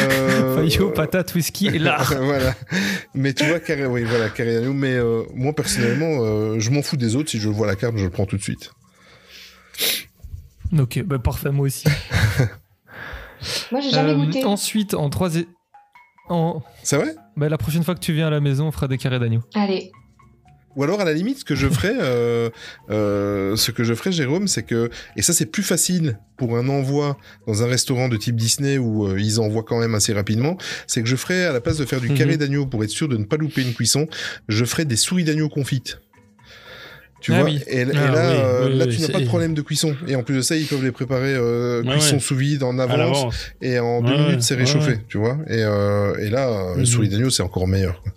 Fayot, 0.56 0.90
patate, 0.92 1.34
whisky 1.34 1.68
et 1.68 1.80
lard. 1.80 2.14
voilà. 2.22 2.56
Mais 3.14 3.34
tu 3.34 3.46
vois, 3.46 3.60
carré, 3.60 3.86
oui, 3.86 4.04
voilà, 4.04 4.30
carré. 4.30 4.62
Mais 4.74 4.98
moi, 5.34 5.54
personnellement, 5.54 6.60
je 6.60 6.70
m'en 6.70 6.82
fous 6.82 6.98
des 6.98 7.16
autres. 7.16 7.30
Si 7.30 7.40
je 7.40 7.50
vois 7.50 7.68
la 7.68 7.76
carte, 7.76 7.98
je 7.98 8.04
le 8.04 8.10
prends 8.10 8.26
tout 8.26 8.38
de 8.38 8.44
suite. 8.44 8.72
Ok, 10.78 11.04
bah 11.04 11.20
parfait, 11.20 11.52
moi 11.52 11.66
aussi. 11.66 11.86
Moi, 13.72 13.82
j'ai 13.82 13.90
jamais 13.92 14.12
Euh, 14.12 14.16
goûté. 14.26 14.44
Ensuite, 14.46 14.94
en 14.94 15.10
troisième. 15.10 15.46
En... 16.30 16.62
C'est 16.84 16.98
vrai? 16.98 17.16
Bah, 17.36 17.50
la 17.50 17.58
prochaine 17.58 17.84
fois 17.84 17.96
que 17.96 18.00
tu 18.00 18.14
viens 18.14 18.28
à 18.28 18.30
la 18.32 18.40
maison, 18.40 18.68
on 18.68 18.72
fera 18.72 18.88
des 18.88 18.98
carrés 18.98 19.20
d'agneau. 19.20 19.42
Allez. 19.54 19.92
Ou 20.78 20.84
alors, 20.84 21.02
à 21.02 21.04
la 21.04 21.12
limite, 21.12 21.40
ce 21.40 21.44
que 21.46 21.54
je 21.56 21.68
ferais, 21.68 21.96
euh, 22.00 22.50
euh, 22.90 23.58
ce 23.58 23.72
que 23.72 23.84
je 23.84 23.94
ferais, 23.94 24.14
Jérôme, 24.14 24.48
c'est 24.48 24.64
que, 24.64 24.90
et 25.18 25.22
ça, 25.22 25.34
c'est 25.34 25.48
plus 25.48 25.64
facile 25.64 26.18
pour 26.38 26.56
un 26.58 26.70
envoi 26.70 27.18
dans 27.46 27.62
un 27.62 27.68
restaurant 27.68 28.08
de 28.08 28.16
type 28.16 28.38
Disney 28.38 28.78
où 28.78 29.06
euh, 29.06 29.20
ils 29.20 29.42
envoient 29.42 29.64
quand 29.64 29.80
même 29.82 29.96
assez 29.96 30.14
rapidement, 30.14 30.56
c'est 30.88 31.04
que 31.04 31.10
je 31.10 31.18
ferais, 31.18 31.44
à 31.46 31.52
la 31.52 31.60
place 31.60 31.78
de 31.78 31.84
faire 31.86 32.00
du 32.00 32.10
Mhm. 32.10 32.18
carré 32.18 32.38
d'agneau 32.38 32.66
pour 32.66 32.82
être 32.86 32.90
sûr 32.90 33.10
de 33.10 33.18
ne 33.18 33.26
pas 33.26 33.36
louper 33.36 33.64
une 33.64 33.74
cuisson, 33.74 34.08
je 34.48 34.64
ferais 34.64 34.86
des 34.86 34.96
souris 34.96 35.26
d'agneau 35.26 35.50
confites. 35.50 36.00
Tu 37.22 37.32
Ah 37.34 37.42
vois, 37.42 37.46
oui. 37.46 37.62
et, 37.68 37.82
et 37.82 37.82
Ah 37.82 37.86
là, 37.86 38.10
oui, 38.12 38.18
euh, 38.18 38.68
oui, 38.72 38.78
là 38.80 38.88
tu 38.88 39.00
n'as 39.00 39.08
pas 39.10 39.20
de 39.20 39.26
problème 39.26 39.54
de 39.54 39.62
cuisson. 39.62 39.96
Et 40.08 40.16
en 40.16 40.24
plus 40.24 40.36
de 40.36 40.42
ça, 40.42 40.56
ils 40.58 40.66
peuvent 40.66 40.84
les 40.84 40.92
préparer 40.92 41.34
euh, 41.36 41.82
cuisson 41.84 42.16
ouais. 42.16 42.20
sous 42.20 42.36
vide 42.36 42.64
en 42.64 42.78
avance, 42.80 43.34
et 43.62 43.78
en 43.80 44.02
deux 44.02 44.18
minutes 44.18 44.42
c'est 44.42 44.56
réchauffé, 44.56 44.98
tu 45.08 45.18
vois. 45.20 45.38
Et, 45.48 45.62
euh, 45.64 46.18
et 46.18 46.30
là, 46.30 46.50
euh, 46.50 46.76
Mhm. 46.78 46.86
souris 46.86 47.10
d'agneau 47.10 47.30
c'est 47.30 47.44
encore 47.44 47.68
meilleur. 47.68 48.02
quoi. 48.02 48.12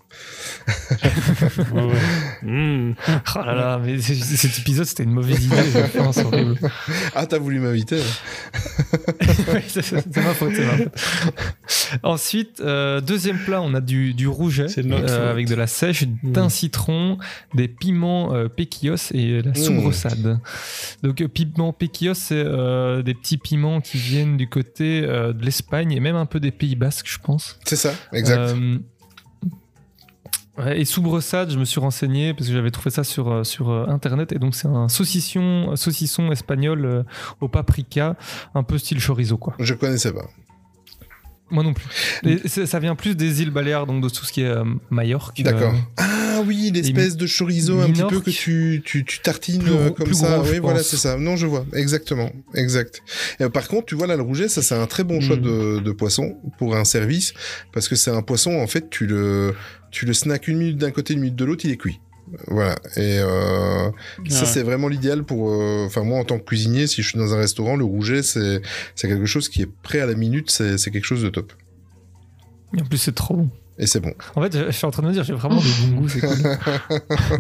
Ouais, 1.73 1.83
ouais. 1.83 1.93
Mm. 2.43 2.95
Oh 3.37 3.39
là 3.45 3.55
là, 3.55 3.81
mais 3.85 3.99
cet 4.01 4.59
épisode 4.59 4.87
c'était 4.87 5.03
une 5.03 5.11
mauvaise 5.13 5.45
idée. 5.45 5.57
je 5.73 5.99
pense, 5.99 6.19
horrible. 6.19 6.57
Ah, 7.15 7.27
t'as 7.27 7.39
voulu 7.39 7.59
m'inviter 7.61 8.01
c'est 9.69 10.17
ma 10.17 10.35
faute, 10.35 10.53
c'est 10.55 10.65
ma 10.67 10.77
faute. 10.77 11.99
Ensuite, 12.03 12.61
euh, 12.61 13.01
deuxième 13.01 13.39
plat, 13.39 13.61
on 13.63 13.75
a 13.75 13.81
du, 13.81 14.15
du 14.15 14.27
rouget 14.29 14.67
euh, 14.79 15.31
avec 15.31 15.49
de 15.49 15.55
la 15.55 15.67
sèche, 15.67 16.05
d'un 16.23 16.47
Mm. 16.47 16.51
citron, 16.51 17.19
des 17.55 17.69
piments 17.69 18.35
euh, 18.35 18.49
péquillos 18.49 18.97
et 19.13 19.43
la 19.43 19.55
soubrossade. 19.55 20.39
Donc, 21.03 21.21
euh, 21.21 21.29
piments 21.29 21.73
péquillos, 21.73 22.15
c'est 22.15 22.35
euh, 22.37 23.03
des 23.03 23.15
petits 23.15 23.39
piments 23.39 23.81
qui 23.81 23.99
viennent 23.99 24.37
du 24.37 24.49
côté 24.49 25.03
euh, 25.05 25.33
de 25.33 25.45
l'Espagne 25.45 25.93
et 25.93 26.01
même 26.01 26.17
un 26.17 26.27
peu 26.27 26.41
des 26.41 26.51
Pays 26.51 26.77
Basques, 26.77 27.09
je 27.09 27.19
pense. 27.19 27.59
C'est 27.65 27.77
ça, 27.77 27.93
exact. 28.13 28.55
Euh, 30.59 30.73
et 30.73 30.85
soubrossade, 30.85 31.51
je 31.51 31.59
me 31.59 31.65
suis 31.65 31.81
renseigné 31.81 32.33
parce 32.35 32.47
que 32.47 32.53
j'avais 32.53 32.71
trouvé 32.71 32.91
ça 32.91 33.05
sur, 33.05 33.31
euh, 33.31 33.45
sur 33.45 33.71
euh, 33.71 33.87
internet. 33.87 34.33
Et 34.33 34.39
donc, 34.39 34.55
c'est 34.55 34.69
un 34.69 34.89
saucisson, 34.89 35.75
saucisson 35.77 36.31
espagnol 36.31 36.85
euh, 36.85 37.03
au 37.41 37.49
paprika, 37.49 38.17
un 38.55 38.63
peu 38.63 38.79
style 38.79 39.05
chorizo, 39.05 39.37
quoi. 39.37 39.55
Je 39.59 39.75
connaissais 39.75 40.13
pas. 40.13 40.27
Moi 41.51 41.63
non 41.63 41.75
plus. 41.75 41.85
Ça 42.67 42.79
vient 42.79 42.95
plus 42.97 43.15
des 43.15 43.43
îles 43.43 43.51
Baléares, 43.51 43.87
donc 43.87 44.03
de 44.03 44.09
tout 44.09 44.25
ce 44.25 44.33
qui 44.33 44.41
est 44.43 44.47
euh, 44.49 44.65
Majorque. 44.91 45.41
D'accord. 45.43 45.75
euh, 45.75 46.03
Ah 46.37 46.41
oui, 46.45 46.71
l'espèce 46.75 47.17
de 47.17 47.27
chorizo 47.27 47.81
un 47.81 47.91
petit 47.91 48.03
peu 48.03 48.21
que 48.21 48.31
tu, 48.31 48.83
tu, 48.85 49.05
tu 49.05 49.21
tartines 49.21 49.63
Plus 49.63 49.73
euh, 49.73 49.91
comme 49.91 50.07
plus 50.07 50.15
ça. 50.17 50.39
gros, 50.39 50.51
oui, 50.51 50.59
voilà, 50.59 50.83
c'est 50.83 50.97
ça. 50.97 51.17
Non, 51.17 51.37
je 51.37 51.47
vois. 51.47 51.65
Exactement. 51.75 52.33
Exact. 52.55 53.03
Et, 53.39 53.45
euh, 53.45 53.49
par 53.51 53.69
contre, 53.69 53.87
tu 53.87 53.95
vois 53.95 54.07
là, 54.07 54.17
le 54.17 54.23
rouget, 54.23 54.49
ça, 54.49 54.63
c'est 54.63 54.75
un 54.75 54.87
très 54.87 55.05
bon 55.05 55.21
choix 55.21 55.37
Mm. 55.37 55.41
de, 55.43 55.79
de 55.81 55.93
poisson 55.93 56.37
pour 56.59 56.75
un 56.77 56.85
service 56.85 57.35
parce 57.73 57.89
que 57.89 57.95
c'est 57.95 58.11
un 58.11 58.23
poisson, 58.23 58.53
en 58.55 58.67
fait, 58.67 58.89
tu 58.91 59.07
le, 59.07 59.55
tu 59.91 60.07
le 60.07 60.13
snacks 60.15 60.49
une 60.49 60.59
minute 60.59 60.77
d'un 60.79 60.91
côté, 60.91 61.15
une 61.15 61.21
minute 61.21 61.37
de 61.37 61.45
l'autre, 61.45 61.65
il 61.67 61.71
est 61.71 61.77
cuit. 61.77 62.01
Voilà. 62.49 62.75
Et 62.97 63.19
euh, 63.21 63.91
ça, 64.29 64.45
c'est 64.47 64.63
vraiment 64.63 64.89
l'idéal 64.89 65.25
pour. 65.25 65.51
euh, 65.51 65.85
Enfin, 65.87 66.03
moi, 66.03 66.19
en 66.19 66.25
tant 66.25 66.39
que 66.39 66.45
cuisinier, 66.45 66.87
si 66.87 67.03
je 67.03 67.09
suis 67.11 67.19
dans 67.19 67.35
un 67.35 67.39
restaurant, 67.39 67.77
le 67.77 67.85
rouget, 67.85 68.23
c'est 68.23 68.63
c'est 68.95 69.09
quelque 69.09 69.27
chose 69.27 69.49
qui 69.49 69.63
est 69.63 69.71
prêt 69.83 70.01
à 70.01 70.07
la 70.07 70.15
minute. 70.15 70.51
C'est 70.51 70.79
c'est 70.79 70.91
quelque 70.91 71.05
chose 71.05 71.23
de 71.23 71.29
top. 71.29 71.53
Et 72.77 72.81
en 72.83 72.85
plus, 72.87 72.99
c'est 72.99 73.15
trop 73.15 73.35
bon. 73.37 73.51
Et 73.79 73.87
c'est 73.87 74.01
bon. 74.01 74.15
En 74.37 74.43
fait, 74.43 74.57
je 74.57 74.67
je 74.67 74.71
suis 74.71 74.87
en 74.87 74.91
train 74.91 75.03
de 75.03 75.09
me 75.09 75.13
dire, 75.13 75.23
j'ai 75.25 75.33
vraiment 75.35 75.61
de 75.61 75.91
bon 75.91 76.01
goût, 76.01 76.09
c'est 76.09 76.21
cool. 76.21 76.37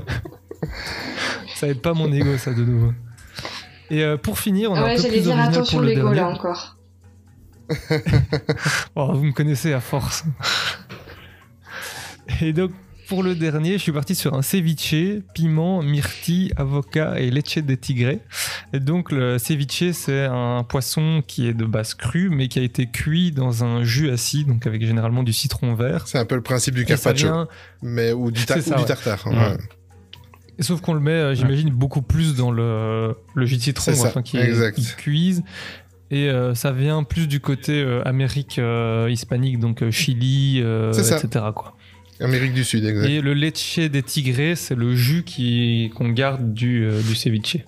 ça 1.56 1.68
aide 1.68 1.80
pas 1.80 1.94
mon 1.94 2.12
ego, 2.12 2.36
ça, 2.38 2.52
de 2.52 2.64
nouveau. 2.64 2.92
Et 3.90 4.02
euh, 4.02 4.16
pour 4.16 4.38
finir, 4.38 4.70
on 4.70 4.74
a 4.74 4.80
un 4.80 4.84
ouais, 4.84 4.96
peu 4.96 5.02
j'allais 5.02 5.14
plus 5.14 5.22
dire 5.22 5.38
attention 5.38 5.78
pour 5.78 5.86
le 5.86 5.94
dernier. 5.94 6.16
là 6.16 6.28
encore. 6.28 6.76
Oh, 8.96 9.12
vous 9.14 9.24
me 9.24 9.32
connaissez 9.32 9.72
à 9.72 9.80
force. 9.80 10.24
Et 12.40 12.52
donc, 12.52 12.70
pour 13.08 13.22
le 13.22 13.34
dernier, 13.34 13.72
je 13.74 13.78
suis 13.78 13.92
parti 13.92 14.14
sur 14.14 14.34
un 14.34 14.42
ceviche, 14.42 14.94
piment, 15.34 15.82
myrtille, 15.82 16.52
avocat 16.56 17.18
et 17.20 17.30
leche 17.30 17.58
de 17.58 17.74
tigre. 17.74 18.18
Et 18.72 18.80
donc, 18.80 19.12
le 19.12 19.38
ceviche, 19.38 19.90
c'est 19.92 20.24
un 20.24 20.62
poisson 20.62 21.22
qui 21.26 21.46
est 21.48 21.54
de 21.54 21.64
base 21.64 21.94
cru, 21.94 22.30
mais 22.30 22.48
qui 22.48 22.58
a 22.58 22.62
été 22.62 22.86
cuit 22.86 23.30
dans 23.32 23.64
un 23.64 23.84
jus 23.84 24.10
acide, 24.10 24.48
donc 24.48 24.66
avec 24.66 24.84
généralement 24.84 25.22
du 25.22 25.32
citron 25.32 25.74
vert. 25.74 26.06
C'est 26.06 26.18
un 26.18 26.24
peu 26.24 26.34
le 26.34 26.42
principe 26.42 26.74
du 26.74 26.84
carpaccio. 26.84 27.28
vient- 27.28 27.48
Mais, 27.82 28.12
ou 28.12 28.30
du, 28.30 28.40
C'est 28.40 28.60
ça, 28.60 28.76
ou 28.76 28.80
du 28.80 28.86
tartare. 28.86 29.26
Ouais. 29.26 29.34
ouais. 29.36 29.56
Et 30.58 30.62
sauf 30.62 30.80
qu'on 30.80 30.94
le 30.94 31.00
met, 31.00 31.10
euh, 31.10 31.34
j'imagine, 31.34 31.70
beaucoup 31.70 32.02
plus 32.02 32.36
dans 32.36 32.50
le, 32.52 33.16
le 33.34 33.46
jus 33.46 33.56
de 33.56 33.62
citron, 33.62 33.84
C'est 33.84 33.94
ça, 33.94 34.08
enfin, 34.08 34.22
qui, 34.22 34.36
exact. 34.38 34.76
qui 34.76 34.86
cuise. 34.96 35.42
Et 36.10 36.28
euh, 36.28 36.54
ça 36.54 36.70
vient 36.70 37.02
plus 37.02 37.26
du 37.26 37.40
côté 37.40 37.82
euh, 37.82 38.02
Amérique 38.06 38.58
euh, 38.60 39.08
hispanique, 39.10 39.58
donc 39.58 39.88
Chili, 39.90 40.58
etc. 40.58 41.46
Quoi. 41.54 41.76
Amérique 42.20 42.52
du 42.54 42.64
Sud, 42.64 42.84
exact. 42.84 43.08
Et 43.08 43.20
le 43.20 43.34
leche 43.34 43.78
des 43.78 44.02
tigrés, 44.02 44.54
c'est 44.56 44.74
le 44.76 44.94
jus 44.94 45.24
qui 45.24 45.90
qu'on 45.96 46.08
garde 46.10 46.54
du, 46.54 46.84
euh, 46.84 47.00
du 47.02 47.14
ceviche. 47.14 47.58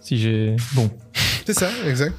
Si 0.00 0.18
j'ai. 0.18 0.56
Bon. 0.74 0.90
C'est 1.46 1.54
ça, 1.54 1.70
exact. 1.86 2.14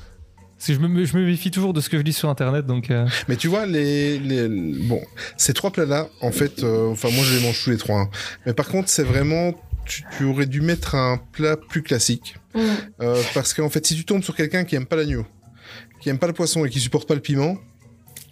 Parce 0.57 0.67
que 0.67 0.73
je 0.75 0.79
me, 0.79 1.03
je 1.05 1.17
me 1.17 1.25
méfie 1.25 1.51
toujours 1.51 1.73
de 1.73 1.81
ce 1.81 1.89
que 1.89 1.97
je 1.97 2.03
lis 2.03 2.13
sur 2.13 2.29
internet, 2.29 2.65
donc. 2.65 2.89
euh, 2.91 3.05
Mais 3.27 3.35
tu 3.35 3.47
vois, 3.49 3.65
les, 3.65 4.17
les 4.19 4.47
bon, 4.47 5.01
ces 5.35 5.53
trois 5.53 5.71
plats-là, 5.71 6.07
en 6.21 6.31
fait, 6.31 6.63
euh, 6.63 6.89
enfin 6.91 7.09
moi 7.09 7.23
je 7.25 7.35
les 7.37 7.43
mange 7.43 7.61
tous 7.63 7.69
les 7.71 7.77
trois. 7.77 7.99
hein. 8.01 8.09
Mais 8.45 8.53
par 8.53 8.67
contre, 8.69 8.87
c'est 8.87 9.03
vraiment, 9.03 9.53
tu, 9.85 10.03
tu 10.17 10.23
aurais 10.23 10.45
dû 10.45 10.61
mettre 10.61 10.95
un 10.95 11.17
plat 11.31 11.57
plus 11.57 11.81
classique, 11.83 12.35
Mm. 12.55 12.59
Euh, 13.01 13.19
parce 13.33 13.55
qu'en 13.55 13.67
fait, 13.69 13.83
si 13.85 13.95
tu 13.95 14.05
tombes 14.05 14.21
sur 14.23 14.35
quelqu'un 14.35 14.63
qui 14.63 14.75
aime 14.75 14.85
pas 14.85 14.95
l'agneau, 14.95 15.25
qui 15.99 16.09
aime 16.09 16.19
pas 16.19 16.27
le 16.27 16.33
poisson 16.33 16.63
et 16.65 16.69
qui 16.69 16.79
supporte 16.79 17.07
pas 17.07 17.15
le 17.15 17.19
piment, 17.19 17.57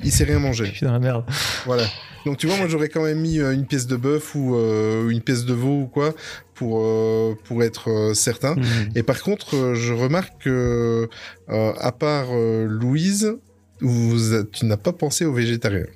il 0.03 0.11
sait 0.11 0.23
rien 0.23 0.37
je 0.37 0.39
manger. 0.43 0.65
suis 0.67 0.85
dans 0.85 0.93
la 0.93 0.99
merde. 0.99 1.25
Voilà. 1.65 1.83
Donc 2.25 2.37
tu 2.37 2.45
vois, 2.47 2.57
moi 2.57 2.67
j'aurais 2.67 2.89
quand 2.89 3.03
même 3.03 3.19
mis 3.19 3.39
euh, 3.39 3.51
une 3.51 3.65
pièce 3.65 3.87
de 3.87 3.95
bœuf 3.95 4.35
ou 4.35 4.55
euh, 4.55 5.09
une 5.09 5.21
pièce 5.21 5.43
de 5.45 5.53
veau 5.53 5.81
ou 5.81 5.85
quoi 5.87 6.13
pour 6.53 6.79
euh, 6.83 7.33
pour 7.45 7.63
être 7.63 8.11
certain. 8.13 8.55
Mhm. 8.55 8.91
Et 8.95 9.03
par 9.03 9.21
contre, 9.23 9.73
je 9.73 9.93
remarque 9.93 10.33
que, 10.43 11.09
euh, 11.49 11.73
à 11.79 11.91
part 11.91 12.27
Louise, 12.33 13.35
vous, 13.79 14.43
tu 14.51 14.65
n'as 14.65 14.77
pas 14.77 14.93
pensé 14.93 15.25
aux 15.25 15.33
végétariens. 15.33 15.87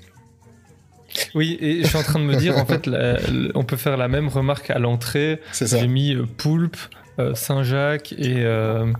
Oui, 1.35 1.57
et 1.61 1.81
je 1.83 1.87
suis 1.87 1.97
en 1.97 2.03
train 2.03 2.19
de 2.19 2.25
me 2.25 2.35
dire, 2.35 2.57
en 2.57 2.65
fait, 2.65 2.87
la- 2.87 3.13
la- 3.13 3.51
on 3.55 3.63
peut 3.63 3.77
faire 3.77 3.95
la 3.95 4.07
même 4.09 4.27
remarque 4.27 4.69
à 4.71 4.79
l'entrée. 4.79 5.39
J'ai 5.61 5.87
mis 5.87 6.15
poulpe, 6.37 6.75
euh, 7.19 7.35
Saint-Jacques 7.35 8.13
et. 8.13 8.37
euh, 8.39 8.91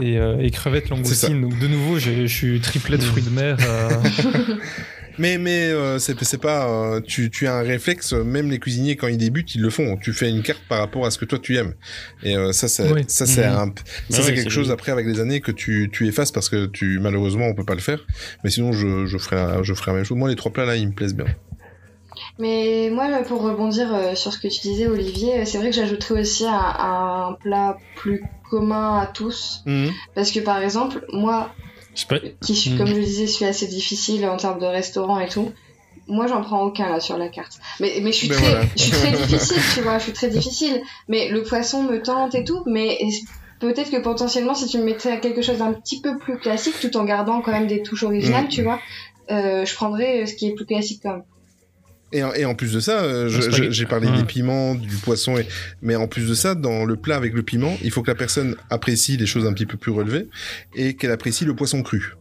et, 0.00 0.18
euh, 0.18 0.38
et 0.40 0.50
crevettes 0.50 0.88
langoustines. 0.90 1.40
Donc 1.40 1.58
de 1.58 1.66
nouveau, 1.68 1.98
je 1.98 2.26
suis 2.26 2.60
triplet 2.60 2.96
de 2.98 3.02
fruits 3.02 3.22
de 3.22 3.30
mer. 3.30 3.56
euh, 3.66 3.90
Mais, 5.18 5.36
mais 5.36 5.66
euh, 5.70 5.98
c'est 5.98 6.18
c'est 6.24 6.40
pas. 6.40 6.66
euh, 6.70 7.00
tu, 7.02 7.28
tu 7.28 7.46
as 7.46 7.56
un 7.56 7.62
réflexe, 7.62 8.14
même 8.14 8.50
les 8.50 8.58
cuisiniers, 8.58 8.96
quand 8.96 9.08
ils 9.08 9.18
débutent, 9.18 9.54
ils 9.54 9.60
le 9.60 9.68
font. 9.68 9.98
Tu 9.98 10.14
fais 10.14 10.30
une 10.30 10.40
carte 10.42 10.62
par 10.70 10.78
rapport 10.78 11.04
à 11.04 11.10
ce 11.10 11.18
que 11.18 11.26
toi 11.26 11.38
tu 11.38 11.54
aimes. 11.58 11.74
Et 12.22 12.34
euh, 12.34 12.52
ça, 12.52 12.66
c'est 12.66 12.90
Oui. 12.90 13.02
ça, 13.08 13.26
c'est 13.26 13.46
Mhm. 13.46 13.54
un- 13.58 13.74
ça, 14.08 14.22
c'est 14.22 14.32
quelque 14.32 14.44
c'est 14.44 14.48
chose 14.48 14.70
après 14.70 14.90
avec 14.90 15.04
les 15.06 15.20
années 15.20 15.42
que 15.42 15.52
tu, 15.52 15.90
tu 15.92 16.08
effaces 16.08 16.32
parce 16.32 16.48
que 16.48 16.64
tu 16.64 16.98
malheureusement 16.98 17.44
on 17.46 17.54
peut 17.54 17.62
pas 17.66 17.74
le 17.74 17.80
faire. 17.82 18.06
Mais 18.42 18.48
sinon, 18.48 18.72
je, 18.72 19.04
je, 19.04 19.18
ferai, 19.18 19.36
la, 19.36 19.62
je 19.62 19.74
ferai 19.74 19.90
la 19.90 19.96
même 19.96 20.04
chose. 20.06 20.16
Moi, 20.16 20.30
les 20.30 20.36
trois 20.36 20.50
plats 20.50 20.64
là, 20.64 20.76
ils 20.76 20.88
me 20.88 20.94
plaisent 20.94 21.14
bien. 21.14 21.26
Mais 22.38 22.88
moi, 22.90 23.08
pour 23.28 23.42
rebondir 23.42 23.88
sur 24.16 24.32
ce 24.32 24.38
que 24.38 24.48
tu 24.48 24.60
disais, 24.62 24.86
Olivier, 24.86 25.44
c'est 25.44 25.58
vrai 25.58 25.68
que 25.70 25.76
j'ajouterais 25.76 26.20
aussi 26.22 26.46
un, 26.46 26.52
un 26.54 27.36
plat 27.38 27.76
plus 27.96 28.22
commun 28.52 28.98
à 29.00 29.06
tous. 29.06 29.62
Mhm. 29.66 29.90
Parce 30.14 30.30
que 30.30 30.40
par 30.40 30.58
exemple, 30.62 31.04
moi, 31.12 31.50
pas. 32.08 32.16
qui 32.44 32.54
suis, 32.54 32.70
Mm. 32.72 32.78
comme 32.78 32.86
je 32.88 33.00
disais, 33.00 33.26
suis 33.26 33.44
assez 33.46 33.66
difficile 33.66 34.26
en 34.26 34.36
termes 34.36 34.60
de 34.60 34.66
restaurant 34.66 35.18
et 35.20 35.28
tout, 35.28 35.52
moi 36.06 36.26
j'en 36.26 36.42
prends 36.42 36.62
aucun 36.62 36.88
là 36.90 37.00
sur 37.00 37.16
la 37.16 37.28
carte. 37.28 37.54
Mais, 37.80 38.00
mais 38.02 38.12
je, 38.12 38.16
suis 38.18 38.28
très, 38.28 38.40
voilà. 38.50 38.62
je 38.76 38.82
suis 38.82 38.90
très 38.92 39.12
difficile, 39.26 39.62
tu 39.74 39.80
vois, 39.80 39.98
je 39.98 40.04
suis 40.04 40.12
très 40.12 40.28
difficile. 40.28 40.82
Mais 41.08 41.28
le 41.30 41.42
poisson 41.42 41.82
me 41.82 42.02
tente 42.02 42.34
et 42.34 42.44
tout, 42.44 42.62
mais 42.66 42.98
peut-être 43.60 43.90
que 43.90 44.00
potentiellement 44.00 44.54
si 44.54 44.66
tu 44.66 44.76
me 44.78 44.84
mettais 44.84 45.10
à 45.10 45.16
quelque 45.16 45.40
chose 45.42 45.58
d'un 45.58 45.72
petit 45.72 46.00
peu 46.00 46.18
plus 46.18 46.36
classique, 46.38 46.74
tout 46.80 46.94
en 46.96 47.04
gardant 47.04 47.40
quand 47.40 47.52
même 47.52 47.66
des 47.68 47.82
touches 47.82 48.02
originales, 48.04 48.44
Mm. 48.46 48.48
tu 48.56 48.62
vois, 48.62 48.78
euh, 49.30 49.64
je 49.64 49.74
prendrais 49.74 50.26
ce 50.26 50.34
qui 50.34 50.48
est 50.48 50.54
plus 50.54 50.66
classique 50.66 51.00
quand 51.02 51.12
même. 51.12 51.24
Et, 52.12 52.22
en- 52.22 52.32
et 52.34 52.44
en 52.44 52.54
plus 52.54 52.72
de 52.72 52.80
ça, 52.80 53.00
euh, 53.00 53.28
j'ai 53.70 53.86
parlé 53.86 54.08
Mmh. 54.08 54.16
des 54.16 54.24
piments, 54.24 54.74
du 54.74 54.96
poisson, 54.96 55.38
et... 55.38 55.46
mais 55.80 55.96
en 55.96 56.06
plus 56.08 56.28
de 56.28 56.34
ça, 56.34 56.54
dans 56.54 56.84
le 56.84 56.96
plat 56.96 57.16
avec 57.16 57.32
le 57.32 57.42
piment, 57.42 57.76
il 57.82 57.90
faut 57.90 58.02
que 58.02 58.10
la 58.10 58.14
personne 58.14 58.54
apprécie 58.70 59.16
les 59.16 59.26
choses 59.26 59.46
un 59.46 59.52
petit 59.52 59.66
peu 59.66 59.76
plus 59.78 59.92
relevées 59.92 60.28
et 60.74 60.94
qu'elle 60.94 61.10
apprécie 61.12 61.44
le 61.44 61.54
poisson 61.54 61.82
cru. 61.82 62.14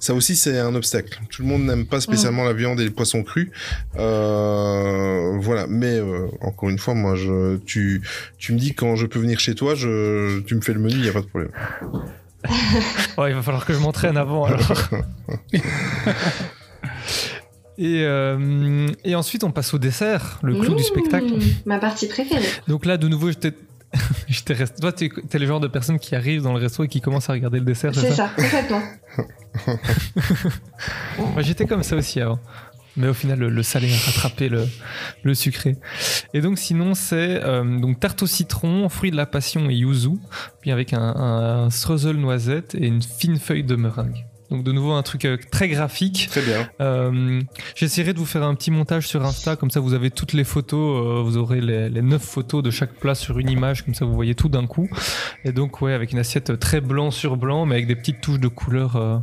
Ça 0.00 0.12
aussi, 0.12 0.34
c'est 0.36 0.58
un 0.58 0.74
obstacle. 0.74 1.20
Tout 1.30 1.42
le 1.42 1.48
monde 1.48 1.62
n'aime 1.64 1.86
pas 1.86 2.00
spécialement 2.00 2.44
la 2.44 2.52
viande 2.52 2.80
et 2.80 2.84
les 2.84 2.90
poissons 2.90 3.22
crus. 3.22 3.50
Euh, 3.96 5.38
voilà. 5.40 5.66
Mais 5.68 5.94
euh, 5.98 6.26
encore 6.40 6.68
une 6.68 6.78
fois, 6.80 6.94
moi, 6.94 7.14
je, 7.14 7.56
tu, 7.58 8.02
tu 8.38 8.52
me 8.52 8.58
dis 8.58 8.74
quand 8.74 8.96
je 8.96 9.06
peux 9.06 9.20
venir 9.20 9.38
chez 9.38 9.54
toi, 9.54 9.74
je, 9.76 10.40
tu 10.40 10.56
me 10.56 10.60
fais 10.60 10.72
le 10.72 10.80
menu, 10.80 10.94
il 10.96 11.04
y 11.06 11.08
a 11.08 11.12
pas 11.12 11.20
de 11.22 11.26
problème. 11.26 11.50
Ouais, 13.18 13.30
il 13.30 13.34
va 13.34 13.42
falloir 13.42 13.66
que 13.66 13.72
je 13.72 13.78
m'entraîne 13.78 14.16
avant 14.16 14.44
alors. 14.44 14.90
et, 17.78 18.02
euh, 18.04 18.88
et 19.04 19.14
ensuite, 19.14 19.44
on 19.44 19.50
passe 19.52 19.72
au 19.72 19.78
dessert, 19.78 20.38
le 20.42 20.54
clou 20.56 20.74
du 20.74 20.82
Mmh, 20.82 20.84
spectacle. 20.84 21.34
Ma 21.64 21.78
partie 21.78 22.08
préférée. 22.08 22.44
Donc 22.66 22.84
là, 22.84 22.96
de 22.96 23.08
nouveau, 23.08 23.30
j'étais. 23.30 23.52
j'étais 24.28 24.52
resté... 24.52 24.80
Toi, 24.80 24.92
t'es 24.92 25.08
t'es 25.30 25.38
le 25.38 25.46
genre 25.46 25.60
de 25.60 25.68
personne 25.68 25.98
qui 25.98 26.14
arrive 26.14 26.42
dans 26.42 26.52
le 26.52 26.58
resto 26.60 26.84
et 26.84 26.88
qui 26.88 27.00
commence 27.00 27.30
à 27.30 27.32
regarder 27.32 27.58
le 27.58 27.64
dessert, 27.64 27.94
c'est 27.94 28.12
ça, 28.12 28.30
complètement. 28.36 28.82
Moi, 31.18 31.42
j'étais 31.42 31.66
comme 31.66 31.82
ça 31.82 31.96
aussi 31.96 32.20
avant. 32.20 32.38
Mais 32.96 33.06
au 33.08 33.14
final, 33.14 33.38
le, 33.38 33.48
le 33.48 33.62
salé 33.62 33.88
a 33.92 33.96
rattrapé 34.06 34.48
le, 34.48 34.66
le 35.22 35.34
sucré. 35.34 35.76
Et 36.34 36.40
donc, 36.40 36.58
sinon, 36.58 36.94
c'est 36.94 37.40
euh, 37.44 37.78
donc 37.78 38.00
tarte 38.00 38.22
au 38.24 38.26
citron, 38.26 38.88
fruits 38.88 39.12
de 39.12 39.16
la 39.16 39.26
passion 39.26 39.70
et 39.70 39.74
yuzu, 39.74 40.18
puis 40.60 40.72
avec 40.72 40.92
un, 40.92 41.00
un 41.00 41.70
streusel 41.70 42.16
noisette 42.16 42.74
et 42.74 42.86
une 42.88 43.02
fine 43.02 43.38
feuille 43.38 43.62
de 43.62 43.76
meringue. 43.76 44.26
Donc, 44.50 44.64
de 44.64 44.72
nouveau, 44.72 44.92
un 44.92 45.02
truc 45.02 45.24
euh, 45.26 45.36
très 45.50 45.68
graphique. 45.68 46.28
Très 46.30 46.40
bien. 46.42 46.68
Euh, 46.80 47.42
J'essaierai 47.74 48.14
de 48.14 48.18
vous 48.18 48.24
faire 48.26 48.42
un 48.42 48.54
petit 48.54 48.70
montage 48.70 49.06
sur 49.06 49.24
Insta, 49.24 49.56
comme 49.56 49.70
ça 49.70 49.80
vous 49.80 49.92
avez 49.92 50.10
toutes 50.10 50.32
les 50.32 50.44
photos, 50.44 51.06
euh, 51.06 51.22
vous 51.22 51.36
aurez 51.36 51.60
les, 51.60 51.90
les 51.90 52.02
9 52.02 52.22
photos 52.22 52.62
de 52.62 52.70
chaque 52.70 52.94
plat 52.94 53.14
sur 53.14 53.38
une 53.38 53.50
image, 53.50 53.84
comme 53.84 53.94
ça 53.94 54.04
vous 54.06 54.14
voyez 54.14 54.34
tout 54.34 54.48
d'un 54.48 54.66
coup. 54.66 54.88
Et 55.44 55.52
donc 55.52 55.82
ouais, 55.82 55.92
avec 55.92 56.12
une 56.12 56.18
assiette 56.18 56.58
très 56.58 56.80
blanc 56.80 57.10
sur 57.10 57.36
blanc, 57.36 57.66
mais 57.66 57.74
avec 57.74 57.86
des 57.86 57.96
petites 57.96 58.20
touches 58.22 58.40
de 58.40 58.48
couleur. 58.48 58.96
euh. 58.96 59.18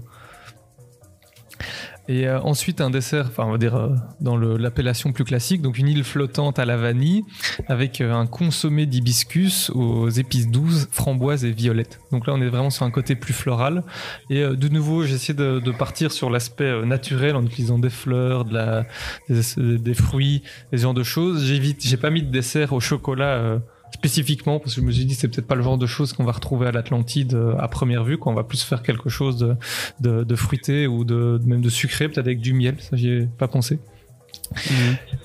Et 2.07 2.27
euh, 2.27 2.39
ensuite 2.41 2.81
un 2.81 2.91
dessert, 2.91 3.25
enfin 3.27 3.45
on 3.45 3.51
va 3.51 3.57
dire 3.57 3.75
euh, 3.75 3.95
dans 4.21 4.37
l'appellation 4.37 5.11
plus 5.11 5.23
classique, 5.23 5.61
donc 5.63 5.79
une 5.79 5.87
île 5.87 6.03
flottante 6.03 6.59
à 6.59 6.65
la 6.65 6.77
vanille 6.77 7.23
avec 7.67 7.99
euh, 7.99 8.13
un 8.13 8.27
consommé 8.27 8.85
d'hibiscus 8.85 9.71
aux 9.71 10.09
épices 10.09 10.47
douces, 10.47 10.87
framboises 10.91 11.45
et 11.45 11.51
violettes. 11.51 11.99
Donc 12.11 12.27
là 12.27 12.33
on 12.35 12.41
est 12.41 12.47
vraiment 12.47 12.69
sur 12.69 12.85
un 12.85 12.91
côté 12.91 13.15
plus 13.15 13.33
floral. 13.33 13.83
Et 14.29 14.43
euh, 14.43 14.55
de 14.55 14.69
nouveau 14.69 15.03
j'ai 15.03 15.15
essayé 15.15 15.33
de, 15.33 15.59
de 15.59 15.71
partir 15.71 16.11
sur 16.11 16.29
l'aspect 16.29 16.65
euh, 16.65 16.85
naturel 16.85 17.35
en 17.35 17.43
utilisant 17.43 17.79
des 17.79 17.89
fleurs, 17.89 18.45
de 18.45 18.53
la, 18.53 18.85
des, 19.27 19.77
des 19.79 19.93
fruits, 19.95 20.43
des 20.71 20.77
genres 20.77 20.93
de 20.93 21.03
choses. 21.03 21.45
J'évite, 21.45 21.85
j'ai 21.85 21.97
pas 21.97 22.11
mis 22.11 22.21
de 22.21 22.31
dessert 22.31 22.73
au 22.73 22.79
chocolat. 22.79 23.59
Spécifiquement 23.95 24.59
parce 24.59 24.75
que 24.75 24.81
je 24.81 24.85
me 24.85 24.91
suis 24.91 25.05
dit 25.05 25.15
c'est 25.15 25.27
peut-être 25.29 25.47
pas 25.47 25.55
le 25.55 25.63
genre 25.63 25.77
de 25.77 25.85
choses 25.87 26.13
qu'on 26.13 26.23
va 26.25 26.33
retrouver 26.33 26.67
à 26.67 26.71
l'Atlantide 26.71 27.33
euh, 27.33 27.55
à 27.57 27.67
première 27.67 28.03
vue 28.03 28.17
qu'on 28.17 28.33
va 28.33 28.43
plus 28.43 28.61
faire 28.63 28.83
quelque 28.83 29.09
chose 29.09 29.37
de, 29.37 29.55
de, 30.01 30.23
de 30.23 30.35
fruité 30.35 30.85
ou 30.87 31.03
de 31.05 31.39
même 31.45 31.61
de 31.61 31.69
sucré 31.69 32.07
peut-être 32.07 32.25
avec 32.27 32.39
du 32.41 32.53
miel. 32.53 32.75
Ça 32.79 32.95
j'y 32.97 33.09
ai 33.09 33.27
pas 33.37 33.47
pensé. 33.47 33.79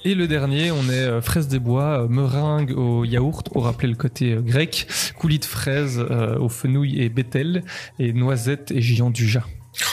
Et 0.05 0.15
le 0.15 0.27
dernier 0.29 0.71
on 0.71 0.85
est 0.85 0.93
euh, 0.95 1.21
fraise 1.21 1.49
des 1.49 1.59
bois 1.59 2.03
euh, 2.05 2.09
meringue 2.09 2.71
au 2.77 3.05
yaourt 3.05 3.49
pour 3.53 3.65
rappeler 3.65 3.89
le 3.89 3.97
côté 3.97 4.33
euh, 4.35 4.41
grec 4.41 4.87
coulis 5.19 5.39
de 5.41 5.45
fraises 5.45 5.99
euh, 6.11 6.39
au 6.39 6.49
fenouil 6.49 7.01
et 7.03 7.09
bétel 7.09 7.65
et 7.99 8.13
noisettes 8.13 8.71
et 8.71 8.81
giant 8.81 9.11
du 9.11 9.27
jas 9.29 9.45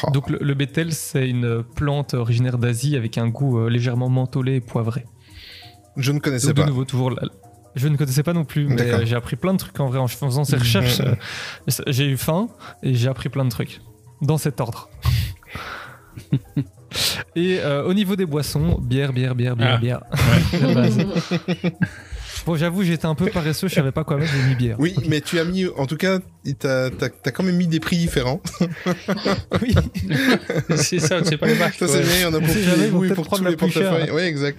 Oh. 0.03 0.09
donc 0.11 0.29
le, 0.31 0.39
le 0.41 0.53
bétel 0.55 0.91
c'est 0.91 1.29
une 1.29 1.63
plante 1.63 2.15
originaire 2.15 2.57
d'Asie 2.57 2.95
avec 2.97 3.17
un 3.19 3.27
goût 3.29 3.67
légèrement 3.69 4.09
mentholé 4.09 4.55
et 4.55 4.59
poivré. 4.59 5.05
Je 5.97 6.11
ne 6.11 6.19
connaissais 6.19 6.47
donc 6.47 6.55
de 6.57 6.61
pas. 6.63 6.67
nouveau 6.67 6.83
toujours 6.83 7.11
la- 7.11 7.27
je 7.77 7.87
ne 7.87 7.95
connaissais 7.97 8.23
pas 8.23 8.33
non 8.33 8.43
plus, 8.45 8.67
mais 8.67 8.81
euh, 8.81 9.05
j'ai 9.05 9.15
appris 9.15 9.35
plein 9.35 9.53
de 9.53 9.57
trucs 9.59 9.79
en 9.79 9.87
vrai 9.87 9.99
en 9.99 10.07
faisant 10.07 10.43
ces 10.43 10.57
recherches. 10.57 10.99
Euh, 10.99 11.15
j'ai 11.87 12.05
eu 12.07 12.17
faim 12.17 12.49
et 12.83 12.93
j'ai 12.93 13.07
appris 13.09 13.29
plein 13.29 13.45
de 13.45 13.49
trucs 13.49 13.81
dans 14.21 14.37
cet 14.37 14.59
ordre. 14.61 14.89
et 17.35 17.59
euh, 17.59 17.83
au 17.85 17.93
niveau 17.93 18.15
des 18.15 18.25
boissons, 18.25 18.77
bière, 18.81 19.13
bière, 19.13 19.35
bière, 19.35 19.55
bière, 19.55 19.73
Ah. 19.73 19.77
bière. 19.77 20.01
bon, 22.47 22.55
j'avoue, 22.55 22.83
j'étais 22.83 23.05
un 23.05 23.13
peu 23.13 23.27
paresseux, 23.27 23.67
je 23.67 23.75
savais 23.75 23.91
pas 23.91 24.05
quoi 24.05 24.17
mettre, 24.17 24.31
j'ai 24.31 24.41
mis 24.49 24.55
bière. 24.55 24.77
Oui, 24.79 24.95
mais 25.07 25.19
tu 25.19 25.37
as 25.37 25.43
mis, 25.43 25.65
en 25.67 25.85
tout 25.85 25.97
cas, 25.97 26.19
t'as 26.57 26.85
as, 26.85 27.31
quand 27.31 27.43
même 27.43 27.57
mis 27.57 27.67
des 27.67 27.81
prix 27.81 27.97
différents. 27.97 28.41
oui. 29.61 29.75
c'est 30.77 30.99
ça, 30.99 31.23
c'est 31.25 31.37
pas 31.37 31.47
les 31.47 31.55
marques. 31.55 31.75
Ça, 31.75 31.87
c'est 31.87 32.01
bien, 32.01 32.15
il 32.15 32.21
y 32.21 32.25
en 32.25 32.33
a 32.33 32.37
On 32.37 32.39
pour 32.39 32.53
jamais, 32.53 32.87
peut-être 32.87 33.15
pour 33.15 33.27
tous 33.27 33.43
les 33.43 33.57
portefeuilles. 33.57 34.11
Oui, 34.11 34.21
exact. 34.21 34.57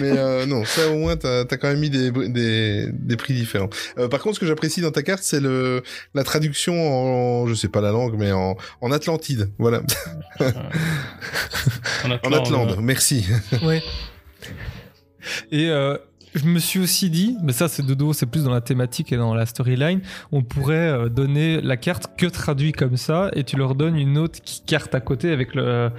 Mais 0.00 0.10
euh, 0.18 0.46
non, 0.52 0.64
ça, 0.64 0.88
au 0.90 0.96
moins, 0.96 1.16
t'as 1.16 1.42
as 1.42 1.56
quand 1.56 1.68
même 1.68 1.78
mis 1.78 1.90
des, 1.90 2.10
des, 2.10 2.88
des 2.92 3.16
prix 3.16 3.34
différents. 3.34 3.70
Euh, 3.98 4.08
par 4.08 4.20
contre, 4.20 4.34
ce 4.34 4.40
que 4.40 4.46
j'apprécie 4.46 4.80
dans 4.80 4.90
ta 4.90 5.02
carte, 5.02 5.22
c'est 5.22 5.40
le 5.40 5.82
la 6.14 6.24
traduction 6.24 6.74
en, 6.74 7.46
je 7.46 7.54
sais 7.54 7.68
pas 7.68 7.80
la 7.80 7.92
langue, 7.92 8.16
mais 8.18 8.32
en, 8.32 8.56
en 8.80 8.90
Atlantide. 8.90 9.52
Voilà. 9.58 9.82
En 12.04 12.10
En 12.10 12.32
Atlante. 12.32 12.78
Merci. 12.80 13.26
Ouais. 13.62 13.82
Et 15.52 15.68
euh, 15.68 15.96
je 16.34 16.44
me 16.44 16.58
suis 16.58 16.78
aussi 16.80 17.10
dit, 17.10 17.36
mais 17.42 17.52
ça 17.52 17.68
c'est 17.68 17.84
de 17.84 17.94
dos, 17.94 18.12
c'est 18.12 18.26
plus 18.26 18.44
dans 18.44 18.52
la 18.52 18.60
thématique 18.60 19.12
et 19.12 19.16
dans 19.16 19.34
la 19.34 19.46
storyline, 19.46 20.00
on 20.32 20.42
pourrait 20.42 20.74
euh, 20.76 21.08
donner 21.08 21.60
la 21.60 21.76
carte 21.76 22.06
que 22.16 22.26
traduit 22.26 22.72
comme 22.72 22.96
ça 22.96 23.30
et 23.34 23.44
tu 23.44 23.56
leur 23.56 23.74
donnes 23.74 23.96
une 23.96 24.18
autre 24.18 24.40
qui- 24.42 24.62
carte 24.66 24.94
à 24.94 25.00
côté 25.00 25.30
avec 25.32 25.54
le 25.54 25.90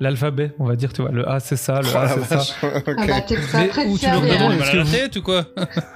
l'alphabet, 0.00 0.52
on 0.58 0.64
va 0.66 0.76
dire, 0.76 0.92
tu 0.92 1.02
vois, 1.02 1.10
le 1.10 1.28
A 1.28 1.40
c'est 1.40 1.56
ça, 1.56 1.80
le 1.80 1.88
Oh 1.94 1.96
A 1.96 2.04
la 2.04 2.08
c'est 2.10 2.24
ça. 2.38 2.42
Ok. 2.62 2.82
Ah 2.86 3.06
bah, 3.06 3.20
Mais 3.54 3.68
prêt 3.68 3.86
tu 3.98 4.06
leur 4.06 4.20
demandes- 4.20 4.52
est-ce 4.60 4.72
que 4.72 4.78
vous- 4.84 4.92
tête 4.92 5.16
ou 5.16 5.22
quoi 5.22 5.44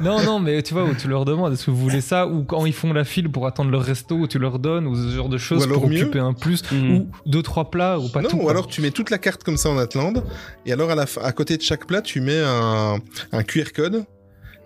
Non, 0.01 0.23
non, 0.23 0.39
mais 0.41 0.63
tu 0.63 0.75
vois, 0.75 0.85
où 0.85 0.95
tu 0.95 1.09
leur 1.09 1.25
demandes 1.25 1.53
est-ce 1.53 1.67
que 1.67 1.71
vous 1.71 1.77
voulez 1.81 2.01
ça 2.01 2.27
ou 2.27 2.45
quand 2.45 2.65
ils 2.67 2.73
font 2.73 2.93
la 2.93 3.05
file 3.05 3.29
pour 3.29 3.47
attendre 3.47 3.71
leur 3.71 3.83
resto, 3.83 4.15
où 4.17 4.27
tu 4.27 4.39
leur 4.39 4.59
donnes 4.59 4.87
ou 4.87 4.95
ce 4.95 5.15
genre 5.15 5.29
de 5.29 5.39
choses 5.39 5.67
Ou 5.67 5.71
pour 5.73 5.89
mieux- 5.89 6.03
occuper 6.03 6.19
un 6.21 6.33
plus 6.33 6.63
Mhm. 6.73 6.91
ou 6.97 7.09
deux 7.27 7.43
trois 7.43 7.71
plats 7.71 7.99
ou 7.99 8.09
pas 8.09 8.23
non, 8.23 8.29
tout. 8.29 8.37
ou 8.37 8.41
quoi. 8.41 8.51
alors 8.53 8.67
tu 8.67 8.81
mets 8.81 8.91
toute 8.91 9.11
la 9.11 9.19
carte 9.19 9.43
comme 9.45 9.57
ça 9.57 9.69
en 9.71 9.79
Atlante, 9.79 10.23
et 10.67 10.73
alors 10.73 10.91
à, 10.91 10.95
la 10.95 11.07
fin- 11.07 11.23
à 11.23 11.33
côté 11.33 11.57
de 11.57 11.63
chaque 11.63 11.87
plat, 11.87 12.01
tu 12.03 12.21
mets 12.21 12.41
un, 12.45 12.99
un 13.33 13.43
QR 13.43 13.65
code 13.75 13.80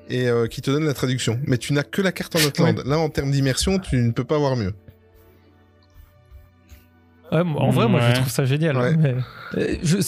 et 0.09 0.29
euh, 0.29 0.47
qui 0.47 0.61
te 0.63 0.71
donne 0.71 0.85
la 0.85 0.95
traduction. 0.95 1.41
Mais 1.47 1.57
tu 1.59 1.73
n'as 1.73 1.83
que 1.83 2.03
la 2.03 2.13
carte 2.13 2.37
en 2.37 2.47
Atlante. 2.47 2.85
Là, 2.85 2.99
en 2.99 3.09
termes 3.09 3.31
d'immersion, 3.31 3.79
tu 3.79 3.97
ne 3.97 4.11
peux 4.13 4.25
pas 4.25 4.37
avoir 4.37 4.57
mieux. 4.57 4.75
Ouais, 7.33 7.41
en 7.41 7.71
vrai, 7.71 7.89
moi 7.89 8.01
Ouais. 8.01 8.11
je 8.11 8.15
trouve 8.21 8.29
ça 8.31 8.45
génial. 8.45 8.77
Ouais. 8.77 8.89
hein, 8.93 8.97
mais, 8.99 9.15
euh, 9.57 10.01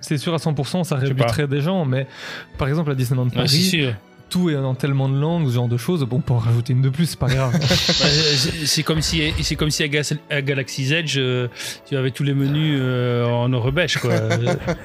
c'est- 0.00 0.18
sûr 0.18 0.32
à 0.32 0.38
100%, 0.38 0.84
ça 0.84 0.96
rébuterait 0.96 1.48
des 1.48 1.60
gens, 1.60 1.84
mais 1.84 2.06
par 2.58 2.68
exemple 2.68 2.90
à 2.90 2.94
Disneyland 2.94 3.28
Paris. 3.28 3.48
Tout 4.32 4.48
est 4.48 4.54
dans 4.54 4.74
tellement 4.74 5.10
de 5.10 5.18
langues, 5.18 5.46
ce 5.46 5.52
genre 5.52 5.68
de 5.68 5.76
choses, 5.76 6.02
bon, 6.04 6.16
on 6.16 6.20
peut 6.20 6.32
en 6.32 6.38
rajouter 6.38 6.72
une 6.72 6.80
de 6.80 6.88
plus, 6.88 7.04
c'est 7.06 7.18
pas 7.18 7.28
grave. 7.28 7.52
C'est 8.64 8.82
comme 8.82 9.02
si 9.02 9.22
c'est 9.42 9.56
comme 9.56 9.70
si 9.70 9.82
à, 10.30 10.42
Galaxy's 10.42 10.90
Edge 10.90 11.16
euh, 11.18 11.48
tu 11.86 11.96
avais 11.96 12.10
tous 12.10 12.22
les 12.24 12.32
menus 12.32 12.78
euh, 12.80 13.24
en 13.26 13.48
eurobèche 13.48 13.98
quoi. 13.98 14.12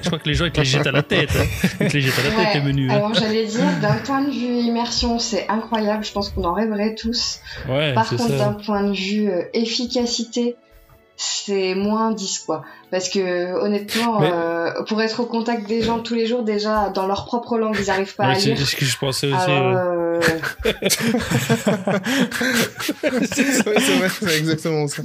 Je 0.02 0.06
crois 0.08 0.18
que 0.18 0.28
les 0.28 0.34
gens 0.34 0.44
ils 0.44 0.52
te 0.52 0.60
les 0.60 0.66
jettent 0.66 0.86
à 0.86 0.92
la 0.92 1.02
tête. 1.02 1.30
hein. 1.34 1.44
Ils 1.80 1.88
te 1.88 1.94
les 1.96 2.02
jettent 2.02 2.18
à 2.18 2.22
la 2.28 2.44
tête 2.44 2.54
les 2.54 2.60
menus. 2.60 2.90
hein. 2.90 2.96
Alors 2.96 3.14
j'allais 3.14 3.46
dire, 3.46 3.64
d'un 3.80 3.94
point 3.96 4.22
de 4.22 4.30
vue 4.30 4.58
immersion, 4.60 5.18
c'est 5.18 5.48
incroyable. 5.48 6.04
Je 6.04 6.12
pense 6.12 6.28
qu'on 6.30 6.44
en 6.44 6.52
rêverait 6.52 6.94
tous. 6.94 7.40
Ouais, 7.68 7.94
Par 7.94 8.06
c'est 8.06 8.16
contre, 8.16 8.36
d'un 8.36 8.52
point 8.52 8.82
de 8.84 8.94
vue 8.94 9.30
euh, 9.30 9.42
efficacité, 9.54 10.56
c'est 11.20 11.74
moins 11.74 12.12
10 12.12 12.38
quoi. 12.46 12.62
Parce 12.92 13.08
que 13.10 13.52
honnêtement, 13.60 14.20
Mais- 14.20 14.30
euh, 14.32 14.82
pour 14.84 15.02
être 15.02 15.18
au 15.20 15.26
contact 15.26 15.66
des 15.68 15.82
gens 15.82 15.98
tous 15.98 16.14
les 16.14 16.26
jours, 16.26 16.44
déjà 16.44 16.90
dans 16.90 17.06
leur 17.08 17.24
propre 17.26 17.58
langue, 17.58 17.76
ils 17.78 17.86
n'arrivent 17.88 18.14
pas 18.14 18.28
Ouais, 18.28 18.36
à 18.36 18.38
c'est 18.38 18.54
lire. 18.54 18.66
ce 18.66 18.76
que 18.76 18.84
je 18.84 18.96
pensais 18.96 19.26
aussi. 19.26 19.50
Alors, 19.50 19.76
euh. 19.76 20.20
euh, 20.66 20.70
c'est 23.32 23.44
c'est 23.52 24.08
c'est 24.10 24.38
exactement 24.38 24.86
ça. 24.88 25.02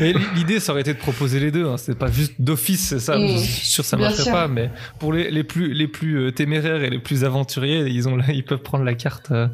mais 0.00 0.14
l'idée, 0.34 0.60
ça 0.60 0.72
aurait 0.72 0.80
été 0.82 0.94
de 0.94 0.98
proposer 0.98 1.40
les 1.40 1.50
deux, 1.50 1.66
hein. 1.66 1.76
c'est 1.76 1.98
pas 1.98 2.10
juste 2.10 2.34
d'office, 2.38 2.88
c'est 2.88 3.00
ça, 3.00 3.18
Mm. 3.18 3.28
je 3.28 3.36
suis 3.38 3.66
sûr 3.66 3.84
ça 3.84 3.96
marcherait 3.96 4.30
pas, 4.30 4.48
mais 4.48 4.70
pour 4.98 5.12
les, 5.12 5.30
les 5.30 5.44
plus, 5.44 5.72
les 5.74 5.88
plus 5.88 6.18
euh, 6.26 6.30
téméraires 6.32 6.82
et 6.82 6.90
les 6.90 6.98
plus 7.00 7.24
aventuriers, 7.24 7.84
ils, 7.88 8.08
ont, 8.08 8.16
là- 8.16 8.24
ils 8.28 8.44
peuvent 8.44 8.62
prendre 8.62 8.84
la 8.84 8.94
carte. 8.94 9.30
euh, 9.30 9.46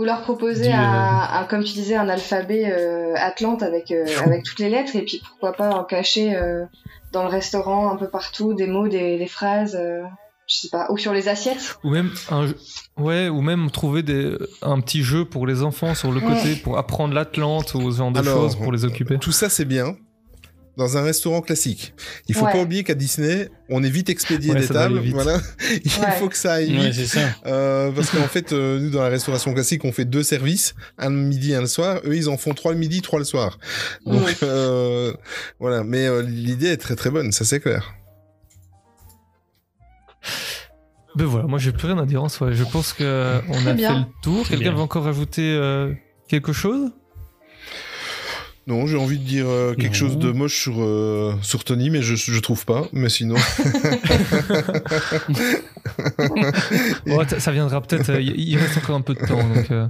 ou 0.00 0.04
leur 0.04 0.22
proposer 0.22 0.64
Du, 0.64 0.68
euh, 0.70 0.72
un, 0.74 1.28
un- 1.40 1.44
comme 1.44 1.62
tu 1.62 1.74
disais, 1.74 1.94
un 1.94 2.08
alphabet 2.08 2.64
euh, 2.72 3.14
Atlante 3.16 3.62
avec 3.62 3.90
euh, 3.92 4.04
avec 4.24 4.42
toutes 4.44 4.58
les 4.58 4.68
lettres 4.70 4.96
et 4.96 5.02
puis 5.02 5.20
pourquoi 5.28 5.52
pas 5.52 5.70
en 5.74 5.84
cacher 5.84 6.34
euh, 6.34 6.64
dans 7.12 7.22
le 7.22 7.28
restaurant 7.28 7.90
un 7.92 7.96
peu 7.96 8.08
partout 8.08 8.54
des 8.54 8.66
mots, 8.66 8.88
des, 8.88 9.18
des 9.18 9.26
phrases, 9.26 9.76
euh, 9.76 10.02
je 10.48 10.56
sais 10.56 10.68
pas, 10.70 10.86
ou 10.90 10.96
sur 10.98 11.12
les 11.12 11.28
assiettes. 11.28 11.76
Ou 11.84 11.90
même 11.90 12.10
un 12.30 12.46
ouais, 13.00 13.28
ou 13.28 13.40
même 13.40 13.70
trouver 13.70 14.02
des, 14.02 14.36
un 14.62 14.80
petit 14.80 15.02
jeu 15.02 15.24
pour 15.24 15.46
les 15.46 15.62
enfants 15.62 15.94
sur 15.94 16.10
le 16.12 16.20
Ouais. 16.20 16.26
côté 16.34 16.56
pour 16.56 16.78
apprendre 16.78 17.14
l'Atlante 17.14 17.74
ou 17.74 17.90
ce 17.92 17.98
genre 17.98 18.10
de 18.12 18.18
Alors, 18.18 18.36
choses 18.42 18.56
pour 18.56 18.72
les 18.72 18.84
occuper. 18.84 19.18
Tout 19.18 19.32
ça, 19.32 19.48
c'est 19.48 19.64
bien. 19.64 19.96
Dans 20.76 20.96
un 20.96 21.02
restaurant 21.02 21.40
classique. 21.42 21.92
Il 22.28 22.34
faut 22.34 22.46
Ouais. 22.46 22.52
pas 22.52 22.58
oublier 22.62 22.84
qu'à 22.84 22.94
Disney, 22.94 23.50
on 23.68 23.82
est 23.82 23.90
vite 23.90 24.08
expédié 24.08 24.52
Ouais, 24.54 24.60
des 24.60 24.68
tables. 24.68 25.00
Voilà. 25.10 25.38
Il 25.84 25.90
Ouais. 26.00 26.12
faut 26.18 26.28
que 26.28 26.36
ça 26.36 26.54
aille 26.54 26.74
Ouais, 26.78 26.90
vite. 26.90 26.94
c'est 26.94 27.18
ça. 27.18 27.28
Euh, 27.46 27.90
parce 27.90 28.10
qu'en 28.10 28.26
fait, 28.28 28.52
euh, 28.52 28.78
nous, 28.78 28.88
dans 28.90 29.02
la 29.02 29.08
restauration 29.08 29.52
classique, 29.52 29.84
on 29.84 29.92
fait 29.92 30.04
deux 30.06 30.22
services, 30.22 30.74
un 30.96 31.10
le 31.10 31.16
midi, 31.16 31.54
un 31.54 31.60
le 31.62 31.66
soir. 31.66 32.00
Eux, 32.06 32.16
ils 32.16 32.28
en 32.30 32.36
font 32.38 32.54
trois 32.54 32.72
le 32.72 32.78
midi, 32.78 33.02
trois 33.02 33.18
le 33.18 33.24
soir. 33.24 33.58
Donc, 34.06 34.24
Ouais. 34.24 34.34
euh, 34.44 35.12
voilà. 35.58 35.82
Mais 35.84 36.06
euh, 36.06 36.22
l'idée 36.22 36.68
est 36.68 36.76
très 36.78 36.96
très 36.96 37.10
bonne, 37.10 37.32
ça 37.32 37.44
c'est 37.44 37.60
clair. 37.60 37.92
Ben 41.16 41.24
voilà, 41.24 41.46
moi 41.48 41.58
j'ai 41.58 41.72
plus 41.72 41.86
rien 41.88 41.98
à 41.98 42.06
dire 42.06 42.22
en 42.22 42.28
soi. 42.28 42.52
Je 42.52 42.62
pense 42.64 42.92
que 42.92 43.40
on 43.48 43.52
Très 43.52 43.70
a 43.70 43.74
bien. 43.74 43.88
fait 43.94 43.98
le 44.00 44.04
tour. 44.22 44.48
Quelqu'un 44.48 44.72
veut 44.72 44.80
encore 44.80 45.04
rajouter 45.04 45.42
euh, 45.54 45.92
quelque 46.28 46.52
chose? 46.52 46.90
Non, 48.66 48.86
j'ai 48.86 48.96
envie 48.98 49.18
de 49.18 49.24
dire 49.24 49.46
euh, 49.48 49.74
quelque 49.74 49.92
Non. 49.92 49.98
chose 49.98 50.18
de 50.18 50.30
moche 50.32 50.54
sur, 50.60 50.74
euh, 50.80 51.34
sur 51.42 51.64
Tony, 51.64 51.90
mais 51.90 52.02
je, 52.02 52.14
je 52.14 52.38
trouve 52.40 52.64
pas. 52.66 52.82
Mais 52.92 53.08
sinon, 53.08 53.36
Ça 57.38 57.52
viendra 57.52 57.80
peut-être. 57.80 58.10
euh, 58.10 58.20
Il 58.20 58.56
reste 58.58 58.78
encore 58.78 58.96
un 58.96 59.00
peu 59.00 59.14
de 59.14 59.26
temps. 59.26 59.42
Donc, 59.54 59.70
euh. 59.70 59.88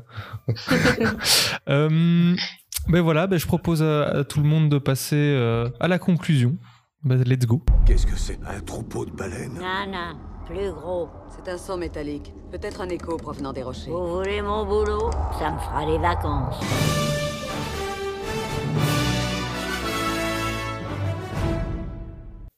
Euh, 1.69 2.35
ben 2.89 3.01
voilà, 3.03 3.27
ben 3.27 3.39
je 3.39 3.47
propose 3.47 3.83
à, 3.83 4.05
à 4.09 4.25
tout 4.25 4.41
le 4.41 4.47
monde 4.49 4.69
de 4.71 4.79
passer 4.79 5.17
euh, 5.17 5.69
à 5.79 5.87
la 5.89 5.99
conclusion. 5.99 6.57
Ben, 7.05 7.23
let's 7.25 7.47
go. 7.47 7.63
Qu'est-ce 7.87 8.07
que 8.07 8.17
c'est 8.17 8.39
Un 8.47 8.61
troupeau 8.61 9.05
de 9.05 9.11
baleines? 9.11 9.55
Non, 9.55 9.87
non, 9.91 10.17
plus 10.47 10.73
gros. 10.73 11.09
C'est 11.37 11.51
un 11.51 11.59
son 11.59 11.77
métallique. 11.77 12.33
Peut-être 12.51 12.81
un 12.81 12.89
écho 12.89 13.17
provenant 13.17 13.53
des 13.53 13.63
rochers. 13.63 13.91
Vous 13.91 14.17
voulez 14.17 14.43
mon 14.43 14.65
boulot? 14.65 15.11
Ça 15.39 15.51
me 15.53 15.59
fera 15.59 15.87
des 15.87 15.99
vacances. 15.99 16.61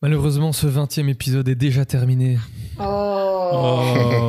Malheureusement, 0.02 0.52
ce 0.52 0.66
20 0.66 0.98
e 0.98 1.08
épisode 1.08 1.48
est 1.48 1.54
déjà 1.54 1.84
terminé. 1.84 2.36
Oh. 2.80 4.28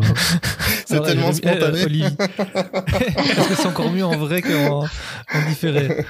c'est 0.94 1.02
tellement 1.02 1.32
spontané. 1.32 1.80
euh, 1.80 1.84
Olivier. 1.84 2.06
Est-ce 2.06 3.48
que 3.48 3.54
c'est 3.56 3.66
encore 3.66 3.90
mieux 3.90 4.04
en 4.04 4.16
vrai 4.16 4.42
qu'en 4.42 4.84
en 4.84 5.48
différé 5.48 6.04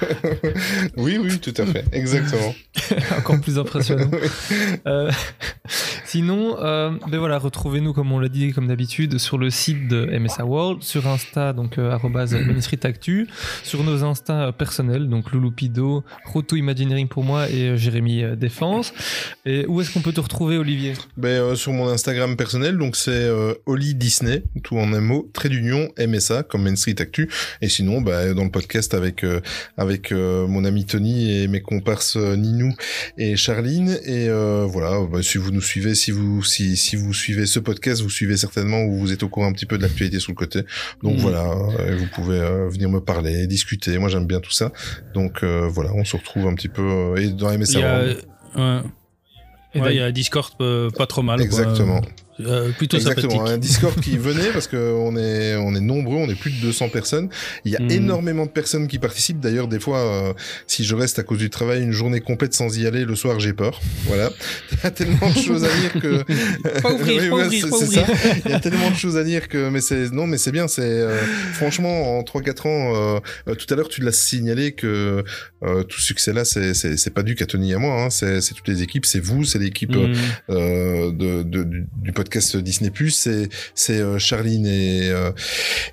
oui, 0.97 1.17
oui, 1.21 1.39
tout 1.39 1.53
à 1.57 1.65
fait. 1.65 1.85
Exactement. 1.91 2.53
Encore 3.17 3.39
plus 3.41 3.57
impressionnant. 3.57 4.09
Euh, 4.87 5.11
Sinon, 6.05 6.57
euh, 6.61 6.91
ben 7.09 7.17
voilà, 7.17 7.37
retrouvez-nous 7.37 7.91
comme 7.91 8.11
on 8.11 8.19
l'a 8.19 8.29
dit, 8.29 8.53
comme 8.53 8.67
d'habitude, 8.67 9.17
sur 9.17 9.37
le 9.37 9.49
site 9.49 9.87
de 9.87 10.05
MSA 10.17 10.45
World, 10.45 10.83
sur 10.83 11.07
Insta, 11.07 11.51
donc 11.51 11.77
euh, 11.77 11.91
arrobase 11.91 12.33
Main 12.47 12.61
Street 12.61 12.79
Actu, 12.83 13.27
sur 13.63 13.83
nos 13.83 14.03
Insta 14.03 14.47
euh, 14.47 14.51
personnels, 14.51 15.09
donc 15.09 15.31
Louloupido, 15.31 16.03
Roto 16.25 16.55
Imagineering 16.55 17.07
pour 17.07 17.23
moi 17.23 17.49
et 17.49 17.69
euh, 17.69 17.75
Jérémy 17.75 18.23
euh, 18.23 18.35
Défense. 18.35 18.93
Et 19.45 19.65
où 19.67 19.81
est-ce 19.81 19.91
qu'on 19.91 20.01
peut 20.01 20.13
te 20.13 20.21
retrouver, 20.21 20.57
Olivier? 20.57 20.93
Ben, 21.17 21.41
euh, 21.41 21.55
sur 21.55 21.73
mon 21.73 21.89
Instagram 21.89 22.37
personnel, 22.37 22.77
donc 22.77 22.95
c'est 22.95 23.11
euh, 23.11 23.53
Oli 23.65 23.95
Disney, 23.95 24.43
tout 24.63 24.74
en 24.79 24.93
un 24.93 25.01
mot, 25.01 25.29
trait 25.33 25.49
d'union, 25.49 25.89
MSA, 25.99 26.43
comme 26.43 26.63
Main 26.63 26.75
Street 26.75 26.95
Actu. 26.99 27.29
Et 27.61 27.69
sinon, 27.69 28.01
bah, 28.01 28.33
dans 28.33 28.43
le 28.43 28.51
podcast 28.51 28.93
avec 28.93 29.23
euh, 29.23 29.41
avec 29.77 30.11
euh, 30.11 30.47
mon 30.47 30.65
ami 30.65 30.85
Tony 30.85 31.31
et 31.43 31.47
mes 31.47 31.61
comparses 31.61 32.17
euh, 32.17 32.35
Ninou 32.35 32.73
et 33.17 33.35
Charline. 33.35 33.97
Et 34.05 34.27
voilà, 34.67 34.99
bah, 35.11 35.21
si 35.21 35.37
vous 35.37 35.51
nous 35.51 35.61
suivez, 35.61 35.95
si 35.95 36.11
vous 36.11 36.43
si, 36.43 36.75
si 36.77 36.95
vous 36.95 37.13
suivez 37.13 37.45
ce 37.45 37.59
podcast, 37.59 38.01
vous 38.01 38.09
suivez 38.09 38.37
certainement 38.37 38.83
ou 38.83 38.95
vous 38.97 39.11
êtes 39.11 39.23
au 39.23 39.29
courant 39.29 39.47
un 39.47 39.53
petit 39.53 39.65
peu 39.65 39.77
de 39.77 39.83
l'actualité 39.83 40.19
sur 40.19 40.31
le 40.31 40.37
côté. 40.37 40.61
Donc 41.03 41.15
Mhm. 41.15 41.19
voilà, 41.21 41.43
vous 41.97 42.07
pouvez 42.13 42.39
venir 42.69 42.89
me 42.89 42.99
parler, 42.99 43.47
discuter. 43.47 43.97
Moi, 43.97 44.09
j'aime 44.09 44.27
bien 44.27 44.39
tout 44.39 44.51
ça. 44.51 44.71
Donc 45.13 45.43
voilà, 45.43 45.91
on 45.93 46.05
se 46.05 46.15
retrouve 46.17 46.47
un 46.47 46.55
petit 46.55 46.69
peu 46.69 47.15
et 47.17 47.29
dans 47.29 47.49
MSA. 47.51 47.79
Il 47.79 47.81
y 47.81 47.83
a, 47.83 48.03
ouais. 48.03 48.81
Et 49.73 49.81
Ouais, 49.81 49.93
il 49.93 49.97
y 49.97 50.01
a 50.01 50.09
Discord 50.11 50.53
euh, 50.61 50.89
pas 50.89 51.05
trop 51.05 51.21
mal. 51.21 51.37
quoi. 51.49 51.65
Euh, 52.41 52.71
plutôt 52.71 52.97
Exactement, 52.97 53.31
sympathique. 53.31 53.53
un 53.53 53.57
Discord 53.57 53.99
qui 54.01 54.17
venait 54.17 54.49
parce 54.51 54.67
que 54.67 54.75
on 54.75 55.15
est 55.15 55.55
on 55.55 55.73
est 55.73 55.79
nombreux, 55.79 56.17
on 56.17 56.29
est 56.29 56.35
plus 56.35 56.51
de 56.51 56.57
200 56.61 56.89
personnes. 56.89 57.29
Il 57.63 57.71
y 57.71 57.77
a 57.77 57.79
Mhm. 57.79 57.91
énormément 57.91 58.45
de 58.45 58.51
personnes 58.51 58.87
qui 58.87 58.99
participent. 58.99 59.39
D'ailleurs, 59.39 59.67
des 59.69 59.79
fois, 59.79 59.99
euh, 59.99 60.33
si 60.67 60.83
je 60.83 60.95
reste 60.95 61.17
à 61.17 61.23
cause 61.23 61.37
du 61.39 61.49
travail 61.49 61.81
une 61.81 61.91
journée 61.93 62.19
complète 62.19 62.53
sans 62.53 62.77
y 62.77 62.85
aller, 62.85 63.05
le 63.05 63.15
soir 63.15 63.39
j'ai 63.39 63.53
peur. 63.53 63.79
Voilà, 64.05 64.31
il 64.73 64.77
y 64.83 64.87
a 64.87 64.91
tellement 64.91 65.29
de 65.31 65.39
choses 65.39 65.63
à 65.63 65.69
dire 65.69 65.93
que 66.01 66.23
Pas 66.81 66.91
ouvrir, 66.91 67.21
Oui, 67.23 67.29
pas 67.29 67.35
ouais, 67.37 67.43
ouvrir, 67.45 67.63
c'est- 67.63 67.69
pas 67.69 67.75
ouvrir. 67.77 68.05
ça. 68.05 68.13
Il 68.45 68.51
y 68.51 68.53
a 68.53 68.59
tellement 68.59 68.91
de 68.91 68.95
choses 68.97 69.15
à 69.15 69.23
dire 69.23 69.47
que 69.47 69.69
mais 69.69 69.79
c'est 69.81 70.11
non 70.11 70.27
mais 70.27 70.37
c'est 70.37 70.51
bien. 70.51 70.67
C'est 70.67 70.81
euh, 70.83 71.17
franchement 71.53 72.19
en 72.19 72.23
3-4 72.23 72.65
ans. 72.67 72.95
euh, 72.95 73.19
euh, 73.47 73.55
tout 73.55 73.71
à 73.73 73.77
l'heure 73.77 73.87
tu 73.87 74.01
l'as 74.01 74.11
signalé 74.11 74.73
que 74.73 75.23
euh, 75.63 75.83
tout 75.83 75.99
ce 76.01 76.05
succès 76.07 76.33
là 76.33 76.43
c'est 76.43 76.73
c'est 76.73 76.97
c'est 76.97 77.13
pas 77.13 77.23
dû 77.23 77.35
qu'à 77.35 77.45
Tony 77.45 77.71
et 77.71 77.75
à 77.75 77.79
moi. 77.79 78.03
Hein, 78.03 78.09
c'est 78.09 78.41
c'est 78.41 78.53
toutes 78.55 78.67
les 78.67 78.81
équipes, 78.83 79.05
c'est 79.05 79.21
vous, 79.21 79.45
c'est 79.45 79.57
l'équipe 79.59 79.95
euh, 80.49 81.11
de, 81.11 81.43
de- 81.43 81.63
du, 81.63 81.85
du 82.01 82.11
podcast 82.11 82.24
Disney+. 82.57 82.91
C'est 83.09 83.49
c'est 83.73 83.99
euh, 83.99 84.17
Charline 84.19 84.65
et 84.65 85.09
euh, 85.09 85.31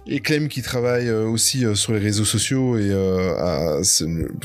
et 0.07 0.21
Clem 0.21 0.49
qui 0.49 0.63
travaillent 0.63 1.09
euh, 1.09 1.25
aussi 1.27 1.65
euh, 1.65 1.75
sur 1.75 1.93
les 1.93 1.99
réseaux 1.99 2.25
sociaux 2.25 2.77
et 2.79 2.91
euh, 2.91 3.35
à- 3.37 3.81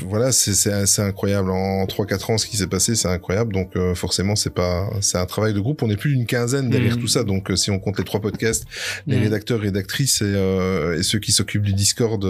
voilà, 0.07 0.31
c'est 0.31 0.53
c'est 0.53 1.01
incroyable. 1.01 1.51
En 1.51 1.85
3-4 1.85 2.31
ans, 2.31 2.37
ce 2.37 2.45
qui 2.47 2.57
s'est 2.57 2.67
passé, 2.67 2.95
c'est 2.95 3.07
incroyable. 3.07 3.53
Donc 3.53 3.75
euh, 3.75 3.95
forcément, 3.95 4.35
c'est 4.35 4.53
pas 4.53 4.89
c'est 5.01 5.17
un 5.17 5.25
travail 5.25 5.53
de 5.53 5.59
groupe. 5.59 5.81
On 5.83 5.89
est 5.89 5.97
plus 5.97 6.11
d'une 6.15 6.25
quinzaine 6.25 6.69
derrière 6.69 6.95
Mhm. 6.95 7.01
tout 7.01 7.07
ça. 7.07 7.23
Donc 7.23 7.51
euh, 7.51 7.55
si 7.55 7.71
on 7.71 7.79
compte 7.79 7.97
les 7.97 8.03
trois 8.05 8.21
podcasts, 8.21 8.65
les 9.07 9.17
Mhm. 9.17 9.23
rédacteurs, 9.23 9.59
rédactrices 9.59 10.21
et, 10.21 10.25
euh, 10.25 10.97
et 10.99 11.03
ceux 11.03 11.19
qui 11.19 11.31
s'occupent 11.31 11.63
du 11.63 11.73
Discord 11.73 12.23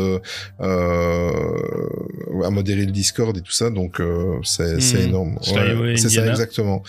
à 2.43 2.49
modérer 2.49 2.85
le 2.85 2.91
Discord 2.91 3.35
et 3.37 3.41
tout 3.41 3.51
ça. 3.51 3.69
Donc 3.69 3.99
euh, 3.99 4.35
c'est 4.43 4.79
c'est 4.81 4.99
Mhm. 4.99 5.07
énorme. 5.09 5.39
C'est 5.41 6.09
ça 6.09 6.27
exactement. 6.27 6.83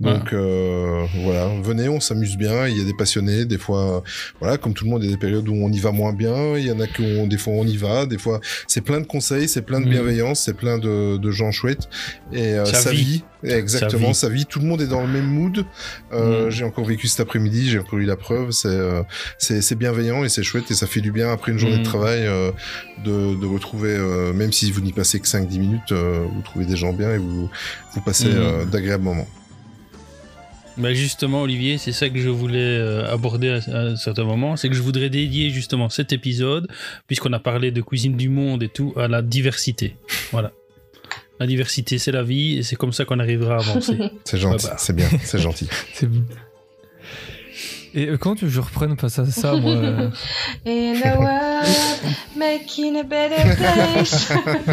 Donc 0.00 0.32
euh, 0.32 1.04
voilà, 1.22 1.48
venez, 1.62 1.88
on 1.88 2.00
s'amuse 2.12 2.36
bien. 2.36 2.66
Il 2.68 2.78
y 2.78 2.80
a 2.80 2.84
des 2.84 2.94
passionnés, 2.94 3.44
des 3.44 3.58
fois, 3.58 4.02
voilà, 4.40 4.58
comme 4.58 4.74
tout 4.74 4.84
le 4.84 4.90
monde, 4.90 5.02
il 5.02 5.06
y 5.06 5.12
a 5.12 5.16
des 5.16 5.20
périodes 5.20 5.48
où 5.48 5.54
on 5.54 5.70
y 5.70 5.78
va 5.78 5.92
moins 5.92 6.12
bien. 6.12 6.56
Il 6.56 6.64
y 6.66 6.70
en 6.70 6.80
a 6.80 6.86
qui 6.86 7.02
des 7.26 7.38
fois 7.38 7.52
on 7.54 7.66
y 7.66 7.76
va, 7.76 8.06
des 8.06 8.18
fois 8.18 8.40
c'est 8.66 8.80
plein 8.80 9.00
de 9.00 9.06
conseils, 9.06 9.48
c'est 9.48 9.62
plein 9.62 9.80
de 9.80 9.86
Mhm. 9.86 9.90
bienveillance, 9.92 10.40
c'est 10.40 10.54
plein 10.54 10.78
de, 10.78 11.16
de 11.16 11.30
gens 11.30 11.50
chouettes 11.52 11.88
et 12.32 12.54
euh, 12.54 12.64
Sa 12.64 12.90
vie. 12.90 13.22
vie, 13.42 13.50
exactement, 13.50 14.12
Sa 14.12 14.28
sa 14.28 14.32
vie. 14.32 14.46
Tout 14.46 14.60
le 14.60 14.66
monde 14.66 14.80
est 14.82 14.86
dans 14.86 15.00
le 15.02 15.08
même 15.08 15.26
mood. 15.26 15.64
Euh, 16.12 16.44
Mhm. 16.44 16.50
J'ai 16.50 16.64
encore 16.64 16.84
vécu 16.84 17.06
cet 17.08 17.20
après-midi, 17.20 17.68
j'ai 17.70 17.78
encore 17.78 17.98
eu 17.98 18.04
la 18.04 18.16
preuve. 18.16 18.50
C'est 18.52 18.68
euh, 18.68 19.02
c'est 19.38 19.74
bienveillant 19.76 20.24
et 20.24 20.28
c'est 20.28 20.42
chouette 20.42 20.70
et 20.70 20.74
ça 20.74 20.86
fait 20.86 21.00
du 21.00 21.12
bien 21.12 21.32
après 21.32 21.52
une 21.52 21.58
journée 21.58 21.78
de 21.78 21.84
travail 21.84 22.26
euh, 22.26 22.50
de, 23.04 23.34
de 23.40 23.46
retrouver, 23.46 23.96
même 24.34 24.52
si 24.52 24.70
vous 24.70 24.80
n'y 24.80 24.92
passez 24.92 25.18
que 25.18 25.26
5-10 25.26 25.58
minutes, 25.58 25.92
vous 25.92 26.42
trouvez 26.42 26.66
des 26.66 26.76
gens 26.76 26.92
bien 26.92 27.12
et 27.14 27.18
vous 27.18 27.48
vous 27.94 28.00
passez 28.00 28.28
d'agréables 28.70 29.04
moments. 29.04 29.26
Bah 30.78 30.94
justement, 30.94 31.42
Olivier, 31.42 31.76
c'est 31.78 31.92
ça 31.92 32.08
que 32.08 32.18
je 32.18 32.28
voulais 32.30 32.58
euh, 32.58 33.12
aborder 33.12 33.50
à, 33.50 33.56
à 33.76 33.80
un 33.88 33.96
certain 33.96 34.24
moment. 34.24 34.56
C'est 34.56 34.68
que 34.68 34.74
je 34.74 34.82
voudrais 34.82 35.10
dédier 35.10 35.50
justement 35.50 35.88
cet 35.90 36.12
épisode, 36.12 36.66
puisqu'on 37.06 37.32
a 37.34 37.38
parlé 37.38 37.70
de 37.70 37.80
cuisine 37.82 38.16
du 38.16 38.28
monde 38.28 38.62
et 38.62 38.68
tout, 38.68 38.92
à 38.96 39.06
la 39.08 39.20
diversité. 39.22 39.96
Voilà. 40.30 40.52
La 41.40 41.46
diversité, 41.46 41.98
c'est 41.98 42.12
la 42.12 42.22
vie, 42.22 42.58
et 42.58 42.62
c'est 42.62 42.76
comme 42.76 42.92
ça 42.92 43.04
qu'on 43.04 43.18
arrivera 43.18 43.56
à 43.56 43.58
avancer. 43.58 43.98
C'est 44.24 44.38
gentil, 44.38 44.64
Bah, 44.66 44.70
bah. 44.72 44.76
c'est 44.78 44.94
bien, 44.94 45.08
c'est 45.24 45.40
gentil. 45.40 45.68
C'est 45.92 46.06
bon. 46.10 46.22
Et 47.94 48.08
euh, 48.08 48.16
quand 48.16 48.34
tu 48.36 48.44
veux 48.44 48.50
que 48.50 48.54
je 48.54 48.60
reprenne 48.60 48.96
face 48.96 49.18
à 49.18 49.26
ça, 49.26 49.54
moi 49.54 49.72
euh, 49.72 50.08
In 50.66 50.94
the 51.00 51.18
world, 51.18 51.66
making 52.36 52.96
a 52.96 53.02
better 53.02 53.54
place. 53.56 54.32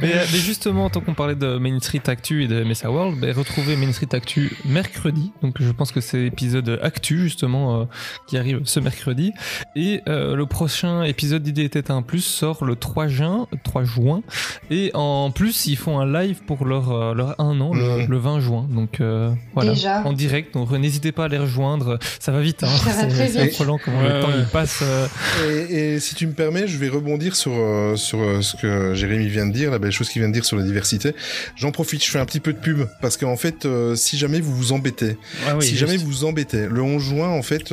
mais, 0.00 0.14
euh, 0.14 0.24
mais 0.32 0.38
justement, 0.38 0.88
tant 0.90 1.00
qu'on 1.00 1.14
parlait 1.14 1.34
de 1.34 1.58
Main 1.58 1.78
Street 1.80 2.02
Actu 2.06 2.44
et 2.44 2.48
de 2.48 2.62
MSA 2.64 2.90
World, 2.90 3.20
ben, 3.20 3.34
retrouvez 3.36 3.76
Main 3.76 3.92
Street 3.92 4.08
Actu 4.12 4.56
mercredi. 4.64 5.32
Donc 5.42 5.56
je 5.60 5.70
pense 5.72 5.92
que 5.92 6.00
c'est 6.00 6.18
l'épisode 6.18 6.78
Actu 6.82 7.18
justement 7.20 7.80
euh, 7.80 7.84
qui 8.26 8.38
arrive 8.38 8.60
ce 8.64 8.80
mercredi. 8.80 9.32
Et 9.76 10.00
euh, 10.08 10.34
le 10.36 10.46
prochain 10.46 11.02
épisode 11.02 11.42
d'Idée 11.42 11.64
était 11.64 11.90
un 11.90 12.02
plus 12.02 12.24
sort 12.24 12.64
le 12.64 12.76
3 12.76 13.08
juin, 13.08 13.46
3 13.64 13.84
juin. 13.84 14.22
Et 14.70 14.90
en 14.94 15.30
plus, 15.30 15.66
ils 15.66 15.76
font 15.76 15.98
un 15.98 16.10
live 16.10 16.40
pour 16.46 16.64
leur, 16.64 16.90
euh, 16.92 17.14
leur 17.14 17.38
1 17.40 17.60
an, 17.60 17.74
le, 17.74 17.80
Mhm. 17.90 18.06
le 18.08 18.18
20 18.18 18.40
juin. 18.40 18.66
Donc 18.70 19.00
euh, 19.00 19.30
voilà, 19.54 19.72
Déjà. 19.72 20.02
en 20.04 20.12
direct. 20.12 20.29
Donc 20.54 20.70
n'hésitez 20.72 21.12
pas 21.12 21.24
à 21.24 21.28
les 21.28 21.38
rejoindre. 21.38 21.98
Ça 22.18 22.32
va 22.32 22.40
vite, 22.40 22.62
hein. 22.62 22.68
C'est- 23.28 23.38
affolant 23.40 23.78
comment 23.82 24.00
Ouais, 24.00 24.12
le 24.14 24.20
temps 24.22 24.28
il 24.36 24.44
passe. 24.46 24.80
euh, 24.82 25.06
Et, 25.70 25.94
et 25.94 26.00
si 26.00 26.14
tu 26.14 26.26
me 26.26 26.32
permets, 26.32 26.66
je 26.66 26.76
vais 26.78 26.88
rebondir 26.88 27.36
sur 27.36 27.52
euh, 27.54 27.96
sur 27.96 28.20
euh, 28.20 28.40
ce 28.42 28.56
que 28.56 28.94
Jérémy 28.94 29.28
vient 29.28 29.46
de 29.46 29.52
dire, 29.52 29.70
la 29.70 29.78
belle 29.78 29.92
chose 29.92 30.08
qu'il 30.08 30.20
vient 30.22 30.28
de 30.28 30.34
dire 30.34 30.44
sur 30.44 30.56
la 30.56 30.62
diversité. 30.64 31.14
J'en 31.56 31.70
profite, 31.72 32.04
je 32.04 32.10
fais 32.10 32.18
un 32.18 32.24
petit 32.26 32.40
peu 32.40 32.52
de 32.52 32.58
pub 32.58 32.80
parce 33.00 33.16
qu'en 33.16 33.36
fait, 33.36 33.66
si 33.94 34.18
jamais 34.18 34.40
vous 34.40 34.54
vous 34.54 34.72
embêtez, 34.72 35.16
Ah 35.46 35.56
oui, 35.56 35.62
si 35.64 35.70
juste. 35.70 35.80
jamais 35.86 35.96
vous 35.96 36.06
vous 36.06 36.24
embêtez, 36.24 36.66
le 36.68 36.82
11 36.82 37.02
juin, 37.02 37.28
en 37.28 37.42
fait, 37.42 37.72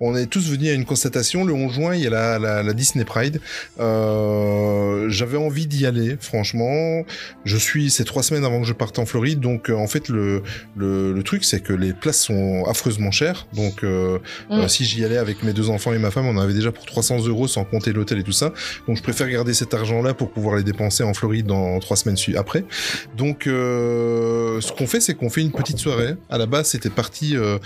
on 0.00 0.16
est 0.16 0.26
tous 0.26 0.50
venus 0.50 0.70
à 0.70 0.74
une 0.74 0.84
constatation. 0.84 1.44
Le 1.44 1.52
11 1.54 1.72
juin, 1.74 1.94
il 1.94 2.02
y 2.02 2.06
a 2.06 2.10
la, 2.10 2.38
la, 2.38 2.62
la 2.62 2.72
Disney 2.72 3.04
Pride. 3.04 3.40
Euh, 3.80 5.08
J'avais 5.08 5.36
envie 5.36 5.66
d'y 5.66 5.86
aller, 5.86 6.16
franchement. 6.20 7.02
Je 7.44 7.56
suis, 7.56 7.90
c'est 7.90 8.04
trois 8.04 8.22
semaines 8.22 8.44
avant 8.44 8.60
que 8.60 8.66
je 8.66 8.72
parte 8.72 8.98
en 8.98 9.06
Floride, 9.06 9.40
donc 9.40 9.70
en 9.70 9.86
fait, 9.86 10.08
le 10.08 10.42
le, 10.76 11.12
le 11.12 11.22
truc, 11.22 11.44
c'est 11.44 11.60
que 11.60 11.72
les 11.72 11.91
places 11.94 12.20
sont 12.22 12.64
affreusement 12.66 13.10
chères. 13.10 13.46
Donc, 13.52 13.84
euh, 13.84 14.18
Mm. 14.50 14.52
euh, 14.60 14.68
si 14.68 14.84
j'y 14.84 15.04
allais 15.04 15.18
avec 15.18 15.42
mes 15.42 15.52
deux 15.52 15.70
enfants 15.70 15.92
et 15.92 15.98
ma 15.98 16.10
femme, 16.10 16.26
on 16.26 16.36
en 16.36 16.40
avait 16.40 16.54
déjà 16.54 16.72
pour 16.72 16.86
300 16.86 17.26
euros 17.26 17.48
sans 17.48 17.64
compter 17.64 17.92
l'hôtel 17.92 18.18
et 18.18 18.22
tout 18.22 18.32
ça. 18.32 18.52
Donc, 18.86 18.96
je 18.96 19.02
préfère 19.02 19.28
garder 19.28 19.54
cet 19.54 19.74
argent-là 19.74 20.14
pour 20.14 20.30
pouvoir 20.30 20.56
les 20.56 20.62
dépenser 20.62 21.02
en 21.02 21.14
Floride 21.14 21.46
dans 21.46 21.78
trois 21.80 21.96
semaines 21.96 22.16
après. 22.36 22.64
Donc, 23.16 23.46
euh, 23.46 24.60
ce 24.60 24.72
qu'on 24.72 24.86
fait, 24.86 25.00
c'est 25.00 25.14
qu'on 25.14 25.30
fait 25.30 25.40
une 25.40 25.52
petite 25.52 25.78
soirée. 25.78 26.14
À 26.30 26.38
la 26.38 26.46
base, 26.46 26.68
c'était 26.68 26.90
parti 26.90 27.36
euh, 27.36 27.58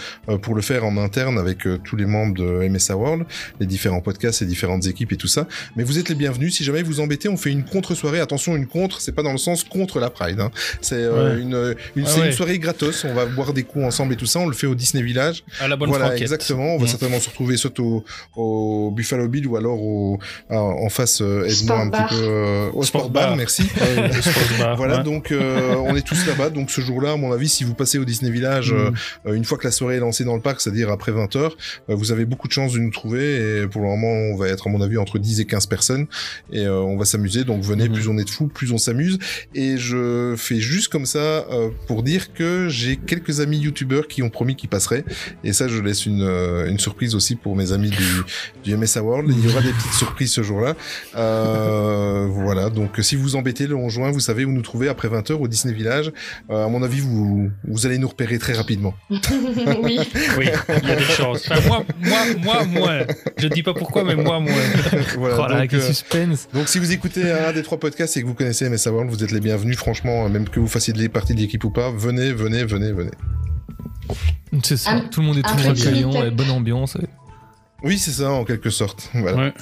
pour 0.42 0.54
le 0.54 0.62
faire 0.62 0.84
en 0.84 0.96
interne 0.96 1.38
avec 1.38 1.66
euh, 1.66 1.78
tous 1.82 1.96
les 1.96 2.06
membres 2.06 2.34
de 2.34 2.68
MSA 2.68 2.96
World, 2.96 3.24
les 3.60 3.66
différents 3.66 4.00
podcasts, 4.00 4.40
les 4.40 4.46
différentes 4.46 4.86
équipes 4.86 5.12
et 5.12 5.16
tout 5.16 5.26
ça. 5.28 5.46
Mais 5.76 5.84
vous 5.84 5.98
êtes 5.98 6.08
les 6.08 6.14
bienvenus. 6.14 6.54
Si 6.56 6.64
jamais 6.64 6.82
vous 6.82 7.00
embêtez, 7.00 7.28
on 7.28 7.36
fait 7.36 7.50
une 7.50 7.64
contre-soirée. 7.64 8.20
Attention, 8.20 8.56
une 8.56 8.66
contre, 8.66 9.00
c'est 9.00 9.12
pas 9.12 9.22
dans 9.22 9.32
le 9.32 9.38
sens 9.38 9.64
contre 9.64 10.00
la 10.00 10.10
Pride. 10.10 10.40
hein. 10.40 10.50
C'est 10.80 10.94
euh, 10.96 11.34
Ouais. 11.34 11.40
une, 11.40 11.74
une, 11.96 12.04
Ah 12.06 12.10
c'est 12.10 12.20
ouais. 12.20 12.26
une 12.26 12.32
soirée 12.32 12.58
gratos. 12.58 13.04
On 13.04 13.14
va 13.14 13.24
boire 13.26 13.52
des 13.52 13.62
coups 13.62 13.84
ensemble 13.84 14.12
et 14.16 14.18
tout 14.18 14.26
ça. 14.26 14.40
On 14.40 14.46
le 14.46 14.54
fait 14.54 14.66
au 14.66 14.74
Disney 14.74 15.02
Village. 15.02 15.44
À 15.60 15.68
la 15.68 15.76
bonne 15.76 15.88
voilà, 15.88 16.06
franquette. 16.06 16.22
exactement. 16.22 16.74
On 16.74 16.78
va 16.78 16.82
Mhm. 16.84 16.88
certainement 16.88 17.20
se 17.20 17.28
retrouver 17.28 17.56
soit 17.56 17.78
au, 17.80 18.04
au 18.34 18.90
Buffalo 18.90 19.28
Bill 19.28 19.46
ou 19.46 19.56
alors 19.56 19.80
au, 19.80 20.18
à- 20.50 20.58
en 20.60 20.88
face, 20.88 21.20
euh, 21.22 21.44
aide-moi 21.44 21.78
un 21.80 21.86
bar. 21.86 22.08
petit 22.08 22.14
peu, 22.18 22.22
euh, 22.24 22.68
au 22.72 22.82
Sport 22.82 23.02
Sport 23.02 23.10
Bar, 23.10 23.28
bar. 23.28 23.36
merci. 23.36 23.62
Sport 23.64 23.78
bar, 24.58 24.76
voilà, 24.76 24.98
ouais. 24.98 25.04
donc 25.04 25.30
euh, 25.32 25.74
on 25.76 25.94
est 25.96 26.06
tous 26.06 26.26
là-bas. 26.26 26.50
Donc 26.50 26.70
ce 26.70 26.80
jour-là, 26.80 27.12
à 27.12 27.16
mon 27.16 27.32
avis, 27.32 27.48
si 27.48 27.64
vous 27.64 27.74
passez 27.74 27.98
au 27.98 28.04
Disney 28.04 28.30
Village, 28.30 28.72
Mhm. 28.72 28.94
euh, 29.26 29.32
une 29.34 29.44
fois 29.44 29.58
que 29.58 29.64
la 29.64 29.70
soirée 29.70 29.96
est 29.96 30.00
lancée 30.00 30.24
dans 30.24 30.34
le 30.34 30.42
parc, 30.42 30.60
c'est-à-dire 30.60 30.90
après 30.90 31.12
20h, 31.12 31.52
vous 31.88 32.12
avez 32.12 32.24
beaucoup 32.24 32.48
de 32.48 32.52
chances 32.52 32.72
de 32.72 32.78
nous 32.78 32.90
trouver. 32.90 33.62
Et 33.62 33.66
pour 33.66 33.82
le 33.82 33.88
moment, 33.88 34.08
on 34.32 34.36
va 34.36 34.48
être, 34.48 34.66
à 34.66 34.70
mon 34.70 34.80
avis, 34.80 34.98
entre 34.98 35.18
10 35.18 35.40
et 35.40 35.44
15 35.44 35.66
personnes. 35.66 36.06
Et 36.52 36.60
euh, 36.66 36.80
on 36.80 36.96
va 36.96 37.04
s'amuser. 37.04 37.44
Donc 37.44 37.62
venez, 37.62 37.88
Mhm. 37.88 37.94
plus 37.94 38.08
on 38.08 38.18
est 38.18 38.24
de 38.24 38.30
fous, 38.30 38.46
plus 38.48 38.72
on 38.72 38.78
s'amuse. 38.78 39.18
Et 39.54 39.76
je 39.76 40.34
fais 40.36 40.60
juste 40.60 40.88
comme 40.88 41.06
ça 41.06 41.18
euh, 41.18 41.68
pour 41.86 42.02
dire 42.02 42.32
que 42.32 42.68
j'ai 42.68 42.96
quelques 42.96 43.40
amis 43.40 43.58
youtubeurs 43.58 44.05
qui 44.08 44.22
ont 44.22 44.30
promis 44.30 44.56
qu'ils 44.56 44.68
passeraient. 44.68 45.04
Et 45.44 45.52
ça, 45.52 45.68
je 45.68 45.80
laisse 45.80 46.06
une, 46.06 46.22
euh, 46.22 46.68
une 46.68 46.78
surprise 46.78 47.14
aussi 47.14 47.36
pour 47.36 47.56
mes 47.56 47.72
amis 47.72 47.90
du, 47.90 48.04
du 48.64 48.76
MSA 48.76 49.02
World. 49.02 49.30
Il 49.30 49.44
y 49.44 49.52
aura 49.52 49.62
des 49.62 49.72
petites 49.72 49.92
surprises 49.92 50.32
ce 50.32 50.42
jour-là. 50.42 50.74
Euh, 51.16 52.26
voilà, 52.30 52.70
donc 52.70 52.98
si 53.00 53.16
vous 53.16 53.36
embêtez 53.36 53.66
le 53.66 53.76
11 53.76 53.92
juin, 53.92 54.10
vous 54.10 54.20
savez 54.20 54.44
où 54.44 54.52
nous 54.52 54.62
trouver 54.62 54.88
après 54.88 55.08
20h 55.08 55.34
au 55.34 55.48
Disney 55.48 55.74
Village. 55.74 56.12
Euh, 56.50 56.66
à 56.66 56.68
mon 56.68 56.82
avis, 56.82 57.00
vous, 57.00 57.50
vous 57.64 57.86
allez 57.86 57.98
nous 57.98 58.08
repérer 58.08 58.38
très 58.38 58.52
rapidement. 58.54 58.94
oui. 59.10 59.98
Oui, 60.38 60.48
il 60.82 60.88
y 60.88 60.92
a 60.92 60.96
des 60.96 61.02
chances. 61.02 61.48
Enfin, 61.50 61.66
moi, 61.68 61.84
moi, 62.00 62.24
moi, 62.42 62.64
moi. 62.64 62.92
Je 63.36 63.48
dis 63.48 63.62
pas 63.62 63.74
pourquoi, 63.74 64.04
mais 64.04 64.14
moi, 64.14 64.40
moi. 64.40 64.52
voilà, 65.16 65.36
Oh 65.36 65.42
là 65.42 65.48
là, 65.48 65.60
donc, 65.60 65.70
quel 65.70 65.80
euh, 65.80 65.86
suspense. 65.86 66.48
donc 66.52 66.68
si 66.68 66.78
vous 66.78 66.92
écoutez 66.92 67.30
un 67.30 67.52
des 67.52 67.62
trois 67.62 67.78
podcasts 67.78 68.16
et 68.16 68.22
que 68.22 68.26
vous 68.26 68.34
connaissez 68.34 68.68
MSA 68.68 68.92
World, 68.92 69.10
vous 69.10 69.22
êtes 69.22 69.32
les 69.32 69.40
bienvenus. 69.40 69.76
Franchement, 69.76 70.28
même 70.28 70.48
que 70.48 70.60
vous 70.60 70.68
fassiez 70.68 70.92
de 70.92 71.06
partie 71.08 71.34
de 71.34 71.40
l'équipe 71.40 71.62
ou 71.64 71.70
pas, 71.70 71.90
venez, 71.90 72.32
venez, 72.32 72.64
venez, 72.64 72.92
venez. 72.92 73.10
C'est 74.62 74.76
ça, 74.76 74.92
Un- 74.92 75.00
tout 75.00 75.20
le 75.20 75.26
monde 75.26 75.38
est 75.38 75.42
toujours 75.42 75.70
accueillant, 75.70 76.30
bonne 76.32 76.50
ambiance. 76.50 76.96
Oui, 77.82 77.98
c'est 77.98 78.12
ça, 78.12 78.30
en 78.30 78.44
quelque 78.44 78.70
sorte. 78.70 79.10
Voilà. 79.14 79.36
Ouais. 79.36 79.54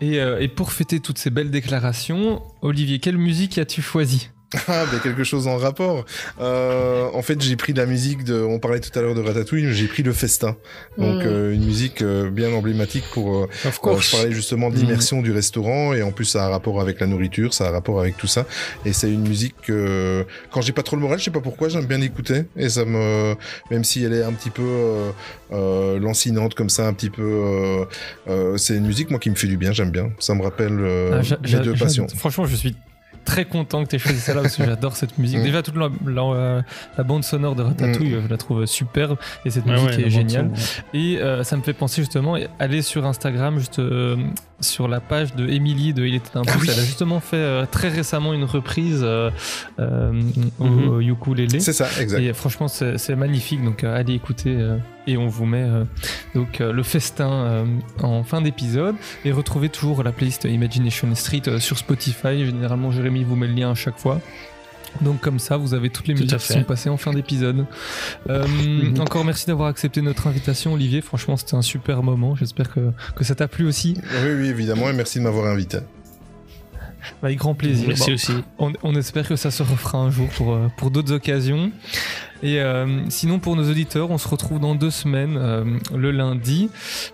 Et, 0.00 0.20
euh, 0.20 0.40
et 0.40 0.48
pour 0.48 0.72
fêter 0.72 1.00
toutes 1.00 1.18
ces 1.18 1.30
belles 1.30 1.50
déclarations, 1.50 2.42
Olivier, 2.60 2.98
quelle 2.98 3.18
musique 3.18 3.58
as-tu 3.58 3.82
choisi 3.82 4.30
Ah, 4.68 4.84
ben 4.90 4.98
quelque 5.00 5.24
chose 5.24 5.46
en 5.46 5.56
rapport. 5.56 6.04
Euh, 6.40 7.06
en 7.14 7.22
fait, 7.22 7.40
j'ai 7.40 7.56
pris 7.56 7.72
la 7.72 7.86
musique 7.86 8.24
de. 8.24 8.34
On 8.42 8.58
parlait 8.58 8.80
tout 8.80 8.96
à 8.98 9.02
l'heure 9.02 9.14
de 9.14 9.20
Ratatouille, 9.20 9.64
mais 9.64 9.72
j'ai 9.72 9.86
pris 9.86 10.02
le 10.02 10.12
festin. 10.12 10.56
Donc 10.98 11.22
Mm. 11.22 11.26
euh, 11.26 11.54
une 11.54 11.64
musique 11.64 12.02
euh, 12.02 12.30
bien 12.30 12.52
emblématique 12.52 13.04
pour. 13.12 13.36
euh, 13.36 13.48
Of 13.64 13.66
euh, 13.66 13.70
course. 13.80 14.06
je 14.10 14.16
parlais 14.16 14.32
justement 14.32 14.70
de 14.70 14.76
l'immersion 14.76 15.22
du 15.22 15.32
restaurant 15.32 15.92
et 15.94 16.02
en 16.02 16.10
plus 16.12 16.24
ça 16.26 16.44
a 16.44 16.46
un 16.48 16.50
rapport 16.50 16.80
avec 16.80 17.00
la 17.00 17.06
nourriture, 17.06 17.54
ça 17.54 17.66
a 17.66 17.68
un 17.68 17.72
rapport 17.72 18.00
avec 18.00 18.16
tout 18.16 18.26
ça. 18.26 18.46
Et 18.84 18.92
c'est 18.92 19.10
une 19.10 19.26
musique 19.26 19.54
que 19.62 20.24
quand 20.50 20.60
j'ai 20.60 20.72
pas 20.72 20.82
trop 20.82 20.96
le 20.96 21.02
moral, 21.02 21.18
je 21.18 21.24
sais 21.24 21.30
pas 21.30 21.40
pourquoi, 21.40 21.68
j'aime 21.68 21.86
bien 21.86 21.98
l'écouter 21.98 22.44
et 22.56 22.68
ça 22.68 22.84
me, 22.84 23.34
même 23.70 23.84
si 23.84 24.02
elle 24.04 24.12
est 24.12 24.22
un 24.22 24.32
petit 24.32 24.50
peu 24.50 24.62
euh, 24.62 25.10
euh, 25.52 25.98
lancinante 25.98 26.54
comme 26.54 26.70
ça, 26.70 26.86
un 26.86 26.92
petit 26.92 27.10
peu. 27.10 27.22
euh, 27.22 27.84
euh, 28.28 28.56
c'est 28.56 28.76
une 28.76 28.86
musique 28.86 29.10
moi 29.10 29.18
qui 29.18 29.30
me 29.30 29.34
fait 29.34 29.46
du 29.46 29.56
bien, 29.56 29.72
j'aime 29.72 29.90
bien. 29.90 30.10
Ça 30.18 30.34
me 30.34 30.42
rappelle 30.42 30.78
euh, 30.80 31.22
Ah, 31.30 31.36
mes 31.42 31.60
deux 31.60 31.74
passions. 31.74 32.06
Franchement, 32.16 32.46
je 32.46 32.56
suis 32.56 32.76
très 33.24 33.44
content 33.44 33.84
que 33.84 33.88
tu 33.90 33.96
aies 33.96 33.98
choisi 33.98 34.20
ça 34.20 34.34
là 34.34 34.42
parce 34.42 34.56
que 34.56 34.64
j'adore 34.64 34.96
cette 34.96 35.16
musique. 35.18 35.38
Mm. 35.38 35.42
Déjà, 35.44 35.62
toute 35.62 35.76
la, 35.76 35.88
la- 36.06 36.22
euh, 36.22 36.62
la 36.98 37.04
bande 37.04 37.24
sonore 37.24 37.54
de 37.54 37.62
Ratatouille, 37.62 38.14
euh, 38.14 38.20
je 38.24 38.28
la 38.28 38.36
trouve 38.36 38.66
superbe 38.66 39.16
et 39.44 39.50
cette 39.50 39.64
Ouais, 39.66 39.72
musique 39.72 39.88
ouais, 39.90 40.06
est 40.06 40.10
géniale. 40.10 40.50
son, 40.54 40.82
Et 40.94 41.18
euh, 41.18 41.42
ça 41.44 41.56
me 41.56 41.62
fait 41.62 41.72
penser 41.72 42.02
justement, 42.02 42.36
aller 42.58 42.82
sur 42.82 43.06
Instagram, 43.06 43.58
juste 43.58 43.78
euh, 43.78 44.16
sur 44.62 44.88
la 44.88 45.00
page 45.00 45.34
de 45.34 45.46
Emily 45.48 45.92
de 45.92 46.06
Il 46.06 46.14
était 46.14 46.36
un 46.36 46.42
Ah 46.46 46.52
oui. 46.60 46.68
Elle 46.72 46.80
a 46.80 46.84
justement 46.84 47.20
fait 47.20 47.36
euh, 47.36 47.66
très 47.70 47.88
récemment 47.88 48.32
une 48.32 48.44
reprise 48.44 49.00
euh, 49.02 49.30
euh, 49.78 50.22
au, 50.58 50.64
Mhm. 50.64 50.88
au 50.88 51.00
ukulélé. 51.00 51.60
C'est 51.60 51.72
ça, 51.74 51.88
exact. 52.00 52.20
Et 52.20 52.32
franchement, 52.32 52.68
c'est 52.68 53.16
magnifique. 53.16 53.62
Donc, 53.62 53.84
euh, 53.84 53.94
allez 53.96 54.14
écouter. 54.14 54.54
euh, 54.56 54.78
et 55.08 55.16
on 55.16 55.26
vous 55.26 55.46
met 55.46 55.66
donc 56.32 56.60
le 56.60 56.82
festin 56.84 57.66
en 58.00 58.22
fin 58.22 58.40
d'épisode. 58.40 58.94
Et 59.24 59.32
retrouvez 59.32 59.68
toujours 59.68 60.04
la 60.04 60.12
playlist 60.12 60.44
Imagination 60.44 61.12
Street 61.16 61.42
sur 61.58 61.76
Spotify. 61.76 62.44
Généralement, 62.46 62.92
Jérémy 62.92 63.24
vous 63.24 63.34
met 63.34 63.48
le 63.48 63.54
lien 63.54 63.72
à 63.72 63.74
chaque 63.74 63.98
fois. 63.98 64.20
Donc 65.00 65.20
comme 65.20 65.38
ça, 65.38 65.56
vous 65.56 65.74
avez 65.74 65.90
toutes 65.90 66.06
les 66.08 66.14
musiques 66.14 66.36
qui 66.38 66.52
sont 66.52 66.62
passées 66.64 66.88
en 66.90 66.96
fin 66.96 67.12
d'épisode. 67.12 67.64
Euh, 68.28 68.46
Mhm. 68.46 69.00
Encore 69.00 69.24
merci 69.24 69.46
d'avoir 69.46 69.68
accepté 69.68 70.02
notre 70.02 70.26
invitation, 70.26 70.74
Olivier. 70.74 71.00
Franchement, 71.00 71.36
c'était 71.36 71.54
un 71.54 71.62
super 71.62 72.02
moment. 72.02 72.36
J'espère 72.36 72.70
que, 72.72 72.90
que 73.16 73.24
ça 73.24 73.34
t'a 73.34 73.48
plu 73.48 73.66
aussi. 73.66 73.96
Oui, 74.24 74.30
oui, 74.38 74.48
évidemment, 74.48 74.88
et 74.90 74.92
merci 74.92 75.18
de 75.18 75.24
m'avoir 75.24 75.46
invité. 75.46 75.78
Avec 77.22 77.38
grand 77.38 77.54
plaisir. 77.54 77.88
Merci 77.88 78.10
Bon, 78.10 78.14
aussi. 78.14 78.32
On, 78.58 78.72
on 78.82 78.94
espère 78.94 79.26
que 79.26 79.36
ça 79.36 79.50
se 79.50 79.62
refera 79.62 79.98
un 79.98 80.10
jour 80.10 80.28
pour, 80.36 80.52
euh, 80.52 80.68
pour 80.76 80.90
d'autres 80.90 81.12
occasions. 81.12 81.70
Et 82.42 82.60
euh, 82.60 83.08
sinon, 83.08 83.38
pour 83.38 83.54
nos 83.54 83.70
auditeurs, 83.70 84.10
on 84.10 84.18
se 84.18 84.28
retrouve 84.28 84.58
dans 84.58 84.74
deux 84.74 84.90
semaines, 84.90 85.36
euh, 85.36 85.64
le 85.94 86.10
lundi, 86.10 86.70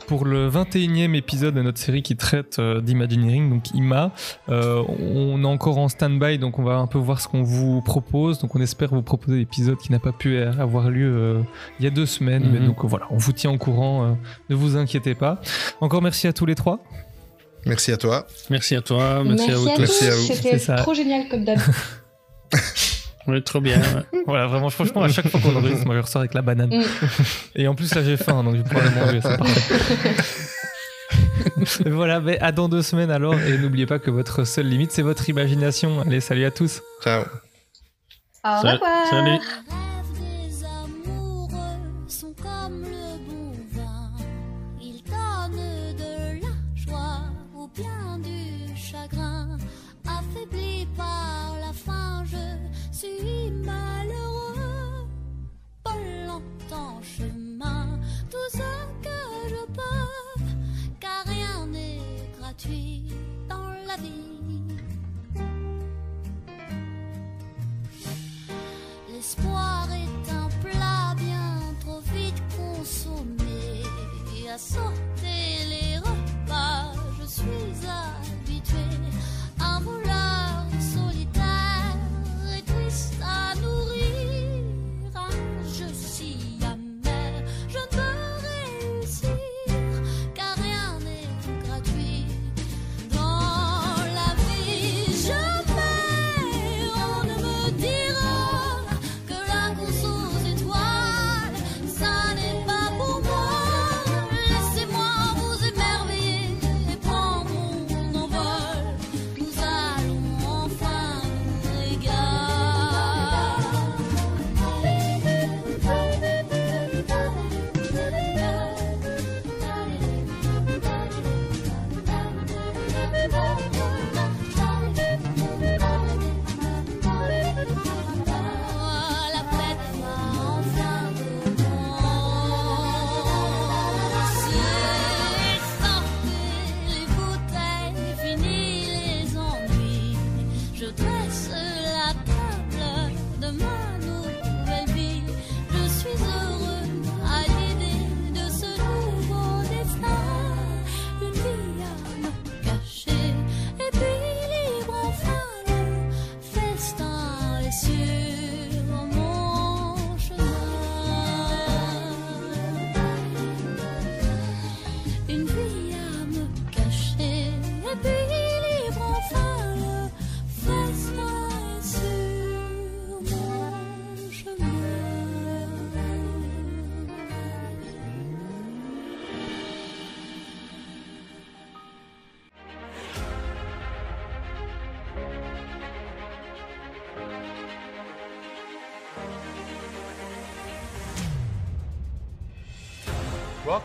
pour 0.07 0.25
le 0.25 0.49
21e 0.49 1.15
épisode 1.15 1.55
de 1.55 1.63
notre 1.63 1.79
série 1.79 2.03
qui 2.03 2.17
traite 2.17 2.59
euh, 2.59 2.81
d'Imagineering, 2.81 3.51
donc 3.51 3.71
IMA. 3.75 4.13
On 4.49 5.43
est 5.43 5.47
encore 5.47 5.79
en 5.79 5.89
stand-by, 5.89 6.39
donc 6.39 6.59
on 6.59 6.63
va 6.63 6.77
un 6.77 6.87
peu 6.87 6.99
voir 6.99 7.21
ce 7.21 7.29
qu'on 7.29 7.43
vous 7.43 7.83
propose. 7.83 8.39
Donc 8.39 8.57
on 8.57 8.61
espère 8.61 8.89
vous 8.91 9.03
proposer 9.03 9.39
l'épisode 9.39 9.77
qui 9.77 9.93
n'a 9.93 9.99
pas 9.99 10.13
pu 10.13 10.39
avoir 10.39 10.91
lieu 10.91 11.45
il 11.79 11.85
y 11.85 11.87
a 11.89 11.91
deux 11.91 12.07
semaines. 12.07 12.45
Mhm. 12.45 12.53
Mais 12.53 12.67
donc 12.67 12.85
voilà, 12.85 13.07
on 13.11 13.19
vous 13.19 13.33
tient 13.33 13.51
au 13.51 13.59
courant, 13.59 14.17
ne 14.49 14.55
vous 14.55 14.77
inquiétez 14.77 15.15
pas. 15.15 15.41
Encore 15.81 16.01
merci 16.01 16.27
à 16.27 16.33
tous 16.33 16.47
les 16.47 16.55
trois. 16.55 16.81
Merci 17.69 17.93
à 17.93 17.97
toi. 17.97 18.27
Merci 18.51 18.75
à 18.75 18.81
toi, 18.81 19.23
merci, 19.25 19.51
à 19.51 19.57
vous 19.57 19.69
tous. 19.69 19.79
Merci 19.79 20.07
à 20.07 20.15
vous. 20.15 20.27
C'était 20.35 20.77
trop 20.77 20.95
génial 20.95 21.29
comme 21.29 21.45
d'hab. 21.45 21.59
Ouais, 23.27 23.43
trop 23.43 23.61
bien. 23.61 23.79
ouais. 23.79 24.23
Voilà, 24.27 24.47
vraiment, 24.47 24.71
franchement, 24.71 25.03
à 25.03 25.09
chaque 25.09 25.29
fois 25.29 25.39
qu'on 25.39 25.55
enregistre, 25.55 25.85
moi 25.85 25.95
je 25.97 26.01
ressors 26.01 26.21
avec 26.21 26.33
la 26.33 26.41
banane. 26.41 26.71
Mm. 26.71 26.83
Et 27.57 27.69
en 27.69 27.75
plus, 27.75 27.95
là, 27.95 28.03
j'ai 28.03 28.17
faim, 28.17 28.43
donc 28.43 28.57
je 28.57 28.63
vais 28.63 28.65
pouvoir 28.65 28.85
le 28.87 28.91
manger, 28.99 29.21
c'est 29.23 29.37
parfait. 29.37 30.15
voilà, 31.91 32.21
mais 32.21 32.39
à 32.41 32.51
dans 32.51 32.71
deux 32.71 32.81
semaines 32.81 33.11
alors, 33.11 33.39
et 33.39 33.59
n'oubliez 33.59 33.85
pas 33.85 33.99
que 33.99 34.11
votre 34.11 34.45
seule 34.45 34.67
limite, 34.67 34.93
c'est 34.93 35.03
votre 35.03 35.29
imagination. 35.29 36.01
Allez, 36.01 36.21
salut 36.21 36.47
à 36.47 36.51
tous. 36.51 36.81
Ciao. 37.05 37.25
Au 38.45 38.57
revoir. 38.57 38.79
Salut. 39.11 39.41
À 74.59 75.08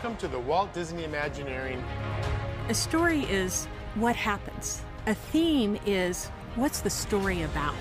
Welcome 0.04 0.20
to 0.20 0.28
the 0.28 0.38
Walt 0.38 0.74
Disney 0.74 1.04
Imagineering. 1.04 1.82
A 2.68 2.74
story 2.74 3.22
is 3.22 3.64
what 3.94 4.14
happens. 4.14 4.82
A 5.06 5.14
theme 5.14 5.78
is 5.86 6.26
what's 6.56 6.80
the 6.80 6.90
story 6.90 7.40
about. 7.40 7.74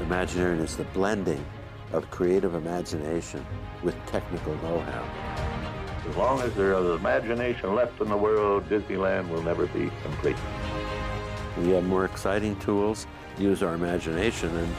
Imagineering 0.00 0.60
is 0.60 0.76
the 0.76 0.84
blending 0.84 1.44
of 1.92 2.08
creative 2.12 2.54
imagination 2.54 3.44
with 3.82 3.96
technical 4.06 4.54
know-how. 4.58 6.08
As 6.08 6.16
long 6.16 6.40
as 6.40 6.54
there 6.54 6.74
is 6.74 7.00
imagination 7.00 7.74
left 7.74 8.00
in 8.00 8.10
the 8.10 8.16
world, 8.16 8.68
Disneyland 8.68 9.28
will 9.28 9.42
never 9.42 9.66
be 9.66 9.90
complete. 10.04 10.36
We 11.58 11.70
have 11.70 11.82
more 11.82 12.04
exciting 12.04 12.56
tools, 12.60 13.08
use 13.38 13.64
our 13.64 13.74
imagination, 13.74 14.56
and 14.56 14.72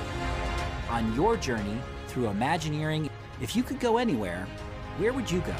On 0.89 1.13
your 1.15 1.35
journey 1.35 1.81
through 2.07 2.29
Imagineering, 2.29 3.09
if 3.41 3.57
you 3.57 3.61
could 3.61 3.81
go 3.81 3.97
anywhere, 3.97 4.47
where 4.99 5.11
would 5.11 5.29
you 5.29 5.41
go? 5.41 5.55